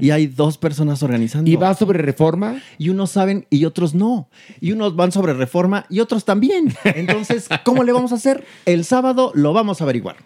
y 0.00 0.10
hay 0.10 0.26
dos 0.26 0.58
personas 0.58 1.02
organizando. 1.02 1.50
¿Y 1.50 1.56
va 1.56 1.74
sobre 1.74 1.98
reforma? 1.98 2.60
Y 2.78 2.88
unos 2.90 3.10
saben 3.10 3.46
y 3.50 3.64
otros 3.64 3.94
no. 3.94 4.28
Y 4.60 4.72
unos 4.72 4.96
van 4.96 5.12
sobre 5.12 5.34
reforma 5.34 5.86
y 5.88 6.00
otros 6.00 6.24
también. 6.24 6.74
Entonces, 6.84 7.48
¿cómo 7.64 7.82
le 7.82 7.92
vamos 7.92 8.12
a 8.12 8.16
hacer? 8.16 8.44
El 8.64 8.84
sábado 8.84 9.32
lo 9.34 9.52
vamos 9.52 9.80
a 9.80 9.84
averiguar. 9.84 10.16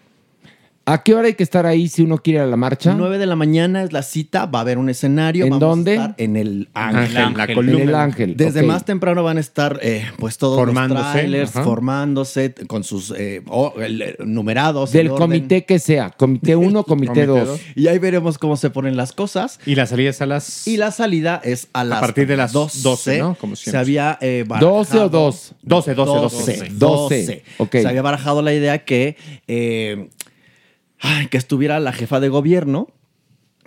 ¿A 0.89 1.03
qué 1.03 1.13
hora 1.15 1.27
hay 1.27 1.33
que 1.33 1.43
estar 1.43 1.65
ahí 1.65 1.89
si 1.89 2.01
uno 2.01 2.17
quiere 2.19 2.37
ir 2.39 2.43
a 2.43 2.47
la 2.47 2.55
marcha? 2.55 2.93
9 2.97 3.17
de 3.17 3.25
la 3.25 3.35
mañana 3.35 3.83
es 3.83 3.91
la 3.91 4.03
cita, 4.03 4.45
va 4.45 4.59
a 4.59 4.61
haber 4.61 4.77
un 4.77 4.89
escenario. 4.89 5.43
¿En 5.43 5.49
vamos 5.49 5.63
a 5.63 5.67
dónde? 5.67 5.93
estar 5.95 6.15
en 6.17 6.37
el 6.37 6.69
Ángel, 6.73 7.17
Ángel, 7.17 7.37
la 7.37 7.53
columna. 7.53 7.81
En 7.83 7.89
el 7.89 7.95
Ángel. 7.95 8.37
Desde 8.37 8.61
ok. 8.61 8.67
más 8.67 8.85
temprano 8.85 9.21
van 9.21 9.35
a 9.35 9.41
estar 9.41 9.79
eh, 9.81 10.05
pues 10.17 10.37
todos 10.37 10.55
Formándose, 10.57 11.01
los 11.03 11.11
trailers 11.11 11.49
ajá. 11.57 11.63
formándose 11.65 12.53
con 12.67 12.85
sus 12.85 13.13
eh, 13.17 13.41
o- 13.49 13.73
el- 13.81 14.01
eh, 14.01 14.15
numerados. 14.25 14.93
Del 14.93 15.09
comité 15.09 15.65
que 15.65 15.79
sea. 15.79 16.09
Comité 16.11 16.55
1, 16.55 16.83
comité 16.85 17.07
Comité 17.07 17.25
2. 17.25 17.47
dos. 17.49 17.59
Y 17.75 17.87
ahí 17.89 17.99
veremos 17.99 18.37
cómo 18.37 18.55
se 18.55 18.69
ponen 18.69 18.95
las 18.95 19.11
cosas. 19.11 19.59
Y 19.65 19.75
la 19.75 19.87
salida 19.87 20.11
es 20.11 20.21
a 20.21 20.25
las. 20.25 20.65
Y 20.69 20.77
la 20.77 20.91
salida 20.91 21.41
es 21.43 21.67
a 21.73 21.83
las 21.83 21.99
partir 21.99 22.27
de 22.27 22.37
las 22.37 22.53
12, 22.53 22.79
12, 22.81 23.19
¿no? 23.19 23.35
Como 23.35 23.57
se 23.57 23.63
siempre. 23.63 23.79
había 23.81 24.17
eh, 24.21 24.45
12 24.47 24.99
o 24.99 25.09
2. 25.09 25.53
12, 25.63 25.95
12, 25.95 26.13
12. 26.21 26.69
12. 26.69 26.69
12. 26.71 27.43
Ok. 27.57 27.71
Se 27.73 27.87
había 27.89 28.01
barajado 28.01 28.41
la 28.41 28.53
idea 28.53 28.85
que, 28.85 29.17
eh, 29.49 30.07
ay, 30.99 31.27
que 31.27 31.37
estuviera 31.37 31.79
la 31.79 31.93
jefa 31.93 32.19
de 32.19 32.29
gobierno, 32.29 32.87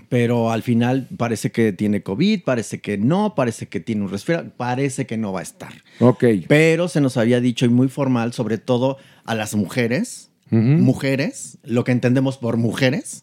pero 0.09 0.51
al 0.51 0.62
final 0.62 1.07
parece 1.16 1.53
que 1.53 1.72
tiene 1.72 2.03
COVID, 2.03 2.43
parece 2.43 2.81
que 2.81 2.99
no, 2.99 3.35
parece 3.37 3.68
que 3.68 3.78
tiene 3.78 4.03
un 4.03 4.11
resfriado, 4.11 4.51
parece 4.57 5.07
que 5.07 5.16
no 5.16 5.33
va 5.33 5.41
a 5.41 5.45
estar. 5.45 5.72
Ok. 6.01 6.24
Pero 6.49 6.89
se 6.89 7.01
nos 7.01 7.16
había 7.16 7.41
dicho 7.41 7.64
y 7.64 7.68
muy 7.68 7.89
formal, 7.89 8.33
sobre 8.33 8.59
todo 8.59 8.99
a 9.24 9.35
las 9.35 9.55
mujeres, 9.55 10.31
mujeres, 10.51 11.59
lo 11.62 11.85
que 11.85 11.93
entendemos 11.93 12.37
por 12.37 12.57
mujeres, 12.57 13.22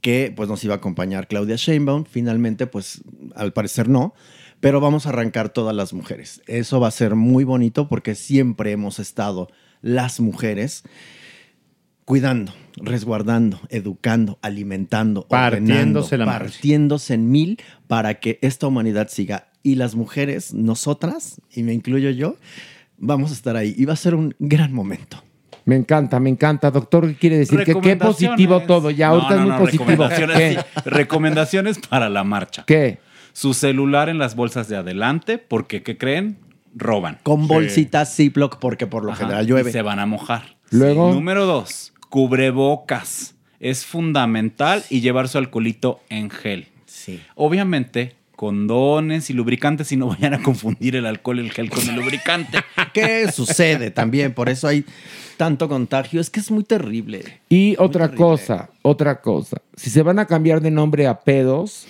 que 0.00 0.32
pues 0.36 0.48
nos 0.48 0.62
iba 0.62 0.74
a 0.74 0.76
acompañar 0.76 1.26
Claudia 1.26 1.56
Sheinbaum. 1.56 2.04
Finalmente, 2.04 2.68
pues 2.68 3.02
al 3.34 3.52
parecer 3.52 3.88
no, 3.88 4.14
pero 4.60 4.80
vamos 4.80 5.06
a 5.06 5.08
arrancar 5.08 5.48
todas 5.48 5.74
las 5.74 5.92
mujeres. 5.92 6.42
Eso 6.46 6.78
va 6.78 6.88
a 6.88 6.92
ser 6.92 7.16
muy 7.16 7.42
bonito 7.42 7.88
porque 7.88 8.14
siempre 8.14 8.70
hemos 8.70 9.00
estado 9.00 9.48
las 9.80 10.20
mujeres 10.20 10.84
cuidando, 12.04 12.52
resguardando, 12.76 13.60
educando, 13.70 14.38
alimentando, 14.42 15.26
Partiéndose 15.28 16.18
la 16.18 16.26
partiéndose 16.26 17.14
en 17.14 17.30
mil 17.30 17.58
para 17.86 18.14
que 18.20 18.38
esta 18.42 18.66
humanidad 18.66 19.08
siga. 19.08 19.48
Y 19.62 19.76
las 19.76 19.94
mujeres, 19.94 20.52
nosotras, 20.52 21.40
y 21.50 21.62
me 21.62 21.72
incluyo 21.72 22.10
yo, 22.10 22.36
vamos 22.98 23.30
a 23.30 23.34
estar 23.34 23.56
ahí. 23.56 23.74
Y 23.78 23.86
va 23.86 23.94
a 23.94 23.96
ser 23.96 24.14
un 24.14 24.34
gran 24.38 24.72
momento. 24.72 25.22
Me 25.64 25.76
encanta, 25.76 26.20
me 26.20 26.28
encanta. 26.28 26.70
Doctor, 26.70 27.08
¿qué 27.08 27.14
quiere 27.14 27.38
decir? 27.38 27.64
Que 27.64 27.74
qué 27.80 27.96
positivo 27.96 28.60
todo. 28.60 28.90
Ya, 28.90 29.08
No, 29.08 29.14
ahorita 29.14 29.36
no, 29.36 29.40
es 29.40 29.40
muy 29.40 29.50
no, 29.52 29.58
positivo. 29.58 29.84
Recomendaciones, 29.86 30.36
¿Qué? 30.36 30.60
sí. 30.60 30.80
Recomendaciones 30.90 31.78
para 31.88 32.10
la 32.10 32.22
marcha. 32.24 32.64
¿Qué? 32.66 32.98
Su 33.32 33.54
celular 33.54 34.10
en 34.10 34.18
las 34.18 34.36
bolsas 34.36 34.68
de 34.68 34.76
adelante, 34.76 35.38
porque 35.38 35.82
¿qué 35.82 35.96
creen? 35.96 36.36
Roban. 36.76 37.18
Con 37.22 37.48
bolsitas 37.48 38.14
Ziploc, 38.14 38.58
porque 38.58 38.86
por 38.86 39.04
lo 39.04 39.12
Ajá, 39.12 39.22
general 39.24 39.44
y 39.46 39.48
llueve. 39.48 39.72
se 39.72 39.80
van 39.80 39.98
a 40.00 40.04
mojar. 40.06 40.56
Luego. 40.70 41.14
Número 41.14 41.46
dos, 41.46 41.93
cubrebocas. 42.14 43.34
Es 43.58 43.84
fundamental 43.84 44.84
y 44.88 45.00
llevar 45.00 45.26
su 45.26 45.36
alcoholito 45.36 46.00
en 46.08 46.30
gel. 46.30 46.68
Sí. 46.86 47.20
Obviamente, 47.34 48.14
condones 48.36 49.30
y 49.30 49.32
lubricantes 49.32 49.90
y 49.90 49.96
no 49.96 50.06
vayan 50.06 50.32
a 50.32 50.40
confundir 50.40 50.94
el 50.94 51.06
alcohol 51.06 51.40
y 51.40 51.42
el 51.42 51.50
gel 51.50 51.70
con 51.70 51.82
el 51.88 51.96
lubricante. 51.96 52.60
¿Qué 52.94 53.32
sucede 53.32 53.90
también? 53.90 54.32
Por 54.32 54.48
eso 54.48 54.68
hay 54.68 54.84
tanto 55.36 55.68
contagio. 55.68 56.20
Es 56.20 56.30
que 56.30 56.38
es 56.38 56.52
muy 56.52 56.62
terrible. 56.62 57.40
Y 57.48 57.74
otra 57.80 58.04
terrible. 58.04 58.24
cosa, 58.24 58.70
otra 58.82 59.20
cosa. 59.20 59.56
Si 59.74 59.90
se 59.90 60.02
van 60.02 60.20
a 60.20 60.26
cambiar 60.26 60.60
de 60.60 60.70
nombre 60.70 61.08
a 61.08 61.18
pedos, 61.18 61.88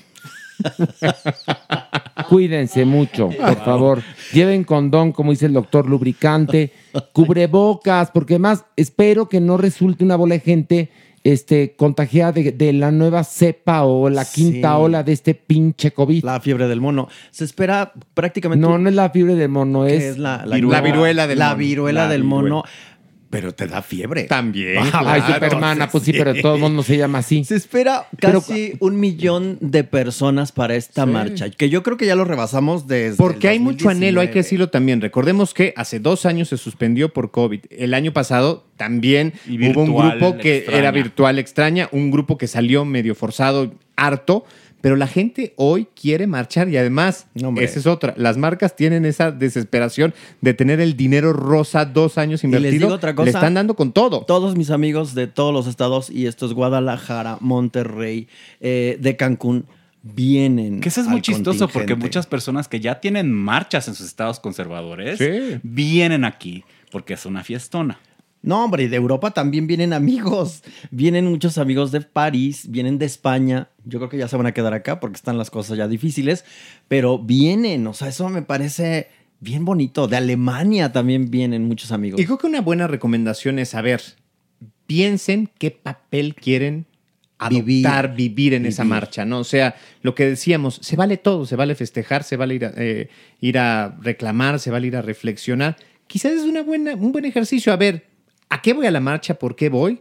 cuídense 2.28 2.84
mucho, 2.84 3.28
por 3.30 3.64
favor. 3.64 4.02
Lleven 4.32 4.64
condón, 4.64 5.12
como 5.12 5.30
dice 5.30 5.46
el 5.46 5.52
doctor, 5.52 5.88
lubricante, 5.88 6.72
cubrebocas, 7.12 8.10
porque 8.10 8.38
más 8.38 8.64
espero 8.76 9.28
que 9.28 9.40
no 9.40 9.56
resulte 9.56 10.04
una 10.04 10.16
bola 10.16 10.34
de 10.34 10.40
gente 10.40 10.90
este, 11.22 11.74
contagiada 11.74 12.32
de, 12.32 12.52
de 12.52 12.72
la 12.74 12.90
nueva 12.90 13.24
cepa 13.24 13.84
o 13.84 14.10
la 14.10 14.26
quinta 14.26 14.74
Sí. 14.76 14.82
ola 14.82 15.02
de 15.02 15.12
este 15.12 15.34
pinche 15.34 15.90
COVID. 15.92 16.22
La 16.22 16.38
fiebre 16.40 16.68
del 16.68 16.82
mono. 16.82 17.08
Se 17.30 17.44
espera 17.44 17.92
prácticamente. 18.12 18.60
No, 18.66 18.76
no 18.76 18.88
es 18.90 18.94
la 18.94 19.08
fiebre 19.08 19.34
del 19.34 19.48
mono, 19.48 19.86
es, 19.86 20.02
es 20.02 20.18
la, 20.18 20.44
La 20.44 20.56
viruela 20.82 21.26
del 21.26 21.38
la 21.38 21.46
mono. 21.46 21.56
viruela 21.58 22.02
La 22.04 22.08
del 22.10 22.22
viruela. 22.24 22.42
mono. 22.42 22.64
Pero 23.34 23.52
te 23.52 23.66
da 23.66 23.82
fiebre. 23.82 24.24
También. 24.24 24.78
Ay, 24.92 25.20
claro, 25.20 25.34
Supermana, 25.46 25.88
pues 25.90 26.04
sí, 26.04 26.12
pero 26.12 26.34
todos 26.34 26.58
modos 26.60 26.72
no 26.74 26.82
se 26.84 26.96
llama 26.96 27.18
así. 27.18 27.44
Se 27.44 27.56
espera 27.56 28.06
Pero- 28.20 28.40
casi 28.40 28.74
un 28.78 29.00
millón 29.00 29.58
de 29.60 29.82
personas 29.84 30.52
para 30.52 30.76
esta 30.76 31.04
marcha, 31.04 31.50
que 31.50 31.68
yo 31.68 31.82
creo 31.82 31.96
que 31.96 32.06
ya 32.06 32.14
lo 32.14 32.24
rebasamos 32.24 32.86
desde. 32.86 33.16
Porque 33.16 33.48
el 33.48 33.52
hay 33.54 33.58
mucho 33.58 33.88
anhelo, 33.88 34.20
hay 34.20 34.28
que 34.28 34.34
2019. 34.34 34.42
decirlo 34.44 34.68
también. 34.70 35.00
Recordemos 35.00 35.52
que 35.52 35.74
hace 35.76 35.98
dos 35.98 36.26
años 36.26 36.48
se 36.48 36.56
suspendió 36.56 37.12
por 37.12 37.30
COVID. 37.32 37.60
El 37.70 37.92
año 37.94 38.12
pasado 38.12 38.64
también 38.76 39.32
Y 39.48 39.68
hubo 39.68 39.82
un 39.82 39.94
grupo 39.94 40.38
que 40.38 40.58
extraña. 40.58 40.78
era 40.78 40.90
virtual 40.92 41.38
extraña, 41.38 41.88
un 41.92 42.10
grupo 42.10 42.38
que 42.38 42.46
salió 42.46 42.84
medio 42.84 43.14
forzado, 43.14 43.74
harto. 43.96 44.44
Pero 44.84 44.96
la 44.96 45.06
gente 45.06 45.54
hoy 45.56 45.88
quiere 45.98 46.26
marchar 46.26 46.68
y 46.68 46.76
además, 46.76 47.26
No, 47.32 47.58
esa 47.58 47.78
es 47.78 47.86
otra, 47.86 48.12
las 48.18 48.36
marcas 48.36 48.76
tienen 48.76 49.06
esa 49.06 49.30
desesperación 49.32 50.12
de 50.42 50.52
tener 50.52 50.78
el 50.78 50.94
dinero 50.94 51.32
rosa 51.32 51.86
dos 51.86 52.18
años 52.18 52.44
Y 52.44 52.48
les 52.48 52.56
invertido. 52.58 52.88
digo 52.88 52.94
otra 52.94 53.14
cosa. 53.14 53.24
Le 53.24 53.30
están 53.30 53.54
dando 53.54 53.76
con 53.76 53.92
todo. 53.92 54.26
Todos 54.26 54.56
mis 54.58 54.68
amigos 54.70 55.14
de 55.14 55.26
todos 55.26 55.54
los 55.54 55.66
estados, 55.68 56.10
y 56.10 56.26
esto 56.26 56.44
es 56.44 56.52
Guadalajara, 56.52 57.38
Monterrey, 57.40 58.28
eh, 58.60 58.98
de 59.00 59.16
Cancún, 59.16 59.64
vienen. 60.02 60.80
Que 60.82 60.90
eso 60.90 61.00
es 61.00 61.06
muy 61.06 61.22
chistoso 61.22 61.66
porque 61.68 61.94
muchas 61.94 62.26
personas 62.26 62.68
que 62.68 62.78
ya 62.78 63.00
tienen 63.00 63.32
marchas 63.32 63.88
en 63.88 63.94
sus 63.94 64.06
estados 64.06 64.38
conservadores 64.38 65.16
Sí. 65.18 65.58
vienen 65.62 66.26
aquí 66.26 66.62
porque 66.90 67.14
es 67.14 67.24
una 67.24 67.42
fiestona. 67.42 67.98
No, 68.44 68.62
hombre, 68.62 68.90
de 68.90 68.96
Europa 68.96 69.30
también 69.30 69.66
vienen 69.66 69.94
amigos. 69.94 70.62
Vienen 70.90 71.24
muchos 71.24 71.56
amigos 71.56 71.92
de 71.92 72.02
París, 72.02 72.66
vienen 72.68 72.98
de 72.98 73.06
España. 73.06 73.70
Yo 73.86 73.98
creo 73.98 74.10
que 74.10 74.18
ya 74.18 74.28
se 74.28 74.36
van 74.36 74.44
a 74.44 74.52
quedar 74.52 74.74
acá 74.74 75.00
porque 75.00 75.16
están 75.16 75.38
las 75.38 75.50
cosas 75.50 75.78
ya 75.78 75.88
difíciles, 75.88 76.44
pero 76.86 77.18
vienen, 77.18 77.86
o 77.86 77.94
sea, 77.94 78.08
eso 78.08 78.28
me 78.28 78.42
parece 78.42 79.08
bien 79.40 79.64
bonito. 79.64 80.08
De 80.08 80.18
Alemania 80.18 80.92
también 80.92 81.30
vienen 81.30 81.64
muchos 81.64 81.90
amigos. 81.90 82.20
Y 82.20 82.26
creo 82.26 82.36
que 82.36 82.46
una 82.46 82.60
buena 82.60 82.86
recomendación 82.86 83.58
es 83.58 83.70
saber, 83.70 84.02
piensen 84.86 85.48
qué 85.58 85.70
papel 85.70 86.34
quieren 86.34 86.84
adoptar, 87.38 88.14
vivir, 88.14 88.52
en 88.52 88.66
esa 88.66 88.84
marcha, 88.84 89.24
¿no? 89.24 89.38
O 89.38 89.44
sea, 89.44 89.74
lo 90.02 90.14
que 90.14 90.26
decíamos, 90.26 90.80
se 90.82 90.96
vale 90.96 91.16
todo, 91.16 91.46
se 91.46 91.56
vale 91.56 91.74
festejar, 91.74 92.24
se 92.24 92.36
vale 92.36 92.56
ir 92.56 92.66
a, 92.66 92.72
eh, 92.76 93.08
ir 93.40 93.58
a 93.58 93.96
reclamar, 94.02 94.60
se 94.60 94.70
vale 94.70 94.86
ir 94.88 94.96
a 94.96 95.02
reflexionar. 95.02 95.76
Quizás 96.06 96.32
es 96.32 96.42
una 96.42 96.62
buena, 96.62 96.94
un 96.94 97.10
buen 97.10 97.24
ejercicio. 97.24 97.72
A 97.72 97.76
ver, 97.76 98.13
¿a 98.54 98.62
qué 98.62 98.72
voy 98.72 98.86
a 98.86 98.90
la 98.92 99.00
marcha? 99.00 99.34
¿Por 99.34 99.56
qué 99.56 99.68
voy? 99.68 100.00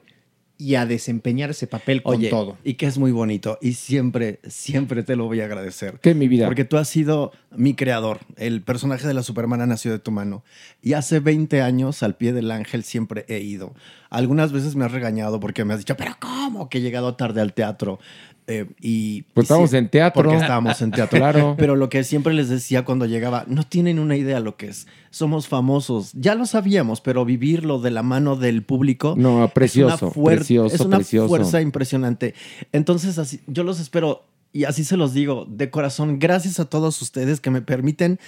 Y 0.59 0.75
a 0.75 0.85
desempeñar 0.85 1.49
ese 1.49 1.65
papel 1.65 2.03
con 2.03 2.17
Oye, 2.17 2.29
todo. 2.29 2.57
y 2.63 2.75
que 2.75 2.85
es 2.85 2.99
muy 2.99 3.11
bonito 3.11 3.57
y 3.59 3.73
siempre, 3.73 4.39
siempre 4.47 5.01
te 5.01 5.15
lo 5.15 5.25
voy 5.25 5.41
a 5.41 5.45
agradecer. 5.45 5.99
¿Qué, 5.99 6.13
mi 6.13 6.27
vida? 6.27 6.45
Porque 6.45 6.63
tú 6.63 6.77
has 6.77 6.87
sido 6.87 7.31
mi 7.51 7.73
creador. 7.73 8.19
El 8.37 8.61
personaje 8.61 9.07
de 9.07 9.15
la 9.15 9.23
Supermana 9.23 9.65
nació 9.65 9.91
de 9.91 9.97
tu 9.97 10.11
mano. 10.11 10.43
Y 10.81 10.93
hace 10.93 11.19
20 11.19 11.63
años, 11.63 12.03
al 12.03 12.15
pie 12.15 12.31
del 12.31 12.51
ángel, 12.51 12.83
siempre 12.83 13.25
he 13.27 13.39
ido. 13.39 13.73
Algunas 14.11 14.51
veces 14.51 14.75
me 14.75 14.85
has 14.85 14.91
regañado 14.91 15.39
porque 15.39 15.65
me 15.65 15.73
has 15.73 15.79
dicho, 15.79 15.97
pero 15.97 16.15
¿cómo? 16.19 16.69
Que 16.69 16.77
he 16.77 16.81
llegado 16.81 17.15
tarde 17.15 17.41
al 17.41 17.53
teatro. 17.53 17.99
Eh, 18.47 18.65
y, 18.81 19.23
Pues 19.33 19.45
estábamos 19.45 19.69
sí, 19.71 19.77
en 19.77 19.89
teatro. 19.89 20.23
Porque 20.23 20.37
estábamos 20.37 20.81
en 20.81 20.91
teatro. 20.91 21.17
Claro. 21.17 21.55
Pero 21.57 21.75
lo 21.75 21.89
que 21.89 22.03
siempre 22.03 22.33
les 22.33 22.49
decía 22.49 22.85
cuando 22.85 23.05
llegaba, 23.05 23.45
no 23.47 23.63
tienen 23.63 23.99
una 23.99 24.15
idea 24.15 24.39
lo 24.39 24.57
que 24.57 24.67
es. 24.67 24.87
Somos 25.09 25.47
famosos. 25.47 26.11
Ya 26.13 26.35
lo 26.35 26.45
sabíamos, 26.45 26.99
pero 27.01 27.23
vivirlo 27.23 27.79
de 27.79 27.91
la 27.91 28.01
mano 28.01 28.35
del 28.35 28.63
público. 28.63 29.13
No, 29.15 29.47
precioso, 29.53 30.07
es 30.09 30.15
una 30.15 30.35
precioso, 30.35 30.75
es 30.75 30.81
una 30.81 30.97
precioso. 30.97 31.27
fuerza 31.27 31.61
impresionante. 31.61 32.33
Entonces, 32.71 33.19
así, 33.19 33.41
yo 33.45 33.63
los 33.63 33.79
espero 33.79 34.25
y 34.51 34.65
así 34.65 34.83
se 34.83 34.97
los 34.97 35.13
digo 35.13 35.45
de 35.49 35.69
corazón. 35.69 36.19
Gracias 36.19 36.59
a 36.59 36.65
todos 36.65 37.01
ustedes 37.01 37.41
que 37.41 37.49
me 37.49 37.61
permiten 37.61 38.19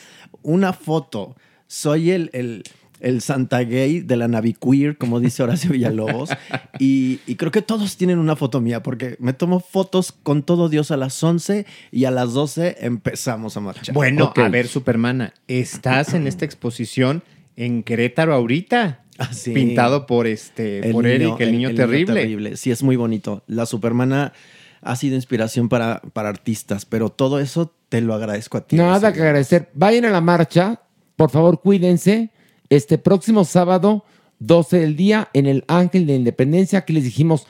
una 0.42 0.74
foto. 0.74 1.36
Soy 1.68 2.12
el, 2.12 2.30
el, 2.34 2.64
el 3.00 3.22
Santa 3.22 3.64
Gay 3.64 4.02
de 4.02 4.16
la 4.18 4.28
Naviqueer, 4.28 4.98
como 4.98 5.20
dice 5.20 5.44
Horacio 5.44 5.72
Villalobos. 5.72 6.30
y, 6.80 7.20
y 7.28 7.36
creo 7.36 7.52
que 7.52 7.62
todos 7.62 7.98
tienen 7.98 8.20
una 8.20 8.36
foto 8.36 8.62
mía 8.62 8.82
porque 8.84 9.16
me 9.20 9.34
tomo 9.34 9.60
fotos 9.60 10.12
con 10.12 10.44
todo 10.44 10.70
Dios 10.70 10.92
a 10.92 10.98
las 10.98 11.22
11 11.22 11.66
y 11.92 12.06
a 12.06 12.12
las 12.12 12.34
12 12.34 12.78
empezamos 12.82 13.58
a 13.58 13.60
marchar. 13.60 13.94
Bueno, 13.94 14.34
a 14.36 14.50
ver, 14.50 14.68
Supermana, 14.68 15.34
estás 15.48 16.14
en 16.14 16.28
esta 16.28 16.46
exposición 16.46 17.24
en 17.56 17.84
Querétaro 17.84 18.34
ahorita. 18.34 19.02
Ah, 19.18 19.34
sí. 19.34 19.54
Pintado 19.54 20.06
por 20.08 20.28
este, 20.28 20.92
por 20.92 21.08
Eric, 21.08 21.40
el, 21.40 21.52
niño, 21.52 21.74
terrible. 21.74 22.58
Sí, 22.58 22.72
es 22.72 22.84
muy 22.84 22.98
bonito. 22.98 23.44
La 23.48 23.66
Supermana 23.66 24.34
ha 24.82 24.96
sido 24.96 25.16
inspiración 25.16 25.70
para, 25.70 26.02
para 26.14 26.30
artistas, 26.30 26.86
pero 26.86 27.10
todo 27.10 27.40
eso 27.40 27.74
te 27.90 28.02
lo 28.02 28.14
agradezco 28.14 28.58
a 28.58 28.68
ti. 28.68 28.76
Nada 28.76 29.14
que 29.14 29.22
agradecer. 29.22 29.70
Vayan 29.74 30.06
a 30.06 30.12
la 30.12 30.22
marcha, 30.22 30.82
por 31.16 31.32
favor, 31.32 31.62
cuídense. 31.62 32.32
Este 32.70 32.98
próximo 32.98 33.46
sábado, 33.46 34.04
12 34.40 34.80
del 34.80 34.96
día, 34.96 35.30
en 35.34 35.46
el 35.46 35.64
Ángel 35.68 36.06
de 36.08 36.16
Independencia, 36.16 36.80
aquí 36.80 36.94
les 36.94 37.04
dijimos 37.04 37.48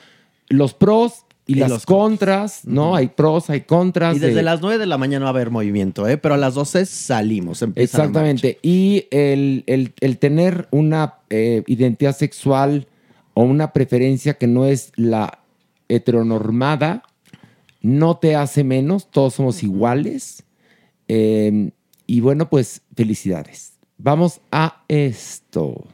los 0.48 0.74
pros 0.74 1.24
y, 1.48 1.52
Y 1.52 1.54
las 1.60 1.70
los 1.70 1.86
contras, 1.86 2.64
¿no? 2.64 2.96
Hay 2.96 3.06
pros, 3.08 3.50
hay 3.50 3.60
contras. 3.62 4.16
Y 4.16 4.18
desde 4.18 4.34
de- 4.36 4.42
las 4.42 4.60
9 4.60 4.78
de 4.78 4.86
la 4.86 4.98
mañana 4.98 5.24
va 5.26 5.30
a 5.30 5.34
haber 5.34 5.50
movimiento, 5.50 6.08
¿eh? 6.08 6.16
pero 6.18 6.34
a 6.34 6.38
las 6.38 6.54
12 6.54 6.86
salimos. 6.86 7.62
Exactamente. 7.76 8.58
Y 8.62 9.06
el, 9.12 9.62
el- 9.66 9.92
el 10.00 10.18
tener 10.18 10.66
una 10.72 11.14
eh, 11.30 11.62
identidad 11.68 12.16
sexual 12.16 12.88
o 13.34 13.42
una 13.44 13.72
preferencia 13.72 14.34
que 14.34 14.46
no 14.48 14.66
es 14.66 14.90
la 14.96 15.38
heteronormada, 15.88 17.02
no 17.80 18.16
te 18.16 18.34
hace 18.34 18.64
menos, 18.64 19.10
todos 19.10 19.34
somos 19.34 19.62
iguales. 19.62 20.42
Eh, 21.08 21.70
y 22.08 22.20
bueno, 22.20 22.48
pues 22.50 22.82
felicidades. 22.96 23.74
Vamos 23.98 24.40
a 24.52 24.82
esto. 24.88 25.86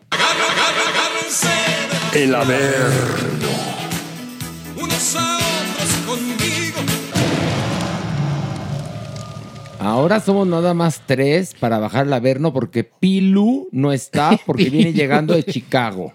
El 2.13 2.35
Averno. 2.35 3.49
unos 4.77 5.17
a 5.17 5.37
otros 5.37 5.93
conmigo. 6.05 6.81
Ahora 9.79 10.21
somos 10.21 10.47
nada 10.47 10.75
más 10.75 11.03
tres 11.07 11.55
para 11.59 11.79
bajar 11.79 12.07
el 12.07 12.13
Averno 12.13 12.53
porque 12.53 12.85
Pilu 12.85 13.69
no 13.71 13.93
está 13.93 14.39
porque 14.47 14.69
viene 14.69 14.93
llegando 14.93 15.35
de 15.35 15.45
Chicago. 15.53 16.13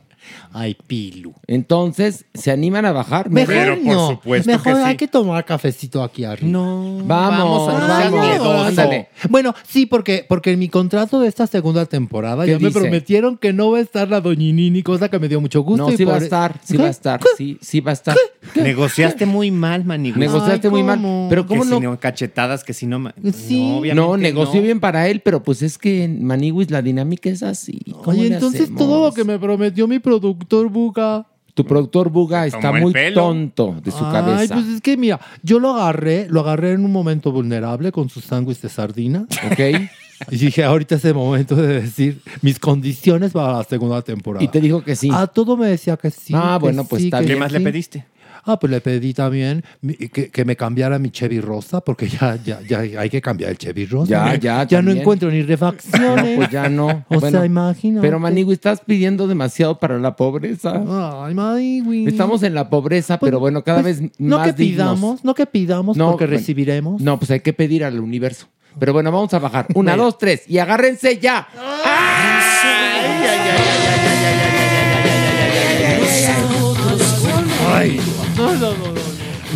Ay, 0.54 0.76
Pilu. 0.88 1.34
Entonces, 1.48 2.26
¿se 2.34 2.52
animan 2.52 2.86
a 2.86 2.92
bajar? 2.92 3.30
Mejor 3.30 3.54
Pero 3.54 3.76
por 3.76 3.86
no. 3.86 4.08
supuesto 4.10 4.52
Mejor 4.52 4.74
que 4.74 4.80
sí. 4.80 4.86
hay 4.88 4.96
que 4.98 5.08
tomar 5.08 5.46
cafecito 5.46 6.04
aquí 6.04 6.24
arriba. 6.24 6.52
No. 6.52 7.02
Vamos, 7.06 7.68
Vamos, 7.68 8.68
ándale. 8.68 9.10
Bueno, 9.30 9.54
sí, 9.68 9.86
porque, 9.86 10.26
porque 10.28 10.52
en 10.52 10.60
mi 10.60 10.70
contrato 10.70 11.20
de 11.20 11.28
esta 11.28 11.48
segunda 11.48 11.86
temporada 11.86 12.46
¿Qué 12.46 12.52
ya 12.52 12.60
me 12.60 12.68
dice? 12.68 12.80
prometieron 12.80 13.38
que 13.38 13.54
no 13.54 13.72
va 13.72 13.78
a 13.80 13.82
estar 13.82 14.10
la 14.10 14.22
doñinini, 14.22 14.84
cosa 14.84 15.10
que 15.10 15.20
me 15.20 15.28
dio 15.28 15.40
mucho 15.42 15.62
gusto. 15.62 15.88
No, 15.88 15.94
y 15.94 15.98
sí 15.98 16.04
va 16.06 16.16
a 16.16 16.18
estar, 16.20 16.60
sí 16.64 16.76
¿Qué? 16.76 16.82
va 16.82 16.88
a 16.88 16.92
estar, 16.92 17.20
sí, 17.38 17.58
sí 17.62 17.80
va 17.82 17.92
a 17.92 17.94
estar. 17.94 18.16
Negociaste 18.56 19.26
muy 19.26 19.52
mal, 19.52 19.86
Manigüis. 19.86 20.18
Negociaste 20.20 20.68
Ay, 20.68 20.72
muy 20.72 20.84
mal. 20.84 21.00
Pero 21.30 21.46
¿cómo 21.46 21.64
que 21.64 21.70
no? 21.70 21.76
si 21.78 21.82
no 21.84 22.00
cachetadas, 22.00 22.64
que 22.64 22.74
si 22.74 22.86
no... 22.88 23.12
Sí. 23.34 23.82
No, 23.94 24.08
No, 24.08 24.18
negoció 24.18 24.56
no. 24.62 24.62
bien 24.64 24.80
para 24.80 25.08
él, 25.08 25.22
pero 25.22 25.44
pues 25.44 25.62
es 25.62 25.78
que 25.78 26.04
en 26.04 26.24
Maniwis 26.26 26.72
la 26.72 26.82
dinámica 26.82 27.30
es 27.30 27.44
así. 27.44 27.80
¿Cómo 28.04 28.12
Oye, 28.20 28.28
entonces 28.28 28.62
hacemos? 28.64 28.80
todo 28.80 29.06
lo 29.08 29.14
que 29.14 29.24
me 29.24 29.38
prometió 29.40 29.88
mi 29.88 30.00
productor 30.00 30.17
Buga. 30.20 31.26
Tu 31.54 31.66
productor 31.66 32.10
Buga 32.10 32.46
está 32.46 32.72
muy 32.72 32.94
pelo. 32.94 33.22
tonto 33.22 33.76
de 33.84 33.90
su 33.90 34.06
Ay, 34.06 34.12
cabeza. 34.12 34.54
pues 34.54 34.68
es 34.68 34.82
que 34.82 34.96
mira, 34.96 35.20
yo 35.42 35.60
lo 35.60 35.72
agarré, 35.74 36.28
lo 36.30 36.42
agarré 36.42 36.74
en 36.74 36.86
un 36.86 36.92
momento 36.92 37.32
vulnerable 37.32 37.92
con 37.92 38.10
sus 38.10 38.26
sándwiches 38.26 38.62
de 38.62 38.70
sardina. 38.70 39.26
¿Ok? 39.52 39.60
Y 40.32 40.38
dije, 40.38 40.64
ahorita 40.64 40.96
es 40.96 41.06
el 41.06 41.14
momento 41.14 41.56
de 41.56 41.82
decir 41.82 42.22
mis 42.42 42.58
condiciones 42.58 43.34
para 43.34 43.54
la 43.54 43.64
segunda 43.64 44.02
temporada. 44.02 44.44
Y 44.44 44.48
te 44.48 44.60
dijo 44.60 44.84
que 44.84 44.96
sí. 44.96 45.12
A 45.14 45.28
todo 45.28 45.56
me 45.56 45.68
decía 45.68 45.96
que 45.96 46.10
sí. 46.10 46.34
Ah, 46.36 46.58
que 46.58 46.64
bueno, 46.64 46.86
pues 46.86 47.04
sí, 47.04 47.08
está 47.10 47.24
¿Qué 47.24 47.36
más 47.36 47.52
le 47.52 47.62
pediste? 47.62 48.04
Ah, 48.48 48.58
pues 48.60 48.72
le 48.72 48.82
pedí 48.82 49.14
también 49.14 49.64
que, 50.12 50.30
que 50.32 50.46
me 50.46 50.56
cambiara 50.56 50.98
mi 51.00 51.12
Chevy 51.12 51.40
Rosa, 51.42 51.82
porque 51.82 52.08
ya, 52.08 52.38
ya, 52.44 52.62
ya 52.64 52.80
hay 53.00 53.10
que 53.10 53.22
cambiar 53.22 53.52
el 53.52 53.58
Chevy 53.58 53.86
Rosa. 53.86 54.10
Ya, 54.10 54.26
¿no? 54.26 54.36
ya, 54.36 54.40
Ya 54.40 54.62
no 54.64 54.68
también. 54.86 54.98
encuentro 55.00 55.30
ni 55.30 55.42
refacciones. 55.42 55.98
No, 56.28 56.36
pues 56.38 56.50
ya 56.50 56.70
no. 56.70 56.88
O 57.10 57.20
Bueno, 57.20 57.30
sea, 57.40 57.46
imagina. 57.46 58.02
Pero 58.02 58.20
Manigui, 58.20 58.54
estás 58.54 58.80
pidiendo 58.80 59.28
demasiado 59.28 59.78
para 59.80 60.00
la 60.00 60.16
pobreza. 60.16 60.82
Ay, 61.26 61.34
Manigui. 61.34 62.08
Estamos 62.08 62.42
en 62.44 62.54
la 62.54 62.70
pobreza, 62.70 63.20
Pues- 63.20 63.28
pero 63.30 63.40
bueno, 63.40 63.64
cada 63.64 63.82
pues, 63.82 64.00
vez 64.02 64.12
No 64.18 64.38
más 64.38 64.48
que 64.48 64.54
dignos. 64.54 64.76
pidamos, 64.88 65.24
no 65.26 65.34
que 65.36 65.46
pidamos, 65.46 65.98
No, 65.98 66.12
porque 66.12 66.26
bueno. 66.26 66.38
recibiremos. 66.40 67.02
No, 67.02 67.18
pues 67.20 67.30
hay 67.32 67.42
que 67.42 67.54
pedir 67.54 67.84
al 67.84 68.00
universo. 68.00 68.48
Pero 68.80 68.94
bueno, 68.94 69.12
vamos 69.12 69.34
a 69.34 69.40
bajar. 69.40 69.66
Una, 69.74 69.96
dos, 69.96 70.18
tres. 70.20 70.44
Y 70.48 70.60
agárrense 70.60 71.18
ya. 71.18 71.48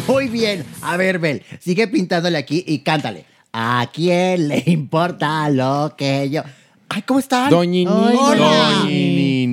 Muy 0.07 0.27
bien. 0.27 0.65
A 0.81 0.97
ver, 0.97 1.19
Bel, 1.19 1.43
sigue 1.59 1.87
pintándole 1.87 2.37
aquí 2.37 2.63
y 2.65 2.79
cántale. 2.79 3.25
¿A 3.53 3.87
quién 3.93 4.47
le 4.47 4.63
importa 4.65 5.47
lo 5.49 5.93
que 5.95 6.29
yo? 6.31 6.41
Ay, 6.89 7.03
¿cómo 7.03 7.19
están? 7.19 7.49
Doñini. 7.51 7.91
Hola. 7.91 8.85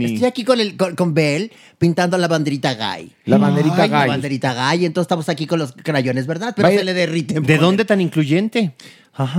Estoy 0.06 0.26
aquí 0.28 0.44
con, 0.44 0.60
el, 0.60 0.76
con, 0.76 0.94
con 0.94 1.14
Bel 1.14 1.50
pintando 1.78 2.16
la 2.18 2.28
banderita 2.28 2.74
gay. 2.74 3.10
La 3.24 3.38
banderita 3.38 3.82
Ay, 3.82 3.88
La 3.90 4.00
gay. 4.00 4.08
banderita 4.08 4.54
gay. 4.54 4.84
Entonces 4.84 5.06
estamos 5.06 5.28
aquí 5.28 5.46
con 5.46 5.58
los 5.58 5.72
crayones, 5.72 6.26
¿verdad? 6.26 6.52
Pero 6.56 6.68
Vaya- 6.68 6.78
se 6.80 6.84
le 6.84 6.94
derriten. 6.94 7.42
¿De 7.42 7.58
dónde 7.58 7.84
tan 7.84 8.00
incluyente? 8.00 8.74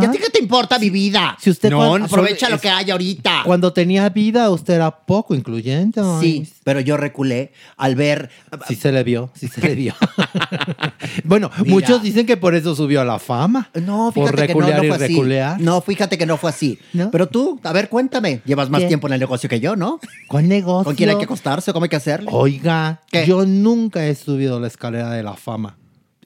¿Y 0.01 0.03
a 0.03 0.11
ti 0.11 0.17
qué 0.17 0.29
te 0.29 0.39
importa 0.41 0.77
mi 0.77 0.89
vida? 0.89 1.37
Si 1.39 1.49
usted 1.49 1.69
No, 1.69 1.95
Aprovecha 1.95 2.47
solo 2.47 2.55
lo 2.57 2.61
que 2.61 2.69
hay 2.69 2.91
ahorita. 2.91 3.43
cuando 3.45 3.71
tenía 3.71 4.09
vida, 4.09 4.49
usted 4.49 4.73
era 4.73 4.91
poco 4.91 5.33
incluyente. 5.35 6.01
ay. 6.03 6.19
Sí, 6.19 6.53
pero 6.65 6.81
yo 6.81 6.97
reculé 6.97 7.53
al 7.77 7.95
ver. 7.95 8.29
Sí 8.67 8.75
se 8.75 8.91
le 8.91 9.05
vio, 9.05 9.31
sí 9.35 9.47
se 9.47 9.61
le 9.61 9.75
vio. 9.75 9.95
bueno, 11.23 11.49
Mira. 11.59 11.69
muchos 11.73 12.03
dicen 12.03 12.25
que 12.25 12.35
por 12.35 12.55
eso 12.55 12.75
subió 12.75 12.99
a 12.99 13.05
la 13.05 13.19
fama. 13.19 13.69
No, 13.75 14.11
por 14.13 14.25
fíjate 14.31 14.47
que 14.47 14.53
no, 14.53 14.59
reculear 14.59 14.77
no 14.79 14.83
y 14.83 14.87
fue 14.89 14.95
así. 14.97 15.07
reculear. 15.13 15.61
No, 15.61 15.81
fíjate 15.81 16.17
que 16.17 16.25
no 16.25 16.35
fue 16.35 16.49
así. 16.49 16.77
¿No? 16.91 17.09
Pero 17.09 17.29
tú, 17.29 17.57
a 17.63 17.71
ver, 17.71 17.87
cuéntame. 17.87 18.41
Llevas 18.43 18.69
más 18.69 18.81
¿Qué? 18.81 18.87
tiempo 18.87 19.07
en 19.07 19.13
el 19.13 19.19
negocio 19.21 19.49
que 19.49 19.61
yo, 19.61 19.77
¿no? 19.77 20.01
¿Cuál 20.27 20.48
negocio? 20.49 20.83
¿Con 20.83 20.95
quién 20.95 21.09
hay 21.09 21.17
que 21.17 21.23
acostarse? 21.23 21.71
¿Cómo 21.71 21.85
hay 21.85 21.89
que 21.89 21.95
hacerle? 21.95 22.29
Oiga, 22.33 23.01
¿Qué? 23.09 23.25
yo 23.25 23.45
nunca 23.45 24.05
he 24.05 24.15
subido 24.15 24.59
la 24.59 24.67
escalera 24.67 25.11
de 25.11 25.23
la 25.23 25.35
fama. 25.35 25.77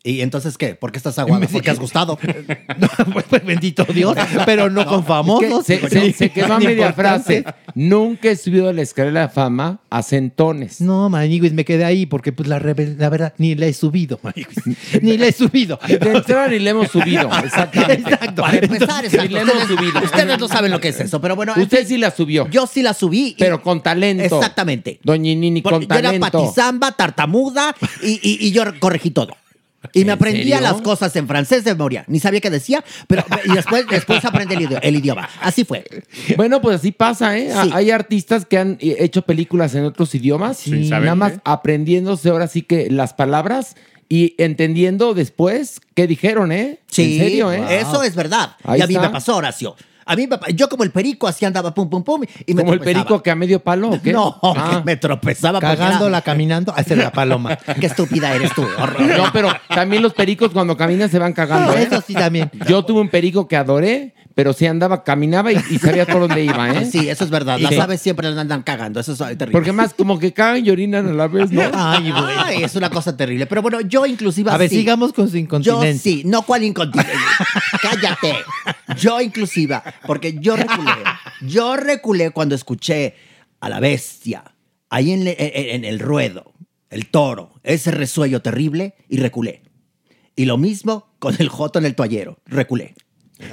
¿Y 0.06 0.20
entonces 0.20 0.58
qué? 0.58 0.76
¿Por 0.76 0.92
qué 0.92 0.98
estás 0.98 1.18
aguado? 1.20 1.48
Porque 1.52 1.70
has 1.72 1.80
gustado. 1.80 2.18
Pues 2.18 3.44
bendito 3.46 3.86
Dios, 3.86 4.18
pero 4.46 4.70
no, 4.70 4.86
con 4.86 5.06
famosos. 5.06 5.66
Se, 5.66 5.80
se- 5.90 6.12
se 6.14 6.30
quedó 6.30 6.56
a 6.56 6.60
Ni 6.60 6.66
media 6.68 6.92
frase. 6.94 7.46
Nunca 7.76 8.30
he 8.30 8.36
subido 8.36 8.70
a 8.70 8.74
la 8.74 8.82
escalera 8.82 9.22
de 9.22 9.26
la 9.28 9.30
fama 9.30 9.80
a 9.90 10.04
centones. 10.04 10.82
No, 10.82 11.10
maniguis, 11.10 11.54
me 11.54 11.64
quedé 11.66 11.86
ahí 11.86 12.06
porque 12.06 12.32
pues 12.34 12.48
la, 12.50 12.60
la 12.60 13.10
verdad 13.10 13.34
ni 13.38 13.56
le 13.56 13.70
he 13.70 13.74
subido, 13.74 14.20
maniguis. 14.22 14.58
ni 15.02 15.18
le 15.18 15.30
he 15.30 15.32
subido. 15.32 15.80
De 15.88 15.96
entrada 16.12 16.48
ni 16.50 16.60
le 16.60 16.70
hemos 16.72 16.90
subido. 16.92 17.30
Exactamente. 17.44 18.12
Exacto. 18.12 18.42
Para 18.42 18.58
empezar, 18.58 19.06
exacto. 19.06 19.28
Ni 19.28 19.34
le 19.34 19.40
hemos 19.42 19.56
Ustedes, 19.56 19.78
subido. 19.80 20.04
ustedes 20.04 20.40
no 20.40 20.48
saben 20.50 20.72
lo 20.72 20.80
que 20.82 20.90
es 20.90 21.00
eso, 21.00 21.22
pero 21.22 21.36
bueno. 21.36 21.54
en 21.56 21.62
Usted 21.64 21.80
fin, 21.80 21.88
sí 21.88 21.98
la 21.98 22.12
subió. 22.12 22.48
Yo 22.50 22.68
sí 22.68 22.82
la 22.84 22.94
subí. 22.94 23.30
y- 23.30 23.36
pero 23.40 23.62
con 23.62 23.82
talento. 23.82 24.24
Exactamente. 24.24 25.00
Doña 25.04 25.34
Nini, 25.34 25.62
con 25.62 25.72
Porque 25.72 25.88
yo 25.88 25.96
era 25.96 26.10
talento. 26.10 26.30
patizamba, 26.32 26.92
tartamuda 26.92 27.74
y, 28.04 28.20
y- 28.22 28.48
y 28.48 28.52
yo 28.52 28.64
corregí 28.80 29.12
todo. 29.12 29.36
Y 29.92 30.00
me 30.00 30.04
¿En 30.06 30.10
aprendía 30.12 30.58
serio? 30.60 30.72
las 30.72 30.82
cosas 30.82 31.16
en 31.16 31.28
francés 31.28 31.64
de 31.66 31.72
memoria. 31.74 32.06
Ni 32.08 32.20
sabía 32.20 32.40
qué 32.40 32.50
decía, 32.50 32.84
pero 33.08 33.26
y 33.46 33.52
después, 33.54 33.86
después 33.88 34.24
aprendí 34.24 34.56
el, 34.56 34.70
idi- 34.70 34.80
el 34.82 34.96
idioma. 34.96 35.28
Así 35.42 35.66
fue. 35.66 35.84
Bueno, 36.38 36.62
pues 36.62 36.78
así 36.78 36.92
pasa, 36.92 37.38
¿eh? 37.38 37.52
Sí. 37.64 37.70
Hay 37.74 37.92
artistas 37.92 38.46
que 38.46 38.58
han 38.58 38.78
eh, 38.80 38.96
hecho 39.00 39.24
películas 39.24 39.76
en 39.76 39.84
otros 39.86 40.16
idiomas. 40.16 40.58
Sin 40.58 40.88
saber, 40.88 41.06
Nada 41.06 41.16
más 41.16 41.34
¿eh? 41.34 41.40
aprendiéndose 41.44 42.30
ahora 42.30 42.48
sí 42.48 42.62
que 42.62 42.90
las 42.90 43.14
palabras 43.14 43.76
y 44.10 44.36
entendiendo 44.38 45.14
después 45.14 45.82
qué 45.96 46.08
dijeron, 46.08 46.52
¿eh? 46.52 46.80
Sí, 46.88 47.16
En 47.16 47.20
serio, 47.20 47.52
¿eh? 47.52 47.80
eso 47.80 48.04
es 48.04 48.16
verdad. 48.16 48.56
Ahí 48.64 48.80
y 48.80 48.84
a 48.84 48.88
mí 48.88 48.94
está. 48.96 49.08
me 49.08 49.14
pasó, 49.14 49.36
Horacio. 49.38 49.76
A 50.06 50.16
mí 50.16 50.28
me 50.28 50.38
pa- 50.38 50.50
yo 50.50 50.68
como 50.70 50.84
el 50.84 50.92
perico 50.92 51.28
así 51.28 51.46
andaba 51.46 51.74
pum 51.74 51.90
pum 51.90 52.04
pum 52.04 52.22
y 52.46 52.54
me 52.54 52.62
Como 52.62 52.74
el 52.74 52.80
perico 52.80 53.22
que 53.24 53.32
a 53.32 53.36
medio 53.36 53.60
palo, 53.62 53.90
¿o 53.92 54.02
qué? 54.02 54.12
No, 54.14 54.38
Ah. 54.44 54.82
me 54.86 54.96
tropezaba 54.98 55.60
porque 55.60 55.74
era- 55.74 55.78
Cagándola, 55.86 56.22
caminando, 56.22 56.74
hacer 56.76 56.98
la 56.98 57.12
paloma. 57.12 57.56
Qué 57.80 57.86
estúpida 57.88 58.34
eres 58.36 58.54
tú. 58.54 58.64
horror. 58.64 59.02
No, 59.18 59.32
pero 59.32 59.50
también 59.70 60.02
los 60.04 60.14
pericos 60.14 60.52
cuando 60.52 60.76
caminan 60.78 61.10
se 61.10 61.20
van 61.20 61.34
cagando. 61.34 61.74
¿eh? 61.76 61.84
Eso 61.84 62.02
sí 62.06 62.14
también. 62.14 62.50
Yo 62.68 62.84
tuve 62.84 63.02
un 63.02 63.10
perico 63.10 63.48
que 63.48 63.56
adoré, 63.58 64.14
pero 64.36 64.52
sí 64.54 64.66
andaba, 64.66 65.04
caminaba 65.04 65.52
y, 65.52 65.58
y 65.70 65.78
sabía 65.78 66.06
por 66.06 66.22
dónde 66.22 66.44
iba, 66.44 66.70
¿eh? 66.72 66.86
Sí, 66.86 67.08
eso 67.10 67.24
es 67.24 67.30
verdad. 67.30 67.60
Las 67.60 67.74
Sí. 67.74 67.80
aves 67.80 68.02
siempre 68.02 68.28
andan 68.28 68.64
cagando. 68.64 69.00
Eso 69.00 69.12
es 69.14 69.18
terrible. 69.20 69.52
Porque 69.52 69.72
más 69.72 69.94
como 69.94 70.18
que 70.20 70.34
cagan 70.34 70.66
y 70.66 70.70
orinan 70.72 71.08
a 71.08 71.14
la 71.14 71.28
vez, 71.28 71.52
¿no? 71.52 71.62
Ay, 71.74 72.12
Ay, 72.16 72.64
es 72.64 72.76
una 72.76 72.90
cosa 72.90 73.16
terrible. 73.16 73.46
Pero 73.46 73.62
bueno, 73.62 73.82
yo 73.82 74.06
inclusive 74.06 74.50
A 74.52 74.58
ver, 74.58 74.70
sí. 74.70 74.78
sigamos 74.78 75.14
con 75.14 75.28
su 75.28 75.34
Yo 75.34 75.40
incontinencia. 75.40 76.00
sí, 76.02 76.24
no 76.26 76.42
cuál 76.42 76.64
incontinencia. 76.64 77.14
Cállate. 77.82 78.36
Yo 78.98 79.22
inclusive, 79.22 79.82
porque 80.08 80.34
yo 80.40 80.56
reculé. 80.56 80.92
Yo 81.42 81.76
reculé 81.78 82.32
cuando 82.32 82.56
escuché 82.56 83.16
a 83.60 83.70
la 83.70 83.80
bestia 83.80 84.44
ahí 84.90 85.12
en, 85.12 85.24
le- 85.24 85.36
en- 85.40 85.76
en 85.76 85.86
el 85.86 86.00
ruedo, 86.00 86.54
el 86.90 87.08
toro, 87.08 87.60
ese 87.64 87.92
resuello 87.92 88.42
terrible 88.42 88.96
y 89.10 89.18
reculé. 89.18 89.64
Y 90.36 90.46
lo 90.46 90.58
mismo 90.58 91.14
con 91.20 91.36
el 91.40 91.50
joto 91.50 91.80
en 91.80 91.86
el 91.86 91.96
toallero, 91.96 92.40
reculé. 92.46 92.96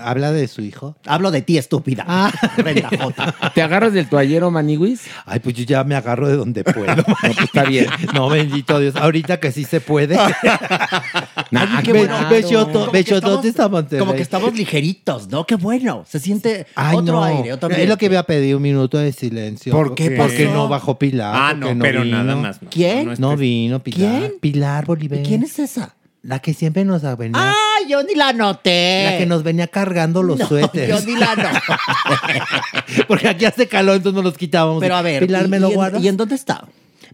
¿Habla 0.00 0.30
de 0.30 0.46
su 0.46 0.60
hijo? 0.62 0.96
Hablo 1.06 1.30
de 1.32 1.42
ti, 1.42 1.58
estúpida. 1.58 2.04
Ah. 2.06 2.30
Jota. 3.00 3.34
¿Te 3.54 3.62
agarras 3.62 3.92
del 3.92 4.08
toallero, 4.08 4.50
Maniwis? 4.50 5.02
Ay, 5.24 5.40
pues 5.40 5.56
yo 5.56 5.64
ya 5.64 5.82
me 5.84 5.96
agarro 5.96 6.28
de 6.28 6.36
donde 6.36 6.62
puedo. 6.62 6.94
No, 6.96 7.02
pues 7.20 7.38
está 7.38 7.64
bien. 7.64 7.86
No, 8.14 8.28
bendito 8.28 8.78
Dios. 8.78 8.94
Ahorita 8.94 9.40
que 9.40 9.50
sí 9.50 9.64
se 9.64 9.80
puede. 9.80 10.16
Nah, 11.50 11.82
qué 11.82 11.92
bueno. 11.92 12.14
Bechoto, 12.30 12.72
Como 12.72 12.84
que 12.86 12.98
Bechotote 12.98 13.26
estamos- 13.26 13.44
está 13.46 13.68
Monterrey. 13.68 13.98
Como 14.00 14.14
que 14.14 14.22
estamos 14.22 14.54
ligeritos, 14.54 15.28
¿no? 15.28 15.44
Qué 15.46 15.56
bueno. 15.56 16.04
Se 16.08 16.20
siente 16.20 16.66
Ay, 16.74 16.96
otro 16.96 17.14
no. 17.16 17.24
aire, 17.24 17.52
otro 17.52 17.70
Es 17.70 17.88
lo 17.88 17.96
que 17.98 18.08
voy 18.08 18.16
a 18.18 18.22
pedir 18.22 18.54
un 18.56 18.62
minuto 18.62 18.98
de 18.98 19.12
silencio. 19.12 19.72
¿Por 19.72 19.94
qué 19.94 20.12
Porque 20.12 20.44
pasó? 20.44 20.54
no 20.54 20.68
bajó 20.68 20.98
Pilar. 20.98 21.32
Ah, 21.34 21.54
no, 21.54 21.76
pero 21.80 22.02
vino. 22.02 22.16
nada 22.22 22.36
más. 22.36 22.62
No, 22.62 22.68
¿Quién? 22.70 23.14
No, 23.18 23.36
vino 23.36 23.82
Pilar. 23.82 24.18
¿Quién? 24.20 24.32
Pilar 24.40 24.86
Bolívar. 24.86 25.18
¿Y 25.18 25.22
quién 25.22 25.42
es 25.42 25.58
esa? 25.58 25.94
La 26.22 26.38
que 26.38 26.52
siempre 26.52 26.84
nos 26.84 27.00
venía. 27.16 27.32
¡Ah, 27.40 27.78
yo 27.88 28.02
ni 28.02 28.14
la 28.14 28.34
noté! 28.34 29.04
La 29.10 29.16
que 29.18 29.24
nos 29.26 29.42
venía 29.42 29.66
cargando 29.68 30.22
los 30.22 30.38
No, 30.38 30.46
suéteres. 30.46 30.88
Yo 30.88 31.06
ni 31.10 31.18
la 31.18 31.34
noté. 31.36 33.02
Porque 33.08 33.28
aquí 33.28 33.44
hace 33.46 33.66
calor, 33.66 33.96
entonces 33.96 34.16
nos 34.16 34.24
los 34.24 34.36
quitábamos. 34.36 34.80
Pero 34.80 34.96
a 34.96 35.02
ver, 35.02 35.26
Pilar, 35.26 35.46
¿y- 35.46 35.48
¿me 35.48 35.58
lo 35.60 35.70
y 35.70 35.74
guardas? 35.74 36.02
¿Y 36.02 36.08
en 36.08 36.16
dónde 36.16 36.34
está? 36.34 36.64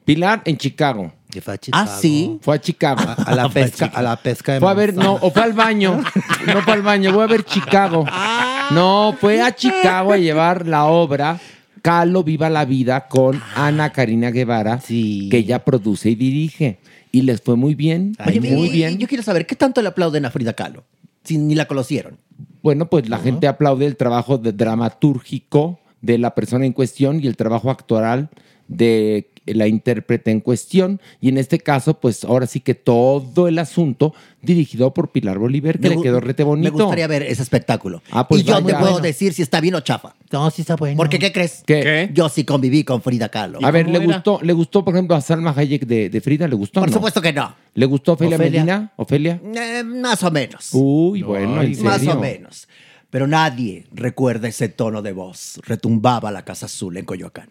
Pilar 0.05 0.43
en 0.45 0.57
Chicago. 0.59 1.13
Que 1.37 1.43
fue 1.43 1.53
a 1.53 1.57
Ah, 1.57 1.59
Chicago. 1.59 1.91
sí. 2.01 2.39
Fue 2.41 2.57
a 2.57 2.61
Chicago. 2.63 3.03
A 3.27 3.35
la 3.35 3.47
pesca, 3.51 3.91
a 3.95 4.01
la 4.01 4.17
pesca 4.17 4.55
de 4.55 4.61
Fue 4.61 4.71
a 4.71 4.73
ver, 4.73 4.95
no, 4.95 5.17
o 5.21 5.31
fue 5.31 5.43
al 5.43 5.53
baño. 5.53 6.03
No 6.47 6.63
fue 6.63 6.73
al 6.73 6.81
baño, 6.81 7.13
voy 7.13 7.25
a 7.25 7.27
ver 7.27 7.45
Chicago. 7.45 8.07
Ah. 8.09 8.71
No, 8.73 9.15
fue 9.21 9.43
a 9.43 9.55
Chicago 9.55 10.15
a 10.15 10.17
llevar 10.17 10.67
la 10.67 10.87
obra 10.87 11.39
Calo 11.83 12.25
Viva 12.25 12.49
la 12.49 12.65
Vida 12.65 13.07
con 13.07 13.39
Ana 13.55 13.93
Karina 13.93 14.31
Guevara, 14.31 14.81
Sí. 14.81 15.29
que 15.31 15.37
ella 15.37 15.63
produce 15.63 16.09
y 16.09 16.15
dirige. 16.15 16.79
Y 17.13 17.21
les 17.21 17.43
fue 17.43 17.55
muy 17.57 17.75
bien, 17.75 18.17
Oye, 18.27 18.41
muy 18.41 18.49
y- 18.63 18.67
y- 18.69 18.73
bien. 18.73 18.97
Yo 18.97 19.07
quiero 19.07 19.23
saber, 19.23 19.47
¿qué 19.47 19.57
tanto 19.57 19.83
le 19.83 19.89
aplauden 19.89 20.25
a 20.25 20.31
Frida 20.31 20.55
Kahlo? 20.55 20.85
Si 21.23 21.37
ni 21.37 21.55
la 21.55 21.67
conocieron. 21.67 22.17
Bueno, 22.63 22.87
pues 22.89 23.11
la 23.11 23.19
gente 23.19 23.47
aplaude 23.47 23.85
el 23.85 23.97
trabajo 23.99 24.39
de 24.39 24.53
dramatúrgico 24.53 25.81
de 26.01 26.17
la 26.17 26.35
persona 26.35 26.65
en 26.65 26.73
cuestión 26.73 27.23
y 27.23 27.27
el 27.27 27.37
trabajo 27.37 27.71
actoral 27.71 28.31
de 28.69 29.29
la 29.47 29.67
intérprete 29.69 30.31
en 30.31 30.41
cuestión. 30.41 31.01
Y 31.21 31.29
en 31.29 31.39
este 31.39 31.59
caso, 31.59 32.01
pues 32.01 32.25
ahora 32.25 32.47
sí 32.47 32.61
que 32.61 32.75
todo 32.75 33.49
el 33.49 33.59
asunto 33.59 34.15
dirigido 34.43 34.93
por 34.95 35.11
Pilar 35.11 35.39
Bolívar, 35.39 35.79
que 35.79 35.89
Me 35.89 35.97
le 35.97 36.03
quedó 36.03 36.21
rete 36.21 36.45
bonito. 36.45 36.73
Me 36.77 36.83
gustaría 36.85 37.07
ver 37.07 37.23
ese 37.23 37.43
espectáculo. 37.43 38.03
Ah, 38.11 38.29
pues 38.29 38.43
y 38.43 38.45
yo 38.45 38.57
te 38.57 38.73
puedo 38.75 38.79
Bueno. 38.93 38.99
decir 39.01 39.33
si 39.33 39.43
está 39.43 39.61
bien 39.61 39.75
o 39.75 39.81
chafa. 39.81 40.15
No, 40.31 40.49
sí 40.51 40.63
está 40.63 40.77
bueno. 40.77 40.97
Porque, 40.97 41.19
¿qué 41.19 41.33
crees? 41.33 41.63
¿Qué? 41.67 42.11
Yo 42.13 42.29
sí 42.29 42.45
conviví 42.45 42.85
con 42.85 43.03
Frida 43.03 43.29
Kahlo. 43.29 43.59
A 43.63 43.71
ver, 43.71 43.89
¿le 43.89 43.99
era? 43.99 44.07
gustó, 44.07 44.39
¿le 44.43 44.53
gustó, 44.53 44.85
por 44.85 44.95
ejemplo, 44.95 45.17
a 45.17 45.21
Salma 45.21 45.53
Hayek 45.57 45.87
de, 45.87 46.11
de 46.11 46.21
Frida? 46.21 46.47
¿Le 46.47 46.55
gustó? 46.57 46.81
Por 46.81 46.89
no? 46.91 46.95
supuesto 46.95 47.21
que 47.21 47.33
no. 47.33 47.55
¿Le 47.75 47.87
gustó 47.87 48.13
Ofelia, 48.13 48.37
Ofelia. 48.37 48.61
Medina? 48.65 48.93
¿Ofelia? 48.97 49.41
Eh, 49.55 49.83
más 49.85 50.23
o 50.23 50.31
menos. 50.31 50.71
Uy, 50.73 51.23
bueno, 51.23 51.61
¿en 51.63 51.83
Más 51.83 51.99
serio? 51.99 52.15
o 52.15 52.21
menos. 52.21 52.69
Pero 53.11 53.27
nadie 53.27 53.87
recuerda 53.93 54.49
ese 54.49 54.69
tono 54.69 55.01
de 55.03 55.13
voz. 55.13 55.61
Retumbaba 55.65 56.31
la 56.31 56.45
Casa 56.45 56.67
Azul 56.67 56.97
en 56.97 57.05
Coyoacán. 57.05 57.49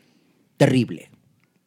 Terrible. 0.57 1.09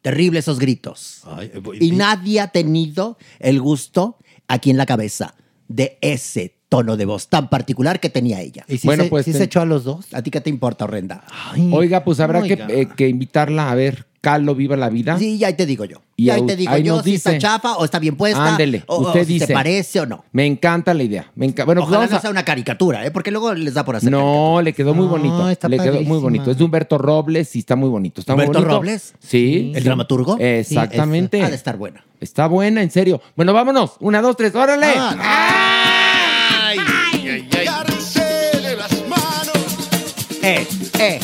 Terrible 0.01 0.39
esos 0.39 0.59
gritos. 0.59 1.21
Ay, 1.25 1.51
eh, 1.53 1.59
voy- 1.59 1.77
Y 1.81 1.91
nadie 1.91 2.39
ha 2.39 2.47
tenido 2.47 3.17
el 3.39 3.59
gusto 3.61 4.17
aquí 4.47 4.69
en 4.69 4.77
la 4.77 4.85
cabeza 4.85 5.35
de 5.67 5.97
ese 6.01 6.55
tono 6.69 6.97
de 6.97 7.05
voz 7.05 7.27
tan 7.27 7.49
particular 7.49 7.99
que 7.99 8.09
tenía 8.09 8.41
ella. 8.41 8.63
¿Y 8.67 8.77
si, 8.77 8.87
Bueno, 8.87 9.03
se, 9.03 9.09
pues, 9.09 9.25
sí 9.25 9.31
ten- 9.31 9.39
se 9.39 9.43
echó 9.45 9.61
a 9.61 9.65
los 9.65 9.83
dos? 9.83 10.13
¿A 10.13 10.21
ti 10.21 10.31
qué 10.31 10.39
te 10.39 10.49
importa, 10.49 10.85
horrenda? 10.85 11.23
Ay, 11.29 11.69
Oiga, 11.73 12.03
pues 12.03 12.19
habrá 12.19 12.41
que, 12.43 12.53
eh, 12.53 12.87
que 12.95 13.07
invitarla 13.09 13.71
a 13.71 13.75
ver 13.75 14.05
Calo 14.21 14.53
Viva 14.53 14.75
la 14.75 14.89
Vida. 14.89 15.17
Sí, 15.17 15.37
ya 15.37 15.55
te 15.55 15.65
digo 15.65 15.85
yo. 15.85 16.01
Y 16.17 16.29
ahí- 16.29 16.45
te 16.45 16.57
digo 16.57 16.73
ahí 16.73 16.83
yo 16.83 16.97
nos 16.97 17.05
si 17.05 17.15
está 17.15 17.37
chafa 17.37 17.77
o 17.77 17.85
está 17.85 17.99
bien 17.99 18.17
puesta. 18.17 18.45
Ándele, 18.53 18.83
o, 18.87 18.95
o 18.97 19.07
usted 19.07 19.25
si 19.25 19.33
dice. 19.35 19.47
te 19.47 19.53
parece 19.53 20.01
o 20.01 20.05
no. 20.05 20.25
Me 20.33 20.45
encanta 20.45 20.93
la 20.93 21.03
idea. 21.03 21.31
Me 21.35 21.45
enca- 21.47 21.63
Bueno, 21.65 21.79
pues 21.81 21.87
Ojalá 21.87 21.99
vamos 21.99 22.11
no 22.11 22.19
sea 22.19 22.29
una 22.29 22.43
caricatura, 22.43 23.05
¿eh? 23.05 23.11
porque 23.11 23.31
luego 23.31 23.53
les 23.53 23.73
da 23.73 23.85
por 23.85 23.95
hacer 23.95 24.11
No, 24.11 24.61
le 24.61 24.73
quedó 24.73 24.93
muy 24.93 25.05
No, 25.05 25.11
bonito. 25.11 25.49
está 25.49 25.69
le 25.69 25.77
quedó 25.79 26.01
muy 26.01 26.19
bonito. 26.19 26.51
Es 26.51 26.57
de 26.57 26.63
Humberto 26.65 26.97
Robles 26.97 27.55
y 27.55 27.59
está 27.59 27.77
muy 27.77 27.87
bonito. 27.89 28.19
Está 28.19 28.35
muy 28.35 28.43
¿Humberto 28.45 28.59
bonito. 28.59 28.75
Robles? 28.77 29.13
Sí. 29.19 29.71
¿El 29.73 29.83
dramaturgo? 29.85 30.37
Exactamente. 30.37 31.41
Ha 31.41 31.49
de 31.49 31.55
estar 31.55 31.77
buena. 31.77 32.03
Está 32.19 32.47
buena, 32.47 32.81
en 32.83 32.91
serio. 32.91 33.21
Bueno, 33.37 33.53
vámonos. 33.53 33.93
Una, 34.01 34.21
dos, 34.21 34.35
tres, 34.35 34.53
órale. 34.53 34.87
Ah, 34.97 36.73
Agárrense 37.61 38.51
las 38.77 39.07
manos. 39.07 39.89
Eh, 40.41 40.67
eh. 40.99 41.19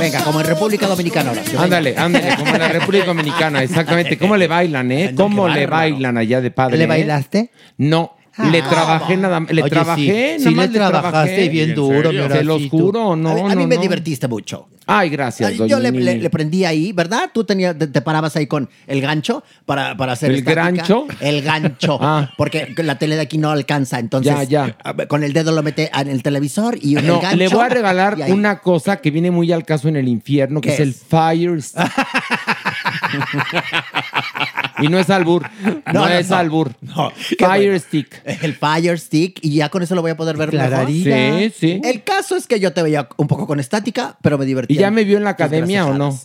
Venga, 0.00 0.24
como 0.24 0.40
en 0.40 0.46
República 0.46 0.86
Dominicana 0.86 1.30
ahora. 1.30 1.42
Ándale, 1.58 1.94
ándale, 1.96 2.36
como 2.36 2.52
en 2.54 2.58
la 2.60 2.68
República 2.68 3.04
Dominicana, 3.06 3.62
exactamente. 3.62 4.18
¿Cómo 4.18 4.36
le 4.36 4.46
bailan, 4.48 4.90
eh? 4.92 5.14
¿Cómo 5.16 5.48
le 5.48 5.66
bailan 5.66 6.16
allá 6.18 6.40
de 6.40 6.50
padre? 6.50 6.76
¿Le 6.78 6.84
eh? 6.84 6.86
bailaste? 6.86 7.50
No, 7.78 8.16
le 8.50 8.62
trabajé 8.62 9.16
nada 9.16 9.40
más. 9.40 9.50
Le 9.52 9.62
Oye, 9.62 9.70
trabajé, 9.70 10.36
sí, 10.38 10.44
nada 10.44 10.50
sí 10.50 10.54
más 10.56 10.68
le 10.70 10.78
trabajaste 10.78 11.08
trabajé. 11.10 11.48
bien 11.48 11.68
¿En 11.70 11.74
duro, 11.74 12.10
Se 12.10 12.44
los 12.44 12.68
juro, 12.68 13.16
no, 13.16 13.30
a, 13.30 13.34
mí- 13.34 13.40
a 13.40 13.54
no, 13.54 13.60
mí 13.60 13.66
me 13.66 13.76
no. 13.76 13.82
divertiste 13.82 14.28
mucho. 14.28 14.68
Ay, 14.92 15.08
gracias, 15.10 15.56
doña 15.56 15.70
Yo 15.70 15.78
le, 15.78 15.92
le- 15.92 16.18
le 16.18 16.30
prendí 16.30 16.64
ahí, 16.64 16.92
¿verdad? 16.92 17.30
Tú 17.32 17.44
tenías, 17.44 17.78
te, 17.78 17.86
te 17.86 18.00
parabas 18.00 18.34
ahí 18.34 18.46
con 18.48 18.68
el 18.88 19.00
gancho 19.00 19.44
para, 19.66 19.96
para 19.96 20.12
hacer 20.12 20.30
¿El 20.30 20.38
estática. 20.38 20.62
grancho? 20.64 21.06
El 21.20 21.42
gancho. 21.42 21.98
Ah. 22.02 22.30
Porque 22.36 22.74
la 22.78 22.98
tele 22.98 23.14
de 23.14 23.20
aquí 23.22 23.38
no 23.38 23.50
alcanza. 23.50 23.98
Entonces, 23.98 24.32
Ya, 24.32 24.42
ya. 24.66 24.76
a 24.82 24.92
ver, 24.92 25.06
con 25.06 25.22
el 25.22 25.32
dedo 25.32 25.52
lo 25.52 25.62
mete 25.62 25.90
en 25.94 26.08
el 26.08 26.22
televisor 26.22 26.76
y 26.80 26.96
el 26.96 27.06
No, 27.06 27.20
gancho. 27.20 27.36
le 27.36 27.48
voy 27.48 27.64
a 27.64 27.68
regalar 27.68 28.16
una 28.28 28.58
cosa 28.60 28.96
que 28.96 29.10
viene 29.10 29.30
muy 29.30 29.52
al 29.52 29.64
caso 29.64 29.86
en 29.88 29.96
el 29.96 30.08
infierno, 30.08 30.60
que 30.60 30.68
¿Qué 30.70 30.74
es 30.74 30.80
el? 30.80 30.94
Fire 30.94 31.62
Stick. 31.62 31.80
Y 34.82 34.88
no 34.88 34.98
es 34.98 35.10
albur. 35.10 35.46
No, 35.86 35.92
no, 35.92 36.08
es 36.08 36.30
no. 36.30 36.36
albur. 36.36 36.72
No. 36.80 37.10
Fire 37.38 37.78
Stick. 37.80 38.22
El 38.24 38.54
Fire 38.54 38.98
Stick 38.98 39.38
y 39.42 39.54
ya 39.56 39.68
con 39.68 39.82
eso 39.82 39.94
lo 39.94 40.02
voy 40.02 40.10
a 40.12 40.16
poder 40.16 40.36
ver 40.36 40.52
mejor. 40.52 40.86
Sí, 40.88 41.52
sí. 41.58 41.80
El 41.84 42.02
caso 42.02 42.36
es 42.36 42.46
que 42.46 42.60
yo 42.60 42.72
te 42.72 42.82
veía 42.82 43.08
un 43.16 43.26
poco 43.26 43.46
con 43.46 43.60
estática, 43.60 44.16
pero 44.22 44.38
me 44.38 44.46
divertí. 44.46 44.74
¿Y 44.74 44.78
ya 44.78 44.90
me 44.90 45.04
vio 45.04 45.18
en 45.18 45.24
la 45.24 45.30
academia 45.30 45.86
o 45.86 45.94
no? 45.94 46.18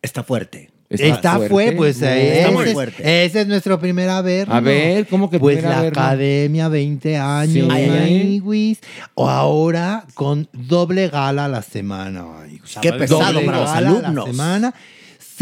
Está 0.00 0.22
fuerte. 0.22 0.70
Está, 0.88 1.38
fuerte, 1.48 1.72
pues 1.72 1.98
No, 2.02 2.06
ese, 2.08 2.38
está 2.40 2.50
muy 2.50 2.64
es- 2.66 2.72
fuerte. 2.74 3.24
ese 3.24 3.40
es 3.40 3.46
nuestro 3.46 3.80
primer 3.80 4.10
averno. 4.10 4.54
A 4.54 4.60
ver, 4.60 5.06
¿cómo 5.06 5.30
que 5.30 5.38
Pues 5.38 5.62
la 5.62 5.80
academia, 5.80 6.68
20 6.68 7.16
años, 7.16 7.72
Sí. 7.72 8.78
O 9.14 9.30
ahora 9.30 10.04
con 10.12 10.48
doble 10.52 11.08
gala 11.08 11.46
a 11.46 11.48
la 11.48 11.62
semana. 11.62 12.26
Qué 12.82 12.92
pesado 12.92 13.32
Doble 13.32 13.46
para 13.46 13.60
los 13.60 13.66
gala 13.72 13.76
a 13.78 13.80
la 13.80 13.88
alumnos. 14.00 14.24
semana, 14.26 14.74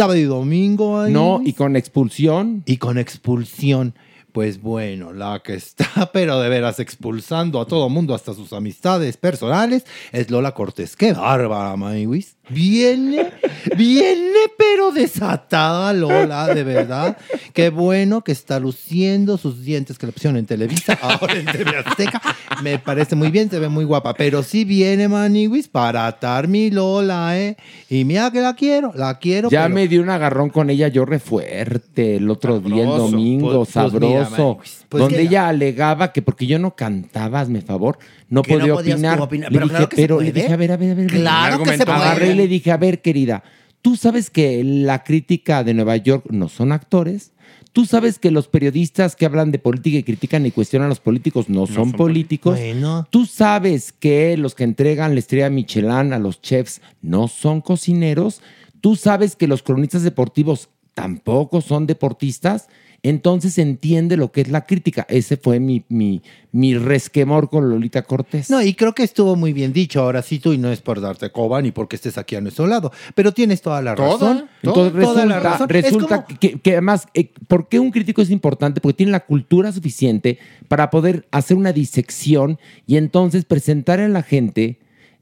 sábado 0.01 0.18
y 0.18 0.22
domingo. 0.22 1.06
No, 1.09 1.43
y 1.44 1.52
con 1.52 1.77
expulsión. 1.77 2.62
Y 2.64 2.78
con 2.78 2.97
expulsión. 2.97 3.94
Pues 4.32 4.62
bueno, 4.62 5.12
la 5.12 5.43
que 5.44 5.52
está, 5.52 6.10
pero 6.14 6.40
de 6.40 6.48
veras 6.48 6.81
expulsando 6.81 7.60
a 7.60 7.66
todo 7.66 7.86
mundo, 7.90 8.14
hasta 8.14 8.32
sus 8.32 8.55
amistades 8.55 9.18
personales, 9.18 9.85
es 10.12 10.31
Lola 10.31 10.52
Cortés. 10.52 10.97
Qué 10.97 11.12
bárbara, 11.12 11.77
Maywis. 11.77 12.39
Viene, 12.51 13.31
viene, 13.77 14.39
pero 14.59 14.90
desatada 14.93 15.93
Lola, 15.93 16.52
de 16.55 16.64
verdad. 16.64 17.16
Qué 17.52 17.70
bueno 17.70 18.22
que 18.22 18.32
está 18.32 18.59
luciendo 18.60 19.39
sus 19.39 19.62
dientes 19.62 19.98
que 19.98 20.06
le 20.06 20.12
pusieron 20.12 20.36
en 20.36 20.47
Televisa, 20.47 20.98
ahora 21.02 21.35
en 21.35 21.47
TV 21.47 21.70
Azteca. 21.85 22.20
Me 22.62 22.78
parece 22.78 23.14
muy 23.16 23.31
bien, 23.31 23.48
se 23.51 23.59
ve 23.59 23.68
muy 23.68 23.85
guapa. 23.85 24.14
Pero 24.14 24.43
sí 24.43 24.64
viene, 24.64 25.09
Maniwis, 25.09 25.68
para 25.68 26.06
atar 26.06 26.48
mi 26.48 26.70
Lola, 26.70 27.39
¿eh? 27.39 27.56
Y 27.89 28.05
mira 28.05 28.31
que 28.31 28.40
la 28.40 28.55
quiero, 28.55 28.93
la 28.94 29.18
quiero. 29.18 29.48
Ya 29.51 29.62
pero- 29.62 29.74
me 29.74 29.89
di 29.89 29.98
un 29.98 30.10
agarrón 30.10 30.51
con 30.51 30.70
ella 30.70 30.89
yo 30.89 31.05
re 31.05 31.18
fuerte 31.18 32.16
el 32.16 32.28
otro 32.31 32.60
día, 32.60 32.82
el 32.82 32.89
domingo, 32.89 33.64
Pues- 33.64 33.70
pues 33.72 33.93
mira, 34.02 34.24
sabroso. 34.27 34.59
Pues 34.89 35.02
donde 35.02 35.16
que- 35.18 35.22
ella 35.22 35.48
alegaba 35.48 36.12
que 36.12 36.20
porque 36.22 36.47
yo 36.47 36.59
no 36.59 36.74
cantaba, 36.74 37.40
hazme 37.40 37.60
favor, 37.60 37.98
no 38.31 38.43
Que 38.43 38.52
no 38.55 38.59
podía 38.61 38.74
podías 38.74 39.01
tú 39.01 39.07
opinar. 39.07 39.20
opinar. 39.20 39.52
Le 39.52 39.59
Pero 39.59 39.66
dije, 39.66 39.74
claro 39.77 39.89
que 39.89 39.97
se 39.97 40.02
pero 40.02 40.20
le 40.20 40.31
puede. 40.31 40.43
dije, 40.43 40.52
a 40.52 40.57
ver, 40.57 40.73
a 40.73 40.77
ver, 40.78 40.90
a 40.90 40.94
ver. 40.94 41.07
Claro 41.09 41.62
que 41.62 41.77
se 41.77 41.85
puede. 41.85 41.98
Agarré 41.98 42.31
y 42.31 42.35
le 42.35 42.48
dije, 42.48 42.70
a 42.73 42.77
ver, 42.78 43.02
querida, 43.02 43.43
tú 43.82 43.97
sabes 43.97 44.31
que 44.31 44.62
la 44.65 45.05
crítica 45.05 45.62
de 45.65 45.74
Nueva 45.74 45.97
York 45.97 46.24
no 46.31 46.48
son 46.48 46.73
actores. 46.73 47.32
Tú 47.73 47.86
sabes 47.86 48.19
que 48.19 48.32
los 48.32 48.48
periodistas 48.48 49.15
que 49.15 49.27
hablan 49.27 49.52
de 49.52 49.61
política 49.61 49.98
y 49.98 50.02
critican 50.02 50.44
y 50.44 50.51
cuestionan 50.51 50.86
a 50.86 50.89
los 50.89 50.98
políticos 50.98 51.48
no, 51.48 51.69
son, 51.69 51.93
políticos. 51.93 52.59
Bueno. 52.59 53.07
Tú 53.11 53.27
sabes 53.27 53.93
que 53.93 54.36
los 54.36 54.57
que 54.57 54.65
entregan 54.65 55.15
la 55.15 55.20
estrella 55.20 55.51
Michelin 55.51 56.12
a 56.12 56.19
los 56.19 56.40
chefs 56.43 56.81
no 57.01 57.28
son 57.28 57.61
cocineros. 57.61 58.40
Tú 58.81 58.97
sabes 58.97 59.36
que 59.36 59.47
los 59.47 59.62
cronistas 59.62 60.02
deportivos 60.02 60.69
tampoco 60.94 61.61
son 61.61 61.86
deportistas. 61.86 62.69
Entonces 63.02 63.56
entiende 63.59 64.16
lo 64.16 64.31
que 64.31 64.43
es 64.43 64.48
la 64.48 64.66
crítica. 64.66 65.06
Ese 65.09 65.36
fue 65.39 65.59
mi, 65.59 65.85
mi, 65.89 66.20
mi 66.52 66.77
resquemor 66.77 67.48
con 67.48 67.68
Lolita 67.70 68.02
Cortés. 68.02 68.51
No, 68.51 68.60
y 68.62 68.74
creo 68.74 68.94
que 68.94 69.02
estuvo 69.02 69.36
muy 69.36 69.52
bien 69.55 69.72
dicho 69.72 70.01
ahora 70.02 70.20
sí 70.22 70.39
tú, 70.39 70.52
y 70.52 70.59
no 70.59 70.70
es 70.70 70.81
por 70.82 71.01
darte 71.01 71.31
coba 71.31 71.62
ni 71.62 71.70
porque 71.72 71.97
estés 71.97 72.18
aquí 72.18 72.36
a 72.36 72.40
nuestro 72.40 72.66
lado, 72.66 72.93
pero 73.14 73.32
tienes 73.32 73.62
toda 73.62 73.81
la 73.81 73.94
Toda, 73.94 74.12
razón. 74.12 74.44
Entonces 74.62 75.02
toda 75.02 75.24
la 75.27 75.36
resulta, 75.40 75.51
razón. 75.51 75.68
Es 75.77 75.85
resulta 75.85 76.24
como- 76.27 76.39
que, 76.39 76.60
que 76.60 76.72
además, 76.72 77.06
eh, 77.14 77.31
¿por 77.48 77.68
qué 77.68 77.78
un 77.78 77.90
crítico 77.90 78.20
es 78.20 78.31
importante? 78.31 78.81
Porque 78.81 78.97
tiene 78.98 79.12
la 79.12 79.24
cultura 79.24 79.72
suficiente 79.72 80.39
para 80.68 80.90
poder 80.90 81.27
hacer 81.31 81.56
una 81.56 81.72
disección 81.72 82.59
y 82.86 82.97
entonces 82.97 83.44
presentar 83.47 84.01
a 84.01 84.09
la 84.09 84.22
gente 84.22 84.78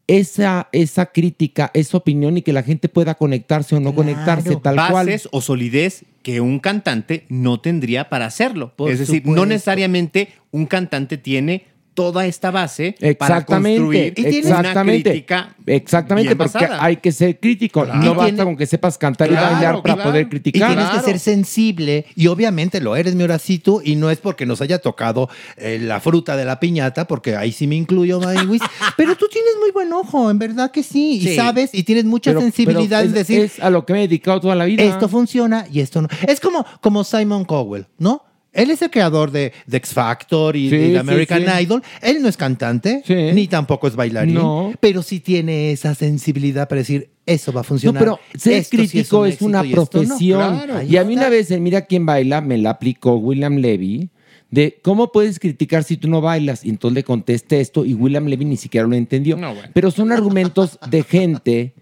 esa, 0.08 0.68
esa 0.72 1.06
crítica, 1.06 1.70
esa 1.74 1.98
opinión 1.98 2.38
y 2.38 2.42
que 2.42 2.52
la 2.52 2.62
gente 2.62 2.88
pueda 2.88 3.14
conectarse 3.14 3.76
o 3.76 3.80
no 3.80 3.94
conectarse 3.94 4.56
tal 4.56 4.74
cual. 4.74 5.06
Bases 5.06 5.28
o 5.30 5.40
solidez 5.40 6.04
que 6.22 6.40
un 6.40 6.58
cantante 6.58 7.26
no 7.28 7.60
tendría 7.60 8.08
para 8.08 8.26
hacerlo. 8.26 8.72
Por 8.74 8.90
es 8.90 8.98
decir, 8.98 9.24
no 9.26 9.46
necesariamente 9.46 10.30
un 10.50 10.66
cantante 10.66 11.18
tiene 11.18 11.66
toda 11.98 12.26
esta 12.26 12.52
base 12.52 12.94
para 13.18 13.44
construir 13.44 14.12
exactamente, 14.16 15.10
una 15.10 15.12
crítica 15.12 15.54
exactamente, 15.66 16.28
bien 16.28 16.38
porque 16.38 16.52
basada. 16.64 16.84
hay 16.84 16.96
que 16.98 17.10
ser 17.10 17.40
crítico. 17.40 17.82
Claro. 17.82 17.98
No 17.98 18.04
Y 18.04 18.08
basta 18.14 18.24
tiene- 18.26 18.44
con 18.44 18.56
que 18.56 18.66
sepas 18.66 18.96
cantar 18.98 19.28
y 19.32 19.34
bailar 19.34 19.82
para 19.82 19.94
claro. 19.96 20.02
poder 20.10 20.26
Y 20.26 20.28
criticar. 20.28 20.68
tienes 20.76 20.90
que 20.90 21.00
ser 21.00 21.18
sensible, 21.18 22.06
y 22.14 22.28
obviamente 22.28 22.80
lo 22.80 22.94
eres, 22.94 23.16
mi 23.16 23.24
horacito, 23.24 23.80
y 23.84 23.96
no 23.96 24.10
es 24.10 24.18
porque 24.18 24.46
nos 24.46 24.60
haya 24.60 24.78
tocado 24.78 25.28
eh, 25.56 25.80
la 25.82 25.98
fruta 25.98 26.36
de 26.36 26.44
la 26.44 26.60
piñata, 26.60 27.06
porque 27.08 27.34
ahí 27.34 27.50
sí 27.50 27.66
me 27.66 27.74
incluyo, 27.74 28.20
Maywis, 28.20 28.62
pero 28.96 29.16
tú 29.16 29.26
tienes 29.28 29.54
muy 29.60 29.72
buen 29.72 29.92
ojo, 29.92 30.30
en 30.30 30.38
verdad 30.38 30.70
que 30.70 30.84
sí, 30.84 31.18
y 31.20 31.34
sabes, 31.34 31.70
y 31.74 31.82
tienes 31.82 32.04
mucha 32.04 32.30
Pero- 32.30 32.42
sensibilidad 32.42 33.00
pero 33.00 33.10
en 33.10 33.16
es- 33.18 33.26
decir, 33.26 33.40
es 33.42 33.60
a 33.60 33.70
lo 33.70 33.84
que 33.84 33.92
me 33.92 34.04
he 34.04 34.08
dedicado 34.08 34.40
toda 34.40 34.54
la 34.54 34.66
vida. 34.66 34.84
esto 34.84 35.08
funciona 35.08 35.66
y 35.72 35.80
esto 35.80 36.00
no. 36.00 36.08
Es 36.28 36.38
como, 36.38 36.64
como 36.80 37.02
Simon 37.02 37.44
Cowell, 37.44 37.86
¿no? 37.98 38.22
Él 38.52 38.70
es 38.70 38.80
el 38.82 38.90
creador 38.90 39.30
de, 39.30 39.52
de 39.66 39.76
X 39.76 39.92
Factor 39.92 40.56
y 40.56 40.70
Sí, 40.70 40.76
de 40.76 40.98
American 40.98 41.42
sí. 41.44 41.62
Idol. 41.64 41.82
Él 42.00 42.22
no 42.22 42.28
es 42.28 42.36
cantante, 42.36 43.02
ni 43.34 43.46
tampoco 43.46 43.86
es 43.88 43.94
bailarín, 43.94 44.34
No. 44.34 44.72
pero 44.80 45.02
sí 45.02 45.20
tiene 45.20 45.70
esa 45.72 45.94
sensibilidad 45.94 46.66
para 46.68 46.80
decir, 46.80 47.10
eso 47.26 47.52
va 47.52 47.60
a 47.60 47.62
No, 47.62 47.68
funcionar. 47.68 48.02
pero 48.02 48.18
ser 48.36 48.54
Esto 48.54 48.70
sí 48.78 48.88
crítico 48.88 49.20
un 49.20 49.26
es, 49.28 49.42
una 49.42 49.64
y 49.64 49.68
no. 49.70 49.74
profesión. 49.86 50.60
Claro. 50.64 50.82
y 50.82 50.96
a 50.96 51.04
mí 51.04 51.14
una 51.14 51.28
vez 51.28 51.50
en 51.50 51.62
Mira 51.62 51.82
quién 51.82 52.06
baila 52.06 52.40
me 52.40 52.56
la 52.58 52.70
aplicó 52.70 53.16
William 53.16 53.56
Levy 53.56 54.08
de 54.50 54.78
cómo 54.82 55.12
puedes 55.12 55.38
criticar 55.38 55.84
si 55.84 55.98
tú 55.98 56.08
no 56.08 56.22
bailas. 56.22 56.64
Y 56.64 56.70
entonces 56.70 56.94
le 56.94 57.04
contesté 57.04 57.60
esto 57.60 57.84
y 57.84 57.92
William 57.92 58.24
Levy 58.26 58.46
ni 58.46 58.56
siquiera 58.56 58.86
lo 58.86 58.94
entendió. 58.94 59.36
No, 59.36 59.52
bueno. 59.54 59.68
Pero 59.74 59.90
son 59.90 60.10
argumentos 60.10 60.78
de 60.88 61.02
gente 61.02 61.74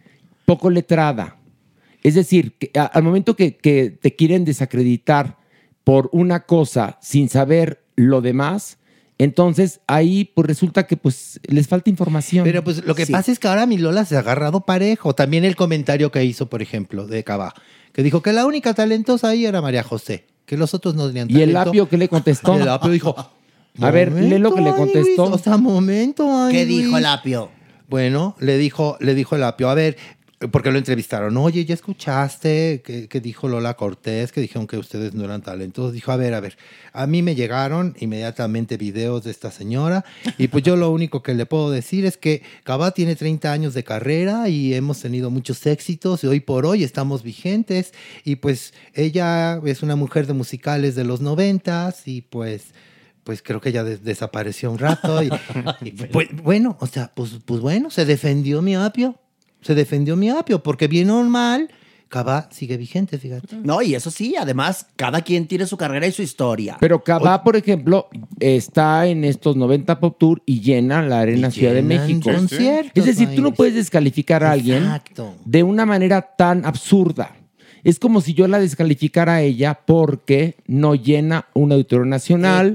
poco 0.44 0.68
letrada. 0.68 1.36
Es 2.02 2.14
decir, 2.16 2.54
que 2.58 2.72
a- 2.78 2.86
al 2.86 3.04
momento 3.04 3.36
que, 3.36 3.56
que 3.56 3.90
te 3.90 4.16
quieren 4.16 4.44
desacreditar 4.44 5.36
por 5.86 6.08
una 6.10 6.46
cosa 6.46 6.98
sin 7.00 7.28
saber 7.28 7.80
lo 7.94 8.20
demás, 8.20 8.78
entonces 9.18 9.78
ahí 9.86 10.24
pues 10.34 10.48
resulta 10.48 10.84
que 10.88 10.96
pues 10.96 11.38
les 11.44 11.68
falta 11.68 11.88
información. 11.88 12.42
Pero 12.42 12.64
pues 12.64 12.84
lo 12.84 12.96
que 12.96 13.06
pasa 13.06 13.30
es 13.30 13.38
que 13.38 13.46
ahora 13.46 13.66
mi 13.66 13.78
Lola 13.78 14.04
se 14.04 14.16
ha 14.16 14.18
agarrado 14.18 14.62
parejo. 14.62 15.14
También 15.14 15.44
el 15.44 15.54
comentario 15.54 16.10
que 16.10 16.24
hizo, 16.24 16.50
por 16.50 16.60
ejemplo, 16.60 17.06
de 17.06 17.22
Cabá, 17.22 17.54
que 17.92 18.02
dijo 18.02 18.20
que 18.20 18.32
la 18.32 18.46
única 18.46 18.74
talentosa 18.74 19.28
ahí 19.28 19.46
era 19.46 19.62
María 19.62 19.84
José, 19.84 20.26
que 20.44 20.56
los 20.56 20.74
otros 20.74 20.96
no 20.96 21.06
tenían 21.06 21.30
¿Y 21.30 21.34
el 21.34 21.52
talento. 21.52 21.70
Apio 21.70 21.88
qué 21.88 21.98
le 21.98 22.08
contestó? 22.08 22.56
El 22.56 22.68
Apio 22.68 22.90
dijo, 22.90 23.14
A 23.80 23.90
ver, 23.92 24.10
lee 24.10 24.38
lo 24.38 24.56
que 24.56 24.62
le 24.62 24.74
contestó. 24.74 25.28
Luis, 25.28 25.40
O 25.40 25.44
sea, 25.44 25.56
momento, 25.56 26.28
ay, 26.36 26.52
¿Qué 26.52 26.66
dijo 26.66 26.98
el 26.98 27.06
apio? 27.06 27.52
Bueno, 27.88 28.34
le 28.40 28.58
dijo, 28.58 28.96
le 28.98 29.14
dijo 29.14 29.36
el 29.36 29.44
apio, 29.44 29.68
a 29.70 29.74
ver, 29.74 29.96
porque 30.52 30.70
lo 30.70 30.76
entrevistaron, 30.78 31.34
oye, 31.38 31.64
¿ya 31.64 31.72
escuchaste 31.74 32.82
que, 32.84 33.08
que 33.08 33.20
dijo 33.20 33.48
Lola 33.48 33.74
Cortés, 33.74 34.32
que 34.32 34.40
dijeron 34.42 34.66
que 34.66 34.76
ustedes 34.76 35.14
no 35.14 35.24
eran 35.24 35.40
talentosos? 35.42 35.92
Dijo, 35.94 36.12
a 36.12 36.16
ver, 36.16 36.34
a 36.34 36.40
ver, 36.40 36.58
a 36.92 37.06
mí 37.06 37.22
me 37.22 37.34
llegaron 37.34 37.94
inmediatamente 38.00 38.76
videos 38.76 39.24
de 39.24 39.30
esta 39.30 39.50
señora 39.50 40.04
y 40.36 40.48
pues 40.48 40.62
yo 40.62 40.76
lo 40.76 40.90
único 40.90 41.22
que 41.22 41.32
le 41.34 41.46
puedo 41.46 41.70
decir 41.70 42.04
es 42.04 42.16
que 42.18 42.42
Cabá 42.64 42.90
tiene 42.92 43.16
30 43.16 43.50
años 43.50 43.72
de 43.74 43.82
carrera 43.84 44.48
y 44.50 44.74
hemos 44.74 45.00
tenido 45.00 45.30
muchos 45.30 45.64
éxitos 45.66 46.22
y 46.22 46.26
hoy 46.26 46.40
por 46.40 46.66
hoy 46.66 46.84
estamos 46.84 47.22
vigentes 47.22 47.92
y 48.24 48.36
pues 48.36 48.74
ella 48.94 49.60
es 49.64 49.82
una 49.82 49.96
mujer 49.96 50.26
de 50.26 50.34
musicales 50.34 50.94
de 50.94 51.04
los 51.04 51.20
noventas 51.20 52.06
y 52.06 52.20
pues 52.22 52.74
pues 53.24 53.42
creo 53.42 53.60
que 53.60 53.72
ya 53.72 53.82
des- 53.82 54.04
desapareció 54.04 54.70
un 54.70 54.78
rato. 54.78 55.20
Y, 55.22 55.30
y, 55.80 55.90
pues, 55.90 56.28
bueno, 56.44 56.76
o 56.78 56.86
sea, 56.86 57.10
pues, 57.12 57.32
pues 57.44 57.60
bueno, 57.60 57.90
se 57.90 58.04
defendió 58.04 58.62
mi 58.62 58.76
apio. 58.76 59.18
Se 59.66 59.74
defendió 59.74 60.14
mi 60.14 60.30
apio, 60.30 60.62
porque 60.62 60.86
bien 60.86 61.10
o 61.10 61.24
mal, 61.24 61.68
Cabá 62.08 62.48
sigue 62.52 62.76
vigente, 62.76 63.18
fíjate. 63.18 63.56
No, 63.64 63.82
y 63.82 63.96
eso 63.96 64.12
sí, 64.12 64.36
además, 64.38 64.86
cada 64.94 65.22
quien 65.22 65.48
tiene 65.48 65.66
su 65.66 65.76
carrera 65.76 66.06
y 66.06 66.12
su 66.12 66.22
historia. 66.22 66.76
Pero 66.78 67.02
Cabá, 67.02 67.42
por 67.42 67.56
ejemplo, 67.56 68.06
está 68.38 69.08
en 69.08 69.24
estos 69.24 69.56
90 69.56 69.98
Pop 69.98 70.16
Tour 70.20 70.40
y 70.46 70.60
llena 70.60 71.02
la 71.02 71.18
Arena 71.18 71.50
Ciudad 71.50 71.74
de 71.74 71.82
México. 71.82 72.30
conciertos, 72.32 72.92
Es 72.94 73.06
decir, 73.06 73.34
tú 73.34 73.42
no 73.42 73.52
puedes 73.52 73.74
descalificar 73.74 74.44
a 74.44 74.52
alguien 74.52 74.84
Exacto. 74.84 75.34
de 75.44 75.64
una 75.64 75.84
manera 75.84 76.22
tan 76.22 76.64
absurda. 76.64 77.34
Es 77.86 78.00
como 78.00 78.20
si 78.20 78.34
yo 78.34 78.48
la 78.48 78.58
descalificara 78.58 79.34
a 79.36 79.42
ella 79.42 79.78
porque 79.86 80.56
no 80.66 80.96
llena 80.96 81.46
un 81.54 81.70
auditorio 81.70 82.04
nacional 82.04 82.74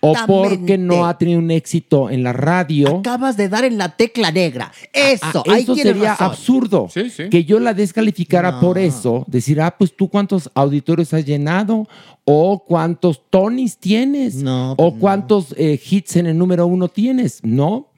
o 0.00 0.14
porque 0.26 0.78
no 0.78 1.04
ha 1.04 1.18
tenido 1.18 1.40
un 1.40 1.50
éxito 1.50 2.08
en 2.10 2.22
la 2.22 2.32
radio. 2.32 2.98
Acabas 2.98 3.36
de 3.36 3.48
dar 3.48 3.64
en 3.64 3.76
la 3.76 3.96
tecla 3.96 4.30
negra. 4.30 4.70
Eso, 4.92 5.24
Ah, 5.24 5.42
ahí 5.48 5.62
eso 5.64 5.74
tienes 5.74 5.94
sería 5.94 6.10
razón. 6.10 6.26
absurdo. 6.28 6.88
Que 7.28 7.44
yo 7.44 7.58
la 7.58 7.74
descalificara 7.74 8.60
por 8.60 8.78
eso. 8.78 9.24
Decir, 9.26 9.60
ah, 9.60 9.74
pues 9.76 9.96
tú 9.96 10.08
cuántos 10.08 10.48
auditorios 10.54 11.12
has 11.12 11.24
llenado, 11.24 11.88
o 12.24 12.62
cuántos 12.64 13.20
Tonys 13.30 13.78
tienes, 13.78 14.44
o 14.46 14.94
cuántos 14.98 15.54
eh, 15.58 15.80
hits 15.90 16.14
en 16.16 16.28
el 16.28 16.38
número 16.38 16.68
uno 16.68 16.86
tienes. 16.86 17.40
No. 17.42 17.88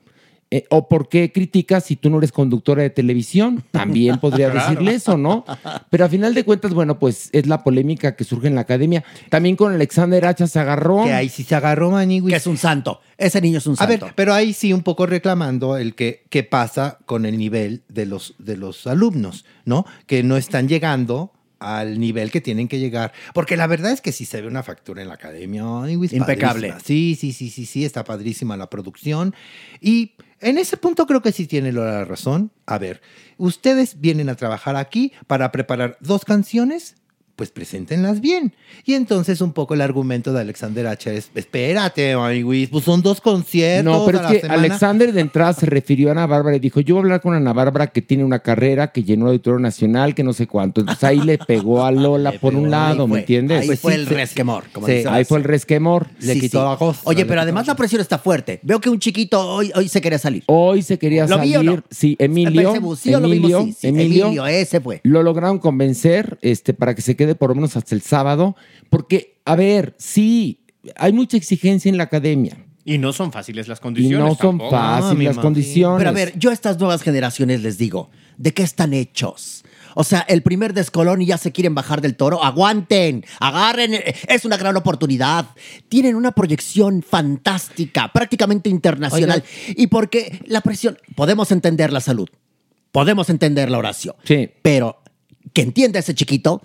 Eh, 0.57 0.67
o 0.71 0.89
por 0.89 1.09
qué 1.09 1.33
criticas 1.33 1.83
si 1.85 1.97
tú 1.97 2.11
no 2.11 2.19
eres 2.19 2.31
conductora 2.31 2.83
de 2.83 2.91
televisión. 2.91 3.65
También 3.73 4.21
podría 4.21 4.49
Claro. 4.53 4.71
decirle 4.71 4.95
eso, 4.95 5.19
¿no? 5.19 5.45
Pero 5.91 6.05
a 6.05 6.09
final 6.09 6.33
de 6.33 6.45
cuentas, 6.45 6.73
bueno, 6.75 6.97
pues 7.01 7.29
es 7.33 7.49
la 7.49 7.65
polémica 7.65 8.15
que 8.15 8.23
surge 8.23 8.47
en 8.47 8.55
la 8.55 8.61
academia. 8.61 9.03
También 9.31 9.57
con 9.57 9.73
Alexander 9.75 10.25
Hacha 10.25 10.47
se 10.47 10.61
agarró. 10.61 11.03
Que 11.03 11.13
ahí 11.13 11.29
sí 11.29 11.43
se 11.43 11.57
agarró 11.57 11.91
Manigui. 11.91 12.31
Que 12.31 12.37
es 12.37 12.47
un 12.47 12.57
santo. 12.57 13.01
Ese 13.19 13.41
niño 13.41 13.59
es 13.59 13.67
un 13.67 13.73
A 13.73 13.77
santo. 13.79 14.07
ver, 14.07 14.15
pero 14.15 14.33
ahí 14.33 14.53
sí 14.53 14.73
un 14.73 14.83
poco 14.85 15.07
reclamando 15.07 15.77
el 15.77 15.97
que 15.97 16.23
qué 16.31 16.45
pasa 16.45 16.99
con 17.05 17.27
el 17.27 17.37
nivel 17.37 17.83
de 17.89 18.07
los, 18.07 18.37
de 18.39 18.57
los 18.57 18.87
alumnos, 18.87 19.45
¿no? 19.65 19.85
Que 20.07 20.23
no 20.23 20.37
están 20.37 20.69
llegando 20.69 21.33
al 21.59 21.99
nivel 21.99 22.31
que 22.31 22.41
tienen 22.41 22.69
que 22.69 22.79
llegar. 22.79 23.13
Porque 23.33 23.57
la 23.57 23.67
verdad 23.67 23.91
es 23.93 24.01
que 24.03 24.13
sí 24.13 24.25
se 24.27 24.41
ve 24.43 24.47
una 24.47 24.63
factura 24.63 25.01
en 25.03 25.09
la 25.09 25.15
academia. 25.15 25.65
Ay, 25.83 25.95
Impecable. 25.95 26.69
padrísima. 26.69 26.81
Sí, 26.81 27.17
sí, 27.19 27.33
sí, 27.33 27.51
sí, 27.51 27.67
sí, 27.67 27.85
está 27.85 28.05
padrísima 28.05 28.57
la 28.57 28.69
producción. 28.69 29.35
Y 29.81 30.13
en 30.45 30.59
ese 30.59 30.77
punto 30.77 31.07
creo 31.07 31.23
que 31.23 31.33
sí 31.33 31.47
tiene 31.47 31.73
la 31.73 32.05
razón. 32.05 32.53
A 32.67 32.79
ver, 32.79 33.01
ustedes 33.39 34.01
vienen 34.01 34.29
a 34.29 34.37
trabajar 34.37 34.77
aquí 34.77 35.13
para 35.27 35.51
preparar 35.51 35.97
dos 36.01 36.25
canciones. 36.25 36.97
Pues 37.37 37.51
preséntenlas 37.51 38.21
bien. 38.21 38.53
Y 38.85 38.95
entonces 38.95 39.41
un 39.41 39.53
poco 39.53 39.75
el 39.75 39.81
argumento 39.81 40.33
de 40.33 40.41
Alexander 40.41 40.87
H. 40.87 41.17
es, 41.17 41.31
espérate, 41.35 42.15
güey, 42.43 42.67
pues 42.69 42.85
son 42.85 43.03
dos 43.03 43.21
conciertos 43.21 43.93
No, 43.93 44.07
pero 44.07 44.21
a 44.21 44.27
es 44.27 44.33
que 44.33 44.41
semana". 44.43 44.61
Alexander 44.61 45.13
de 45.13 45.21
entrada 45.21 45.53
se 45.53 45.67
refirió 45.67 46.11
a 46.11 46.13
Ana 46.13 46.27
Bárbara 46.27 46.57
y 46.57 46.61
dijo, 46.61 46.79
yo 46.81 46.95
voy 46.95 47.01
a 47.01 47.05
hablar 47.05 47.21
con 47.23 47.35
Ana 47.35 47.53
Bárbara 47.53 47.89
que 47.89 48.03
tiene 48.03 48.23
una 48.25 48.39
carrera, 48.39 48.93
que 48.93 49.03
llenó 49.03 49.25
el 49.27 49.31
Auditorio 49.31 49.59
Nacional, 49.59 50.15
que 50.15 50.23
no 50.23 50.33
sé 50.33 50.47
cuánto. 50.47 50.81
Entonces 50.81 51.03
ahí 51.03 51.21
le 51.23 51.39
pegó 51.39 51.85
a 51.85 51.91
Lola 52.05 52.33
por 52.41 52.55
un 52.55 52.71
lado, 52.71 53.09
¿me 53.09 53.21
entiendes? 53.21 53.69
Ahí 53.69 53.77
fue 53.77 53.95
el 53.95 54.07
resquemor. 54.07 54.65
Como 54.73 54.87
Sí, 54.87 54.93
dice 54.95 55.09
ahí 55.09 55.25
fue 55.25 55.39
el 55.39 55.45
resquemor. 55.45 56.07
Sí, 56.21 56.49
sí. 56.49 56.57
Oye, 57.05 57.27
pero 57.27 57.41
además 57.41 57.67
la 57.67 57.75
presión 57.75 58.01
está 58.01 58.19
fuerte. 58.19 58.61
Veo 58.63 58.81
que 58.81 58.91
un 58.91 59.01
chiquito 59.01 59.41
hoy, 59.41 59.73
hoy 59.75 59.89
se 59.89 60.01
quería 60.01 60.19
salir. 60.19 60.45
Hoy 60.47 60.83
se 60.83 60.99
quería 60.99 61.27
¿Lo 61.27 61.41
vi 61.41 61.53
salir. 61.55 61.71
o 61.71 61.77
no? 61.77 61.85
Sí, 61.91 62.15
Emilio. 62.19 62.75
Emilio, 62.75 62.97
Emilio, 63.05 63.69
Emilio, 63.83 64.47
ese 64.47 64.81
fue. 64.81 65.01
Lo 65.03 65.23
lograron 65.23 65.59
convencer 65.59 66.39
este, 66.43 66.75
para 66.75 66.95
que 66.95 67.03
se 67.03 67.17
quede 67.17 67.24
por 67.35 67.51
lo 67.51 67.55
menos 67.55 67.77
hasta 67.77 67.95
el 67.95 68.03
sábado. 68.03 68.57
Porque, 68.91 69.41
a 69.45 69.57
ver, 69.57 69.95
sí, 69.99 70.61
hay 70.97 71.13
mucha 71.13 71.37
exigencia 71.37 71.89
en 71.89 71.97
la 71.97 72.05
academia. 72.05 72.59
Y 72.85 72.99
no 72.99 73.15
son 73.15 73.33
fáciles 73.33 73.67
las 73.67 73.79
Y 73.79 73.83
condiciones. 73.83 74.19
no 74.19 74.35
son 74.35 74.59
tampoco. 74.59 74.71
fáciles 74.73 75.25
las 75.37 75.39
condiciones. 75.39 75.99
Pero 75.99 76.11
a 76.11 76.13
ver, 76.13 76.39
yo 76.39 76.51
a 76.51 76.53
estas 76.53 76.79
nuevas 76.79 77.03
generaciones 77.03 77.63
les 77.63 77.79
digo, 77.79 78.11
¿de 78.37 78.53
qué 78.53 78.63
están 78.63 78.93
hechos? 78.93 79.65
O 79.95 80.05
sea, 80.05 80.21
el 80.21 80.43
primer 80.43 80.75
descolón 80.75 81.23
y 81.23 81.27
ya 81.27 81.39
se 81.39 81.53
quieren 81.53 81.75
bajar 81.75 82.01
del 82.01 82.17
toro. 82.17 82.43
Aguanten, 82.45 83.25
agarren, 83.41 83.95
es 84.29 84.45
una 84.45 84.57
gran 84.57 84.77
oportunidad. 84.77 85.47
Tienen 85.89 86.17
una 86.17 86.33
proyección 86.33 87.03
fantástica, 87.03 88.11
prácticamente 88.13 88.69
internacional. 88.69 89.43
Y 89.77 89.87
porque 89.87 90.41
la 90.47 90.61
presión, 90.61 90.99
podemos 91.15 91.53
entender 91.53 91.93
la 91.93 92.01
salud, 92.01 92.29
podemos 92.93 93.31
entender 93.31 93.71
la 93.71 93.79
oración. 93.79 94.17
Sí. 94.25 94.51
Pero 94.63 95.01
que 95.53 95.63
entienda 95.63 96.01
ese 96.01 96.15
chiquito 96.15 96.61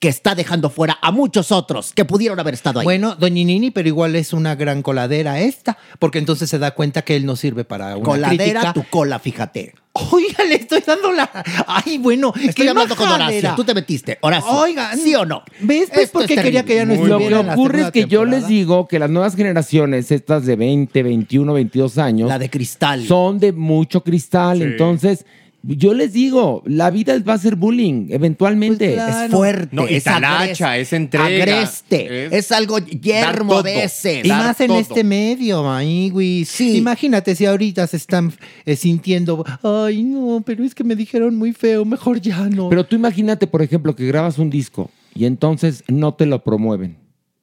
que 0.00 0.08
está 0.08 0.34
dejando 0.34 0.70
fuera 0.70 0.98
a 1.02 1.12
muchos 1.12 1.52
otros 1.52 1.92
que 1.92 2.06
pudieron 2.06 2.40
haber 2.40 2.54
estado 2.54 2.80
ahí. 2.80 2.84
Bueno, 2.84 3.14
Doña 3.16 3.44
Nini, 3.44 3.70
pero 3.70 3.86
igual 3.86 4.16
es 4.16 4.32
una 4.32 4.54
gran 4.54 4.80
coladera 4.82 5.40
esta, 5.40 5.76
porque 5.98 6.18
entonces 6.18 6.48
se 6.48 6.58
da 6.58 6.70
cuenta 6.70 7.02
que 7.02 7.16
él 7.16 7.26
no 7.26 7.36
sirve 7.36 7.64
para 7.64 7.96
una 7.96 8.04
Coladera 8.04 8.60
crítica. 8.60 8.72
tu 8.72 8.84
cola, 8.84 9.18
fíjate. 9.18 9.74
Oiga, 9.92 10.44
le 10.44 10.54
estoy 10.54 10.80
dando 10.86 11.12
la... 11.12 11.28
Ay, 11.66 11.98
bueno, 11.98 12.32
Estoy 12.34 12.64
qué 12.64 12.70
hablando 12.70 12.96
con 12.96 13.08
Horacio. 13.10 13.52
Tú 13.56 13.64
te 13.64 13.74
metiste. 13.74 14.16
Horacio. 14.22 14.50
Oiga, 14.50 14.96
¿Sí 14.96 15.14
o 15.14 15.26
no? 15.26 15.42
¿Ves? 15.60 15.90
¿Ves 15.90 16.04
Esto 16.04 16.12
por 16.20 16.22
es 16.22 16.28
qué 16.28 16.36
quería 16.36 16.64
que 16.64 16.74
ella 16.74 16.86
no 16.86 16.92
terrible. 16.94 17.08
Lo 17.10 17.18
estuviera 17.18 17.44
que 17.44 17.60
ocurre 17.60 17.80
es 17.82 17.90
que 17.90 18.04
yo 18.06 18.24
les 18.24 18.46
digo 18.46 18.88
que 18.88 18.98
las 18.98 19.10
nuevas 19.10 19.36
generaciones, 19.36 20.10
estas 20.12 20.46
de 20.46 20.56
20, 20.56 21.02
21, 21.02 21.52
22 21.52 21.98
años, 21.98 22.28
La 22.28 22.38
de 22.38 22.48
cristal. 22.48 23.04
son 23.06 23.38
de 23.38 23.52
mucho 23.52 24.02
cristal. 24.02 24.58
Sí. 24.58 24.64
Entonces, 24.64 25.26
yo 25.62 25.92
les 25.94 26.12
digo, 26.12 26.62
la 26.64 26.90
vida 26.90 27.18
va 27.26 27.34
a 27.34 27.38
ser 27.38 27.56
bullying, 27.56 28.06
eventualmente. 28.10 28.86
Pues 28.86 28.94
claro. 28.94 29.24
Es 29.26 29.30
fuerte, 29.30 29.76
No, 29.76 29.86
es 29.86 30.04
talacha, 30.04 30.78
es 30.78 30.92
entrega, 30.92 31.26
Agreste, 31.26 32.26
es 32.26 32.32
es, 32.32 32.52
algo 32.52 32.78
yermo 32.78 33.50
todo. 33.50 33.60
a 33.60 33.62
veces. 33.62 34.24
Y 34.24 34.28
más 34.28 34.60
en 34.60 34.70
este 34.72 35.04
medio, 35.04 35.70
ay, 35.70 36.10
güey. 36.10 36.44
Sí. 36.44 36.76
Imagínate 36.76 37.34
si 37.34 37.46
ahorita 37.46 37.86
se 37.86 37.96
están 37.96 38.32
eh, 38.64 38.76
sintiendo, 38.76 39.44
ay, 39.62 40.02
no, 40.02 40.42
pero 40.44 40.64
es 40.64 40.74
que 40.74 40.84
me 40.84 40.96
dijeron 40.96 41.34
muy 41.36 41.52
feo, 41.52 41.84
mejor 41.84 42.20
ya 42.20 42.48
no. 42.48 42.68
Pero 42.70 42.84
tú 42.86 42.96
imagínate, 42.96 43.46
por 43.46 43.62
ejemplo, 43.62 43.94
que 43.94 44.06
grabas 44.06 44.38
un 44.38 44.50
disco 44.50 44.90
y 45.14 45.24
entonces 45.26 45.84
no 45.88 46.14
te 46.14 46.26
lo 46.26 46.42
promueven. 46.42 46.96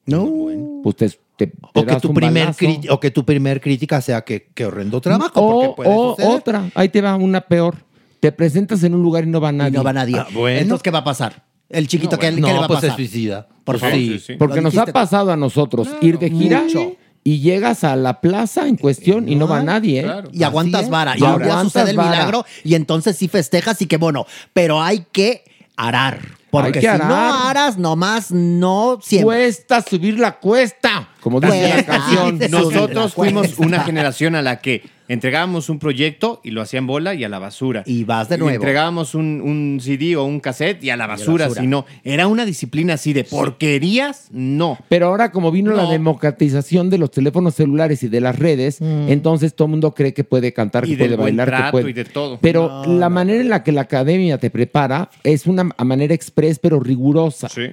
No. 0.06 0.82
Pues 0.84 0.96
te, 0.96 1.10
te- 1.10 1.48
te 1.48 1.54
o, 1.74 1.86
que 1.86 1.96
tu 2.00 2.14
primer 2.14 2.56
o 2.90 3.00
que 3.00 3.12
tu 3.12 3.26
primer 3.26 3.62
crítica 3.62 4.02
sea 4.02 4.22
que, 4.22 4.48
que 4.54 4.66
horrendo 4.66 5.02
trabajo. 5.02 5.40
O, 5.42 5.52
porque 5.62 5.76
puede 5.76 5.90
o 5.90 6.16
otra, 6.36 6.70
ahí 6.74 6.90
te 6.90 7.02
va 7.02 7.16
una 7.16 7.42
peor. 7.42 7.87
Te 8.20 8.32
presentas 8.32 8.84
en 8.84 8.96
un 8.96 9.02
lugar 9.04 9.24
y 9.24 9.28
no 9.28 9.40
va 9.42 9.52
Y 9.52 9.56
nadie. 9.56 9.72
no 9.78 9.84
va 9.84 9.94
nadie. 9.94 10.18
Ah, 10.18 10.28
bueno. 10.34 10.60
Entonces, 10.60 10.84
¿qué 10.84 10.92
va 10.92 11.00
a 11.00 11.04
pasar? 11.04 11.44
El 11.70 11.88
chiquito, 11.88 12.16
No, 12.16 12.20
¿qué, 12.20 12.32
bueno. 12.32 12.48
qué 12.48 12.54
le 12.54 12.54
No, 12.54 12.60
va 12.62 12.66
a 12.66 12.68
pues 12.68 12.80
se 12.80 12.88
pasar? 12.88 12.98
suicida. 12.98 13.48
Por 13.48 13.64
Pues 13.64 13.82
favor. 13.82 13.96
sí. 13.98 14.08
Sí, 14.14 14.20
sí. 14.20 14.34
Porque 14.40 14.62
nos 14.62 14.78
ha 14.78 14.86
pasado 14.88 15.32
a 15.32 15.38
nosotros 15.38 15.88
ir 16.02 16.18
de 16.18 16.30
gira 16.30 16.62
mucho. 16.64 16.94
y 17.24 17.40
llegas 17.42 17.84
a 17.84 17.96
la 17.98 18.22
plaza 18.22 18.68
en 18.68 18.78
cuestión 18.78 19.28
y 19.28 19.36
no 19.36 19.48
va 19.48 19.62
nadie. 19.62 20.00
¿eh? 20.00 20.04
Claro. 20.04 20.30
Y 20.32 20.44
aguantas 20.44 20.90
vara. 20.90 21.16
Y 21.18 21.20
Y 21.20 21.24
un 21.24 21.38
día 21.40 21.46
aguantas 21.46 21.64
sucede 21.74 21.92
el 21.92 21.98
milagro 21.98 22.46
y 22.64 22.76
entonces 22.76 23.18
sí 23.18 23.28
festejas 23.28 23.82
y 23.82 23.86
que 23.88 23.98
bueno. 23.98 24.26
Pero 24.54 24.82
hay 24.82 25.06
que 25.12 25.44
arar. 25.76 26.20
Porque 26.50 26.72
que 26.72 26.80
si 26.82 26.88
arar. 26.88 27.10
no 27.10 27.16
aras, 27.50 27.78
nomás 27.78 28.32
no 28.32 29.00
siempre. 29.04 29.26
Cuesta 29.26 29.82
subir 29.82 30.18
la 30.18 30.40
cuesta, 30.40 31.10
como 31.20 31.42
dice 31.42 31.76
la 31.76 31.84
canción. 31.86 32.40
Nosotros 32.50 33.14
fuimos 33.14 33.60
una 33.60 33.82
generación 33.84 34.34
a 34.36 34.42
la 34.42 34.62
que 34.62 34.82
entregábamos 35.08 35.70
un 35.70 35.80
proyecto 35.80 36.42
y 36.44 36.52
lo 36.52 36.62
hacían 36.62 36.88
bola 36.88 37.14
y 37.14 37.24
a 37.24 37.30
la 37.30 37.40
basura. 37.40 37.84
Y 37.86 38.04
vas 38.04 38.30
de 38.30 38.38
nuevo. 38.38 38.54
entregábamos 38.56 39.16
un, 39.16 39.42
un 39.42 39.80
CD 39.82 40.16
o 40.16 40.24
un 40.26 40.40
cassette 40.40 40.84
y 40.84 40.90
a 40.90 40.98
la 40.98 41.08
basura. 41.08 41.46
basura. 41.46 41.62
Si 41.62 41.68
no, 41.68 41.86
era 42.04 42.28
una 42.28 42.46
disciplina 42.46 42.96
así 42.96 43.14
de 43.14 43.24
porquerías, 43.24 44.28
no. 44.32 44.78
Pero 44.90 45.08
ahora 45.08 45.32
como 45.32 45.52
vino 45.52 45.72
la 45.74 45.90
democratización 45.90 46.90
de 46.90 46.98
los 46.98 47.12
teléfonos 47.12 47.56
celulares 47.56 48.04
y 48.04 48.08
de 48.08 48.22
las 48.22 48.38
redes, 48.38 48.80
entonces 48.82 49.54
todo 49.56 49.66
el 49.68 49.72
mundo 49.72 49.94
cree 49.94 50.14
que 50.14 50.24
puede 50.24 50.54
cantar, 50.54 50.86
Y 50.88 50.92
que 50.92 50.98
puede 51.06 51.16
bailar, 51.16 51.48
que 51.48 51.52
trato 51.56 51.72
puede. 51.72 51.90
y 51.90 51.94
de 51.94 52.06
todo. 52.06 52.40
Pero 52.42 52.84
la 52.86 53.10
manera 53.10 53.42
en 53.42 53.50
la 53.50 53.64
que 53.64 53.72
la 53.72 53.82
academia 53.82 54.38
te 54.38 54.50
prepara 54.50 55.10
es 55.24 55.48
una 55.48 55.70
a 55.78 55.84
manera 55.84 56.14
express 56.14 56.60
pero 56.60 56.80
rigurosa. 56.80 57.50
Sí. 57.50 57.64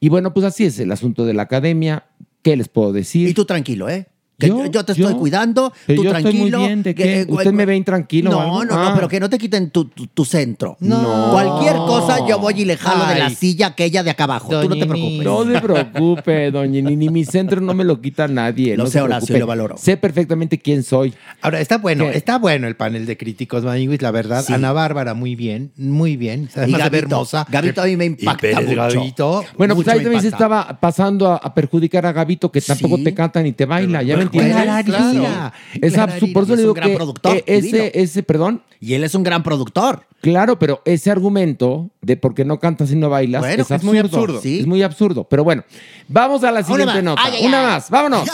Y 0.00 0.08
bueno, 0.08 0.34
pues 0.34 0.44
así 0.44 0.64
es 0.64 0.78
el 0.78 0.90
asunto 0.92 1.24
de 1.24 1.34
la 1.34 1.42
academia. 1.42 2.04
¿Qué 2.42 2.56
les 2.56 2.68
puedo 2.68 2.92
decir? 2.92 3.28
Y 3.28 3.34
tú 3.34 3.44
tranquilo, 3.44 3.88
¿eh? 3.88 4.06
Que 4.38 4.48
yo, 4.48 4.66
Yo- 4.66 4.84
te 4.84 4.92
estoy 4.92 5.12
yo- 5.12 5.18
cuidando, 5.18 5.72
Pero 5.86 5.96
tú 5.98 6.04
yo 6.04 6.10
estoy 6.10 6.22
tranquilo. 6.32 6.58
muy 6.58 6.66
bien, 6.68 6.82
¿de 6.82 6.94
que- 6.96 7.02
qué? 7.04 7.20
eh, 7.20 7.26
¿Usted 7.28 7.52
me 7.52 7.64
ve 7.66 7.76
intranquilo 7.76 8.30
No, 8.30 8.40
algo? 8.40 8.64
no, 8.64 8.74
Ah. 8.74 8.88
no, 8.88 8.94
pero 8.96 9.08
que 9.08 9.20
no 9.20 9.30
te 9.30 9.38
quiten 9.38 9.70
tu, 9.70 9.84
tu- 9.84 10.06
tu 10.08 10.24
centro. 10.24 10.76
No. 10.80 11.28
Cualquier 11.30 11.76
cosa 11.76 12.26
yo 12.26 12.38
voy 12.40 12.54
y 12.62 12.64
le 12.64 12.76
jalo 12.76 13.06
de 13.06 13.18
la 13.20 13.30
silla 13.30 13.68
aquella 13.68 14.02
de 14.02 14.10
acá 14.10 14.24
abajo. 14.24 14.48
tú 14.60 14.68
no 14.68 14.76
te 14.76 14.86
preocupes. 14.86 15.24
No 15.24 15.44
se 15.44 15.60
preocupe, 15.60 16.50
doña 16.50 16.80
Ni, 16.82 16.96
ni 16.96 17.08
mi 17.08 17.24
centro 17.24 17.60
no 17.60 17.74
me 17.74 17.84
lo 17.84 18.00
quita 18.00 18.26
nadie. 18.26 18.76
Lo 18.76 18.84
no 18.84 18.86
sé, 18.90 18.94
se 18.94 19.02
Horacio, 19.02 19.38
lo 19.38 19.46
valoro. 19.46 19.76
Sé 19.76 19.96
perfectamente 19.96 20.58
quién 20.58 20.82
soy. 20.82 21.14
Ahora, 21.40 21.60
está 21.60 21.78
bueno, 21.78 22.04
¿Qué? 22.10 22.16
está 22.16 22.38
bueno 22.38 22.66
el 22.66 22.74
panel 22.74 23.06
de 23.06 23.16
críticos, 23.16 23.62
Maniguis, 23.62 24.02
la 24.02 24.10
verdad. 24.10 24.42
Sí. 24.44 24.52
Ana 24.52 24.72
Bárbara, 24.72 25.14
muy 25.14 25.36
bien, 25.36 25.72
muy 25.76 26.16
bien. 26.16 26.48
Además 26.56 26.80
Gabito, 26.80 26.96
hermosa. 27.06 27.46
Gabito 27.48 27.82
a 27.82 27.86
mí 27.86 27.96
me 27.96 28.06
impacta 28.06 28.40
Pérez 28.40 28.66
mucho. 28.66 28.76
Gabito, 28.76 29.44
Bueno, 29.56 29.74
pues 29.74 29.86
mucho 29.86 29.90
ahí 29.92 29.98
me 29.98 30.04
también 30.04 30.22
se 30.22 30.28
estaba 30.28 30.80
pasando 30.80 31.28
a, 31.30 31.36
a 31.36 31.54
perjudicar 31.54 32.06
a 32.06 32.12
Gabito, 32.12 32.50
que 32.50 32.60
tampoco 32.60 32.96
Sí. 32.96 33.04
te 33.04 33.14
canta 33.14 33.42
ni 33.42 33.52
te 33.52 33.66
baila. 33.66 34.02
¿Ya 34.02 34.16
clararira, 34.38 34.82
Claro. 35.12 35.52
Es 35.80 35.96
absurdo. 35.98 36.32
Por 36.32 36.42
eso 36.44 36.52
Es 36.54 36.58
le 36.60 36.64
un 36.66 36.68
digo 36.68 36.74
gran 36.74 36.90
que 36.90 36.96
productor, 36.96 37.44
divino. 37.44 37.78
ese, 37.78 38.00
ese, 38.00 38.22
perdón, 38.22 38.62
Y 38.80 38.94
él 38.94 39.04
es 39.04 39.14
un 39.14 39.22
gran 39.22 39.42
productor. 39.42 40.06
Claro, 40.20 40.58
pero 40.58 40.82
ese 40.84 41.10
argumento 41.10 41.90
de 42.00 42.16
por 42.16 42.34
qué 42.34 42.44
no 42.44 42.58
cantas 42.60 42.90
y 42.92 42.96
no 42.96 43.08
bailas 43.10 43.40
Bueno, 43.42 43.62
es, 43.62 43.70
es 43.70 43.82
muy 43.84 43.98
absurdo. 43.98 44.40
Sí. 44.40 44.60
Es 44.60 44.66
muy 44.66 44.82
absurdo. 44.82 45.24
Pero 45.24 45.42
bueno, 45.44 45.64
vamos 46.08 46.44
a 46.44 46.50
la 46.52 46.62
siguiente 46.62 46.94
más. 46.94 47.02
nota. 47.04 47.22
Ay, 47.24 47.34
ay, 47.40 47.46
Una 47.46 47.60
ay. 47.60 47.66
más, 47.74 47.90
vámonos. 47.90 48.28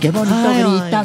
Qué 0.00 0.10
bonito 0.10 0.34
Ay, 0.48 0.62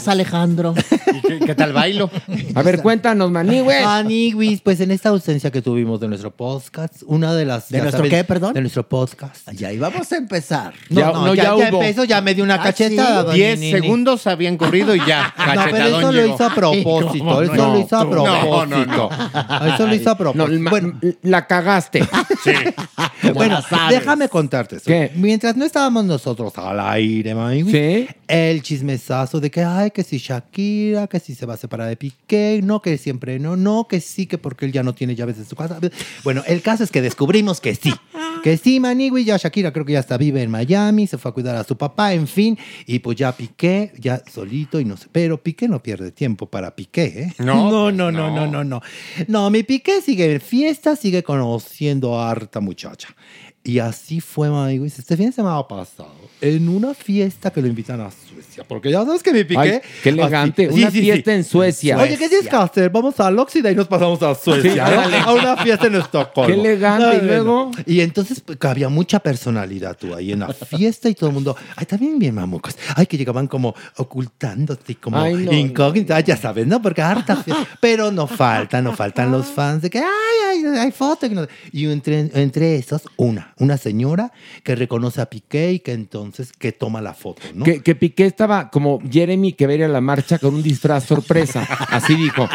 Alejandro. 0.07 0.73
¿Y 1.13 1.22
qué, 1.22 1.39
qué 1.45 1.55
tal 1.55 1.73
bailo? 1.73 2.09
A 2.53 2.61
ver, 2.61 2.81
cuéntanos, 2.81 3.30
maní, 3.30 3.59
güey. 3.59 3.84
Maniguis, 3.84 4.61
pues 4.61 4.80
en 4.80 4.91
esta 4.91 5.09
ausencia 5.09 5.51
que 5.51 5.61
tuvimos 5.61 5.99
de 5.99 6.07
nuestro 6.07 6.31
podcast, 6.31 7.03
una 7.05 7.34
de 7.34 7.45
las... 7.45 7.69
¿De 7.69 7.77
ya 7.77 7.84
nuestro 7.84 8.03
qué, 8.03 8.23
perdón? 8.23 8.53
De 8.53 8.61
nuestro 8.61 8.88
podcast. 8.88 9.51
Y 9.59 9.65
ahí 9.65 9.77
vamos 9.77 10.09
a 10.11 10.15
empezar. 10.17 10.73
No, 10.89 10.99
Ya- 11.01 11.11
no, 11.11 11.26
no, 11.27 11.35
ya, 11.35 11.43
ya 11.43 11.49
ya 11.49 11.55
hubo. 11.55 11.81
empezó, 11.81 12.03
ya 12.05 12.22
me 12.22 12.34
dio 12.35 12.43
una 12.43 12.55
Ah, 12.55 12.63
cachetada. 12.63 13.31
¿sí? 13.34 13.38
Diez 13.39 13.59
segundos 13.59 14.27
habían 14.27 14.55
corrido 14.57 14.95
y 14.95 14.99
ya. 15.05 15.34
No, 15.55 15.61
pero 15.72 15.85
eso 15.97 16.11
lo 16.11 16.26
hizo 16.26 16.45
a 16.45 16.49
propósito. 16.55 17.26
¿Cómo 17.26 17.41
Eso 17.41 17.53
no? 17.55 17.73
lo 17.73 17.80
hizo 17.80 17.97
a 17.97 18.03
No, 18.03 18.09
propósito. 18.09 18.65
no, 18.67 18.85
no. 18.85 19.09
Eso 19.76 19.88
lo 19.88 19.95
hizo 19.95 20.09
a 20.09 20.13
No, 20.13 20.17
propósito. 20.17 20.69
bueno, 20.69 20.93
la 21.23 21.47
cagaste. 21.47 22.07
bueno, 23.34 23.55
la 23.55 23.61
sabes. 23.61 23.99
déjame 23.99 24.30
contarte 24.30 24.77
eso. 24.77 24.85
¿Qué? 24.85 25.11
Mientras 25.15 25.55
no 25.57 25.65
estábamos 25.65 26.05
nosotros 26.05 26.53
al 26.57 26.80
aire, 26.80 27.34
Maniguis, 27.35 27.73
Sí. 27.73 28.07
el 28.27 28.61
chismesazo 28.86 29.40
de 29.40 29.49
que, 29.49 29.64
ay, 29.64 29.91
que 29.91 30.03
si 30.03 30.18
Shakira, 30.18 31.07
que 31.07 31.20
si 31.20 31.36
se 31.36 31.45
va 31.45 31.56
a 31.56 31.57
separar 31.57 31.88
de 31.88 31.95
Piqué, 31.95 32.62
no, 32.64 32.82
que 32.82 32.98
siempre 32.98 33.40
no, 33.40 33.56
no, 33.56 33.88
que 33.88 33.99
sí, 33.99 34.28
que 34.28 34.38
porque 34.38 34.66
él 34.66 34.72
ya 34.72 34.84
no 34.84 34.94
tiene 34.94 35.16
llaves 35.16 35.38
de 35.38 35.45
su 35.45 35.56
casa. 35.56 35.80
Bueno, 36.24 36.44
el 36.48 36.62
caso 36.62 36.84
es 36.84 36.91
que 36.91 37.02
descubrimos 37.02 37.60
que 37.60 37.76
sí. 37.76 37.94
Que 38.44 38.57
sí, 38.57 38.80
Manigui, 38.80 39.26
ya 39.26 39.38
Shakira 39.38 39.74
creo 39.74 39.86
que 39.86 39.94
ya 39.94 39.99
está 39.99 40.18
vive 40.18 40.44
en 40.44 40.52
Miami, 40.52 41.07
se 41.07 41.18
fue 41.18 41.32
a 41.32 41.34
cuidar 41.34 41.56
a 41.56 41.64
su 41.64 41.78
papá, 41.78 42.14
en 42.14 42.28
fin, 42.28 42.57
y 42.86 42.99
pues 42.99 43.18
ya 43.18 43.32
Piqué, 43.32 43.91
ya 43.98 44.22
solito 44.32 44.80
y 44.80 44.86
no 44.86 44.98
sé, 44.98 45.07
pero 45.12 45.41
Piqué 45.41 45.68
no 45.68 45.82
pierde 45.82 46.12
tiempo 46.12 46.45
para 46.45 46.76
Piqué, 46.76 47.06
¿eh? 47.06 47.34
No, 47.40 47.72
no, 47.72 47.84
pues 47.86 47.95
no, 47.95 48.12
no, 48.12 48.30
no, 48.30 48.45
no, 48.45 48.64
no. 48.64 48.82
No, 49.28 49.49
mi 49.49 49.64
Piqué 49.64 50.02
sigue 50.02 50.32
en 50.32 50.41
fiesta, 50.41 50.95
sigue 50.95 51.24
conociendo 51.24 52.20
a 52.20 52.30
harta 52.30 52.60
muchacha. 52.60 53.16
Y 53.66 53.80
así 53.80 54.22
fue, 54.22 54.48
Maniguis, 54.48 55.00
este 55.00 55.18
fin 55.18 55.26
de 55.26 55.32
semana 55.32 55.68
pasado, 55.68 56.14
en 56.40 56.70
una 56.70 56.94
fiesta 56.94 57.50
que 57.52 57.64
lo 57.64 57.68
invitan 57.68 58.00
a 58.00 58.12
Suecia. 58.12 58.64
Porque 58.68 58.92
ya 58.92 59.04
sabes 59.04 59.24
que 59.24 59.34
mi 59.34 59.44
piqué. 59.44 59.60
Ay, 59.60 59.82
qué 60.04 60.10
elegante. 60.10 60.70
Una 60.70 60.92
fiesta 60.92 61.34
en 61.34 61.44
Suecia. 61.44 61.98
Oye, 61.98 62.16
¿qué 62.16 62.30
tienes 62.30 62.48
que 62.48 62.56
hacer? 62.56 62.92
Vamos 62.92 63.20
al 63.20 63.40
Oxida 63.40 63.72
y 63.72 63.76
nos 63.76 63.88
pasamos 63.88 64.22
a 64.22 64.36
Suecia. 64.36 64.86
A 65.26 65.34
una 65.34 65.58
fiesta 65.58 65.88
en 65.88 65.96
Estocolmo. 65.96 66.54
Qué 66.54 66.60
elegante, 66.60 67.18
y 67.24 67.26
luego-. 67.26 67.72
Y 67.88 68.02
entonces 68.02 68.40
pues, 68.40 68.60
había 68.62 68.88
mucha 68.88 69.20
personalidad 69.20 69.98
tú 69.98 70.14
ahí 70.14 70.32
en 70.32 70.42
la 70.42 70.54
fiesta 70.54 71.10
y 71.10 71.16
todo 71.16 71.30
el 71.30 71.34
mundo. 71.34 71.58
Ay, 71.76 71.88
también 71.88 72.20
bien 72.20 72.36
mamucos. 72.36 72.78
Ay, 72.96 73.08
que 73.08 73.18
llegaban 73.18 73.48
como 73.48 73.74
ocultándose, 73.98 74.94
como 75.02 75.18
Ay, 75.18 75.50
incógnitas. 75.52 76.24
Ya 76.24 76.38
sabes, 76.38 76.68
¿no? 76.68 76.84
Porque 76.84 77.02
harta 77.02 77.38
fiesta. 77.38 77.68
Pero 77.82 78.12
no 78.12 78.28
faltan, 78.28 78.84
no 78.84 78.96
faltan 78.96 79.32
los 79.32 79.48
fans 79.48 79.82
de 79.82 79.90
que, 79.90 79.98
ay, 79.98 80.06
ay, 80.52 80.66
hay 80.78 80.92
fotos. 80.92 81.32
Y 81.72 81.90
entre, 81.90 82.30
entre 82.36 82.76
esos, 82.76 83.02
una, 83.18 83.55
una 83.57 83.77
señora 83.77 84.32
que 84.64 84.76
reconoce 84.76 85.22
a 85.22 85.27
Piqué 85.27 85.73
y 85.73 85.80
que 85.80 85.94
entonces 85.94 86.52
que 86.52 86.72
toma 86.72 87.02
la 87.02 87.14
foto, 87.14 87.41
¿no? 87.53 87.64
Que, 87.65 87.95
Piqué 87.95 88.26
estaba 88.26 88.69
como 88.69 88.99
Jeremy 89.10 89.53
que 89.53 89.65
va 89.65 89.73
a 89.73 89.76
ir 89.76 89.84
a 89.84 89.88
la 89.88 90.02
marcha 90.02 90.40
con 90.40 90.56
un 90.56 90.64
disfraz 90.64 91.06
sorpresa. 91.06 91.68
Así 91.90 92.15
dijo. 92.15 92.48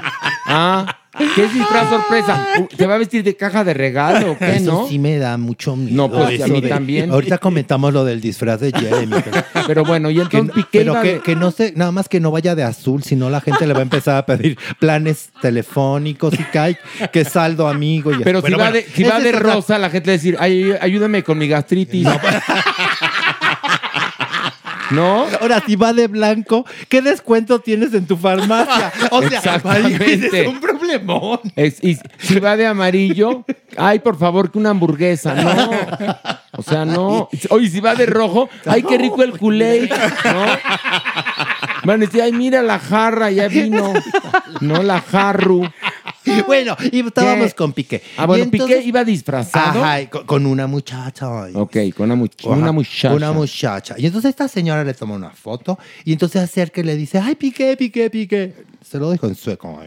Ah, 0.46 0.99
¿qué 1.34 1.44
es 1.44 1.52
disfraz 1.54 1.88
sorpresa? 1.90 2.46
¿Te 2.76 2.86
va 2.86 2.94
a 2.94 2.98
vestir 2.98 3.22
de 3.24 3.34
caja 3.36 3.64
de 3.64 3.74
regalo 3.74 4.32
o 4.32 4.38
qué, 4.38 4.56
Eso 4.56 4.72
no? 4.82 4.88
sí 4.88 4.98
me 4.98 5.18
da 5.18 5.36
mucho 5.36 5.74
miedo. 5.76 5.96
No, 5.96 6.10
pues, 6.10 6.40
a 6.40 6.46
mí 6.46 6.60
de- 6.60 6.68
también. 6.68 7.10
Ahorita 7.10 7.38
comentamos 7.38 7.92
lo 7.92 8.04
del 8.04 8.20
disfraz 8.20 8.60
de 8.60 8.70
Jeremy. 8.72 9.16
Pero, 9.24 9.44
Pero 9.66 9.84
bueno, 9.84 10.10
y 10.10 10.20
entonces 10.20 10.54
que, 10.54 10.60
Piqué 10.62 10.78
pero 10.80 10.92
iba 10.92 11.02
que, 11.02 11.12
de- 11.14 11.20
que 11.20 11.36
no 11.36 11.50
sé, 11.50 11.72
nada 11.76 11.90
más 11.92 12.08
que 12.08 12.20
no 12.20 12.30
vaya 12.30 12.54
de 12.54 12.62
azul, 12.62 13.02
si 13.02 13.16
no 13.16 13.28
la 13.30 13.40
gente 13.40 13.66
le 13.66 13.72
va 13.72 13.80
a 13.80 13.82
empezar 13.82 14.16
a 14.16 14.26
pedir 14.26 14.56
planes 14.78 15.30
telefónicos 15.42 16.34
y 16.34 16.44
que 16.44 16.76
que 17.12 17.24
saldo 17.24 17.68
amigo. 17.68 18.12
Y 18.12 18.18
Pero 18.22 18.40
Bueno, 18.40 18.56
si 18.56 18.60
va, 18.60 18.70
bueno, 18.70 18.72
de, 18.86 18.92
si 18.94 19.02
va 19.04 19.20
de 19.20 19.32
rosa, 19.32 19.78
la 19.78 19.90
gente 19.90 20.06
le 20.08 20.12
va 20.12 20.14
a 20.14 20.18
decir, 20.18 20.36
ay, 20.38 20.74
ayúdame 20.80 21.22
con 21.22 21.38
mi 21.38 21.48
gastritis. 21.48 22.04
¿No? 22.04 22.12
Ahora, 25.40 25.62
si 25.66 25.76
va 25.76 25.92
de 25.92 26.08
blanco, 26.08 26.64
¿qué 26.88 27.00
descuento 27.02 27.60
tienes 27.60 27.94
en 27.94 28.06
tu 28.06 28.16
farmacia? 28.16 28.92
O 29.10 29.22
sea, 29.22 29.40
es 30.42 30.48
un 30.48 30.60
problemón. 30.60 31.40
Es- 31.56 31.82
y 31.82 31.96
si 32.18 32.40
va 32.40 32.56
de 32.56 32.66
amarillo, 32.66 33.44
ay, 33.76 34.00
por 34.00 34.18
favor, 34.18 34.50
que 34.50 34.58
una 34.58 34.70
hamburguesa, 34.70 35.34
no. 35.34 35.70
O 36.52 36.62
sea, 36.62 36.84
no. 36.84 37.28
Oye, 37.50 37.68
si 37.70 37.80
va 37.80 37.94
de 37.94 38.06
rojo, 38.06 38.48
ay, 38.66 38.82
qué 38.82 38.98
rico 38.98 39.22
el 39.22 39.38
culé, 39.38 39.88
¿no? 40.24 40.44
Van 41.84 42.02
a 42.02 42.06
decir, 42.06 42.20
ay, 42.22 42.32
mira 42.32 42.60
la 42.62 42.78
jarra, 42.78 43.30
ya 43.30 43.48
vino. 43.48 43.92
No, 44.60 44.82
la 44.82 45.00
jarru. 45.00 45.68
Bueno, 46.46 46.76
y 46.92 47.00
estábamos 47.06 47.48
¿Qué? 47.48 47.54
con 47.54 47.72
Piqué. 47.72 48.02
Ah, 48.16 48.26
bueno, 48.26 48.44
Y 48.44 48.48
entonces- 48.48 48.76
Piqué 48.78 48.88
iba 48.88 49.04
disfrazado. 49.04 49.82
Ajá, 49.82 50.00
y 50.02 50.06
con, 50.08 50.26
con 50.26 50.46
una 50.46 50.66
muchacha. 50.66 51.44
ay. 51.44 51.52
Ok, 51.54 51.76
con 51.96 52.10
una, 52.10 52.16
much- 52.22 52.44
una 52.46 52.62
Ajá, 52.64 52.72
muchacha. 52.72 53.14
Una 53.14 53.32
muchacha. 53.32 53.94
Y 53.98 54.06
entonces 54.06 54.30
esta 54.30 54.48
señora 54.48 54.84
le 54.84 54.94
toma 54.94 55.14
una 55.14 55.30
foto 55.30 55.78
y 56.04 56.12
entonces 56.12 56.42
acerca 56.42 56.80
y 56.80 56.84
le 56.84 56.96
dice, 56.96 57.18
ay, 57.18 57.34
Piqué, 57.36 57.76
Piqué, 57.76 58.10
Piqué. 58.10 58.54
Se 58.82 58.98
lo 58.98 59.10
dijo 59.12 59.26
en 59.26 59.34
sueco. 59.34 59.78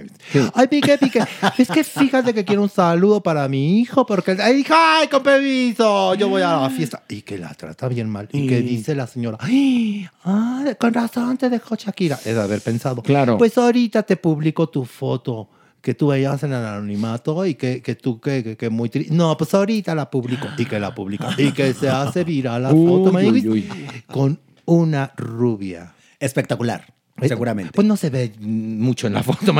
Ay, 0.53 0.67
Piqué, 0.67 0.97
Piqué. 0.97 1.23
Es 1.57 1.67
que 1.67 1.83
fíjate 1.83 2.33
que 2.33 2.45
quiero 2.45 2.61
un 2.63 2.69
saludo 2.69 3.21
para 3.21 3.47
mi 3.47 3.79
hijo 3.79 4.05
porque... 4.05 4.37
Ay, 4.39 4.57
dijo, 4.57 4.73
ay, 4.75 5.07
con 5.07 5.23
permiso, 5.23 6.15
yo 6.15 6.29
voy 6.29 6.41
a 6.41 6.55
la 6.61 6.69
fiesta. 6.69 7.03
Y 7.09 7.21
que 7.23 7.37
la 7.37 7.53
trata 7.53 7.87
bien 7.87 8.09
mal. 8.09 8.29
Y 8.31 8.47
que 8.47 8.61
dice 8.61 8.95
la 8.95 9.07
señora, 9.07 9.37
ay, 9.41 10.07
ah, 10.23 10.63
con 10.79 10.93
razón 10.93 11.37
te 11.37 11.49
dejó 11.49 11.75
Shakira. 11.75 12.15
Es 12.23 12.35
de 12.35 12.41
haber 12.41 12.61
pensado. 12.61 13.01
Claro. 13.01 13.37
Pues 13.37 13.57
ahorita 13.57 14.03
te 14.03 14.15
publico 14.17 14.69
tu 14.69 14.85
foto 14.85 15.49
que 15.83 15.93
tú 15.93 16.07
veías 16.07 16.41
en 16.43 16.53
el 16.53 16.65
anonimato 16.65 17.45
y 17.45 17.55
que, 17.55 17.81
que 17.81 17.95
tú 17.95 18.19
que, 18.21 18.41
que, 18.41 18.55
que 18.57 18.69
muy 18.69 18.87
triste. 18.89 19.13
No, 19.13 19.35
pues 19.37 19.53
ahorita 19.53 19.93
la 19.93 20.09
publico 20.09 20.47
y 20.57 20.65
que 20.65 20.79
la 20.79 20.95
publica 20.95 21.29
y 21.37 21.51
que 21.51 21.73
se 21.73 21.89
hace 21.89 22.23
viral 22.23 22.63
la 22.63 22.69
foto 22.69 23.11
uy, 23.11 23.47
uy. 23.49 23.69
con 24.07 24.39
una 24.63 25.11
rubia. 25.17 25.93
Espectacular, 26.21 26.85
Eh, 27.21 27.27
seguramente. 27.27 27.73
Pues 27.73 27.85
no 27.85 27.97
se 27.97 28.09
ve 28.09 28.31
mucho 28.39 29.07
en 29.07 29.13
la 29.13 29.23
foto, 29.23 29.53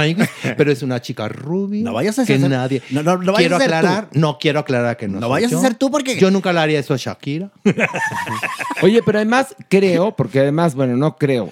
pero 0.58 0.72
es 0.72 0.82
una 0.82 1.02
chica 1.02 1.28
rubia. 1.28 1.84
No 1.84 1.92
vayas 1.94 2.18
a 2.20 2.26
que 2.26 2.36
hacer- 2.36 2.50
nadie. 2.50 2.82
no, 2.92 3.04
no, 3.04 3.18
no 3.18 3.34
vayas 3.34 3.40
quiero 3.40 3.56
a 3.58 3.60
ser 3.60 3.70
tú. 3.70 3.76
aclarar, 3.76 4.10
no 4.14 4.38
quiero 4.40 4.60
aclarar 4.62 4.96
que 4.96 5.08
no. 5.10 5.20
No 5.20 5.28
vayas 5.28 5.52
a 5.52 5.60
ser 5.60 5.76
tú 5.76 5.92
porque- 5.92 6.18
yo 6.18 6.32
nunca 6.32 6.54
le 6.54 6.60
haría 6.62 6.80
eso 6.80 6.94
a 6.94 6.98
Shakira. 6.98 7.52
Oye, 8.82 9.02
pero 9.06 9.18
además 9.20 9.56
creo, 9.70 10.16
porque 10.16 10.40
además, 10.40 10.74
bueno, 10.76 10.96
no 10.96 11.16
creo. 11.18 11.50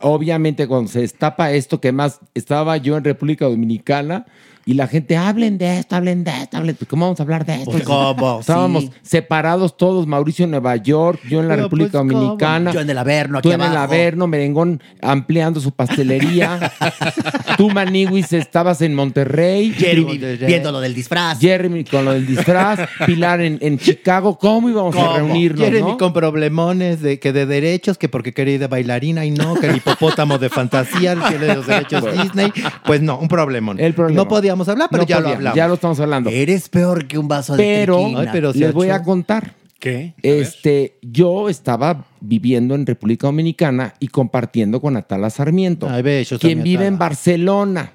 Obviamente 0.00 0.68
cuando 0.68 0.90
se 0.90 1.00
destapa 1.00 1.52
esto, 1.52 1.80
que 1.80 1.92
más 1.92 2.20
estaba 2.34 2.76
yo 2.76 2.96
en 2.96 3.04
República 3.04 3.46
Dominicana 3.46 4.26
y 4.68 4.74
la 4.74 4.88
gente, 4.88 5.16
hablen 5.16 5.58
de 5.58 5.78
esto, 5.78 5.94
hablen 5.96 6.24
de 6.24 6.32
esto, 6.42 6.56
hablen, 6.56 6.74
pues, 6.74 6.88
¿cómo 6.88 7.04
vamos 7.06 7.20
a 7.20 7.22
hablar 7.22 7.46
de 7.46 7.54
esto? 7.54 7.70
Pues, 7.70 7.84
¿cómo? 7.84 8.40
Estábamos 8.40 8.82
Sí. 8.84 8.90
separados 9.02 9.76
todos, 9.76 10.06
Mauricio 10.08 10.44
en 10.44 10.50
Nueva 10.50 10.74
York, 10.74 11.20
yo 11.30 11.38
en 11.40 11.46
la 11.46 11.54
Pero, 11.54 11.62
República 11.64 11.90
pues, 12.00 12.02
¿cómo? 12.12 12.20
Dominicana. 12.20 12.72
Yo 12.72 12.80
en 12.80 12.90
el 12.90 12.98
Averno, 12.98 13.40
Tú 13.40 13.48
aquí 13.50 13.54
en 13.54 13.70
el. 13.70 13.76
Averno, 13.76 14.26
Merengón 14.26 14.82
ampliando 15.00 15.60
su 15.60 15.70
pastelería. 15.70 16.72
Tú, 17.56 17.70
Maniwis, 17.70 18.32
estabas 18.32 18.82
en 18.82 18.94
Monterrey. 18.94 19.72
Jeremy 19.72 20.18
viendo 20.46 20.72
lo 20.72 20.80
del 20.80 20.94
disfraz. 20.94 21.38
Jeremy 21.38 21.84
con 21.84 22.04
lo 22.04 22.12
del 22.12 22.26
disfraz. 22.26 22.80
Pilar 23.06 23.40
en, 23.40 23.58
en 23.60 23.78
Chicago. 23.78 24.36
¿Cómo 24.36 24.68
íbamos 24.68 24.96
a 24.96 24.98
¿Cómo? 24.98 25.16
reunirnos, 25.16 25.60
Jeremy 25.64 25.90
no? 25.92 25.96
con 25.98 26.12
problemones 26.12 27.00
de 27.02 27.20
que 27.20 27.32
de 27.32 27.46
derechos, 27.46 27.98
que 27.98 28.08
porque 28.08 28.32
quería 28.32 28.54
ir 28.54 28.60
de 28.60 28.66
bailarina 28.66 29.24
y 29.24 29.30
no, 29.30 29.54
que 29.54 29.66
el 29.68 29.76
hipopótamo 29.76 30.38
de 30.38 30.48
fantasía, 30.50 31.14
que 31.28 31.38
de 31.38 31.54
los 31.54 31.66
derechos 31.68 32.00
Bueno. 32.06 32.22
Disney. 32.24 32.52
Pues 32.84 33.00
no, 33.00 33.16
un 33.18 33.28
problemón. 33.28 33.78
El 33.78 33.94
problema. 33.94 34.22
No 34.22 34.28
podíamos 34.28 34.55
hablar, 34.68 34.88
pero 34.90 35.02
No 35.02 35.08
ya 35.08 35.16
lo 35.16 35.22
podíamos, 35.22 35.36
hablamos. 35.38 35.56
Ya 35.56 35.68
lo 35.68 35.74
estamos 35.74 36.00
hablando. 36.00 36.30
Eres 36.30 36.68
peor 36.68 37.06
que 37.06 37.18
un 37.18 37.28
vaso 37.28 37.56
de 37.56 37.62
Pero, 37.62 37.98
tequila. 37.98 38.20
Ay, 38.20 38.28
pero 38.32 38.52
se 38.52 38.58
les 38.60 38.72
voy 38.72 38.88
a 38.90 39.02
contar. 39.02 39.54
¿Qué? 39.78 40.14
Este, 40.22 40.96
yo 41.02 41.48
estaba 41.48 42.06
viviendo 42.20 42.74
en 42.74 42.86
República 42.86 43.26
Dominicana 43.26 43.94
y 44.00 44.08
compartiendo 44.08 44.80
con 44.80 44.96
Atala 44.96 45.28
Sarmiento, 45.30 45.88
Ay, 45.88 46.24
a 46.30 46.38
quien 46.38 46.62
vive 46.62 46.76
Atala. 46.84 46.88
en 46.88 46.98
Barcelona, 46.98 47.92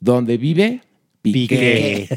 donde 0.00 0.38
vive 0.38 0.80
Piqué. 1.20 2.08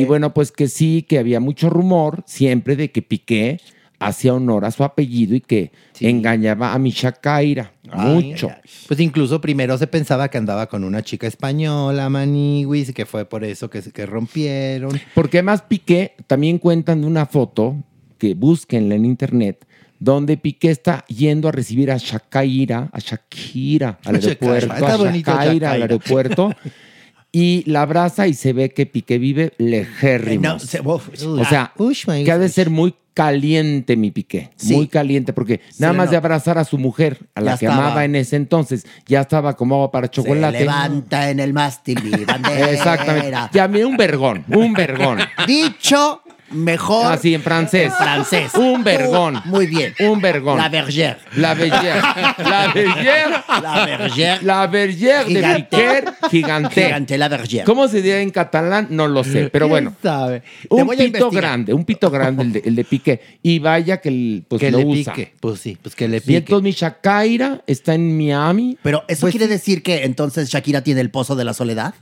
y 0.00 0.04
bueno, 0.04 0.34
pues 0.34 0.50
que 0.52 0.68
sí, 0.68 1.04
que 1.08 1.18
había 1.18 1.38
mucho 1.38 1.70
rumor 1.70 2.22
siempre 2.26 2.76
de 2.76 2.90
que 2.90 3.02
Piqué 3.02 3.60
hacía 4.00 4.34
honor 4.34 4.64
a 4.64 4.70
su 4.70 4.82
apellido 4.82 5.36
y 5.36 5.40
que 5.40 5.70
engañaba 6.00 6.72
a 6.72 6.78
mi 6.78 6.90
Shakaira. 6.90 7.72
mucho. 7.92 8.50
Pues 8.88 8.98
incluso 8.98 9.40
primero 9.40 9.76
se 9.78 9.86
pensaba 9.86 10.28
que 10.28 10.38
andaba 10.38 10.66
con 10.66 10.82
una 10.82 11.02
chica 11.02 11.26
española, 11.26 12.08
Maniwis, 12.08 12.92
que 12.92 13.06
fue 13.06 13.26
por 13.26 13.44
eso 13.44 13.70
que, 13.70 13.82
que 13.82 14.06
rompieron. 14.06 14.98
Porque 15.14 15.38
además 15.38 15.62
Piqué, 15.62 16.14
también 16.26 16.58
cuentan 16.58 17.02
de 17.02 17.06
una 17.06 17.26
foto, 17.26 17.76
que 18.18 18.34
búsquenla 18.34 18.94
en 18.94 19.04
internet, 19.04 19.66
donde 19.98 20.38
Piqué 20.38 20.70
está 20.70 21.04
yendo 21.06 21.48
a 21.48 21.52
recibir 21.52 21.90
a 21.90 21.98
Shakira, 21.98 22.88
a 22.92 22.98
Shakira 22.98 23.98
al 24.04 24.14
aeropuerto, 24.16 25.30
a 25.30 25.40
al 25.40 25.82
aeropuerto, 25.82 26.54
y 27.32 27.62
la 27.70 27.82
abraza 27.82 28.26
y 28.26 28.34
se 28.34 28.52
ve 28.52 28.70
que 28.70 28.86
Piqué 28.86 29.18
vive 29.18 29.52
lejérrimo. 29.58 30.42
No, 30.42 30.58
se- 30.58 30.80
uf, 30.80 31.08
o 31.24 31.44
sea, 31.44 31.72
que 32.24 32.32
ha 32.32 32.38
de 32.38 32.48
ser 32.48 32.70
muy 32.70 32.94
caliente 33.14 33.96
mi 33.96 34.10
Piqué, 34.10 34.50
Sí. 34.56 34.74
muy 34.74 34.86
caliente, 34.88 35.32
porque 35.32 35.60
nada 35.78 35.92
más 35.92 36.10
de 36.10 36.16
abrazar 36.16 36.58
a 36.58 36.64
su 36.64 36.78
mujer, 36.78 37.18
a 37.34 37.40
la 37.40 37.52
Ya 37.52 37.58
que 37.58 37.66
estaba. 37.66 37.86
amaba 37.86 38.04
en 38.04 38.14
ese 38.16 38.36
entonces, 38.36 38.86
ya 39.06 39.20
estaba 39.20 39.54
como 39.56 39.74
agua 39.76 39.90
para 39.90 40.06
Se 40.06 40.12
chocolate. 40.14 40.60
levanta 40.60 41.30
en 41.30 41.40
el 41.40 41.52
mástil 41.52 41.98
mi 42.02 42.10
bandera. 42.24 42.70
Exactamente. 42.70 43.36
Ya, 43.52 43.68
mira, 43.68 43.86
un 43.86 43.96
vergón, 43.96 44.44
un 44.48 44.72
vergón. 44.72 45.18
Dicho 45.46 46.22
mejor. 46.50 47.12
Así 47.12 47.34
en 47.34 47.42
francés. 47.42 47.92
Francés. 47.96 48.52
Un 48.54 48.82
vergón. 48.84 49.40
Muy 49.44 49.66
bien. 49.66 49.94
Un 50.00 50.20
vergón. 50.20 50.58
La 50.58 50.68
bergère. 50.68 51.16
La 51.36 51.54
bergère. 51.54 52.02
La 52.38 52.72
bergère. 52.72 53.44
La 53.62 53.86
bergère. 53.86 54.38
La 54.42 54.66
bergère 54.66 55.26
de. 55.26 55.54
Piquer 55.56 56.04
gigante. 56.30 56.84
Gigante, 56.84 57.18
la 57.18 57.28
bergère. 57.28 57.64
¿Cómo 57.64 57.88
se 57.88 57.96
diría 57.96 58.20
en 58.20 58.30
catalán? 58.30 58.88
No 58.90 59.08
lo 59.08 59.24
sé, 59.24 59.48
pero 59.50 59.68
bueno. 59.68 59.94
sabe? 60.02 60.42
Un 60.68 60.88
pito 60.88 61.02
investigar. 61.04 61.32
grande, 61.32 61.72
un 61.74 61.84
pito 61.84 62.10
grande 62.10 62.42
el 62.42 62.52
de, 62.52 62.62
el 62.64 62.76
de 62.76 62.84
Piqué. 62.84 63.20
Y 63.42 63.58
vaya 63.58 63.98
que 64.00 64.08
el- 64.08 64.44
pues 64.48 64.60
que 64.60 64.70
lo 64.70 64.78
le 64.78 64.84
usa. 64.86 65.12
pique. 65.14 65.34
Pues 65.40 65.60
sí, 65.60 65.76
pues 65.80 65.94
que 65.94 66.08
le 66.08 66.18
Y 66.18 66.20
pique. 66.20 66.36
entonces 66.38 66.62
mi 66.64 66.72
Shakaira 66.72 67.62
está 67.66 67.94
en 67.94 68.16
Miami. 68.16 68.78
Pero 68.82 69.04
eso 69.08 69.22
Pues 69.22 69.32
quiere 69.32 69.46
decir 69.48 69.82
que 69.82 70.04
entonces 70.04 70.48
Shakira 70.48 70.82
tiene 70.82 71.00
el 71.00 71.10
pozo 71.10 71.36
de 71.36 71.44
la 71.44 71.54
soledad. 71.54 71.94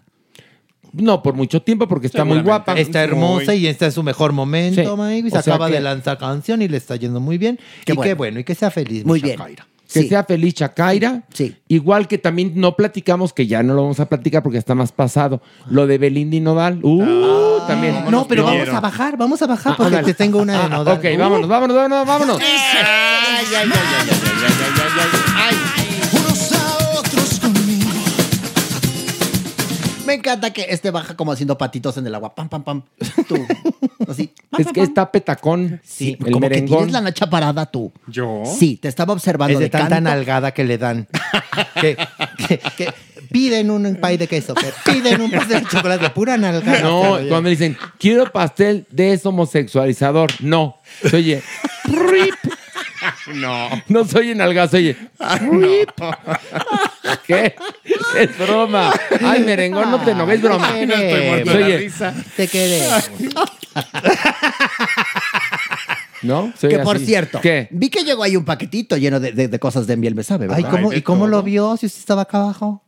No, 0.93 1.23
por 1.23 1.35
mucho 1.35 1.62
tiempo, 1.62 1.89
porque 1.89 2.06
está 2.06 2.24
muy 2.24 2.40
guapa. 2.40 2.74
Está 2.74 3.02
hermosa 3.02 3.55
y 3.55 3.66
este 3.66 3.86
es 3.86 3.94
su 3.94 4.02
mejor 4.02 4.32
momento, 4.32 4.81
Sí. 4.82 4.86
O 4.86 5.31
sea 5.31 5.40
Acaba 5.40 5.66
que- 5.69 5.74
de 5.74 5.81
lanzar 5.81 6.19
canción 6.19 6.62
y 6.62 6.69
le 6.69 6.77
está 6.77 6.97
yendo 6.97 7.20
muy 7.20 7.39
bien. 7.39 7.59
Qué 7.85 7.93
y 7.93 7.97
bueno. 7.97 8.09
qué 8.09 8.15
bueno, 8.15 8.40
y 8.40 8.44
que 8.44 8.55
sea 8.55 8.70
feliz. 8.70 9.05
Muy 9.05 9.20
bien. 9.20 9.39
Shakira. 9.39 9.66
Que 9.90 10.02
Sí. 10.02 10.09
sea 10.09 10.23
feliz 10.24 10.52
Shakaira. 10.55 11.23
Sí. 11.32 11.56
Igual 11.66 12.09
que 12.09 12.19
también 12.19 12.52
no 12.56 12.77
platicamos, 12.77 13.32
que 13.32 13.47
ya 13.47 13.62
no 13.62 13.73
lo 13.73 13.82
vamos 13.82 13.98
a 14.01 14.06
platicar 14.06 14.43
porque 14.43 14.59
está 14.59 14.74
más 14.74 14.93
pasado. 14.93 15.40
Lo 15.70 15.86
de 15.86 15.97
Belinda 15.97 16.36
y 16.36 16.40
Nodal. 16.40 16.81
Uh, 16.85 17.60
también. 17.66 18.05
No, 18.10 18.28
pero 18.28 18.44
vamos 18.44 18.69
a 18.69 18.81
bajar, 18.81 19.16
vamos 19.16 19.40
a 19.40 19.47
bajar 19.47 19.73
Ah, 19.73 19.77
porque 19.78 19.97
ándale. 19.97 20.12
te 20.12 20.15
tengo 20.23 20.40
una 20.40 20.59
de 20.59 20.65
Ah, 20.65 20.69
Nodal. 20.69 20.98
Ok, 20.98 21.05
vámonos, 21.19 21.48
vámonos, 21.48 21.74
vámonos, 21.77 22.06
vámonos. 22.06 22.36
Unos 22.36 22.48
Me 30.09 30.15
encanta 30.15 30.51
que 30.53 30.67
este 30.71 30.91
baja 30.91 31.15
como 31.17 31.31
haciendo 31.33 31.57
patitos 31.57 31.97
en 31.99 32.07
el 32.07 32.15
agua. 32.15 32.35
Pam, 32.35 32.49
pam, 32.49 32.65
pam. 32.65 32.83
Tú. 33.29 33.37
Así. 34.09 34.33
Es 34.59 34.67
que 34.73 34.81
está 34.83 35.13
petacón. 35.13 35.81
Sí, 35.85 36.17
el 36.25 36.33
como 36.33 36.49
que 36.49 36.63
tienes 36.63 36.91
la 36.93 37.01
nacha 37.01 37.29
parada 37.31 37.67
tú. 37.67 37.93
¿Yo? 38.09 38.43
Sí, 38.59 38.77
te 38.77 38.89
estaba 38.89 39.13
observando 39.13 39.53
Es 39.53 39.59
de 39.59 39.65
de 39.67 39.71
tanta 39.71 39.89
canto. 39.97 40.11
nalgada 40.11 40.53
que 40.53 40.65
le 40.65 40.79
dan. 40.79 41.07
que, 41.81 41.97
que- 42.49 42.59
que 42.77 42.93
piden 43.31 43.71
un 43.71 43.97
pay 44.01 44.17
de 44.17 44.27
queso, 44.27 44.55
que 44.55 44.73
piden 44.91 45.21
un 45.21 45.31
pastel 45.31 45.63
de 45.65 45.69
chocolate 45.69 46.05
de 46.05 46.11
pura 46.11 46.37
nalgada. 46.39 46.81
No, 46.81 47.17
Pero- 47.19 47.29
cuando 47.29 47.51
dicen, 47.51 47.77
quiero 47.99 48.33
pastel 48.33 48.87
de 48.91 49.21
homosexualizador. 49.23 50.31
No. 50.41 50.79
Se 51.03 51.17
oye. 51.17 51.43
"Rip". 51.85 52.35
No. 53.35 53.69
No 53.89 54.05
soy 54.05 54.31
en 54.33 54.41
alga, 54.41 54.67
se 54.67 54.79
oye. 54.79 54.97
"Rip". 55.51 55.91
¿Qué? 57.27 57.55
Es 58.19 58.39
broma. 58.39 58.93
Ay, 59.23 59.43
merengón, 59.45 59.91
no 59.91 60.01
te 60.05 60.15
no 60.15 60.31
es 60.31 60.41
broma. 60.43 60.73
Te 60.73 60.85
oye, 61.57 61.91
queremos. 62.49 63.11
¿No? 66.23 66.53
Se 66.57 66.67
oye 66.67 66.79
Que 66.79 66.83
por 66.83 66.97
así. 66.97 67.07
cierto, 67.07 67.41
¿Qué? 67.41 67.69
vi 67.71 67.91
que 67.91 68.03
llegó 68.05 68.23
ahí 68.25 68.37
un 68.37 68.45
paquetito 68.45 68.97
lleno 68.97 69.21
de, 69.21 69.33
de- 69.33 69.47
de 69.49 69.59
cosas 69.61 69.87
de 69.87 69.97
miel, 69.97 70.15
me 70.17 70.25
sabe, 70.25 70.47
Ay, 70.51 70.63
¿verdad? 70.65 70.71
¿cómo, 70.71 70.93
¿y 70.93 71.03
cómo 71.03 71.27
lo 71.29 71.43
vio 71.43 71.77
si 71.77 71.87
usted 71.87 72.01
estaba 72.01 72.23
acá 72.23 72.39
abajo? 72.39 72.83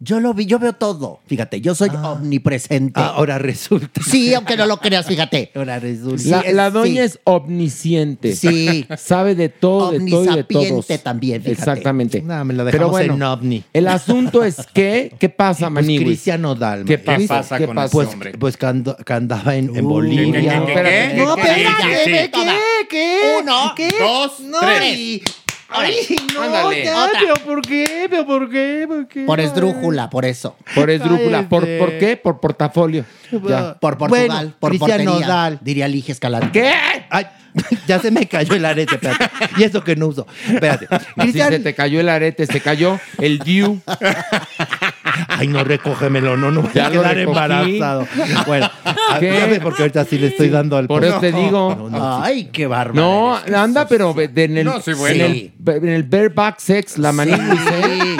Yo 0.00 0.20
lo 0.20 0.32
vi, 0.32 0.46
yo 0.46 0.60
veo 0.60 0.74
todo. 0.74 1.18
Fíjate, 1.26 1.60
yo 1.60 1.74
soy 1.74 1.88
omnipresente. 1.90 3.00
Ah, 3.00 3.14
ahora 3.16 3.36
resulta. 3.38 4.00
Sí, 4.00 4.32
aunque 4.32 4.56
no 4.56 4.64
lo 4.66 4.76
creas, 4.78 5.04
fíjate. 5.06 5.50
Ahora 5.56 5.80
resulta. 5.80 6.18
Sí, 6.22 6.30
La, 6.30 6.42
la 6.52 6.70
doña 6.70 6.92
sí. 6.92 6.98
es 7.00 7.20
omnisciente. 7.24 8.36
Sí. 8.36 8.86
Sabe 8.96 9.34
de 9.34 9.48
todo, 9.48 9.90
de 9.90 10.08
todo 10.08 10.24
y 10.24 10.36
de 10.36 10.44
todos. 10.44 10.86
también, 11.02 11.42
fíjate. 11.42 11.60
Exactamente. 11.60 12.22
No, 12.22 12.44
me 12.44 12.54
lo 12.54 12.64
Pero 12.66 12.72
dejamos 12.72 12.90
bueno, 12.92 13.14
en 13.14 13.22
ovni. 13.24 13.64
el 13.72 13.88
asunto 13.88 14.44
es 14.44 14.58
que, 14.72 15.12
¿qué 15.18 15.28
pasa, 15.28 15.62
Pues 15.68 15.72
Manigüis? 15.84 16.06
Cristian 16.06 16.42
Nodal. 16.42 16.84
¿Qué 16.84 16.98
pasa? 16.98 17.58
¿Qué 17.58 17.66
con 17.66 17.74
pasa? 17.74 18.02
ese 18.02 18.16
Pues, 18.16 18.36
pues 18.38 18.56
que, 18.56 18.66
ando- 18.66 18.96
que 19.04 19.12
andaba 19.12 19.56
en, 19.56 19.74
en 19.74 19.84
Bolivia. 19.84 20.64
¿qué, 20.64 20.74
qué, 20.74 20.74
qué, 21.14 21.22
No, 21.24 21.34
qué, 21.34 21.42
espérate, 21.42 21.82
qué, 21.82 22.04
qué, 22.04 22.12
¿qué, 22.22 22.28
toda. 22.28 22.54
¿Qué? 22.88 23.20
Uno, 23.42 23.72
¿Qué? 23.74 23.90
dos, 23.98 24.40
no, 24.40 24.60
tres. 24.60 24.96
y- 24.96 25.22
Ay, 25.70 26.16
no, 26.34 26.42
Ándale. 26.42 26.84
ya, 26.84 27.04
Otra. 27.04 27.20
pero 27.20 27.34
¿por 27.36 27.62
qué? 27.62 28.06
¿Pero 28.08 28.26
por 28.26 28.50
qué? 28.50 28.84
¿Por 28.88 29.06
qué? 29.08 29.24
Por 29.24 29.38
esdrújula, 29.40 30.08
por 30.08 30.24
eso. 30.24 30.56
Por 30.74 30.88
esdrújula. 30.90 31.48
¿Por, 31.48 31.64
Cállate. 31.64 31.78
¿Por 31.78 31.98
qué? 31.98 32.16
Por 32.16 32.40
portafolio. 32.40 33.04
Ya. 33.46 33.74
Por 33.78 33.98
Portugal, 33.98 34.26
Bueno, 34.28 34.54
por 34.58 34.70
Cristian 34.70 34.98
portería. 35.04 35.26
Nodal. 35.26 35.58
Diría 35.60 35.88
Lige 35.88 36.12
Escalante. 36.12 36.50
¿Qué? 36.52 36.72
Ay, 37.10 37.26
ya 37.86 37.98
se 37.98 38.10
me 38.10 38.26
cayó 38.26 38.54
el 38.54 38.64
arete, 38.64 38.94
espérate. 38.94 39.30
Y 39.58 39.64
eso 39.64 39.84
que 39.84 39.94
no 39.96 40.06
uso. 40.06 40.26
Espérate. 40.48 40.86
Así 40.90 41.06
Cristian, 41.16 41.50
se 41.50 41.58
te 41.60 41.74
cayó 41.74 42.00
el 42.00 42.08
arete, 42.08 42.46
se 42.46 42.60
cayó 42.60 42.98
el 43.18 43.38
dew. 43.40 43.78
Ay, 45.28 45.48
no, 45.48 45.64
recógemelo, 45.64 46.36
no, 46.36 46.50
no 46.50 46.62
voy 46.62 46.70
Ya 46.74 46.86
a 46.86 46.90
quedar 46.90 47.14
recogí. 47.16 47.38
embarazado. 47.40 48.06
Bueno, 48.46 48.70
a- 48.84 49.18
¿Qué? 49.20 49.60
porque 49.62 49.82
ahorita 49.82 50.04
sí 50.04 50.18
le 50.18 50.28
estoy 50.28 50.48
dando 50.48 50.76
al 50.76 50.86
Por 50.86 51.04
eso 51.04 51.18
te 51.20 51.32
digo. 51.32 51.74
No, 51.76 51.90
no, 51.90 52.16
sí. 52.16 52.22
Ay, 52.24 52.44
qué 52.52 52.66
bárbaro. 52.66 52.94
No, 53.00 53.36
anda, 53.56 53.86
pero 53.88 54.14
en 54.18 54.56
el, 54.58 54.64
No, 54.64 54.76
en 54.84 54.98
bueno. 54.98 55.24
el, 55.24 55.52
en 55.66 55.88
el 55.88 56.02
bareback 56.04 56.58
sex, 56.58 56.98
la 56.98 57.10
¿eh? 57.24 58.16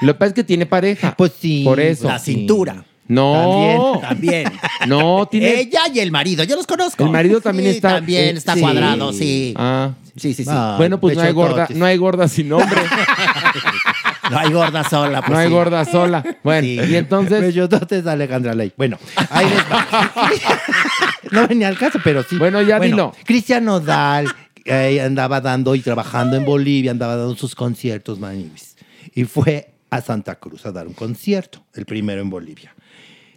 Lo 0.00 0.14
que 0.14 0.18
pasa 0.18 0.28
es 0.28 0.34
que 0.34 0.44
tiene 0.44 0.66
pareja. 0.66 1.14
Pues 1.16 1.32
sí. 1.40 1.62
Por 1.64 1.78
eso. 1.80 2.08
La 2.08 2.18
cintura. 2.18 2.84
No. 3.08 3.98
También. 4.00 4.50
No, 4.86 5.26
tiene. 5.30 5.60
Ella 5.60 5.80
y 5.92 6.00
el 6.00 6.10
marido, 6.10 6.44
yo 6.44 6.56
los 6.56 6.66
conozco. 6.66 7.04
El 7.04 7.10
marido 7.10 7.40
también 7.40 7.70
Sí, 7.70 7.76
está. 7.76 7.96
También 7.96 8.34
eh, 8.34 8.38
está 8.38 8.54
sí. 8.54 8.60
cuadrado, 8.60 9.12
sí. 9.12 9.54
Ah. 9.56 9.90
Sí, 10.16 10.34
sí, 10.34 10.44
sí. 10.44 10.50
Ah, 10.52 10.74
bueno, 10.78 10.98
pues 11.00 11.16
no 11.16 11.22
hay 11.22 11.32
gorda, 11.32 11.68
no 11.74 11.84
hay 11.84 11.96
gorda 11.96 12.28
sin 12.28 12.48
nombre. 12.48 12.80
No 14.30 14.38
hay 14.38 14.52
gorda 14.52 14.84
sola, 14.88 15.20
pues 15.20 15.30
no 15.30 15.38
hay 15.38 15.50
gorda 15.50 15.84
sola. 15.84 16.24
Bueno, 16.42 16.66
y 16.66 16.96
entonces. 16.96 17.40
Pechototes 17.40 18.04
de 18.04 18.10
Alejandra 18.10 18.54
Ley. 18.54 18.72
Bueno, 18.76 18.98
ahí 19.30 19.46
les 19.48 19.58
va. 19.58 19.86
no 21.30 21.48
venía 21.48 21.68
al 21.68 21.78
caso, 21.78 21.98
pero 22.02 22.22
sí. 22.22 22.36
Bueno, 22.36 22.62
ya 22.62 22.78
dilo. 22.78 23.12
Cristian 23.24 23.64
Nodal 23.64 24.32
eh, 24.64 25.00
andaba 25.00 25.40
dando 25.40 25.74
y 25.74 25.80
trabajando 25.80 26.36
en 26.36 26.44
Bolivia, 26.44 26.90
andaba 26.90 27.16
dando 27.16 27.34
sus 27.36 27.54
conciertos, 27.54 28.18
manibis. 28.18 28.76
Y 29.14 29.24
fue 29.24 29.72
a 29.90 30.00
Santa 30.00 30.36
Cruz 30.36 30.64
a 30.66 30.72
dar 30.72 30.86
un 30.86 30.94
concierto, 30.94 31.64
el 31.74 31.84
primero 31.84 32.22
en 32.22 32.30
Bolivia. 32.30 32.74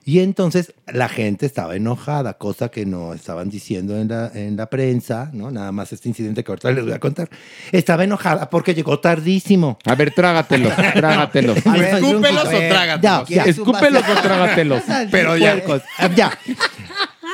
Y 0.07 0.19
entonces 0.19 0.71
la 0.85 1.09
gente 1.09 1.47
estaba 1.47 1.75
enojada, 1.75 2.35
cosa 2.35 2.69
que 2.69 2.85
no 2.85 3.15
estaban 3.15 3.49
diciendo 3.49 3.97
en 3.97 4.07
la, 4.07 4.31
en 4.35 4.55
la 4.55 4.67
prensa, 4.67 5.31
¿no? 5.33 5.49
Nada 5.49 5.71
más 5.71 5.91
este 5.93 6.07
incidente 6.07 6.43
que 6.43 6.51
ahorita 6.51 6.71
les 6.71 6.83
voy 6.83 6.93
a 6.93 6.99
contar. 6.99 7.27
Estaba 7.71 8.03
enojada 8.03 8.47
porque 8.51 8.75
llegó 8.75 8.99
tardísimo. 8.99 9.79
A 9.83 9.95
ver, 9.95 10.11
trágatelos, 10.13 10.75
trágatelos. 10.93 11.57
¿Escúpelos 11.57 12.45
o 12.45 12.49
trágatelos? 12.49 13.01
Ya, 13.01 13.25
ya. 13.27 13.43
Escúpelos 13.45 14.03
o 14.07 14.21
trágatelos. 14.21 14.83
Pero 15.09 15.37
ya. 15.37 15.63
Ah, 15.97 16.09
Ya. 16.15 16.37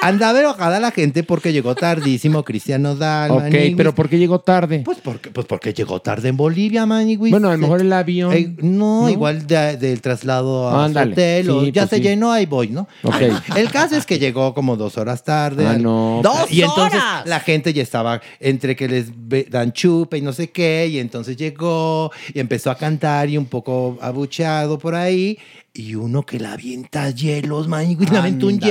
Andaba 0.03 0.39
enojada 0.39 0.79
la 0.79 0.89
gente 0.89 1.21
porque 1.23 1.53
llegó 1.53 1.75
tardísimo 1.75 2.43
Cristian 2.43 2.81
Nodal. 2.81 3.29
Ok, 3.29 3.39
Maniguis. 3.41 3.75
pero 3.77 3.93
¿por 3.93 4.09
qué 4.09 4.17
llegó 4.17 4.39
tarde? 4.39 4.79
Pues 4.83 4.97
porque, 5.03 5.29
pues 5.29 5.45
porque 5.45 5.73
llegó 5.75 6.01
tarde 6.01 6.29
en 6.29 6.37
Bolivia, 6.37 6.87
Maniguis. 6.87 7.29
Bueno, 7.29 7.49
a 7.49 7.51
lo 7.51 7.59
mejor 7.59 7.81
el 7.81 7.93
avión. 7.93 8.33
Eh, 8.33 8.55
no, 8.63 9.03
¿no? 9.03 9.09
igual 9.09 9.45
de- 9.45 9.77
del 9.77 10.01
traslado 10.01 10.67
a 10.69 10.89
su 10.91 10.97
hotel. 10.97 11.49
o 11.51 11.63
ya 11.65 11.83
pues 11.83 11.89
se 11.91 11.95
sí. 11.97 12.01
llenó, 12.01 12.31
ahí 12.31 12.47
voy, 12.47 12.69
¿no? 12.69 12.87
Ok. 13.03 13.21
El 13.55 13.69
caso 13.69 13.95
es 13.95 14.07
que 14.07 14.17
llegó 14.17 14.55
como 14.55 14.75
dos 14.75 14.97
horas 14.97 15.23
tarde. 15.23 15.67
Ah, 15.67 15.77
no. 15.77 16.21
¡Dos 16.23 16.51
Y 16.51 16.63
entonces 16.63 16.99
horas! 16.99 17.27
la 17.27 17.39
gente 17.39 17.71
ya 17.71 17.83
estaba 17.83 18.21
entre 18.39 18.75
que 18.75 18.87
les 18.87 19.11
dan 19.51 19.71
chupe 19.71 20.17
y 20.17 20.21
no 20.21 20.33
sé 20.33 20.49
qué, 20.49 20.87
y 20.87 20.97
entonces 20.97 21.37
llegó 21.37 22.11
y 22.33 22.39
empezó 22.39 22.71
a 22.71 22.75
cantar 22.75 23.29
y 23.29 23.37
un 23.37 23.45
poco 23.45 23.99
abucheado 24.01 24.79
por 24.79 24.95
ahí, 24.95 25.37
y 25.75 25.93
uno 25.93 26.25
que 26.25 26.39
la 26.39 26.53
avienta 26.53 27.09
hielos, 27.11 27.67
maniguis, 27.67 28.09
le 28.09 28.17
aventó 28.17 28.47
un 28.47 28.59
tú. 28.59 28.65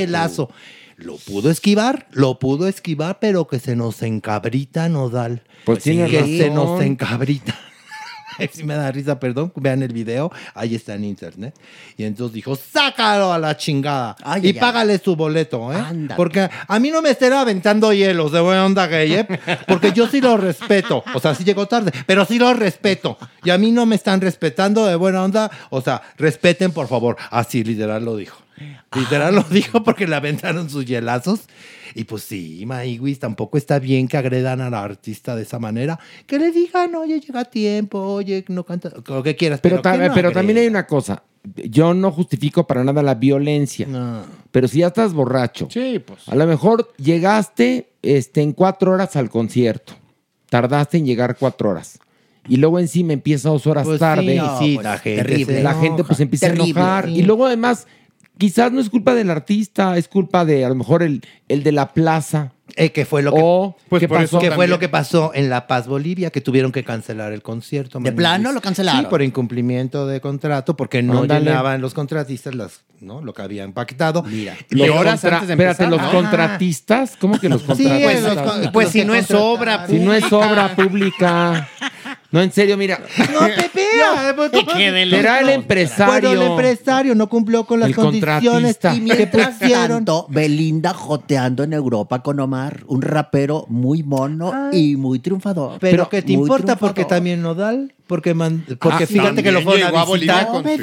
Lo 1.01 1.16
pudo 1.16 1.51
esquivar, 1.51 2.06
lo 2.12 2.39
pudo 2.39 2.68
esquivar, 2.68 3.18
pero 3.20 3.47
que 3.47 3.59
se 3.59 3.74
nos 3.74 4.02
encabrita 4.02 4.89
Nodal. 4.90 5.43
Pues 5.64 5.82
tiene 5.82 6.09
que 6.09 6.39
se 6.39 6.51
nos 6.51 6.81
encabrita. 6.82 7.59
Si 8.52 8.64
me 8.64 8.74
da 8.74 8.90
risa, 8.90 9.20
perdón, 9.20 9.52
vean 9.56 9.82
el 9.82 9.93
video, 9.93 10.32
ahí 10.55 10.74
está 10.74 10.94
en 10.94 11.05
internet. 11.05 11.55
Y 11.98 12.05
entonces 12.05 12.32
dijo, 12.32 12.56
sácalo 12.56 13.35
a 13.35 13.39
la 13.39 13.55
chingada 13.56 14.16
Ay, 14.22 14.48
y 14.48 14.52
págale 14.55 14.98
su 14.98 15.14
boleto, 15.14 15.70
¿eh? 15.70 15.77
Ándale. 15.77 16.16
Porque 16.16 16.48
a 16.66 16.78
mí 16.78 16.90
no 16.90 17.02
me 17.02 17.10
estén 17.10 17.35
aventando 17.35 17.93
hielos 17.93 18.32
de 18.32 18.40
buena 18.40 18.64
onda 18.64 18.86
gay, 18.86 19.12
¿eh? 19.12 19.28
Porque 19.68 19.93
yo 19.93 20.09
sí 20.09 20.22
lo 20.22 20.39
respeto. 20.39 21.05
O 21.12 21.20
sea, 21.20 21.35
sí 21.35 21.44
llegó 21.44 21.66
tarde, 21.66 21.93
pero 22.06 22.24
sí 22.24 22.39
lo 22.39 22.55
respeto. 22.55 23.18
Y 23.44 23.51
a 23.51 23.59
mí 23.59 23.72
no 23.72 23.85
me 23.85 23.97
están 23.97 24.22
respetando 24.22 24.86
de 24.86 24.97
buena 24.97 25.22
onda. 25.22 25.51
O 25.68 25.82
sea, 25.82 26.01
respeten, 26.16 26.72
por 26.72 26.89
favor. 26.89 27.18
Así, 27.31 27.62
literal 27.62 28.06
lo 28.06 28.16
dijo. 28.16 28.39
Literal 28.94 29.34
lo 29.34 29.42
dijo 29.44 29.82
porque 29.82 30.06
le 30.06 30.16
aventaron 30.16 30.68
sus 30.70 30.84
hielazos. 30.84 31.40
Y 31.94 32.04
pues 32.04 32.22
sí, 32.22 32.64
Maiguis, 32.66 33.18
tampoco 33.18 33.58
está 33.58 33.78
bien 33.80 34.06
que 34.06 34.16
agredan 34.16 34.60
a 34.60 34.70
la 34.70 34.82
artista 34.82 35.34
de 35.34 35.42
esa 35.42 35.58
manera. 35.58 35.98
Que 36.26 36.38
le 36.38 36.52
digan, 36.52 36.94
oye, 36.94 37.18
llega 37.20 37.40
a 37.40 37.44
tiempo, 37.44 37.98
oye, 37.98 38.44
no 38.48 38.64
canta, 38.64 38.92
lo 39.06 39.22
que 39.22 39.34
quieras. 39.34 39.60
Pero, 39.60 39.76
Pero, 39.76 39.82
ta- 39.82 39.98
que 39.98 40.08
no 40.08 40.14
pero 40.14 40.30
también 40.30 40.58
hay 40.58 40.66
una 40.68 40.86
cosa. 40.86 41.22
Yo 41.42 41.94
no 41.94 42.12
justifico 42.12 42.66
para 42.66 42.84
nada 42.84 43.02
la 43.02 43.14
violencia. 43.14 43.86
No. 43.88 44.22
Pero 44.52 44.68
si 44.68 44.80
ya 44.80 44.88
estás 44.88 45.12
borracho, 45.14 45.68
Sí, 45.70 45.98
pues. 46.04 46.28
a 46.28 46.34
lo 46.36 46.46
mejor 46.46 46.92
llegaste 46.98 47.88
este, 48.02 48.42
en 48.42 48.52
cuatro 48.52 48.92
horas 48.92 49.16
al 49.16 49.30
concierto. 49.30 49.94
Tardaste 50.48 50.98
en 50.98 51.06
llegar 51.06 51.36
cuatro 51.38 51.70
horas. 51.70 51.98
Y 52.48 52.56
luego 52.56 52.78
encima 52.78 53.12
empieza 53.12 53.48
dos 53.50 53.66
horas 53.66 53.84
Pues 53.84 53.96
sí, 53.96 54.00
tarde. 54.00 54.34
no, 54.36 54.58
sí, 54.58 54.74
pues, 54.74 54.84
la 54.84 54.98
gente 54.98 55.22
terrible. 55.24 55.62
la 55.62 55.74
gente 55.74 56.04
pues 56.04 56.20
empieza 56.20 56.46
Terrible, 56.48 56.64
a 56.80 56.82
enojar. 56.84 57.04
sí. 57.06 57.10
Y 57.16 57.22
luego 57.22 57.46
además, 57.46 57.86
quizás 58.40 58.72
no 58.72 58.80
es 58.80 58.88
culpa 58.90 59.14
del 59.14 59.30
artista, 59.30 59.96
es 59.98 60.08
culpa 60.08 60.44
de 60.44 60.64
a 60.64 60.68
lo 60.70 60.74
mejor 60.74 61.02
el, 61.04 61.22
el 61.48 61.62
de 61.62 61.70
la 61.72 61.92
plaza. 61.92 62.52
Eh, 62.76 62.92
que 62.92 63.04
fue 63.04 63.20
lo 63.20 63.32
que 63.32 63.40
O 63.42 63.76
Pues 63.88 64.02
lo 64.70 64.78
que 64.78 64.88
pasó 64.88 65.32
en 65.34 65.50
La 65.50 65.66
Paz, 65.66 65.88
Bolivia, 65.88 66.30
que 66.30 66.40
tuvieron 66.40 66.70
que 66.70 66.84
cancelar 66.84 67.32
el 67.32 67.42
concierto. 67.42 67.98
¿De 67.98 68.12
plano 68.12 68.52
lo 68.52 68.60
cancelaron? 68.60 69.00
Sí, 69.02 69.06
por 69.10 69.22
incumplimiento 69.22 70.06
de 70.06 70.20
contrato, 70.20 70.76
porque 70.76 71.02
no 71.02 71.22
Ándale. 71.22 71.46
llenaban 71.46 71.80
los 71.80 71.94
contratistas 71.94 72.54
las, 72.54 72.82
¿no? 73.00 73.22
lo 73.22 73.34
que 73.34 73.42
habían 73.42 73.72
pactado. 73.72 74.22
Mira. 74.22 74.56
Y 74.70 74.76
Los 74.76 74.90
horas 74.90 75.24
antes 75.24 75.48
de 75.48 75.54
espérate, 75.54 75.88
los 75.88 76.00
Ah. 76.00 76.10
contratistas, 76.12 77.16
¿cómo 77.20 77.40
que 77.40 77.48
los 77.48 77.60
Sí, 77.62 77.66
contratistas? 77.66 78.22
los 78.62 78.68
Pues 78.70 78.84
los 78.86 78.92
si 78.92 79.04
no 79.04 79.14
es 79.16 79.30
obra, 79.32 79.86
Si 79.88 79.98
no 79.98 80.14
es 80.14 80.32
obra 80.32 80.76
pública. 80.76 81.68
No, 82.32 82.40
en 82.40 82.52
serio, 82.52 82.77
mira. 82.77 83.01
No, 83.32 83.40
Pepe. 83.57 83.86
ah, 84.05 84.32
pues, 84.36 84.51
que 84.51 85.07
Será 85.11 85.40
el 85.40 85.48
empresario. 85.48 86.28
Bueno, 86.31 86.31
el 86.31 86.51
empresario 86.51 87.15
no 87.15 87.28
cumplió 87.28 87.65
con 87.65 87.81
las 87.81 87.89
El 87.89 87.94
condiciones. 87.97 88.77
Y 88.77 88.89
que 88.94 89.01
mientras 89.01 89.59
tanto, 89.59 90.27
Belinda 90.28 90.94
joteando 90.94 91.65
en 91.65 91.73
Europa 91.73 92.23
con 92.23 92.39
Omar, 92.39 92.85
un 92.86 93.02
rapero 93.02 93.66
muy 93.69 94.02
mono 94.05 94.70
y 94.73 94.97
muy 94.97 95.19
triunfador. 95.19 95.78
Pero, 95.81 96.09
¿qué 96.09 96.23
te 96.23 96.32
importa? 96.32 96.77
Porque 96.77 97.05
también 97.05 97.43
Nodal, 97.43 97.94
porque, 98.07 98.32
man- 98.35 98.65
porque 98.81 99.05
Ah, 99.05 99.07
fíjate 99.07 99.43
que 99.43 99.51
lo 99.51 99.62
fueron 99.62 99.94
a 99.97 100.05
visitar. 100.05 100.47
con 100.47 100.62
No 100.62 100.62
me 100.62 100.78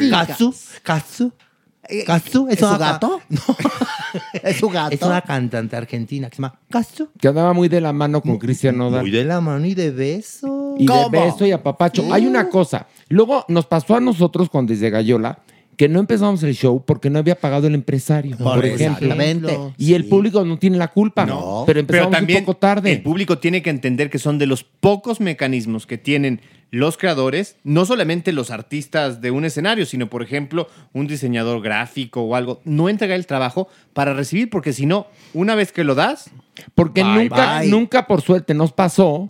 su- 1.90 1.96
Eh, 1.96 2.04
Casu, 2.06 2.48
¿Es 2.50 2.60
su 2.60 2.66
una- 2.68 2.78
gato? 2.78 3.22
No, 3.30 3.40
¿Es 4.44 4.58
su 4.58 4.70
gato? 4.70 4.96
es 4.96 5.02
una 5.02 5.22
cantante 5.22 5.76
argentina 5.76 6.30
que 6.30 6.36
se 6.36 6.42
llama 6.42 6.60
Casu. 6.70 7.10
Que 7.20 7.28
andaba 7.28 7.54
muy 7.54 7.68
de 7.70 7.82
la 7.82 7.94
mano 7.94 8.22
con 8.22 8.38
Cristian 8.38 8.78
Nodal. 8.78 9.02
Muy 9.02 9.12
de 9.12 9.24
la 9.26 9.42
mano 9.42 9.66
y 9.66 9.74
de 9.74 9.92
beso. 9.92 10.76
Y 10.78 10.86
¿Cómo? 10.86 11.10
de 11.10 11.20
beso 11.20 11.46
y 11.46 11.52
apapacho. 11.52 12.04
Sí. 12.04 12.10
Hay 12.12 12.26
una 12.26 12.50
cosa. 12.50 12.88
Luego 13.10 13.46
nos 13.48 13.66
pasó 13.66 13.96
a 13.96 14.00
nosotros 14.00 14.50
con 14.50 14.66
Desde 14.66 14.90
Gallola 14.90 15.40
que 15.76 15.88
no 15.88 16.00
empezamos 16.00 16.42
el 16.42 16.56
show 16.56 16.84
porque 16.84 17.10
no 17.12 17.20
había 17.20 17.36
pagado 17.40 17.68
el 17.68 17.76
empresario, 17.76 18.36
por, 18.38 18.56
Por- 18.56 18.66
ejemplo. 18.66 19.06
exactamente. 19.14 19.58
Y 19.78 19.94
el 19.94 20.06
público 20.06 20.44
no 20.44 20.58
tiene 20.58 20.76
la 20.78 20.88
culpa. 20.88 21.24
No, 21.26 21.64
pero 21.68 21.80
empezamos 21.80 22.12
también 22.12 22.40
un 22.40 22.46
poco 22.46 22.58
tarde. 22.58 22.94
El 22.94 23.04
público 23.04 23.38
tiene 23.38 23.62
que 23.62 23.70
entender 23.70 24.10
que 24.10 24.18
son 24.18 24.40
de 24.40 24.48
los 24.48 24.64
pocos 24.64 25.20
mecanismos 25.20 25.86
que 25.86 26.00
tienen 26.00 26.42
los 26.72 26.98
creadores, 26.98 27.56
no 27.64 27.86
solamente 27.86 28.32
los 28.34 28.52
artistas 28.52 29.22
de 29.22 29.32
un 29.32 29.46
escenario, 29.46 29.86
sino, 29.86 30.10
por 30.10 30.22
ejemplo, 30.22 30.68
un 30.94 31.08
diseñador 31.08 31.62
gráfico 31.62 32.22
o 32.22 32.36
algo, 32.36 32.62
no 32.66 32.90
entregar 32.90 33.18
el 33.18 33.26
trabajo 33.26 33.70
para 33.94 34.14
recibir, 34.14 34.50
porque 34.50 34.74
si 34.74 34.86
no, 34.86 35.08
una 35.34 35.56
vez 35.56 35.72
que 35.72 35.84
lo 35.84 35.96
das, 35.96 36.30
Porque 36.76 37.04
Bye, 37.04 37.24
nunca, 37.30 37.60
bye. 37.60 37.70
nunca 37.70 38.08
por 38.08 38.22
suerte 38.22 38.54
nos 38.54 38.74
pasó, 38.74 39.30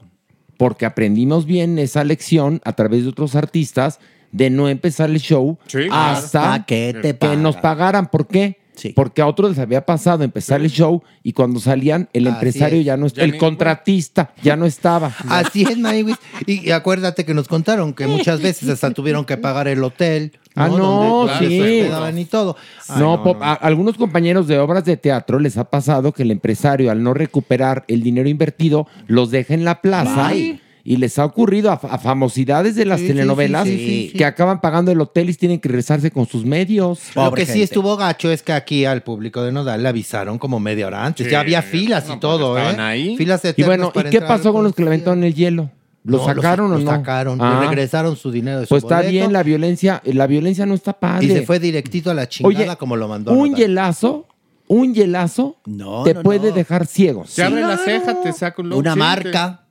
porque 0.58 0.86
aprendimos 0.86 1.46
bien 1.46 1.78
esa 1.78 2.04
lección 2.04 2.62
a 2.64 2.74
través 2.74 3.04
de 3.04 3.10
otros 3.10 3.36
artistas, 3.36 4.00
de 4.32 4.50
no 4.50 4.70
empezar 4.70 5.10
el 5.10 5.20
show 5.20 5.58
hasta, 5.92 6.54
Hasta 6.54 6.66
que 6.66 7.16
te 7.20 7.38
nos 7.38 7.58
pagaran. 7.58 8.08
¿Por 8.08 8.28
qué? 8.28 8.60
Porque 8.96 9.22
a 9.22 9.28
otros 9.28 9.52
les 9.52 9.60
había 9.60 9.86
pasado 9.86 10.24
empezar 10.24 10.62
el 10.62 10.70
show 10.70 11.02
y 11.24 11.34
cuando 11.34 11.60
salían 11.60 12.10
el 12.14 12.28
Así 12.28 12.34
empresario 12.36 12.80
es. 12.80 12.86
ya 12.86 12.98
no 12.98 13.08
Ya 13.08 13.24
el 13.24 13.38
contratista 13.38 14.34
ya 14.42 14.56
no 14.56 14.66
estaba. 14.66 15.14
Así 15.30 15.64
es, 15.64 15.78
Maywis. 15.78 16.18
Y, 16.46 16.68
y 16.68 16.72
acuérdate 16.72 17.26
que 17.26 17.34
nos 17.34 17.48
contaron 17.48 17.94
que 17.94 18.08
muchas 18.08 18.42
veces 18.42 18.70
hasta 18.70 18.92
tuvieron 18.92 19.26
que 19.26 19.38
pagar 19.38 19.68
el 19.68 19.84
hotel. 19.84 20.34
Ah, 20.56 20.68
no, 20.70 20.78
Donde, 20.78 21.26
claro, 21.34 21.40
sí. 21.40 21.58
se 21.60 21.62
hospedaban 21.82 22.18
y 22.18 22.26
todo. 22.26 22.56
Ay, 22.90 23.00
no, 23.00 23.38
a- 23.42 23.54
algunos 23.54 23.96
compañeros 23.96 24.48
de 24.48 24.58
obras 24.58 24.86
de 24.86 24.98
teatro 24.98 25.38
les 25.40 25.56
ha 25.58 25.66
pasado 25.70 26.12
que 26.14 26.24
el 26.24 26.32
empresario, 26.32 26.90
al 26.90 27.04
no 27.04 27.14
recuperar 27.14 27.86
el 27.88 28.02
dinero 28.02 28.28
invertido, 28.28 28.88
los 29.06 29.30
deja 29.30 29.54
en 29.54 29.64
la 29.66 29.82
plaza. 29.82 30.30
Bye. 30.30 30.60
Y 30.90 30.96
les 30.96 31.20
ha 31.20 31.26
ocurrido 31.26 31.70
a, 31.70 31.74
a 31.74 31.98
famosidades 31.98 32.76
de 32.76 32.86
las 32.86 33.02
Sí, 33.02 33.08
sí, 33.08 33.12
telenovelas 33.14 33.66
sí, 33.68 33.78
sí, 33.78 34.10
sí. 34.12 34.18
que 34.18 34.24
acaban 34.24 34.62
pagando 34.62 34.90
el 34.90 35.02
hotel 35.02 35.30
y 35.30 35.34
tienen 35.34 35.60
que 35.60 35.68
regresarse 35.68 36.12
con 36.12 36.26
sus 36.28 36.46
medios. 36.46 37.00
Lo 37.14 37.34
que 37.34 37.46
sí 37.46 37.62
estuvo 37.62 37.98
gacho 37.98 38.32
es 38.32 38.42
que 38.42 38.54
aquí 38.54 38.86
al 38.86 39.04
público 39.04 39.44
de 39.44 39.52
Nodal 39.52 39.84
le 39.84 39.90
avisaron 39.90 40.40
como 40.40 40.62
media 40.62 40.88
hora 40.88 41.06
antes. 41.06 41.26
Sí. 41.28 41.32
Ya 41.34 41.42
había 41.42 41.62
filas 41.62 42.06
y 42.10 42.18
todo, 42.22 42.58
estaban 42.58 42.80
¿eh? 42.80 42.84
ahí. 42.84 43.18
Filas 43.18 43.42
Y 43.58 43.64
bueno, 43.64 43.92
¿y 43.94 44.04
qué 44.10 44.22
pasó 44.22 44.54
con 44.54 44.64
los 44.64 44.74
que 44.74 44.82
le 44.84 44.88
aventaron 44.88 45.26
el 45.26 45.34
hielo? 45.36 45.70
¿Lo 46.06 46.20
No, 46.20 46.26
sacaron 46.26 46.72
lo 46.72 46.78
o 46.78 46.80
no? 46.80 46.90
sacaron, 46.90 47.38
le 47.38 47.44
Ah. 47.44 47.60
regresaron 47.68 48.16
su 48.16 48.32
dinero 48.32 48.62
de 48.62 48.66
su 48.66 48.70
Pues 48.70 48.84
está 48.84 48.96
boleto. 49.00 49.12
bien, 49.12 49.34
la 49.34 49.44
violencia, 49.44 50.02
la 50.06 50.26
violencia 50.26 50.66
no 50.66 50.74
está 50.74 50.94
padre. 50.94 51.26
Y 51.26 51.32
se 51.32 51.42
fue 51.46 51.60
directito 51.60 52.12
a 52.12 52.14
la 52.14 52.30
chingada 52.30 52.64
Oye, 52.66 52.78
como 52.78 52.96
lo 52.96 53.10
mandó. 53.10 53.34
un 53.34 53.54
hielazo, 53.56 54.26
un 54.70 54.94
hielazo 54.94 55.58
te 55.66 56.14
no, 56.14 56.22
puede 56.24 56.52
no. 56.52 56.56
dejar 56.56 56.86
ciego. 56.88 57.26
te 57.36 57.44
abre 57.44 57.60
la 57.60 57.76
ceja, 57.78 58.22
te 58.22 58.32
saca 58.32 58.62
un 58.62 58.72
Una 58.72 58.94
sí, 58.94 59.00
marca. 59.00 59.64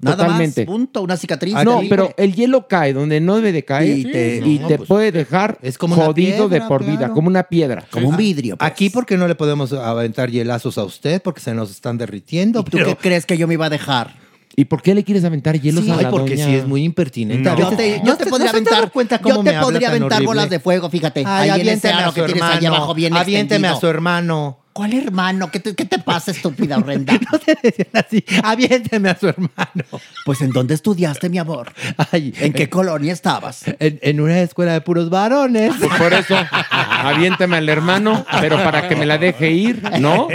Nada 0.00 0.16
Totalmente. 0.16 0.62
más, 0.64 0.66
punto, 0.74 1.02
una 1.02 1.16
cicatriz. 1.16 1.52
no, 1.54 1.60
terrible. 1.64 1.88
pero 1.90 2.14
el 2.16 2.34
hielo 2.34 2.66
cae 2.68 2.92
donde 2.94 3.20
no 3.20 3.36
debe 3.36 3.52
de 3.52 3.64
caer 3.66 3.98
Y 3.98 4.00
y 4.00 4.04
te- 4.04 4.40
te, 4.40 4.58
no, 4.58 4.68
pues, 4.68 4.88
puede 4.88 5.12
dejar 5.12 5.58
como 5.78 5.94
jodido 5.96 6.48
de 6.48 6.62
por 6.62 6.84
vida, 6.84 6.98
claro. 6.98 7.14
como 7.14 7.28
una 7.28 7.42
piedra. 7.44 7.84
Como 7.90 8.08
un 8.08 8.16
vidrio. 8.16 8.56
pues. 8.56 8.70
Aquí 8.70 8.88
porque 8.88 9.18
no 9.18 9.28
le 9.28 9.34
podemos 9.34 9.72
aventar 9.74 10.30
hielazos 10.30 10.78
a 10.78 10.84
usted 10.84 11.20
porque 11.22 11.40
se 11.40 11.52
nos 11.54 11.70
están 11.70 11.98
derritiendo. 11.98 12.64
¿Tú 12.64 12.78
qué 12.78 12.96
crees 12.96 13.26
que 13.26 13.36
yo 13.36 13.46
me 13.46 13.54
iba 13.54 13.66
a 13.66 13.70
dejar? 13.70 14.14
¿Y 14.56 14.66
por 14.66 14.82
qué 14.82 14.94
le 14.94 15.02
quieres 15.04 15.24
aventar 15.24 15.60
hielos 15.60 15.84
Sí, 15.84 15.90
a 15.90 15.96
ay, 15.96 16.04
la 16.04 16.10
porque 16.10 16.30
doña? 16.36 16.46
sí 16.46 16.54
es 16.54 16.66
muy 16.66 16.84
impertinente. 16.84 17.42
No. 17.50 17.58
Yo 17.58 17.76
te, 17.76 17.98
¿no 17.98 18.04
yo 18.06 18.16
te 18.16 18.26
podría 18.26 18.46
¿no 18.46 18.50
aventar, 18.52 18.92
cuenta 18.92 19.18
cómo 19.20 19.42
yo 19.42 19.42
te 19.42 19.58
podría 19.58 19.88
aventar 19.88 20.12
horrible? 20.12 20.26
bolas 20.26 20.48
de 20.50 20.60
fuego, 20.60 20.88
fíjate. 20.88 21.24
Ay, 21.26 21.50
ahí 21.50 21.60
en 21.62 21.68
ese 21.70 21.88
aviénteme 21.88 21.94
a 21.94 21.98
aro 21.98 22.08
su 22.10 22.14
que 22.14 22.22
tienes 22.26 22.42
ahí 22.42 22.56
hermano. 22.58 22.76
abajo 22.76 22.94
bien 22.94 23.14
Aviénteme 23.16 23.68
a 23.68 23.74
su 23.76 23.86
hermano. 23.88 24.60
¿Cuál 24.74 24.92
hermano? 24.92 25.52
¿Qué 25.52 25.60
te, 25.60 25.72
qué 25.76 25.84
te 25.84 26.00
pasa, 26.00 26.32
estúpida 26.32 26.78
horrenda? 26.78 27.12
Así, 27.92 28.24
aviénteme 28.42 29.08
a 29.08 29.16
su 29.16 29.28
hermano. 29.28 29.84
Pues 30.24 30.40
¿en 30.40 30.50
dónde 30.50 30.74
estudiaste, 30.74 31.28
mi 31.28 31.38
amor? 31.38 31.72
Ay, 32.10 32.34
¿En 32.40 32.52
qué 32.52 32.68
colonia 32.68 33.12
estabas? 33.12 33.62
En, 33.78 34.00
en 34.02 34.20
una 34.20 34.40
escuela 34.40 34.72
de 34.72 34.80
puros 34.80 35.10
varones. 35.10 35.72
Pues 35.78 35.92
por 35.96 36.12
eso, 36.12 36.36
aviéntame 36.70 37.56
al 37.56 37.68
hermano, 37.68 38.26
pero 38.40 38.56
para 38.64 38.88
que 38.88 38.96
me 38.96 39.06
la 39.06 39.16
deje 39.16 39.52
ir, 39.52 39.80
¿no? 40.00 40.26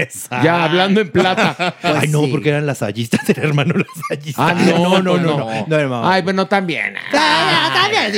Ya 0.41 0.63
hablando 0.63 1.01
en 1.01 1.11
plata. 1.11 1.75
Ay, 1.83 2.07
no, 2.07 2.25
porque 2.31 2.47
eran 2.47 2.65
las 2.65 2.81
hallistas 2.81 3.27
del 3.27 3.39
hermano 3.39 3.73
lasallista. 3.75 4.47
Ah, 4.47 4.53
no, 4.53 5.01
no, 5.01 5.17
no. 5.17 5.65
no, 5.67 5.75
hermano. 5.75 6.09
Ay, 6.09 6.21
bueno, 6.21 6.47
también. 6.47 6.93
sí, 7.11 7.17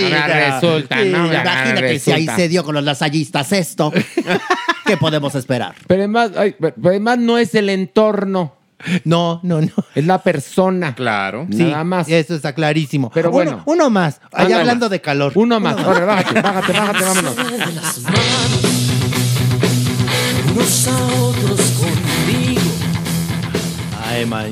Ahora 0.03 0.25
claro. 0.25 0.55
resulta, 0.61 1.01
Sí, 1.01 1.09
¿no? 1.09 1.25
Imagínate 1.33 1.99
si 1.99 2.11
ahí 2.11 2.19
resulta. 2.27 2.35
se 2.35 2.47
dio 2.47 2.63
con 2.63 2.75
los 2.75 2.83
lasallistas 2.83 3.51
esto. 3.53 3.91
¿Qué 4.85 4.97
podemos 4.97 5.33
esperar? 5.35 5.73
Pero 5.87 6.03
además, 6.17 6.31
ay, 6.37 6.55
además 6.83 7.17
no 7.19 7.37
es 7.37 7.55
el 7.55 7.69
entorno. 7.69 8.55
No, 9.03 9.39
no, 9.43 9.61
no. 9.61 9.69
Es 9.93 10.05
la 10.07 10.23
persona. 10.23 10.95
Claro. 10.95 11.45
Sí, 11.51 11.63
Nada 11.65 11.83
más. 11.83 12.09
Eso 12.09 12.33
está 12.35 12.53
clarísimo. 12.53 13.11
Pero 13.13 13.29
Uno- 13.29 13.35
bueno. 13.35 13.63
Uno, 13.65 13.89
más. 13.91 14.19
Allá 14.33 14.59
hablando 14.59 14.89
de 14.89 14.99
calor. 15.01 15.31
Uno 15.35 15.59
más. 15.59 15.75
Bájate, 15.75 16.41
bájate, 16.41 16.73
bájate, 16.73 17.03
vámonos. 17.03 17.35
Unos 20.53 20.87
a 20.87 21.05
otros 21.21 21.61
conmigo. 21.79 22.61
Ay, 24.07 24.25
man. 24.25 24.51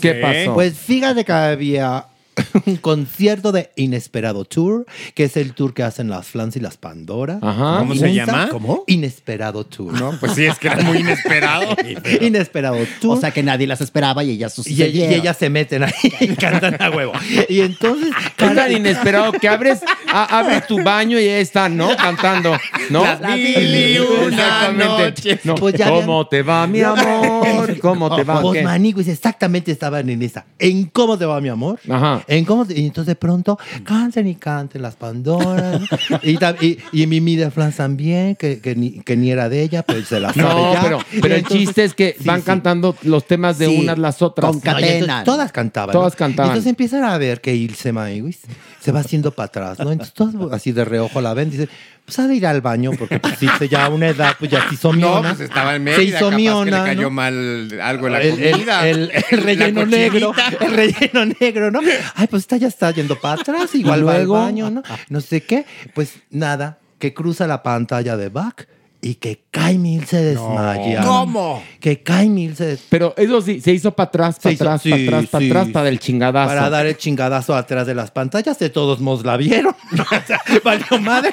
¿Qué 0.00 0.14
pasó? 0.14 0.54
Pues 0.54 0.78
fíjate 0.78 1.24
que 1.24 1.32
había 1.32 2.06
un 2.66 2.76
concierto 2.76 3.52
de 3.52 3.70
Inesperado 3.76 4.44
Tour, 4.44 4.86
que 5.14 5.24
es 5.24 5.36
el 5.36 5.52
tour 5.54 5.74
que 5.74 5.82
hacen 5.82 6.08
las 6.10 6.26
Flans 6.26 6.56
y 6.56 6.60
las 6.60 6.76
Pandora. 6.76 7.38
Ajá. 7.42 7.78
¿Cómo 7.78 7.94
se 7.94 8.12
llama? 8.14 8.48
¿Cómo? 8.50 8.84
Inesperado 8.86 9.64
Tour. 9.64 9.92
No, 9.92 10.16
pues 10.18 10.32
sí, 10.32 10.46
es 10.46 10.58
que 10.58 10.68
era 10.68 10.82
muy 10.82 10.98
inesperado. 10.98 11.76
Inesperado 12.20 12.78
Tour. 13.00 13.16
O 13.16 13.20
sea 13.20 13.30
que 13.30 13.42
nadie 13.42 13.66
las 13.66 13.80
esperaba 13.80 14.24
y 14.24 14.30
ellas 14.30 14.58
y, 14.66 14.82
y 14.82 15.02
ellas 15.14 15.36
se 15.36 15.50
meten 15.50 15.84
ahí 15.84 15.92
y 16.20 16.28
cantan 16.36 16.76
a 16.80 16.90
huevo. 16.90 17.12
Y 17.48 17.60
entonces. 17.60 18.08
Es 18.38 18.54
tan 18.54 18.72
inesperado 18.72 19.32
que 19.32 19.48
abres, 19.48 19.80
a- 20.12 20.38
abres 20.38 20.66
tu 20.66 20.82
baño 20.82 21.18
y 21.18 21.24
ahí 21.28 21.40
están, 21.40 21.76
¿no? 21.76 21.96
Cantando, 21.96 22.56
¿no? 22.90 23.04
Mil 23.34 23.74
y 23.74 23.98
una 23.98 24.72
noches. 24.72 25.44
No. 25.44 25.54
Pues 25.54 25.74
ya 25.74 25.88
¿Cómo 25.88 26.26
te 26.26 26.42
va, 26.42 26.66
mi 26.66 26.80
amor? 26.80 27.78
¿Cómo 27.80 28.14
te 28.14 28.24
va? 28.24 28.40
Pues 28.40 28.62
maniguis, 28.64 29.08
exactamente 29.08 29.72
estaban 29.72 30.08
en 30.08 30.22
esa. 30.22 30.46
¿En 30.58 30.84
cómo 30.86 31.18
te 31.18 31.24
va, 31.24 31.40
mi 31.40 31.48
amor? 31.48 31.78
Ajá. 31.88 32.22
En 32.28 32.44
cómo 32.44 32.64
te- 32.66 32.78
Y 32.78 32.86
entonces 32.86 33.06
de 33.06 33.14
pronto 33.16 33.58
canten 33.84 34.26
y 34.28 34.34
canten 34.36 34.82
las 34.82 34.94
Pandoras. 34.96 35.80
y, 36.22 36.36
y, 36.64 36.78
y 36.92 37.06
Mimi 37.06 37.36
de 37.36 37.50
Flans 37.50 37.76
también, 37.76 38.36
que, 38.36 38.60
que, 38.60 38.76
ni, 38.76 39.00
que 39.00 39.16
ni 39.16 39.30
era 39.30 39.48
de 39.48 39.62
ella, 39.62 39.82
pues 39.82 40.06
se 40.08 40.20
la 40.20 40.32
sabe 40.32 40.42
No, 40.62 40.72
ya. 40.74 40.82
pero, 40.82 40.98
pero 41.22 41.34
el 41.34 41.44
chiste 41.44 41.84
es 41.84 41.94
que 41.94 42.14
Sí, 42.18 42.24
van 42.26 42.40
sí. 42.40 42.46
cantando 42.46 42.94
los 43.02 43.26
temas 43.26 43.58
de 43.58 43.66
Sí, 43.66 43.76
unas 43.80 43.98
las 43.98 44.22
otras. 44.22 44.50
con 44.52 44.60
No, 44.62 45.24
todas 45.24 45.52
cantaban. 45.52 45.92
Todas 45.92 46.12
¿no? 46.12 46.18
cantaban. 46.18 46.50
Entonces 46.50 46.68
empiezan 46.70 47.04
a 47.04 47.16
ver 47.18 47.40
que 47.40 47.54
Ilse 47.56 47.92
Maywis 47.92 48.40
se 48.80 48.92
va 48.92 49.00
haciendo 49.00 49.30
para 49.32 49.46
atrás, 49.46 49.78
¿no? 49.78 49.90
Entonces 49.90 50.14
todas 50.14 50.52
así 50.52 50.72
de 50.72 50.84
reojo 50.84 51.20
la 51.20 51.34
ven, 51.34 51.50
dice, 51.50 51.68
pues 52.08 52.18
ha 52.20 52.26
de 52.26 52.36
ir 52.36 52.46
al 52.46 52.62
baño, 52.62 52.92
porque 52.98 53.18
pues 53.20 53.38
dice 53.38 53.68
ya 53.68 53.84
a 53.84 53.88
una 53.90 54.08
edad, 54.08 54.34
pues 54.38 54.50
ya 54.50 54.66
se 54.66 54.74
hizo 54.76 54.92
No, 54.94 54.96
miona. 55.20 55.28
pues 55.34 55.40
estaba 55.42 55.76
en 55.76 55.86
Se 55.88 56.04
hizo 56.04 56.14
capaz 56.18 56.30
que 56.30 56.36
miona, 56.36 56.78
le 56.78 56.84
cayó 56.90 57.02
¿no? 57.02 57.10
mal 57.10 57.80
algo 57.82 58.06
en 58.06 58.12
la 58.14 58.20
el, 58.22 58.42
el- 58.42 58.50
comida. 58.52 58.88
el- 58.88 59.10
el 59.30 59.38
relleno 59.42 59.80
La 59.80 59.86
negro, 59.86 60.32
el 60.60 60.72
relleno 60.72 61.34
negro, 61.38 61.70
¿no? 61.70 61.80
Ay, 62.14 62.26
pues 62.28 62.44
esta 62.44 62.56
ya 62.56 62.68
está 62.68 62.90
yendo 62.92 63.20
para 63.20 63.40
atrás, 63.42 63.74
igual 63.74 64.08
va 64.08 64.14
al 64.14 64.26
baño, 64.26 64.70
¿no? 64.70 64.82
No 65.10 65.20
sé 65.20 65.42
qué. 65.42 65.66
Pues 65.94 66.14
nada, 66.30 66.78
que 66.98 67.12
cruza 67.12 67.46
la 67.46 67.62
pantalla 67.62 68.16
de 68.16 68.30
back 68.30 68.66
y 69.00 69.14
que 69.14 69.42
Kai 69.50 69.78
Mil 69.78 70.04
se 70.06 70.20
desmaya. 70.22 71.02
¿Cómo? 71.02 71.62
Que 71.80 72.02
Kai 72.02 72.28
Mil 72.28 72.56
se 72.56 72.66
des- 72.66 72.84
Pero 72.88 73.14
eso 73.16 73.40
sí, 73.40 73.60
se 73.60 73.72
hizo 73.72 73.92
para 73.92 74.08
atrás, 74.08 74.38
para 74.42 74.54
atrás, 74.54 74.82
sí, 74.82 74.90
para 74.90 75.02
atrás, 75.18 75.26
para 75.30 75.40
sí. 75.44 75.50
atrás, 75.50 75.68
para 75.72 75.88
el 75.88 75.98
chingadazo. 76.00 76.48
Para 76.48 76.70
dar 76.70 76.86
el 76.86 76.96
chingadazo 76.96 77.54
atrás 77.54 77.86
de 77.86 77.94
las 77.94 78.10
pantallas, 78.10 78.58
de 78.58 78.70
todos 78.70 79.00
modos 79.00 79.24
la 79.24 79.36
vieron. 79.36 79.74
O 79.98 80.26
sea, 80.26 80.40
valió 80.64 80.98
madre. 81.00 81.30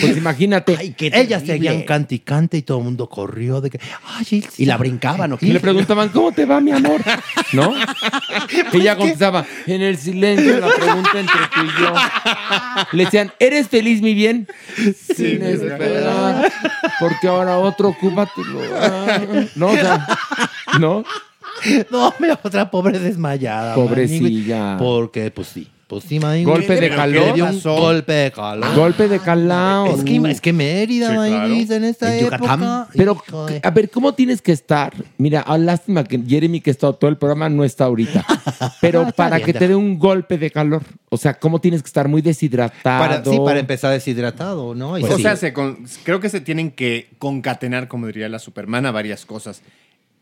Pues 0.00 0.16
imagínate. 0.16 0.76
Ay, 0.78 0.94
qué 0.96 1.10
Ellas 1.14 1.42
seguían 1.46 1.82
cante 1.82 2.16
y 2.16 2.18
cante 2.20 2.56
y 2.58 2.62
todo 2.62 2.78
el 2.78 2.84
mundo 2.84 3.08
corrió 3.08 3.60
de 3.60 3.70
que, 3.70 3.80
ay, 4.06 4.26
Ilse. 4.30 4.62
Y 4.62 4.66
la 4.66 4.76
brincaban, 4.76 5.32
¿o 5.32 5.38
qué? 5.38 5.46
Y 5.46 5.52
le 5.52 5.60
preguntaban, 5.60 6.08
¿cómo 6.10 6.32
te 6.32 6.44
va, 6.44 6.60
mi 6.60 6.72
amor? 6.72 7.00
¿No? 7.52 7.74
Y 8.72 8.78
ella 8.80 8.96
contestaba, 8.96 9.44
en 9.66 9.80
el 9.82 9.96
silencio, 9.96 10.58
la 10.60 10.68
pregunta 10.68 11.18
entre 11.18 11.34
tú 11.54 11.60
y 11.62 11.80
yo. 11.82 11.94
Le 12.92 13.04
decían, 13.04 13.32
¿eres 13.38 13.68
feliz, 13.68 14.02
mi 14.02 14.14
bien? 14.14 14.46
Sin 15.16 15.42
esperar, 15.42 16.15
porque 17.00 17.28
ahora 17.28 17.58
otro 17.58 17.94
lugar. 18.44 19.48
No, 19.54 19.68
o 19.68 19.74
sea, 19.74 20.06
¿no? 20.80 21.04
No, 21.90 22.14
mira, 22.18 22.38
otra 22.42 22.70
pobre 22.70 22.98
desmayada. 22.98 23.74
Pobrecilla. 23.74 24.76
Porque, 24.78 25.30
pues 25.30 25.48
sí. 25.48 25.68
Pues 25.88 26.02
sí. 26.02 26.18
Golpe 26.18 26.80
de 26.80 26.90
calor. 26.90 27.26
le 27.28 27.32
dio 27.34 27.44
un 27.46 27.54
pasó? 27.56 27.76
golpe 27.76 28.12
de 28.12 28.32
calor. 28.32 28.74
Golpe 28.74 29.06
de 29.06 29.20
calao. 29.20 29.86
Es 29.96 30.02
que, 30.02 30.16
es 30.16 30.40
que 30.40 30.52
Mérida, 30.52 31.10
Sí, 31.10 31.14
claro. 31.14 31.54
en 31.54 31.84
esta 31.84 32.12
En 32.18 32.24
Yucatán. 32.24 32.60
época. 32.60 32.88
Pero, 32.92 33.22
a 33.62 33.70
ver, 33.70 33.88
¿cómo 33.90 34.12
tienes 34.12 34.42
que 34.42 34.50
estar? 34.50 34.92
Mira, 35.16 35.44
ah, 35.46 35.56
lástima 35.56 36.02
que 36.02 36.20
Jeremy, 36.26 36.60
que 36.60 36.70
está 36.72 36.92
todo 36.92 37.08
el 37.08 37.16
programa, 37.16 37.48
no 37.48 37.62
está 37.62 37.84
ahorita. 37.84 38.26
Pero 38.80 39.02
Ah, 39.06 39.12
para 39.14 39.36
bien, 39.36 39.46
que 39.46 39.52
te 39.54 39.68
dé 39.68 39.76
un 39.76 39.96
golpe 39.96 40.38
de 40.38 40.50
calor. 40.50 40.82
O 41.08 41.16
sea, 41.16 41.34
¿cómo 41.34 41.60
tienes 41.60 41.82
que 41.82 41.86
estar 41.86 42.08
muy 42.08 42.20
deshidratado? 42.20 42.98
para, 43.08 43.24
sí, 43.24 43.38
para 43.44 43.60
empezar 43.60 43.92
deshidratado, 43.92 44.74
¿no? 44.74 44.98
Y 44.98 45.04
o 45.04 45.16
sí. 45.16 45.22
sea, 45.22 45.36
se 45.36 45.52
con- 45.52 45.86
creo 46.02 46.18
que 46.18 46.28
se 46.30 46.40
tienen 46.40 46.72
que 46.72 47.10
concatenar, 47.18 47.86
como 47.86 48.08
diría 48.08 48.28
la 48.28 48.40
Supermana, 48.40 48.90
varias 48.90 49.24
cosas. 49.24 49.62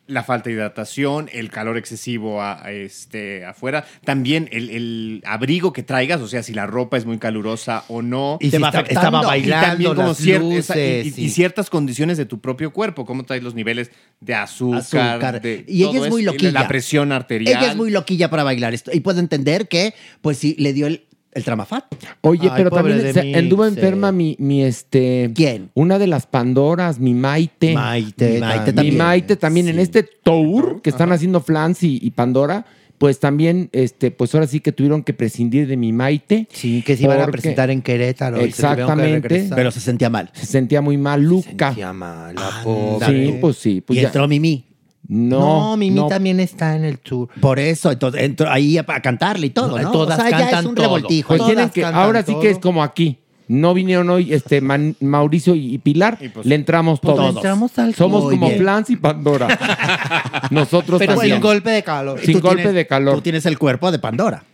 La 0.06 0.22
falta 0.22 0.50
de 0.50 0.56
hidratación, 0.56 1.30
el 1.32 1.50
calor 1.50 1.78
excesivo 1.78 2.42
a, 2.42 2.62
a 2.62 2.72
este, 2.72 3.44
afuera, 3.46 3.86
también 4.04 4.50
el, 4.52 4.68
el 4.68 5.22
abrigo 5.24 5.72
que 5.72 5.82
traigas, 5.82 6.20
o 6.20 6.28
sea, 6.28 6.42
si 6.42 6.52
la 6.52 6.66
ropa 6.66 6.98
es 6.98 7.06
muy 7.06 7.16
calurosa 7.18 7.84
o 7.88 8.02
no. 8.02 8.36
Y 8.40 8.50
si 8.50 8.56
está- 8.56 8.80
estaba 8.80 9.22
bailando, 9.22 9.64
Y 9.66 9.68
también 9.70 9.94
como 9.94 10.08
las 10.08 10.20
cier- 10.20 10.52
esa- 10.58 10.78
y- 10.78 11.30
ciertas 11.30 11.70
condiciones 11.70 12.18
de 12.18 12.26
tu 12.26 12.38
propio 12.40 12.70
cuerpo, 12.72 13.06
cómo 13.06 13.24
traes 13.24 13.42
los 13.42 13.54
niveles 13.54 13.90
de 14.20 14.34
azúcar. 14.34 14.80
Azúcar. 14.80 15.40
de 15.40 15.64
Y 15.66 15.84
ella 15.84 15.92
todo 15.92 16.04
es 16.04 16.10
muy 16.10 16.22
eso, 16.22 16.32
loquilla. 16.32 16.52
La 16.52 16.68
presión 16.68 17.10
arterial. 17.10 17.56
Ella 17.62 17.70
es 17.70 17.76
muy 17.76 17.90
loquilla 17.90 18.28
para 18.28 18.42
bailar 18.44 18.74
esto. 18.74 18.90
Y 18.92 19.00
puedo 19.00 19.20
entender 19.20 19.68
que, 19.68 19.94
pues 20.20 20.36
sí, 20.36 20.54
le 20.58 20.74
dio 20.74 20.86
el, 20.86 21.04
el 21.34 21.44
tramafat. 21.44 21.84
Oye, 22.22 22.42
Ay, 22.44 22.52
pero 22.56 22.70
también 22.70 23.12
se- 23.12 23.22
mí, 23.22 23.34
anduvo 23.34 23.64
sí. 23.68 23.74
enferma 23.74 24.12
mi, 24.12 24.36
mi 24.38 24.62
este. 24.64 25.30
¿Quién? 25.34 25.70
Una 25.74 25.98
de 25.98 26.06
las 26.06 26.26
Pandoras, 26.26 26.98
mi 26.98 27.14
Maite. 27.14 27.74
Maite 27.74 28.34
Mi 28.34 28.40
Maite 28.40 28.66
Mi 28.70 28.72
también. 28.76 28.96
Maite 28.98 29.36
también. 29.36 29.68
En 29.68 29.78
este 29.78 30.02
tour 30.02 30.80
que 30.82 30.90
están 30.90 31.12
haciendo 31.12 31.40
Flans 31.40 31.82
y, 31.82 31.98
y 32.02 32.10
Pandora, 32.12 32.64
pues 32.98 33.18
también, 33.18 33.68
este, 33.72 34.10
pues 34.12 34.32
ahora 34.34 34.46
sí 34.46 34.60
que 34.60 34.70
tuvieron 34.72 35.02
que 35.02 35.12
prescindir 35.12 35.66
de 35.66 35.76
mi 35.76 35.92
Maite. 35.92 36.46
Sí, 36.52 36.82
que 36.82 36.96
se 36.96 37.02
iban 37.04 37.20
a 37.20 37.26
presentar 37.26 37.70
en 37.70 37.82
Querétaro. 37.82 38.36
y 38.46 38.52
se 38.52 38.62
tuvieron 38.62 38.76
que 38.76 38.82
Exactamente. 39.18 39.46
Pero 39.54 39.70
se 39.72 39.80
sentía 39.80 40.08
mal. 40.10 40.30
Se 40.32 40.46
sentía 40.46 40.80
muy 40.80 40.96
mal, 40.96 41.22
Luca. 41.22 41.68
Sentía 41.68 41.92
mal, 41.92 42.34
la 42.34 42.50
Sí, 42.50 42.64
pobre. 42.64 43.38
pues 43.40 43.56
sí. 43.56 43.80
Pues 43.80 43.98
y 43.98 44.02
ya- 44.02 44.08
entró 44.08 44.28
Mimi. 44.28 44.64
No, 45.06 45.38
No, 45.70 45.76
Mimi 45.76 45.96
no. 46.00 46.06
también 46.06 46.40
está 46.40 46.74
en 46.76 46.84
el 46.84 46.98
tour. 46.98 47.28
Por 47.40 47.58
eso, 47.58 47.90
entonces 47.92 48.22
entró 48.22 48.50
ahí 48.50 48.78
a, 48.78 48.84
a 48.88 49.00
cantarle 49.02 49.48
y 49.48 49.50
todo, 49.50 49.78
¿no? 49.78 49.90
Todas 49.92 50.18
o 50.18 50.22
sea, 50.22 50.30
ya 50.30 50.36
es 50.38 50.42
cantan 50.44 50.66
un 50.66 50.74
todo. 50.74 50.84
revoltijo. 50.86 51.28
Pues 51.28 51.38
Todas 51.40 51.70
que, 51.72 51.84
ahora 51.84 52.22
sí 52.22 52.34
que 52.40 52.50
es 52.50 52.58
como 52.58 52.82
aquí. 52.82 53.18
No 53.46 53.74
vinieron 53.74 54.08
hoy 54.08 54.32
este 54.32 54.62
Man- 54.62 54.96
Mauricio 55.00 55.54
y, 55.54 55.74
y 55.74 55.76
Pilar, 55.78 56.16
le 56.44 56.54
entramos 56.54 56.98
pues 57.00 57.14
todos. 57.14 57.34
le 57.34 57.38
entramos 57.40 57.78
al 57.78 57.94
Somos 57.94 58.22
como 58.30 58.46
bien. 58.46 58.58
Flans 58.58 58.88
y 58.88 58.96
Pandora. 58.96 59.46
Nosotros 60.50 60.98
Pero 60.98 61.12
también. 61.12 61.34
sin 61.36 61.42
golpe 61.42 61.68
de 61.68 61.82
calor. 61.82 62.18
Sin 62.20 62.40
golpe 62.40 62.62
tienes- 62.62 62.72
de 62.74 62.86
calor. 62.86 63.16
Tú 63.16 63.20
tienes 63.20 63.44
el 63.44 63.58
cuerpo 63.58 63.92
de 63.92 63.98
Pandora. 63.98 64.44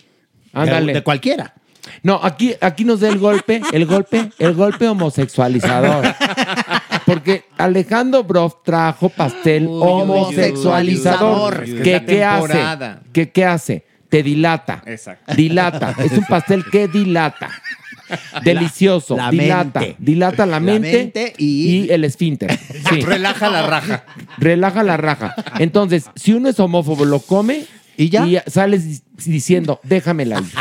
Ándale. 0.53 0.87
De, 0.89 0.95
de 0.95 1.03
cualquiera. 1.05 1.55
No, 2.03 2.19
aquí, 2.21 2.55
aquí 2.61 2.85
nos 2.85 2.99
da 2.99 3.09
el 3.09 3.19
golpe, 3.19 3.63
el 3.73 3.87
golpe, 3.87 4.31
el 4.41 4.55
golpe 4.55 4.89
homosexualizador. 4.89 6.07
Porque 7.13 7.45
Alejandro 7.59 8.23
Broff 8.25 8.55
trajo 8.65 9.09
pastel 9.09 9.67
homosexualizador. 9.69 11.65
que 11.65 12.05
¿Qué, 12.07 12.25
hace? 12.25 12.59
¿Qué, 13.13 13.31
¿Qué 13.31 13.45
hace? 13.45 13.85
Te 14.09 14.23
dilata. 14.23 14.83
Exacto. 14.87 15.35
Dilata. 15.35 15.95
Es 15.99 16.13
un 16.13 16.25
pastel 16.25 16.65
que 16.71 16.89
dilata. 16.89 17.49
Delicioso. 18.45 19.17
la 19.17 19.31
dilata. 19.31 19.81
mente. 19.81 19.97
Dilata 19.99 20.47
la 20.47 20.53
La 20.53 20.61
mente, 20.61 21.35
y- 21.39 21.85
y... 21.87 21.91
el 21.91 22.05
esfínter. 22.05 22.59
Sí. 22.91 23.01
Relaja 23.07 23.49
la 23.51 23.67
raja. 23.67 24.05
Relaja 24.39 24.83
la 24.83 24.97
raja. 24.97 25.35
Entonces, 25.59 26.11
si 26.17 26.33
uno 26.33 26.49
es 26.49 26.59
homófobo, 26.59 27.05
lo 27.05 27.21
come 27.21 27.65
¿Y 27.97 28.09
ya? 28.09 28.27
sales 28.49 28.85
di- 28.89 29.31
diciendo, 29.31 29.79
déjamela. 29.85 30.43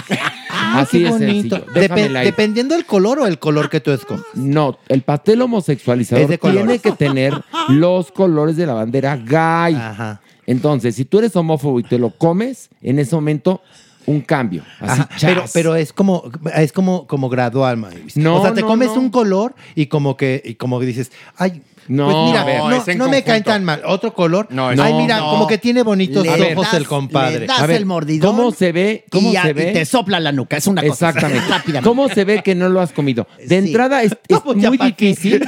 Ah, 0.61 0.80
Así 0.81 0.99
qué 0.99 1.03
de 1.06 1.10
bonito. 1.11 1.56
sencillo. 1.57 1.73
Depe- 1.73 2.15
ahí. 2.18 2.26
dependiendo 2.26 2.76
del 2.76 2.86
color 2.86 3.19
o 3.19 3.27
el 3.27 3.40
color 3.40 3.69
que 3.69 3.80
tú 3.80 3.91
escoges. 3.91 4.26
No, 4.36 4.77
el 4.88 5.02
pastel 5.02 5.41
homosexualizador 5.41 6.23
Es 6.23 6.30
de 6.30 6.38
tiene 6.38 6.56
colores. 6.60 6.81
que 6.81 6.91
tener 6.91 7.34
los 7.69 8.11
colores 8.11 8.56
de 8.57 8.65
la 8.65 8.73
bandera 8.73 9.15
gay. 9.18 9.76
Ajá. 9.76 10.22
Entonces, 10.45 10.95
si 10.95 11.06
tú 11.06 11.19
eres 11.19 11.36
homófobo 11.36 11.80
y 11.80 11.84
te 11.84 11.98
lo 11.99 12.10
comes, 12.11 12.69
en 12.81 12.98
ese 12.99 13.15
momento, 13.15 13.61
un 14.07 14.22
cambio. 14.22 14.64
Así, 14.80 15.02
Ajá, 15.02 15.10
pero, 15.22 15.41
chas. 15.41 15.52
pero 15.53 15.76
es 15.76 15.94
como 15.94 16.23
es 16.56 16.72
como, 16.72 17.06
como 17.06 17.30
gradual, 17.30 17.77
Mavis. 17.77 18.18
No, 18.18 18.38
o 18.38 18.41
sea, 18.41 18.53
te 18.56 18.61
no, 18.61 18.68
comes 18.68 18.88
no. 18.88 18.95
un 19.02 19.10
color 19.11 19.53
y 19.76 19.86
como 19.86 20.18
que 20.18 20.41
y 20.44 20.56
como 20.56 20.80
que 20.80 20.88
dices, 20.88 21.11
ay, 21.38 21.61
No, 21.90 22.06
pues 22.06 22.18
mira, 22.28 22.44
ver. 22.44 22.60
no, 22.98 23.06
no 23.06 23.10
me 23.10 23.24
caen 23.24 23.44
tan 23.44 23.66
mal. 23.66 23.82
Otro 23.86 24.14
color, 24.14 24.48
No, 24.52 24.70
ay, 24.70 24.94
mira, 24.94 25.18
no. 25.18 25.32
como 25.32 25.48
que 25.48 25.57
tiene 25.57 25.82
bonitos 25.84 26.24
Le 26.24 26.53
ojos 26.53 26.66
das- 26.68 26.74
el 26.76 26.88
compadre. 26.88 27.40
le 27.41 27.48
das 27.48 27.60
A 27.60 27.66
ver, 27.66 27.78
el 27.78 27.86
mordidón. 27.88 28.30
¿cómo 28.36 28.52
se 28.52 28.72
ve? 28.72 29.06
¿Cómo 29.10 29.32
y, 29.34 29.36
se 29.36 29.53
ve? 29.53 29.72
te 29.72 29.86
sopla 29.86 30.20
la 30.20 30.32
nuca. 30.32 30.56
Es 30.57 30.68
una 30.68 30.82
cosa. 30.84 31.10
Exactamente. 31.10 31.82
¿Cómo 31.84 32.07
se 32.07 32.24
ve 32.26 32.44
que 32.44 32.53
no 32.56 32.70
lo 32.70 32.80
has 32.80 32.91
comido? 32.91 33.28
De 33.44 33.57
entrada 33.57 34.03
es, 34.03 34.11
es 34.28 34.40
ya 34.56 34.70
muy 34.70 34.78
difícil. 34.78 35.44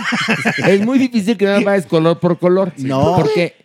es 0.68 0.82
muy 0.86 0.98
difícil 0.98 1.38
que 1.38 1.46
no 1.46 1.62
vayas 1.62 1.86
color 1.86 2.20
por 2.20 2.40
color. 2.40 2.74
No. 2.78 3.14
Porque, 3.16 3.56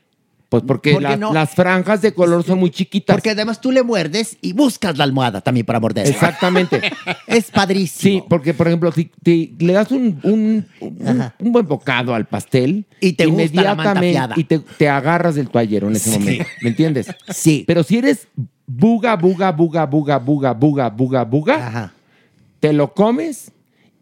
pues 0.61 0.69
porque 0.69 0.93
¿Por 0.93 1.03
qué 1.03 1.09
las, 1.11 1.19
no? 1.19 1.33
las 1.33 1.51
franjas 1.51 2.03
de 2.03 2.13
color 2.15 2.43
son 2.45 2.59
muy 2.59 2.71
chiquitas. 2.71 3.15
Porque 3.15 3.31
además 3.31 3.61
tú 3.61 3.71
le 3.73 3.83
muerdes 3.83 4.37
y 4.41 4.53
buscas 4.53 4.97
la 4.99 5.05
almohada 5.05 5.41
también 5.41 5.67
para 5.67 5.81
morder. 5.81 6.07
Exactamente. 6.07 6.81
Es 7.27 7.51
padrísimo. 7.51 8.21
Sí, 8.21 8.25
porque 8.29 8.55
por 8.55 8.67
ejemplo, 8.69 8.93
si 8.93 9.11
le 9.59 9.73
das 9.73 9.91
un, 9.91 10.19
un- 10.23 10.67
un- 10.81 11.33
un 11.39 11.53
buen 11.53 11.67
bocado 11.67 12.15
al 12.15 12.27
pastel, 12.27 12.87
Y 13.01 13.13
te 13.15 13.27
gusta 13.27 13.63
la 13.63 13.75
manta 13.75 13.95
inmediatamente 13.97 14.41
y 14.41 14.45
te, 14.45 14.59
te 14.79 14.89
agarras 14.89 15.35
del 15.35 15.49
toallero 15.49 15.89
en 15.89 15.97
ese 15.97 16.11
Sí. 16.13 16.19
momento. 16.19 16.45
¿Me 16.63 16.69
entiendes? 16.71 17.07
Sí. 17.29 17.65
Pero 17.67 17.83
si 17.83 17.99
eres 17.99 18.29
buga, 18.67 19.17
buga, 19.17 19.53
buga, 19.53 19.85
buga, 19.87 20.19
buga, 20.19 20.53
buga, 20.53 20.89
buga, 20.91 21.25
buga, 21.25 21.67
Ajá. 21.67 21.93
te 22.61 22.73
lo 22.73 22.93
comes 22.95 23.51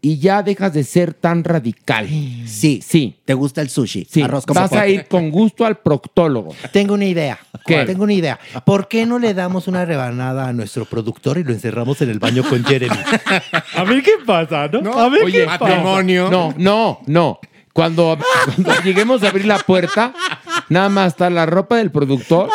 y 0.04 0.18
ya 0.18 0.42
dejas 0.42 0.74
de 0.74 0.84
ser 0.84 1.14
tan 1.14 1.42
radical. 1.44 2.06
Sí. 2.06 2.82
Sí. 2.84 3.16
¿Te 3.24 3.32
gusta 3.32 3.62
el 3.62 3.70
sushi? 3.70 4.06
Sí, 4.08 4.20
Arroz 4.20 4.44
con 4.44 4.54
vas 4.54 4.70
a 4.74 4.86
ir 4.86 5.06
con 5.06 5.30
gusto 5.30 5.64
al 5.64 5.78
proctólogo. 5.78 6.54
Tengo 6.72 6.92
una 6.92 7.06
idea. 7.06 7.38
¿Qué? 7.64 7.86
Tengo 7.86 8.04
una 8.04 8.12
idea. 8.12 8.38
¿Por 8.66 8.86
qué 8.86 9.06
no 9.06 9.18
le 9.18 9.32
damos 9.32 9.66
una 9.66 9.86
rebanada 9.86 10.46
a 10.46 10.52
nuestro 10.52 10.84
productor 10.84 11.38
y 11.38 11.44
lo 11.44 11.52
encerramos 11.52 12.02
en 12.02 12.10
el 12.10 12.18
baño 12.18 12.42
con 12.46 12.62
Jeremy? 12.64 12.98
A 13.76 13.84
ver 13.84 14.02
qué 14.02 14.12
pasa, 14.26 14.68
¿no? 14.68 14.92
A 14.92 15.08
ver 15.08 15.24
Oye, 15.24 15.46
matrimonio. 15.46 16.30
No, 16.30 16.54
no, 16.58 17.00
no. 17.06 17.40
Cuando, 17.72 18.18
cuando 18.44 18.82
lleguemos 18.84 19.22
a 19.22 19.30
abrir 19.30 19.46
la 19.46 19.58
puerta, 19.58 20.14
nada 20.68 20.88
más 20.88 21.08
está 21.08 21.30
la 21.30 21.46
ropa 21.46 21.76
del 21.76 21.90
productor 21.90 22.50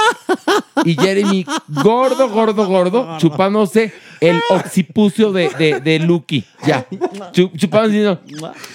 y 0.86 0.96
Jeremy 0.96 1.46
gordo, 1.68 2.30
gordo, 2.30 2.66
gordo, 2.68 3.18
chupándose 3.18 3.94
el 4.22 4.42
occipucio 4.50 5.32
de, 5.32 5.50
de, 5.58 5.80
de 5.80 6.00
Lucky. 6.00 6.44
Ya. 6.66 6.86
Chu- 7.32 7.52
chupándose 7.56 8.18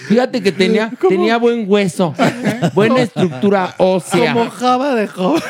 fíjate 0.09 0.43
que 0.43 0.53
tenía, 0.53 0.91
tenía 1.09 1.37
buen 1.39 1.65
hueso, 1.69 2.15
buena 2.75 3.01
estructura 3.03 3.75
ósea. 3.79 4.33
Como 4.33 4.51
java 4.51 4.95
de 4.95 5.07
joven. 5.09 5.43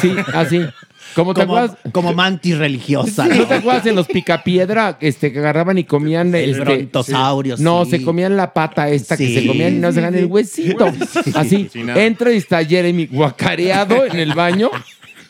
Sí, 0.00 0.14
así. 0.34 0.66
Como 1.14 1.34
Como, 1.34 1.76
como 1.92 2.12
mantis 2.12 2.58
religiosa. 2.58 3.26
¿No 3.26 3.34
¿no? 3.34 3.46
te 3.46 3.54
acuerdas 3.54 3.86
en 3.86 3.94
los 3.96 4.06
picapiedra 4.06 4.96
este, 5.00 5.32
que 5.32 5.38
agarraban 5.38 5.78
y 5.78 5.84
comían 5.84 6.34
El 6.34 6.50
este, 6.50 6.64
brontosaurio, 6.64 7.56
No, 7.58 7.84
sí. 7.84 7.92
se 7.92 8.02
comían 8.02 8.36
la 8.36 8.52
pata 8.52 8.88
esta 8.88 9.16
que 9.16 9.26
Sí, 9.26 9.34
se 9.34 9.46
comían 9.46 9.76
y 9.76 9.78
no 9.78 9.90
se 9.92 10.00
dejan 10.00 10.14
el 10.14 10.26
huesito. 10.26 10.92
Así. 11.34 11.68
Sí. 11.72 11.82
Entra 11.94 12.32
y 12.32 12.36
está 12.36 12.64
Jeremy 12.64 13.06
guacareado 13.06 14.04
en 14.06 14.18
el 14.18 14.34
baño 14.34 14.70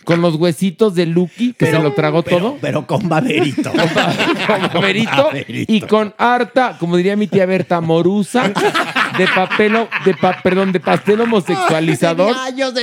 con 0.08 0.22
los 0.22 0.36
huesitos 0.36 0.94
de 0.94 1.04
Lucky 1.04 1.52
que 1.52 1.66
se 1.66 1.78
lo 1.78 1.92
tragó 1.92 2.22
todo. 2.22 2.56
Pero 2.62 2.86
con 2.86 3.10
baberito. 3.10 3.70
Con 4.46 4.60
baberito 4.72 5.24
baberito. 5.24 5.72
y 5.72 5.82
con 5.82 6.14
harta, 6.16 6.78
como 6.80 6.96
diría 6.96 7.14
mi 7.14 7.26
tía 7.26 7.44
Berta, 7.44 7.82
morusa 7.82 8.50
de 9.18 9.26
papel, 9.34 9.76
o- 9.76 9.88
de 10.04 10.14
pa- 10.14 10.40
perdón, 10.42 10.72
de 10.72 10.80
pastel 10.80 11.20
homosexualizador 11.20 12.34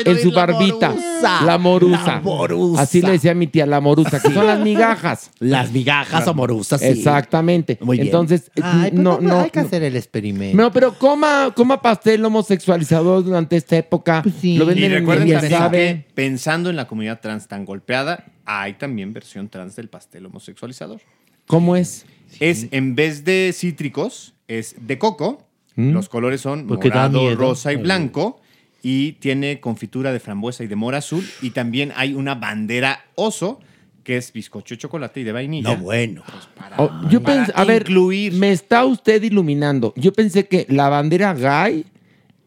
en 0.05 0.19
su 0.21 0.31
barbita. 0.31 0.89
morusa. 0.89 1.41
La 1.45 1.57
morusa. 1.57 2.05
La 2.05 2.19
morusa. 2.21 2.81
Así 2.81 3.01
le 3.01 3.11
decía 3.11 3.33
mi 3.33 3.47
tía, 3.47 3.65
la 3.65 3.79
morusa, 3.81 4.19
que 4.21 4.31
son 4.31 4.45
las 4.45 4.59
migajas. 4.59 5.31
Las 5.39 5.71
migajas 5.71 6.27
amorosas, 6.27 6.81
sí. 6.81 6.87
Exactamente. 6.87 7.77
Muy 7.81 7.97
bien. 7.97 8.07
Entonces, 8.07 8.51
Ay, 8.61 8.91
pues 8.91 9.01
no, 9.01 9.19
no. 9.21 9.41
hay 9.41 9.49
que 9.49 9.61
no. 9.61 9.65
hacer 9.67 9.83
el 9.83 9.95
experimento. 9.95 10.57
No, 10.57 10.71
pero 10.71 10.93
coma, 10.97 11.51
coma 11.55 11.81
pastel 11.81 12.23
homosexualizador 12.25 13.23
durante 13.23 13.55
esta 13.57 13.77
época. 13.77 14.21
Pues 14.23 14.35
sí. 14.41 14.57
Lo 14.57 14.65
Y 14.65 14.67
venden 14.67 14.91
en 14.91 14.99
recuerden 14.99 15.27
ya 15.27 15.39
también 15.39 15.59
sabe. 15.59 15.77
que 16.05 16.13
pensando 16.13 16.69
en 16.69 16.75
la 16.75 16.87
comunidad 16.87 17.19
trans 17.21 17.47
tan 17.47 17.65
golpeada, 17.65 18.25
hay 18.45 18.73
también 18.73 19.13
versión 19.13 19.49
trans 19.49 19.75
del 19.75 19.87
pastel 19.89 20.25
homosexualizador. 20.25 21.01
¿Cómo 21.47 21.75
es? 21.75 22.05
Es 22.39 22.67
en 22.71 22.95
vez 22.95 23.23
de 23.23 23.51
cítricos, 23.55 24.33
es 24.47 24.75
de 24.79 24.97
coco. 24.97 25.44
¿Mm? 25.75 25.91
Los 25.91 26.09
colores 26.09 26.41
son 26.41 26.67
Porque 26.67 26.89
da 26.89 27.09
morado, 27.09 27.35
rosa 27.35 27.71
y 27.73 27.75
blanco. 27.77 28.41
Y 28.81 29.13
tiene 29.13 29.59
confitura 29.59 30.11
de 30.13 30.19
frambuesa 30.19 30.63
y 30.63 30.67
de 30.67 30.75
mora 30.75 30.99
azul. 30.99 31.25
Y 31.41 31.49
también 31.51 31.91
hay 31.95 32.13
una 32.13 32.35
bandera 32.35 33.03
oso, 33.15 33.59
que 34.03 34.17
es 34.17 34.31
bizcocho 34.31 34.75
de 34.75 34.79
chocolate 34.79 35.21
y 35.21 35.23
de 35.23 35.31
vainilla. 35.31 35.75
No, 35.75 35.81
bueno. 35.81 36.23
Para- 36.55 36.75
Oh, 36.77 36.91
yo 37.09 37.21
para 37.23 37.37
pensé, 37.45 37.51
a 37.55 37.63
ver, 37.63 37.81
incluir. 37.83 38.33
me 38.33 38.51
está 38.51 38.85
usted 38.85 39.23
iluminando. 39.23 39.93
Yo 39.95 40.13
pensé 40.13 40.47
que 40.47 40.67
la 40.69 40.89
bandera 40.89 41.33
gay 41.33 41.85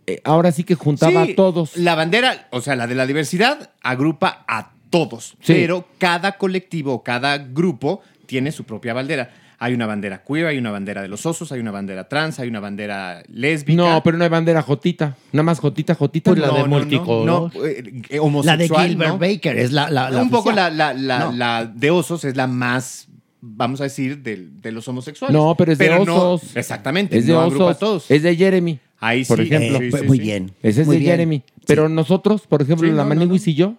eh, 0.06 0.20
ahora 0.24 0.52
sí 0.52 0.62
que 0.64 0.74
juntaba 0.76 1.26
Sí, 1.26 1.32
a 1.32 1.36
todos. 1.36 1.76
La 1.76 1.94
bandera, 1.96 2.46
o 2.52 2.60
sea, 2.60 2.76
la 2.76 2.86
de 2.86 2.94
la 2.94 3.06
diversidad, 3.06 3.70
agrupa 3.82 4.44
a 4.46 4.70
todos. 4.90 5.34
Sí. 5.40 5.52
Pero 5.54 5.86
cada 5.98 6.38
colectivo, 6.38 7.02
cada 7.02 7.36
grupo 7.38 8.00
tiene 8.26 8.52
su 8.52 8.62
propia 8.64 8.94
bandera. 8.94 9.30
Hay 9.60 9.74
una 9.74 9.86
bandera 9.86 10.22
queer, 10.22 10.46
hay 10.46 10.58
una 10.58 10.70
bandera 10.70 11.02
de 11.02 11.08
los 11.08 11.26
osos, 11.26 11.50
hay 11.50 11.58
una 11.58 11.72
bandera 11.72 12.08
trans, 12.08 12.38
hay 12.38 12.48
una 12.48 12.60
bandera 12.60 13.22
lésbica. 13.28 13.76
No, 13.82 14.02
pero 14.04 14.16
no 14.16 14.22
hay 14.22 14.30
bandera 14.30 14.62
jotita. 14.62 15.16
Nada 15.32 15.42
más 15.42 15.58
jotita, 15.58 15.96
jotita. 15.96 16.30
Pues 16.30 16.40
la 16.40 16.46
no. 16.46 16.52
de 16.54 16.58
no, 16.60 16.66
no, 16.68 16.76
multicolor. 16.76 17.26
no, 17.54 17.64
eh, 17.66 18.02
eh, 18.08 18.20
La 18.44 18.56
de 18.56 18.68
Gilbert 18.68 19.10
¿no? 19.10 19.18
Baker 19.18 19.58
es 19.58 19.72
la, 19.72 19.90
la, 19.90 20.10
la 20.10 20.22
Un 20.22 20.30
poco 20.30 20.52
la, 20.52 20.68
oficial. 20.68 20.76
la, 20.78 21.18
la, 21.18 21.18
No. 21.24 21.32
la 21.32 21.66
de 21.66 21.90
osos 21.90 22.24
es 22.24 22.36
la 22.36 22.46
más, 22.46 23.08
vamos 23.40 23.80
a 23.80 23.84
decir, 23.84 24.18
de, 24.22 24.46
de 24.62 24.70
los 24.70 24.86
homosexuales. 24.86 25.34
No, 25.36 25.56
pero 25.58 25.72
es 25.72 25.78
de 25.78 25.90
no- 25.90 26.02
osos. 26.34 26.56
exactamente. 26.56 27.18
Es 27.18 27.26
de 27.26 27.32
no 27.32 27.40
agrupa 27.40 27.64
a 27.64 27.66
osos. 27.68 27.78
todos. 27.80 28.10
Es 28.12 28.22
de 28.22 28.36
Jeremy. 28.36 28.78
Ahí 29.00 29.24
por 29.24 29.38
sí, 29.38 29.44
ejemplo. 29.44 29.78
eh, 29.80 29.90
sí, 29.92 29.98
sí, 29.98 30.06
Muy 30.06 30.18
bien, 30.20 30.52
Ese 30.62 30.82
es 30.82 30.86
muy 30.86 30.96
de 30.96 31.00
bien. 31.00 31.12
Jeremy. 31.12 31.42
Pero 31.66 31.88
nosotros, 31.88 32.42
por 32.48 32.62
ejemplo, 32.62 32.86
Sí, 32.88 32.94
la 32.94 33.02
no, 33.02 33.08
no, 33.08 33.14
Maniguis 33.16 33.46
y 33.48 33.54
yo, 33.54 33.74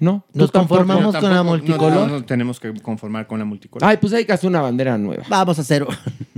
no. 0.00 0.24
Nos 0.32 0.50
tampoco. 0.52 0.78
conformamos 0.78 1.14
No, 1.14 1.20
con 1.20 1.30
la 1.30 1.36
no, 1.36 1.44
multicolor. 1.44 2.08
No, 2.08 2.18
no, 2.18 2.24
tenemos 2.24 2.58
que 2.60 2.72
conformar 2.74 3.26
con 3.26 3.38
la 3.38 3.44
multicolor. 3.44 3.88
Ay, 3.88 3.96
pues 4.00 4.12
hay 4.12 4.24
que 4.24 4.32
hacer 4.32 4.48
una 4.48 4.60
bandera 4.60 4.96
nueva. 4.98 5.24
Vamos 5.28 5.58
a 5.58 5.62
hacer. 5.62 5.86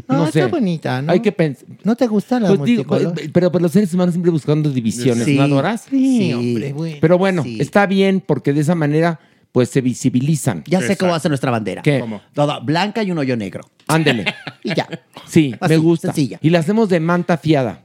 No, 0.09 0.18
No 0.18 0.24
está 0.27 0.44
sé. 0.44 0.47
bonita, 0.47 1.02
¿no? 1.02 1.12
Hay 1.12 1.20
que 1.20 1.32
pensar. 1.32 1.66
¿No 1.82 1.97
te 1.97 2.06
gusta 2.06 2.39
la 2.39 2.48
Pues 2.48 2.59
multicolor? 2.60 3.18
eh, 3.20 3.28
pero, 3.32 3.51
pero 3.51 3.62
los 3.62 3.73
seres 3.73 3.93
humanos 3.93 4.12
siempre 4.14 4.31
buscando 4.31 4.70
divisiones, 4.70 5.24
Sí. 5.24 5.36
¿no 5.36 5.43
adoras? 5.43 5.86
Sí, 5.90 6.32
hombre, 6.32 6.73
bueno. 6.73 6.97
Pero 7.01 7.18
bueno, 7.18 7.43
Sí. 7.43 7.59
está 7.60 7.86
bien 7.86 8.23
porque 8.24 8.52
de 8.52 8.60
esa 8.60 8.74
manera 8.77 9.18
pues 9.57 9.70
se 9.70 9.81
visibilizan. 9.81 10.62
Ya 10.66 10.83
sé 10.83 10.99
cómo 10.99 11.12
va 11.12 11.16
a 11.16 11.20
ser 11.20 11.31
nuestra 11.31 11.51
bandera. 11.51 11.81
¿Qué? 11.81 11.99
¿Cómo? 11.99 12.20
Toda 12.35 12.59
blanca 12.59 13.03
y 13.03 13.11
un 13.11 13.16
hoyo 13.16 13.39
negro. 13.39 13.62
Ándele. 13.87 14.27
Y 14.62 14.74
ya. 14.74 14.87
Sí, 15.27 15.55
Así, 15.59 15.73
me 15.73 15.78
gusta. 15.78 16.09
sencilla. 16.09 16.39
Y 16.43 16.51
la 16.51 16.59
hacemos 16.59 16.91
de 16.91 17.01
manta 17.01 17.39
fiada. 17.39 17.81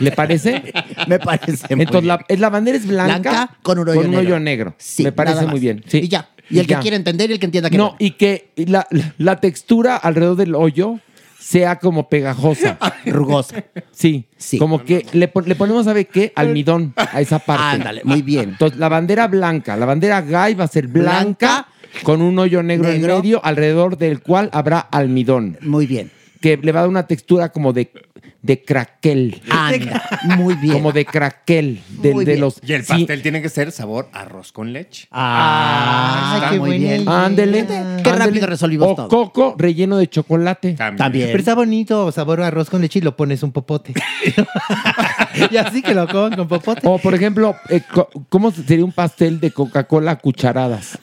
¿Le 0.00 0.12
parece? 0.12 0.72
Me 1.08 1.18
parece 1.18 1.76
muy 1.76 1.84
Entonces, 1.84 2.06
la, 2.08 2.24
es 2.26 2.40
la 2.40 2.48
bandera 2.48 2.78
es 2.78 2.86
blanca, 2.86 3.18
Blanca 3.18 3.58
con 3.62 3.80
un 3.80 3.88
hoyo 3.90 4.08
negro. 4.08 4.40
negro. 4.40 4.74
Sí, 4.78 5.02
me 5.02 5.12
parece 5.12 5.34
nada 5.36 5.48
muy 5.48 5.60
bien. 5.60 5.84
Sí. 5.88 5.98
Y 5.98 6.08
ya. 6.08 6.30
Y 6.48 6.58
el 6.60 6.66
que 6.66 6.72
ya. 6.74 6.80
quiera 6.80 6.96
entender 6.96 7.28
y 7.28 7.34
el 7.34 7.38
que 7.38 7.44
entienda 7.46 7.68
que 7.68 7.76
No, 7.76 7.90
no. 7.90 7.96
y 7.98 8.12
que 8.12 8.48
la, 8.56 8.86
la 9.18 9.40
textura 9.40 9.96
alrededor 9.96 10.36
del 10.36 10.54
hoyo 10.54 11.00
sea 11.44 11.78
como 11.78 12.08
pegajosa. 12.08 12.78
Rugosa. 13.06 13.64
Sí, 13.92 14.26
como 14.58 14.82
que 14.82 15.04
le, 15.12 15.28
pon- 15.28 15.44
le 15.46 15.54
ponemos, 15.54 15.84
¿sabe 15.84 16.06
qué? 16.06 16.32
Almidón 16.36 16.94
a 16.96 17.20
esa 17.20 17.38
parte. 17.38 17.62
Ándale, 17.76 18.00
muy 18.04 18.22
bien. 18.22 18.50
Entonces, 18.50 18.78
la 18.78 18.88
bandera 18.88 19.26
blanca, 19.28 19.76
la 19.76 19.84
bandera 19.86 20.22
gay 20.22 20.54
va 20.54 20.64
a 20.64 20.68
ser 20.68 20.86
blanca, 20.88 21.66
con 22.02 22.22
un 22.22 22.38
hoyo 22.38 22.62
negro, 22.62 22.88
Negro. 22.88 23.16
en 23.16 23.20
medio, 23.20 23.44
alrededor 23.44 23.98
del 23.98 24.20
cual 24.22 24.48
habrá 24.52 24.78
almidón. 24.80 25.58
Muy 25.60 25.86
bien. 25.86 26.10
Que 26.40 26.56
le 26.56 26.72
va 26.72 26.80
a 26.80 26.82
dar 26.84 26.90
una 26.90 27.06
textura 27.06 27.50
como 27.50 27.72
de, 27.72 27.90
de 28.44 28.62
craquel. 28.62 29.40
Anda, 29.50 30.02
muy 30.36 30.54
bien. 30.56 30.74
Como 30.74 30.92
de 30.92 31.06
craquel. 31.06 31.80
De, 31.88 32.12
Muy 32.12 32.26
de 32.26 32.32
bien. 32.32 32.42
los, 32.42 32.60
Y 32.62 32.74
el 32.74 32.84
sí. 32.84 32.88
pastel 32.92 33.22
tiene 33.22 33.40
que 33.40 33.48
ser 33.48 33.72
sabor 33.72 34.10
arroz 34.12 34.52
con 34.52 34.70
leche. 34.74 35.08
Ah, 35.10 36.40
Ay, 36.42 36.50
qué 36.52 36.58
muy 36.60 36.78
bien. 36.78 37.08
Ándele. 37.08 37.66
Qué 38.04 38.12
rápido 38.12 38.46
resolvimos 38.46 38.88
o 38.90 38.94
todo. 38.94 39.08
coco 39.08 39.54
relleno 39.56 39.96
de 39.96 40.08
chocolate. 40.08 40.74
También. 40.74 41.28
Pero 41.28 41.38
está 41.38 41.54
bonito, 41.54 42.12
sabor 42.12 42.42
arroz 42.42 42.68
con 42.68 42.82
leche 42.82 42.98
y 42.98 43.02
lo 43.02 43.16
pones 43.16 43.42
un 43.42 43.50
popote. 43.52 43.94
y 45.50 45.56
así 45.56 45.80
que 45.80 45.94
lo 45.94 46.06
coman 46.06 46.36
con 46.36 46.46
popote. 46.46 46.82
O, 46.84 46.98
por 46.98 47.14
ejemplo, 47.14 47.56
eh, 47.70 47.80
¿cómo 48.28 48.50
sería 48.50 48.84
un 48.84 48.92
pastel 48.92 49.40
de 49.40 49.52
Coca-Cola 49.52 50.12
a 50.12 50.16
cucharadas? 50.18 50.98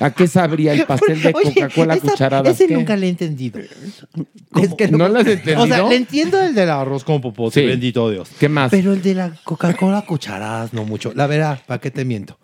¿A 0.00 0.10
qué 0.10 0.26
sabría 0.26 0.72
el 0.72 0.84
pastel 0.86 1.20
de 1.22 1.32
Coca-Cola 1.32 1.98
cucharadas? 1.98 2.54
Ese 2.54 2.66
¿Qué? 2.66 2.74
nunca 2.74 2.96
le 2.96 3.06
he 3.06 3.10
entendido. 3.10 3.60
Es 3.60 4.74
que 4.76 4.88
no, 4.88 5.08
lo 5.08 5.18
has 5.20 5.26
entendido. 5.26 5.60
O 5.62 5.66
sea, 5.66 5.86
le 5.88 5.96
entiendo 5.96 6.40
el 6.40 6.54
del 6.54 6.70
arroz 6.70 7.04
con 7.04 7.20
popote, 7.20 7.60
Sí. 7.60 7.66
bendito 7.66 8.10
Dios. 8.10 8.28
¿Qué 8.38 8.48
más? 8.48 8.70
Pero 8.70 8.92
el 8.94 9.02
de 9.02 9.14
la 9.14 9.32
Coca-Cola 9.44 10.02
cucharadas, 10.02 10.72
no 10.72 10.84
mucho. 10.84 11.12
La 11.14 11.26
verdad, 11.26 11.60
¿para 11.66 11.80
qué 11.80 11.90
te 11.90 12.04
miento? 12.04 12.38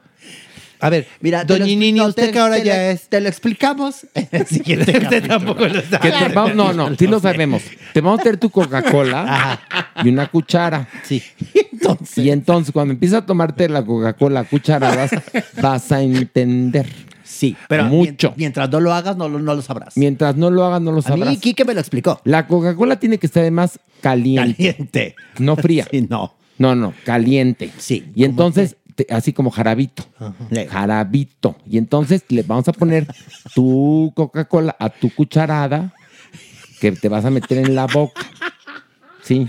A 0.78 0.90
ver, 0.90 1.08
Mira, 1.20 1.42
Doña 1.42 1.64
Nini, 1.64 1.98
usted 2.02 2.26
te- 2.26 2.32
que 2.32 2.38
ahora 2.38 2.56
te 2.56 2.64
ya 2.64 2.74
lo- 2.76 2.80
es... 2.82 3.08
Te 3.08 3.18
lo 3.22 3.28
explicamos. 3.30 4.06
en 4.14 4.28
el 4.30 4.46
siguiente 4.46 4.90
Usted 4.92 5.02
capítulo. 5.04 5.28
tampoco 5.38 5.66
lo 5.68 5.80
sabe. 5.80 5.98
Que 6.02 6.10
te 6.12 6.28
vamos- 6.34 6.54
no, 6.54 6.72
no, 6.74 6.94
sí 6.94 7.06
lo 7.06 7.18
sabemos. 7.18 7.62
Te 7.94 8.02
vamos 8.02 8.20
a 8.20 8.22
tener 8.22 8.36
tu 8.38 8.50
Coca-Cola 8.50 9.58
y 10.04 10.10
una 10.10 10.26
cuchara. 10.28 10.86
Sí. 11.02 11.22
Y 12.16 12.28
entonces, 12.28 12.72
cuando 12.72 12.92
empiezas 12.92 13.22
a 13.22 13.26
tomarte 13.26 13.70
la 13.70 13.82
Coca-Cola 13.86 14.44
cucharadas, 14.44 15.12
vas 15.62 15.90
a 15.92 16.02
entender. 16.02 16.86
Sí, 17.26 17.56
pero 17.68 17.84
Mucho. 17.86 18.28
mien- 18.28 18.34
mientras 18.36 18.70
no 18.70 18.78
lo 18.80 18.92
hagas, 18.94 19.16
no, 19.16 19.28
lo- 19.28 19.40
no 19.40 19.54
lo 19.54 19.60
sabrás. 19.62 19.96
Mientras 19.96 20.36
no 20.36 20.48
lo 20.50 20.64
hagas, 20.64 20.80
no 20.80 20.92
lo 20.92 20.98
A 21.00 21.02
sabrás. 21.02 21.28
mí, 21.28 21.36
Quique 21.38 21.64
me 21.64 21.74
lo 21.74 21.80
explicó. 21.80 22.20
La 22.24 22.46
Coca-Cola 22.46 23.00
tiene 23.00 23.18
que 23.18 23.26
estar 23.26 23.40
además 23.42 23.80
caliente, 24.00 24.54
Caliente. 24.56 25.14
no 25.38 25.56
fría. 25.56 25.86
Sí, 25.90 26.06
no. 26.08 26.34
No, 26.58 26.74
no, 26.74 26.94
caliente. 27.04 27.70
Sí. 27.78 28.10
Y 28.14 28.24
entonces, 28.24 28.76
te- 28.94 29.06
así 29.10 29.32
como 29.32 29.50
jarabito. 29.50 30.04
Jarabito. 30.70 31.56
Y 31.68 31.78
entonces 31.78 32.24
le 32.28 32.42
vamos 32.42 32.66
a 32.68 32.72
poner 32.72 33.06
tu 33.54 34.12
Coca-Cola 34.14 34.76
a 34.78 34.88
tu 34.88 35.10
cucharada 35.14 35.92
que 36.80 36.92
te 36.92 37.08
vas 37.08 37.24
a 37.24 37.30
meter 37.30 37.58
en 37.58 37.74
la 37.74 37.86
boca. 37.86 38.20
Sí. 39.22 39.46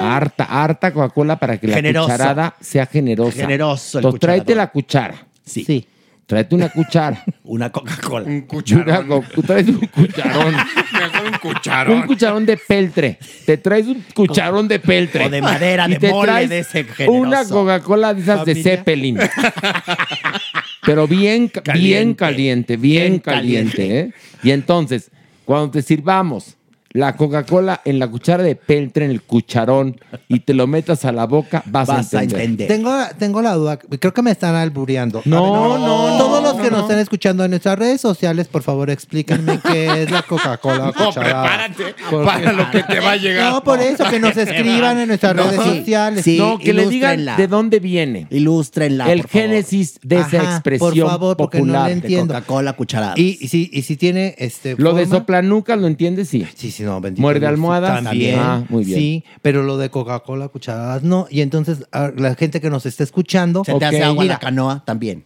Harta, 0.00 0.44
harta 0.44 0.92
Coca-Cola 0.92 1.38
para 1.38 1.58
que 1.58 1.66
la 1.66 1.74
Generoso. 1.76 2.06
cucharada 2.08 2.54
sea 2.60 2.86
generosa. 2.86 3.36
Generoso 3.42 3.98
el 3.98 4.04
Entonces, 4.04 4.20
tráete 4.20 4.54
la 4.54 4.68
cuchara. 4.70 5.26
Sí. 5.44 5.64
Sí. 5.64 5.86
Tráete 6.30 6.54
una 6.54 6.68
cuchara. 6.68 7.24
Una 7.42 7.70
Coca-Cola. 7.70 8.24
Un 8.26 8.32
Y 8.32 8.36
una 8.38 8.46
cucharón. 8.46 9.08
co- 9.08 9.42
tráete 9.42 9.70
un 9.72 9.78
cucharón. 9.88 10.54
Mejor 10.92 11.20
un 11.26 11.26
Un 11.26 11.38
cucharón. 11.40 12.02
cucharón 12.06 12.46
de 12.46 12.56
peltre. 12.56 13.18
Te 13.44 13.56
traes 13.56 13.86
un 13.88 14.04
cucharón 14.14 14.68
de 14.68 14.78
peltre. 14.78 15.24
O 15.26 15.28
de 15.28 15.42
madera, 15.42 15.86
Y 15.88 15.94
de 15.94 15.98
te 15.98 16.10
mole, 16.10 16.26
traes 16.30 16.48
de 16.50 16.58
ese 16.60 16.84
generoso. 16.84 17.18
Una 17.20 17.44
Coca-Cola 17.44 18.14
de 18.14 18.22
esas 18.22 18.44
de. 18.44 18.54
Zeppelin. 18.62 19.18
Pero 20.86 21.06
bien, 21.08 21.48
ca- 21.48 21.62
bien 21.72 22.14
Caliente. 22.14 22.16
caliente, 22.16 22.76
bien 22.76 23.02
Bien 23.10 23.18
caliente. 23.18 23.76
caliente. 23.76 24.00
¿eh? 24.00 24.12
Y 24.44 24.50
entonces, 24.52 25.10
cuando 25.44 25.72
te 25.72 25.82
sirvamos 25.82 26.56
la 26.92 27.14
Coca-Cola 27.16 27.82
en 27.84 28.00
la 28.00 28.08
cuchara 28.08 28.42
de 28.42 28.56
peltre, 28.56 29.04
en 29.04 29.12
el 29.12 29.22
cucharón, 29.22 30.00
y 30.26 30.40
te 30.40 30.54
lo 30.54 30.66
metas 30.66 31.04
a 31.04 31.12
la 31.12 31.24
boca, 31.26 31.62
vas, 31.66 31.86
Vas 31.86 32.12
a 32.14 32.18
a 32.18 32.22
entender. 32.24 32.40
entender. 32.50 32.68
Tengo, 32.68 32.92
tengo 33.16 33.42
la 33.42 33.54
duda, 33.54 33.78
creo 33.78 34.12
que 34.12 34.22
me 34.22 34.32
están 34.32 34.56
albureando. 34.56 35.22
No, 35.24 35.78
no, 35.78 35.78
no, 35.78 36.18
Todos 36.18 36.42
los 36.42 36.56
no, 36.56 36.62
que 36.62 36.70
no. 36.70 36.76
nos 36.78 36.86
están 36.86 36.98
escuchando 36.98 37.44
en 37.44 37.50
nuestras 37.50 37.78
redes 37.78 38.00
sociales, 38.00 38.48
por 38.48 38.62
favor, 38.64 38.90
explíquenme 38.90 39.60
qué 39.60 40.02
es 40.02 40.10
la 40.10 40.22
Coca-Cola 40.22 40.86
No, 40.86 40.92
cucharada. 40.92 41.42
prepárate 41.44 41.94
Porque- 42.10 42.26
para 42.26 42.52
lo 42.52 42.70
que 42.72 42.82
te 42.82 42.98
va 42.98 43.12
a 43.12 43.16
llegar. 43.16 43.52
No, 43.52 43.62
por 43.62 43.80
eso, 43.80 44.04
que 44.10 44.18
nos 44.18 44.36
escriban 44.36 44.98
en 44.98 45.06
nuestras 45.08 45.36
No, 45.36 45.44
redes 45.44 45.60
sí, 45.62 45.78
sociales. 45.78 46.24
sí. 46.24 46.38
no, 46.38 46.58
que 46.58 46.72
le 46.72 46.88
digan 46.88 47.24
de 47.36 47.46
dónde 47.46 47.78
viene. 47.78 48.26
Ilústrenla, 48.30 49.12
el 49.12 49.20
por 49.22 49.30
favor. 49.30 49.48
génesis 49.48 50.00
de 50.02 50.16
esa 50.16 50.40
Ajá, 50.40 50.50
expresión 50.54 50.90
por 50.90 51.08
favor, 51.08 51.36
porque 51.36 51.58
no 51.58 51.64
popular. 51.66 51.84
le 51.88 51.94
De 51.94 52.00
entiendo. 52.00 52.34
Coca-Cola 52.34 52.72
cucharadas. 52.72 53.16
Y, 53.16 53.38
y 53.40 53.46
si, 53.46 53.70
y 53.72 53.82
si 53.82 53.96
tiene 53.96 54.34
este. 54.38 54.74
Lo 54.76 54.92
de 54.92 55.06
soplanucas, 55.06 55.78
¿lo 55.78 55.86
entiendes? 55.86 56.28
Sí. 56.28 56.44
Sí, 56.56 56.70
sí, 56.72 56.79
no, 56.82 57.00
bendito. 57.00 57.22
Muerde 57.22 57.46
almohadas. 57.46 58.02
También. 58.02 58.38
Ah, 58.38 58.64
muy 58.68 58.84
bien. 58.84 58.98
Sí, 58.98 59.24
pero 59.42 59.62
lo 59.62 59.78
de 59.78 59.90
Coca-Cola 59.90 60.48
cucharadas 60.48 61.02
no. 61.02 61.26
Y 61.30 61.40
entonces, 61.40 61.86
a 61.92 62.12
la 62.16 62.34
gente 62.34 62.60
que 62.60 62.70
nos 62.70 62.86
está 62.86 63.04
escuchando. 63.04 63.64
Se 63.64 63.74
te 63.74 63.84
hace 63.84 64.02
agua 64.02 64.22
mira, 64.24 64.34
la 64.34 64.40
canoa 64.40 64.82
también. 64.84 65.24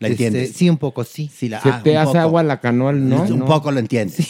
¿La 0.00 0.08
este, 0.08 0.26
entiendes? 0.26 0.56
sí, 0.56 0.70
un 0.70 0.76
poco, 0.76 1.02
sí. 1.02 1.28
Sí, 1.36 1.48
la- 1.48 1.60
Se 1.60 1.70
ah, 1.70 1.80
te 1.82 1.96
hace 1.96 2.06
poco. 2.06 2.18
agua 2.18 2.42
la 2.44 2.60
canoa, 2.60 2.92
¿no? 2.92 3.22
Un 3.22 3.38
No. 3.40 3.44
poco 3.46 3.72
lo 3.72 3.80
entiendes. 3.80 4.28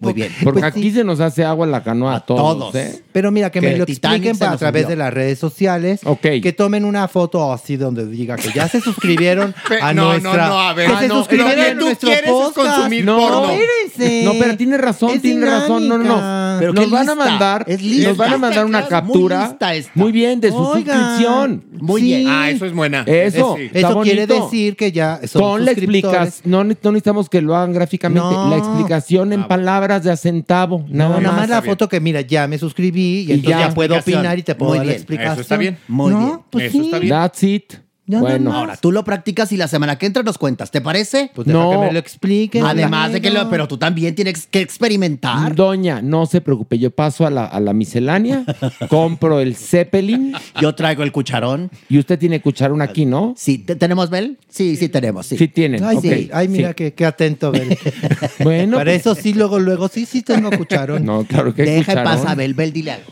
Muy 0.00 0.12
bien. 0.12 0.32
Porque 0.42 0.60
Pues 0.60 0.72
aquí 0.72 0.90
se 0.90 1.04
nos 1.04 1.20
hace 1.20 1.44
agua 1.44 1.66
la 1.68 1.84
canoa 1.84 2.14
a, 2.14 2.16
A 2.16 2.20
todos. 2.26 2.58
todos. 2.58 2.74
¿eh? 2.74 3.00
Pero 3.12 3.30
mira, 3.30 3.50
que 3.50 3.60
Que 3.60 3.66
me 3.68 3.76
lo 3.76 3.84
expliquen 3.84 4.36
a 4.42 4.56
través 4.56 4.88
de 4.88 4.96
las 4.96 5.14
redes 5.14 5.38
sociales. 5.38 6.00
Ok. 6.04 6.20
Que 6.42 6.52
tomen 6.52 6.84
una 6.84 7.06
foto 7.06 7.52
así 7.52 7.76
donde 7.76 8.06
diga 8.08 8.34
que 8.34 8.50
ya 8.52 8.68
se 8.68 8.80
suscribieron 8.80 9.54
a 9.82 9.92
no, 9.94 10.06
nuestra... 10.10 10.32
no, 10.48 10.54
no, 10.54 10.60
a 10.60 10.74
ver. 10.74 10.88
Que 10.88 10.94
Ah, 10.94 11.00
se 11.00 11.06
no, 11.08 11.18
suscribieron 11.18 11.60
a 11.64 11.78
tú 11.78 11.84
nuestro 11.84 12.10
podcast. 12.26 12.54
consumir 12.74 13.04
No, 13.04 13.18
porno. 13.18 13.50
Espérense. 13.52 14.24
No, 14.24 14.32
pero 14.40 14.56
tienes 14.56 14.80
razón, 14.80 15.10
Es 15.10 15.22
tienes 15.22 15.48
razón. 15.48 15.86
No, 15.88 15.96
no, 15.96 16.04
no. 16.04 16.58
Pero 16.58 16.72
nos 16.72 16.90
van 16.90 17.08
a 17.08 17.14
mandar, 17.14 17.66
nos 17.68 18.16
van 18.16 18.32
a 18.32 18.38
mandar 18.38 18.64
una 18.66 18.86
captura. 18.88 19.56
Muy 19.94 20.10
bien, 20.10 20.40
de 20.40 20.50
su 20.50 20.56
suscripción. 20.56 21.62
Muy 21.80 22.02
bien. 22.02 22.26
Ah, 22.28 22.50
eso 22.50 22.66
es 22.66 22.72
buena. 22.72 23.02
Eso. 23.06 23.56
Eso 23.72 24.00
quiere 24.00 24.26
decir 24.26 24.74
que 24.74 24.90
ya 24.90 25.03
son 25.26 25.42
Con 25.42 25.64
la 25.64 25.70
explicas, 25.72 26.42
no, 26.44 26.64
no 26.64 26.74
necesitamos 26.92 27.28
que 27.28 27.40
lo 27.40 27.54
hagan 27.56 27.72
gráficamente. 27.72 28.28
No. 28.28 28.50
La 28.50 28.56
explicación 28.56 29.32
en 29.32 29.46
palabras 29.48 30.02
de 30.04 30.10
a 30.10 30.16
centavo, 30.16 30.84
nada 30.88 31.16
No, 31.16 31.20
nada 31.20 31.36
más. 31.36 31.48
la 31.48 31.60
bien. 31.60 31.72
foto 31.72 31.88
que 31.88 32.00
mira, 32.00 32.20
ya 32.22 32.46
me 32.48 32.58
suscribí 32.58 33.00
y, 33.00 33.18
Y 33.20 33.32
entonces 33.32 33.60
ya. 33.60 33.68
ya, 33.68 33.74
puedo 33.74 33.94
Explicación. 33.94 34.20
opinar 34.20 34.38
y 34.38 34.42
te 34.42 34.54
puedo 34.54 34.70
Muy 34.70 34.78
dar 34.78 34.86
la 34.86 34.92
explicación. 34.92 35.32
Eso 35.32 35.40
está 35.42 35.56
bien. 35.56 35.78
Muy 35.88 36.12
no, 36.12 36.18
bien. 36.18 36.40
Pues 36.50 36.64
Eso 36.66 36.72
sí. 36.78 36.84
está 36.86 36.98
bien. 36.98 37.10
That's 37.10 37.42
it. 37.42 37.72
Ya 38.06 38.20
bueno. 38.20 38.52
Ahora, 38.52 38.76
tú 38.76 38.92
lo 38.92 39.02
practicas 39.02 39.50
y 39.52 39.56
la 39.56 39.66
semana 39.66 39.96
que 39.96 40.04
entra 40.04 40.22
nos 40.22 40.36
cuentas, 40.36 40.70
¿te 40.70 40.82
parece? 40.82 41.30
Pues 41.34 41.46
deja 41.46 41.58
No. 41.58 41.70
que 41.70 41.78
me 41.78 41.92
lo 41.92 41.98
expliquen. 41.98 42.64
Además 42.66 43.12
de 43.12 43.22
que 43.22 43.30
lo, 43.30 43.48
pero 43.48 43.66
tú 43.66 43.78
también 43.78 44.14
tienes 44.14 44.46
que 44.46 44.60
experimentar. 44.60 45.54
doña, 45.54 46.02
no 46.02 46.26
se 46.26 46.42
preocupe, 46.42 46.78
yo 46.78 46.90
paso 46.90 47.26
a 47.26 47.30
la, 47.30 47.46
a 47.46 47.60
la 47.60 47.72
miscelánea, 47.72 48.44
compro 48.90 49.40
el 49.40 49.56
Zeppelin 49.56 50.34
Yo 50.60 50.74
traigo 50.74 51.02
el 51.02 51.12
cucharón. 51.12 51.70
y 51.88 51.98
usted 51.98 52.18
tiene 52.18 52.42
cucharón 52.42 52.82
aquí, 52.82 53.06
¿no? 53.06 53.34
Sí, 53.38 53.56
¿te- 53.58 53.74
¿tenemos 53.76 54.10
Bel? 54.10 54.36
Sí, 54.50 54.76
sí 54.76 54.88
tenemos, 54.90 55.24
sí. 55.26 55.38
Sí 55.38 55.48
tienen. 55.48 55.82
Ay, 55.82 55.96
sí. 56.02 56.30
Ay, 56.32 56.48
mira 56.48 56.68
sí. 56.68 56.74
qué, 56.74 56.92
qué 56.92 57.06
atento, 57.06 57.52
Bel. 57.52 57.78
Bueno, 58.44 58.76
Para 58.76 58.90
pues- 58.90 59.00
eso 59.00 59.14
sí, 59.14 59.32
luego, 59.32 59.58
luego, 59.58 59.88
sí, 59.88 60.04
sí 60.04 60.20
tengo 60.22 60.50
cucharón. 60.50 61.04
No, 61.06 61.24
claro 61.24 61.54
que 61.54 61.62
Deja 61.62 61.76
en 61.78 61.84
cucharón. 61.84 62.04
paz 62.04 62.26
a 62.30 62.34
Bel. 62.34 62.52
Bel, 62.54 62.72
dile 62.72 62.90
algo. 62.92 63.06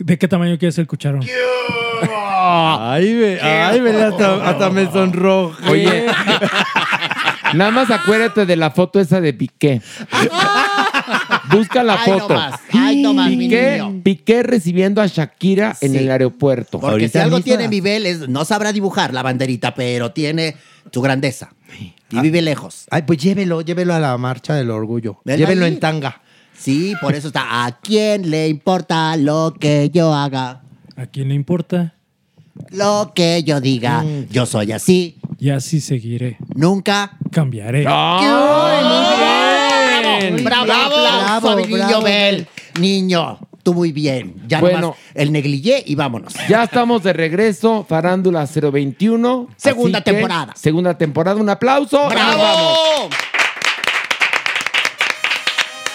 ¿De 0.00 0.18
qué 0.18 0.26
tamaño 0.28 0.58
quieres 0.58 0.76
el 0.78 0.86
cucharón? 0.86 1.22
Ay, 2.42 3.14
ve, 3.14 3.40
ay, 3.40 3.80
ve, 3.80 4.02
hasta, 4.02 4.48
hasta 4.48 4.70
me 4.70 4.90
sonrojo. 4.90 5.54
Oye, 5.70 6.06
nada 7.54 7.70
más 7.70 7.90
acuérdate 7.90 8.46
de 8.46 8.56
la 8.56 8.70
foto 8.70 8.98
esa 8.98 9.20
de 9.20 9.34
Piqué. 9.34 9.82
Busca 11.50 11.82
la 11.82 11.94
Ay, 12.00 12.10
no 12.12 12.18
foto. 12.20 12.34
más. 12.34 12.60
Ay, 12.72 13.02
no 13.02 13.12
más, 13.14 13.28
mi 13.30 13.36
Piqué, 13.36 13.72
niño. 13.82 14.00
Piqué 14.02 14.42
recibiendo 14.42 15.02
a 15.02 15.06
Shakira 15.06 15.76
en 15.80 15.92
Sí. 15.92 15.98
el 15.98 16.10
aeropuerto. 16.10 16.78
Porque 16.80 16.92
Ahorita 16.92 17.18
si 17.18 17.22
algo 17.22 17.40
tiene 17.40 17.68
es, 18.08 18.28
no 18.28 18.44
sabrá 18.44 18.72
dibujar 18.72 19.12
la 19.12 19.22
banderita, 19.22 19.74
pero 19.74 20.12
tiene 20.12 20.56
su 20.92 21.00
grandeza. 21.02 21.50
Y 22.10 22.20
vive 22.20 22.40
lejos. 22.42 22.86
Ay, 22.90 23.02
pues 23.02 23.18
llévelo, 23.18 23.60
llévelo 23.60 23.94
a 23.94 24.00
la 24.00 24.16
marcha 24.18 24.54
del 24.54 24.70
orgullo. 24.70 25.20
Ven 25.24 25.38
Llévelo 25.38 25.66
ahí. 25.66 25.72
en 25.74 25.80
tanga. 25.80 26.22
Sí, 26.56 26.94
por 27.00 27.14
eso 27.14 27.28
está. 27.28 27.64
¿A 27.64 27.78
quién 27.80 28.30
le 28.30 28.48
importa 28.48 29.16
lo 29.16 29.54
que 29.58 29.90
yo 29.92 30.12
haga? 30.14 30.60
¿A 30.96 31.06
quién 31.06 31.28
le 31.28 31.34
importa? 31.34 31.94
Lo 32.70 33.12
que 33.14 33.42
yo 33.42 33.60
diga. 33.60 34.04
Yo 34.30 34.44
soy 34.44 34.72
así. 34.72 35.16
Y 35.38 35.48
así 35.50 35.80
seguiré. 35.80 36.36
Nunca 36.54 37.12
cambiaré. 37.30 37.84
¡Ay, 37.88 38.26
Bravo, 40.42 40.66
bravo, 40.66 40.94
bravo, 41.00 41.48
Fabrillo 41.48 42.02
Bel. 42.02 42.46
Niño, 42.78 43.38
tú 43.62 43.72
muy 43.74 43.90
bien. 43.92 44.34
Ya 44.46 44.60
Bueno. 44.60 44.80
nomás 44.80 44.96
el 45.14 45.32
negligé 45.32 45.82
y 45.86 45.94
vámonos. 45.94 46.34
Ya 46.48 46.64
estamos 46.64 47.02
de 47.02 47.12
regreso, 47.14 47.84
Farándula 47.88 48.46
021. 48.46 49.48
Segunda 49.56 49.98
Así 49.98 50.04
que, 50.04 50.12
temporada. 50.12 50.52
Segunda 50.56 50.98
temporada, 50.98 51.40
un 51.40 51.48
aplauso. 51.48 51.96
y 52.10 52.14
nos 52.14 52.36
vamos. 52.36 53.08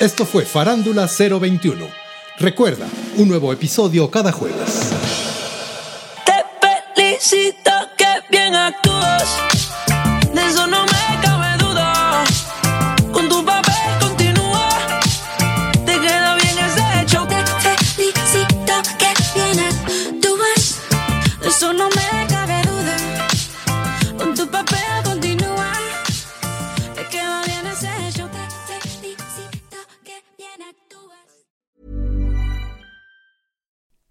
Esto 0.06 0.24
fue 0.24 0.46
Farándula 0.46 1.08
021. 1.08 1.88
Recuerda, 2.38 2.86
un 3.18 3.28
nuevo 3.28 3.52
episodio 3.52 4.12
cada 4.12 4.32
jueves. 4.32 4.92
Felicito 6.96 7.72
que 7.98 8.06
bien 8.30 8.54
actúas. 8.54 9.55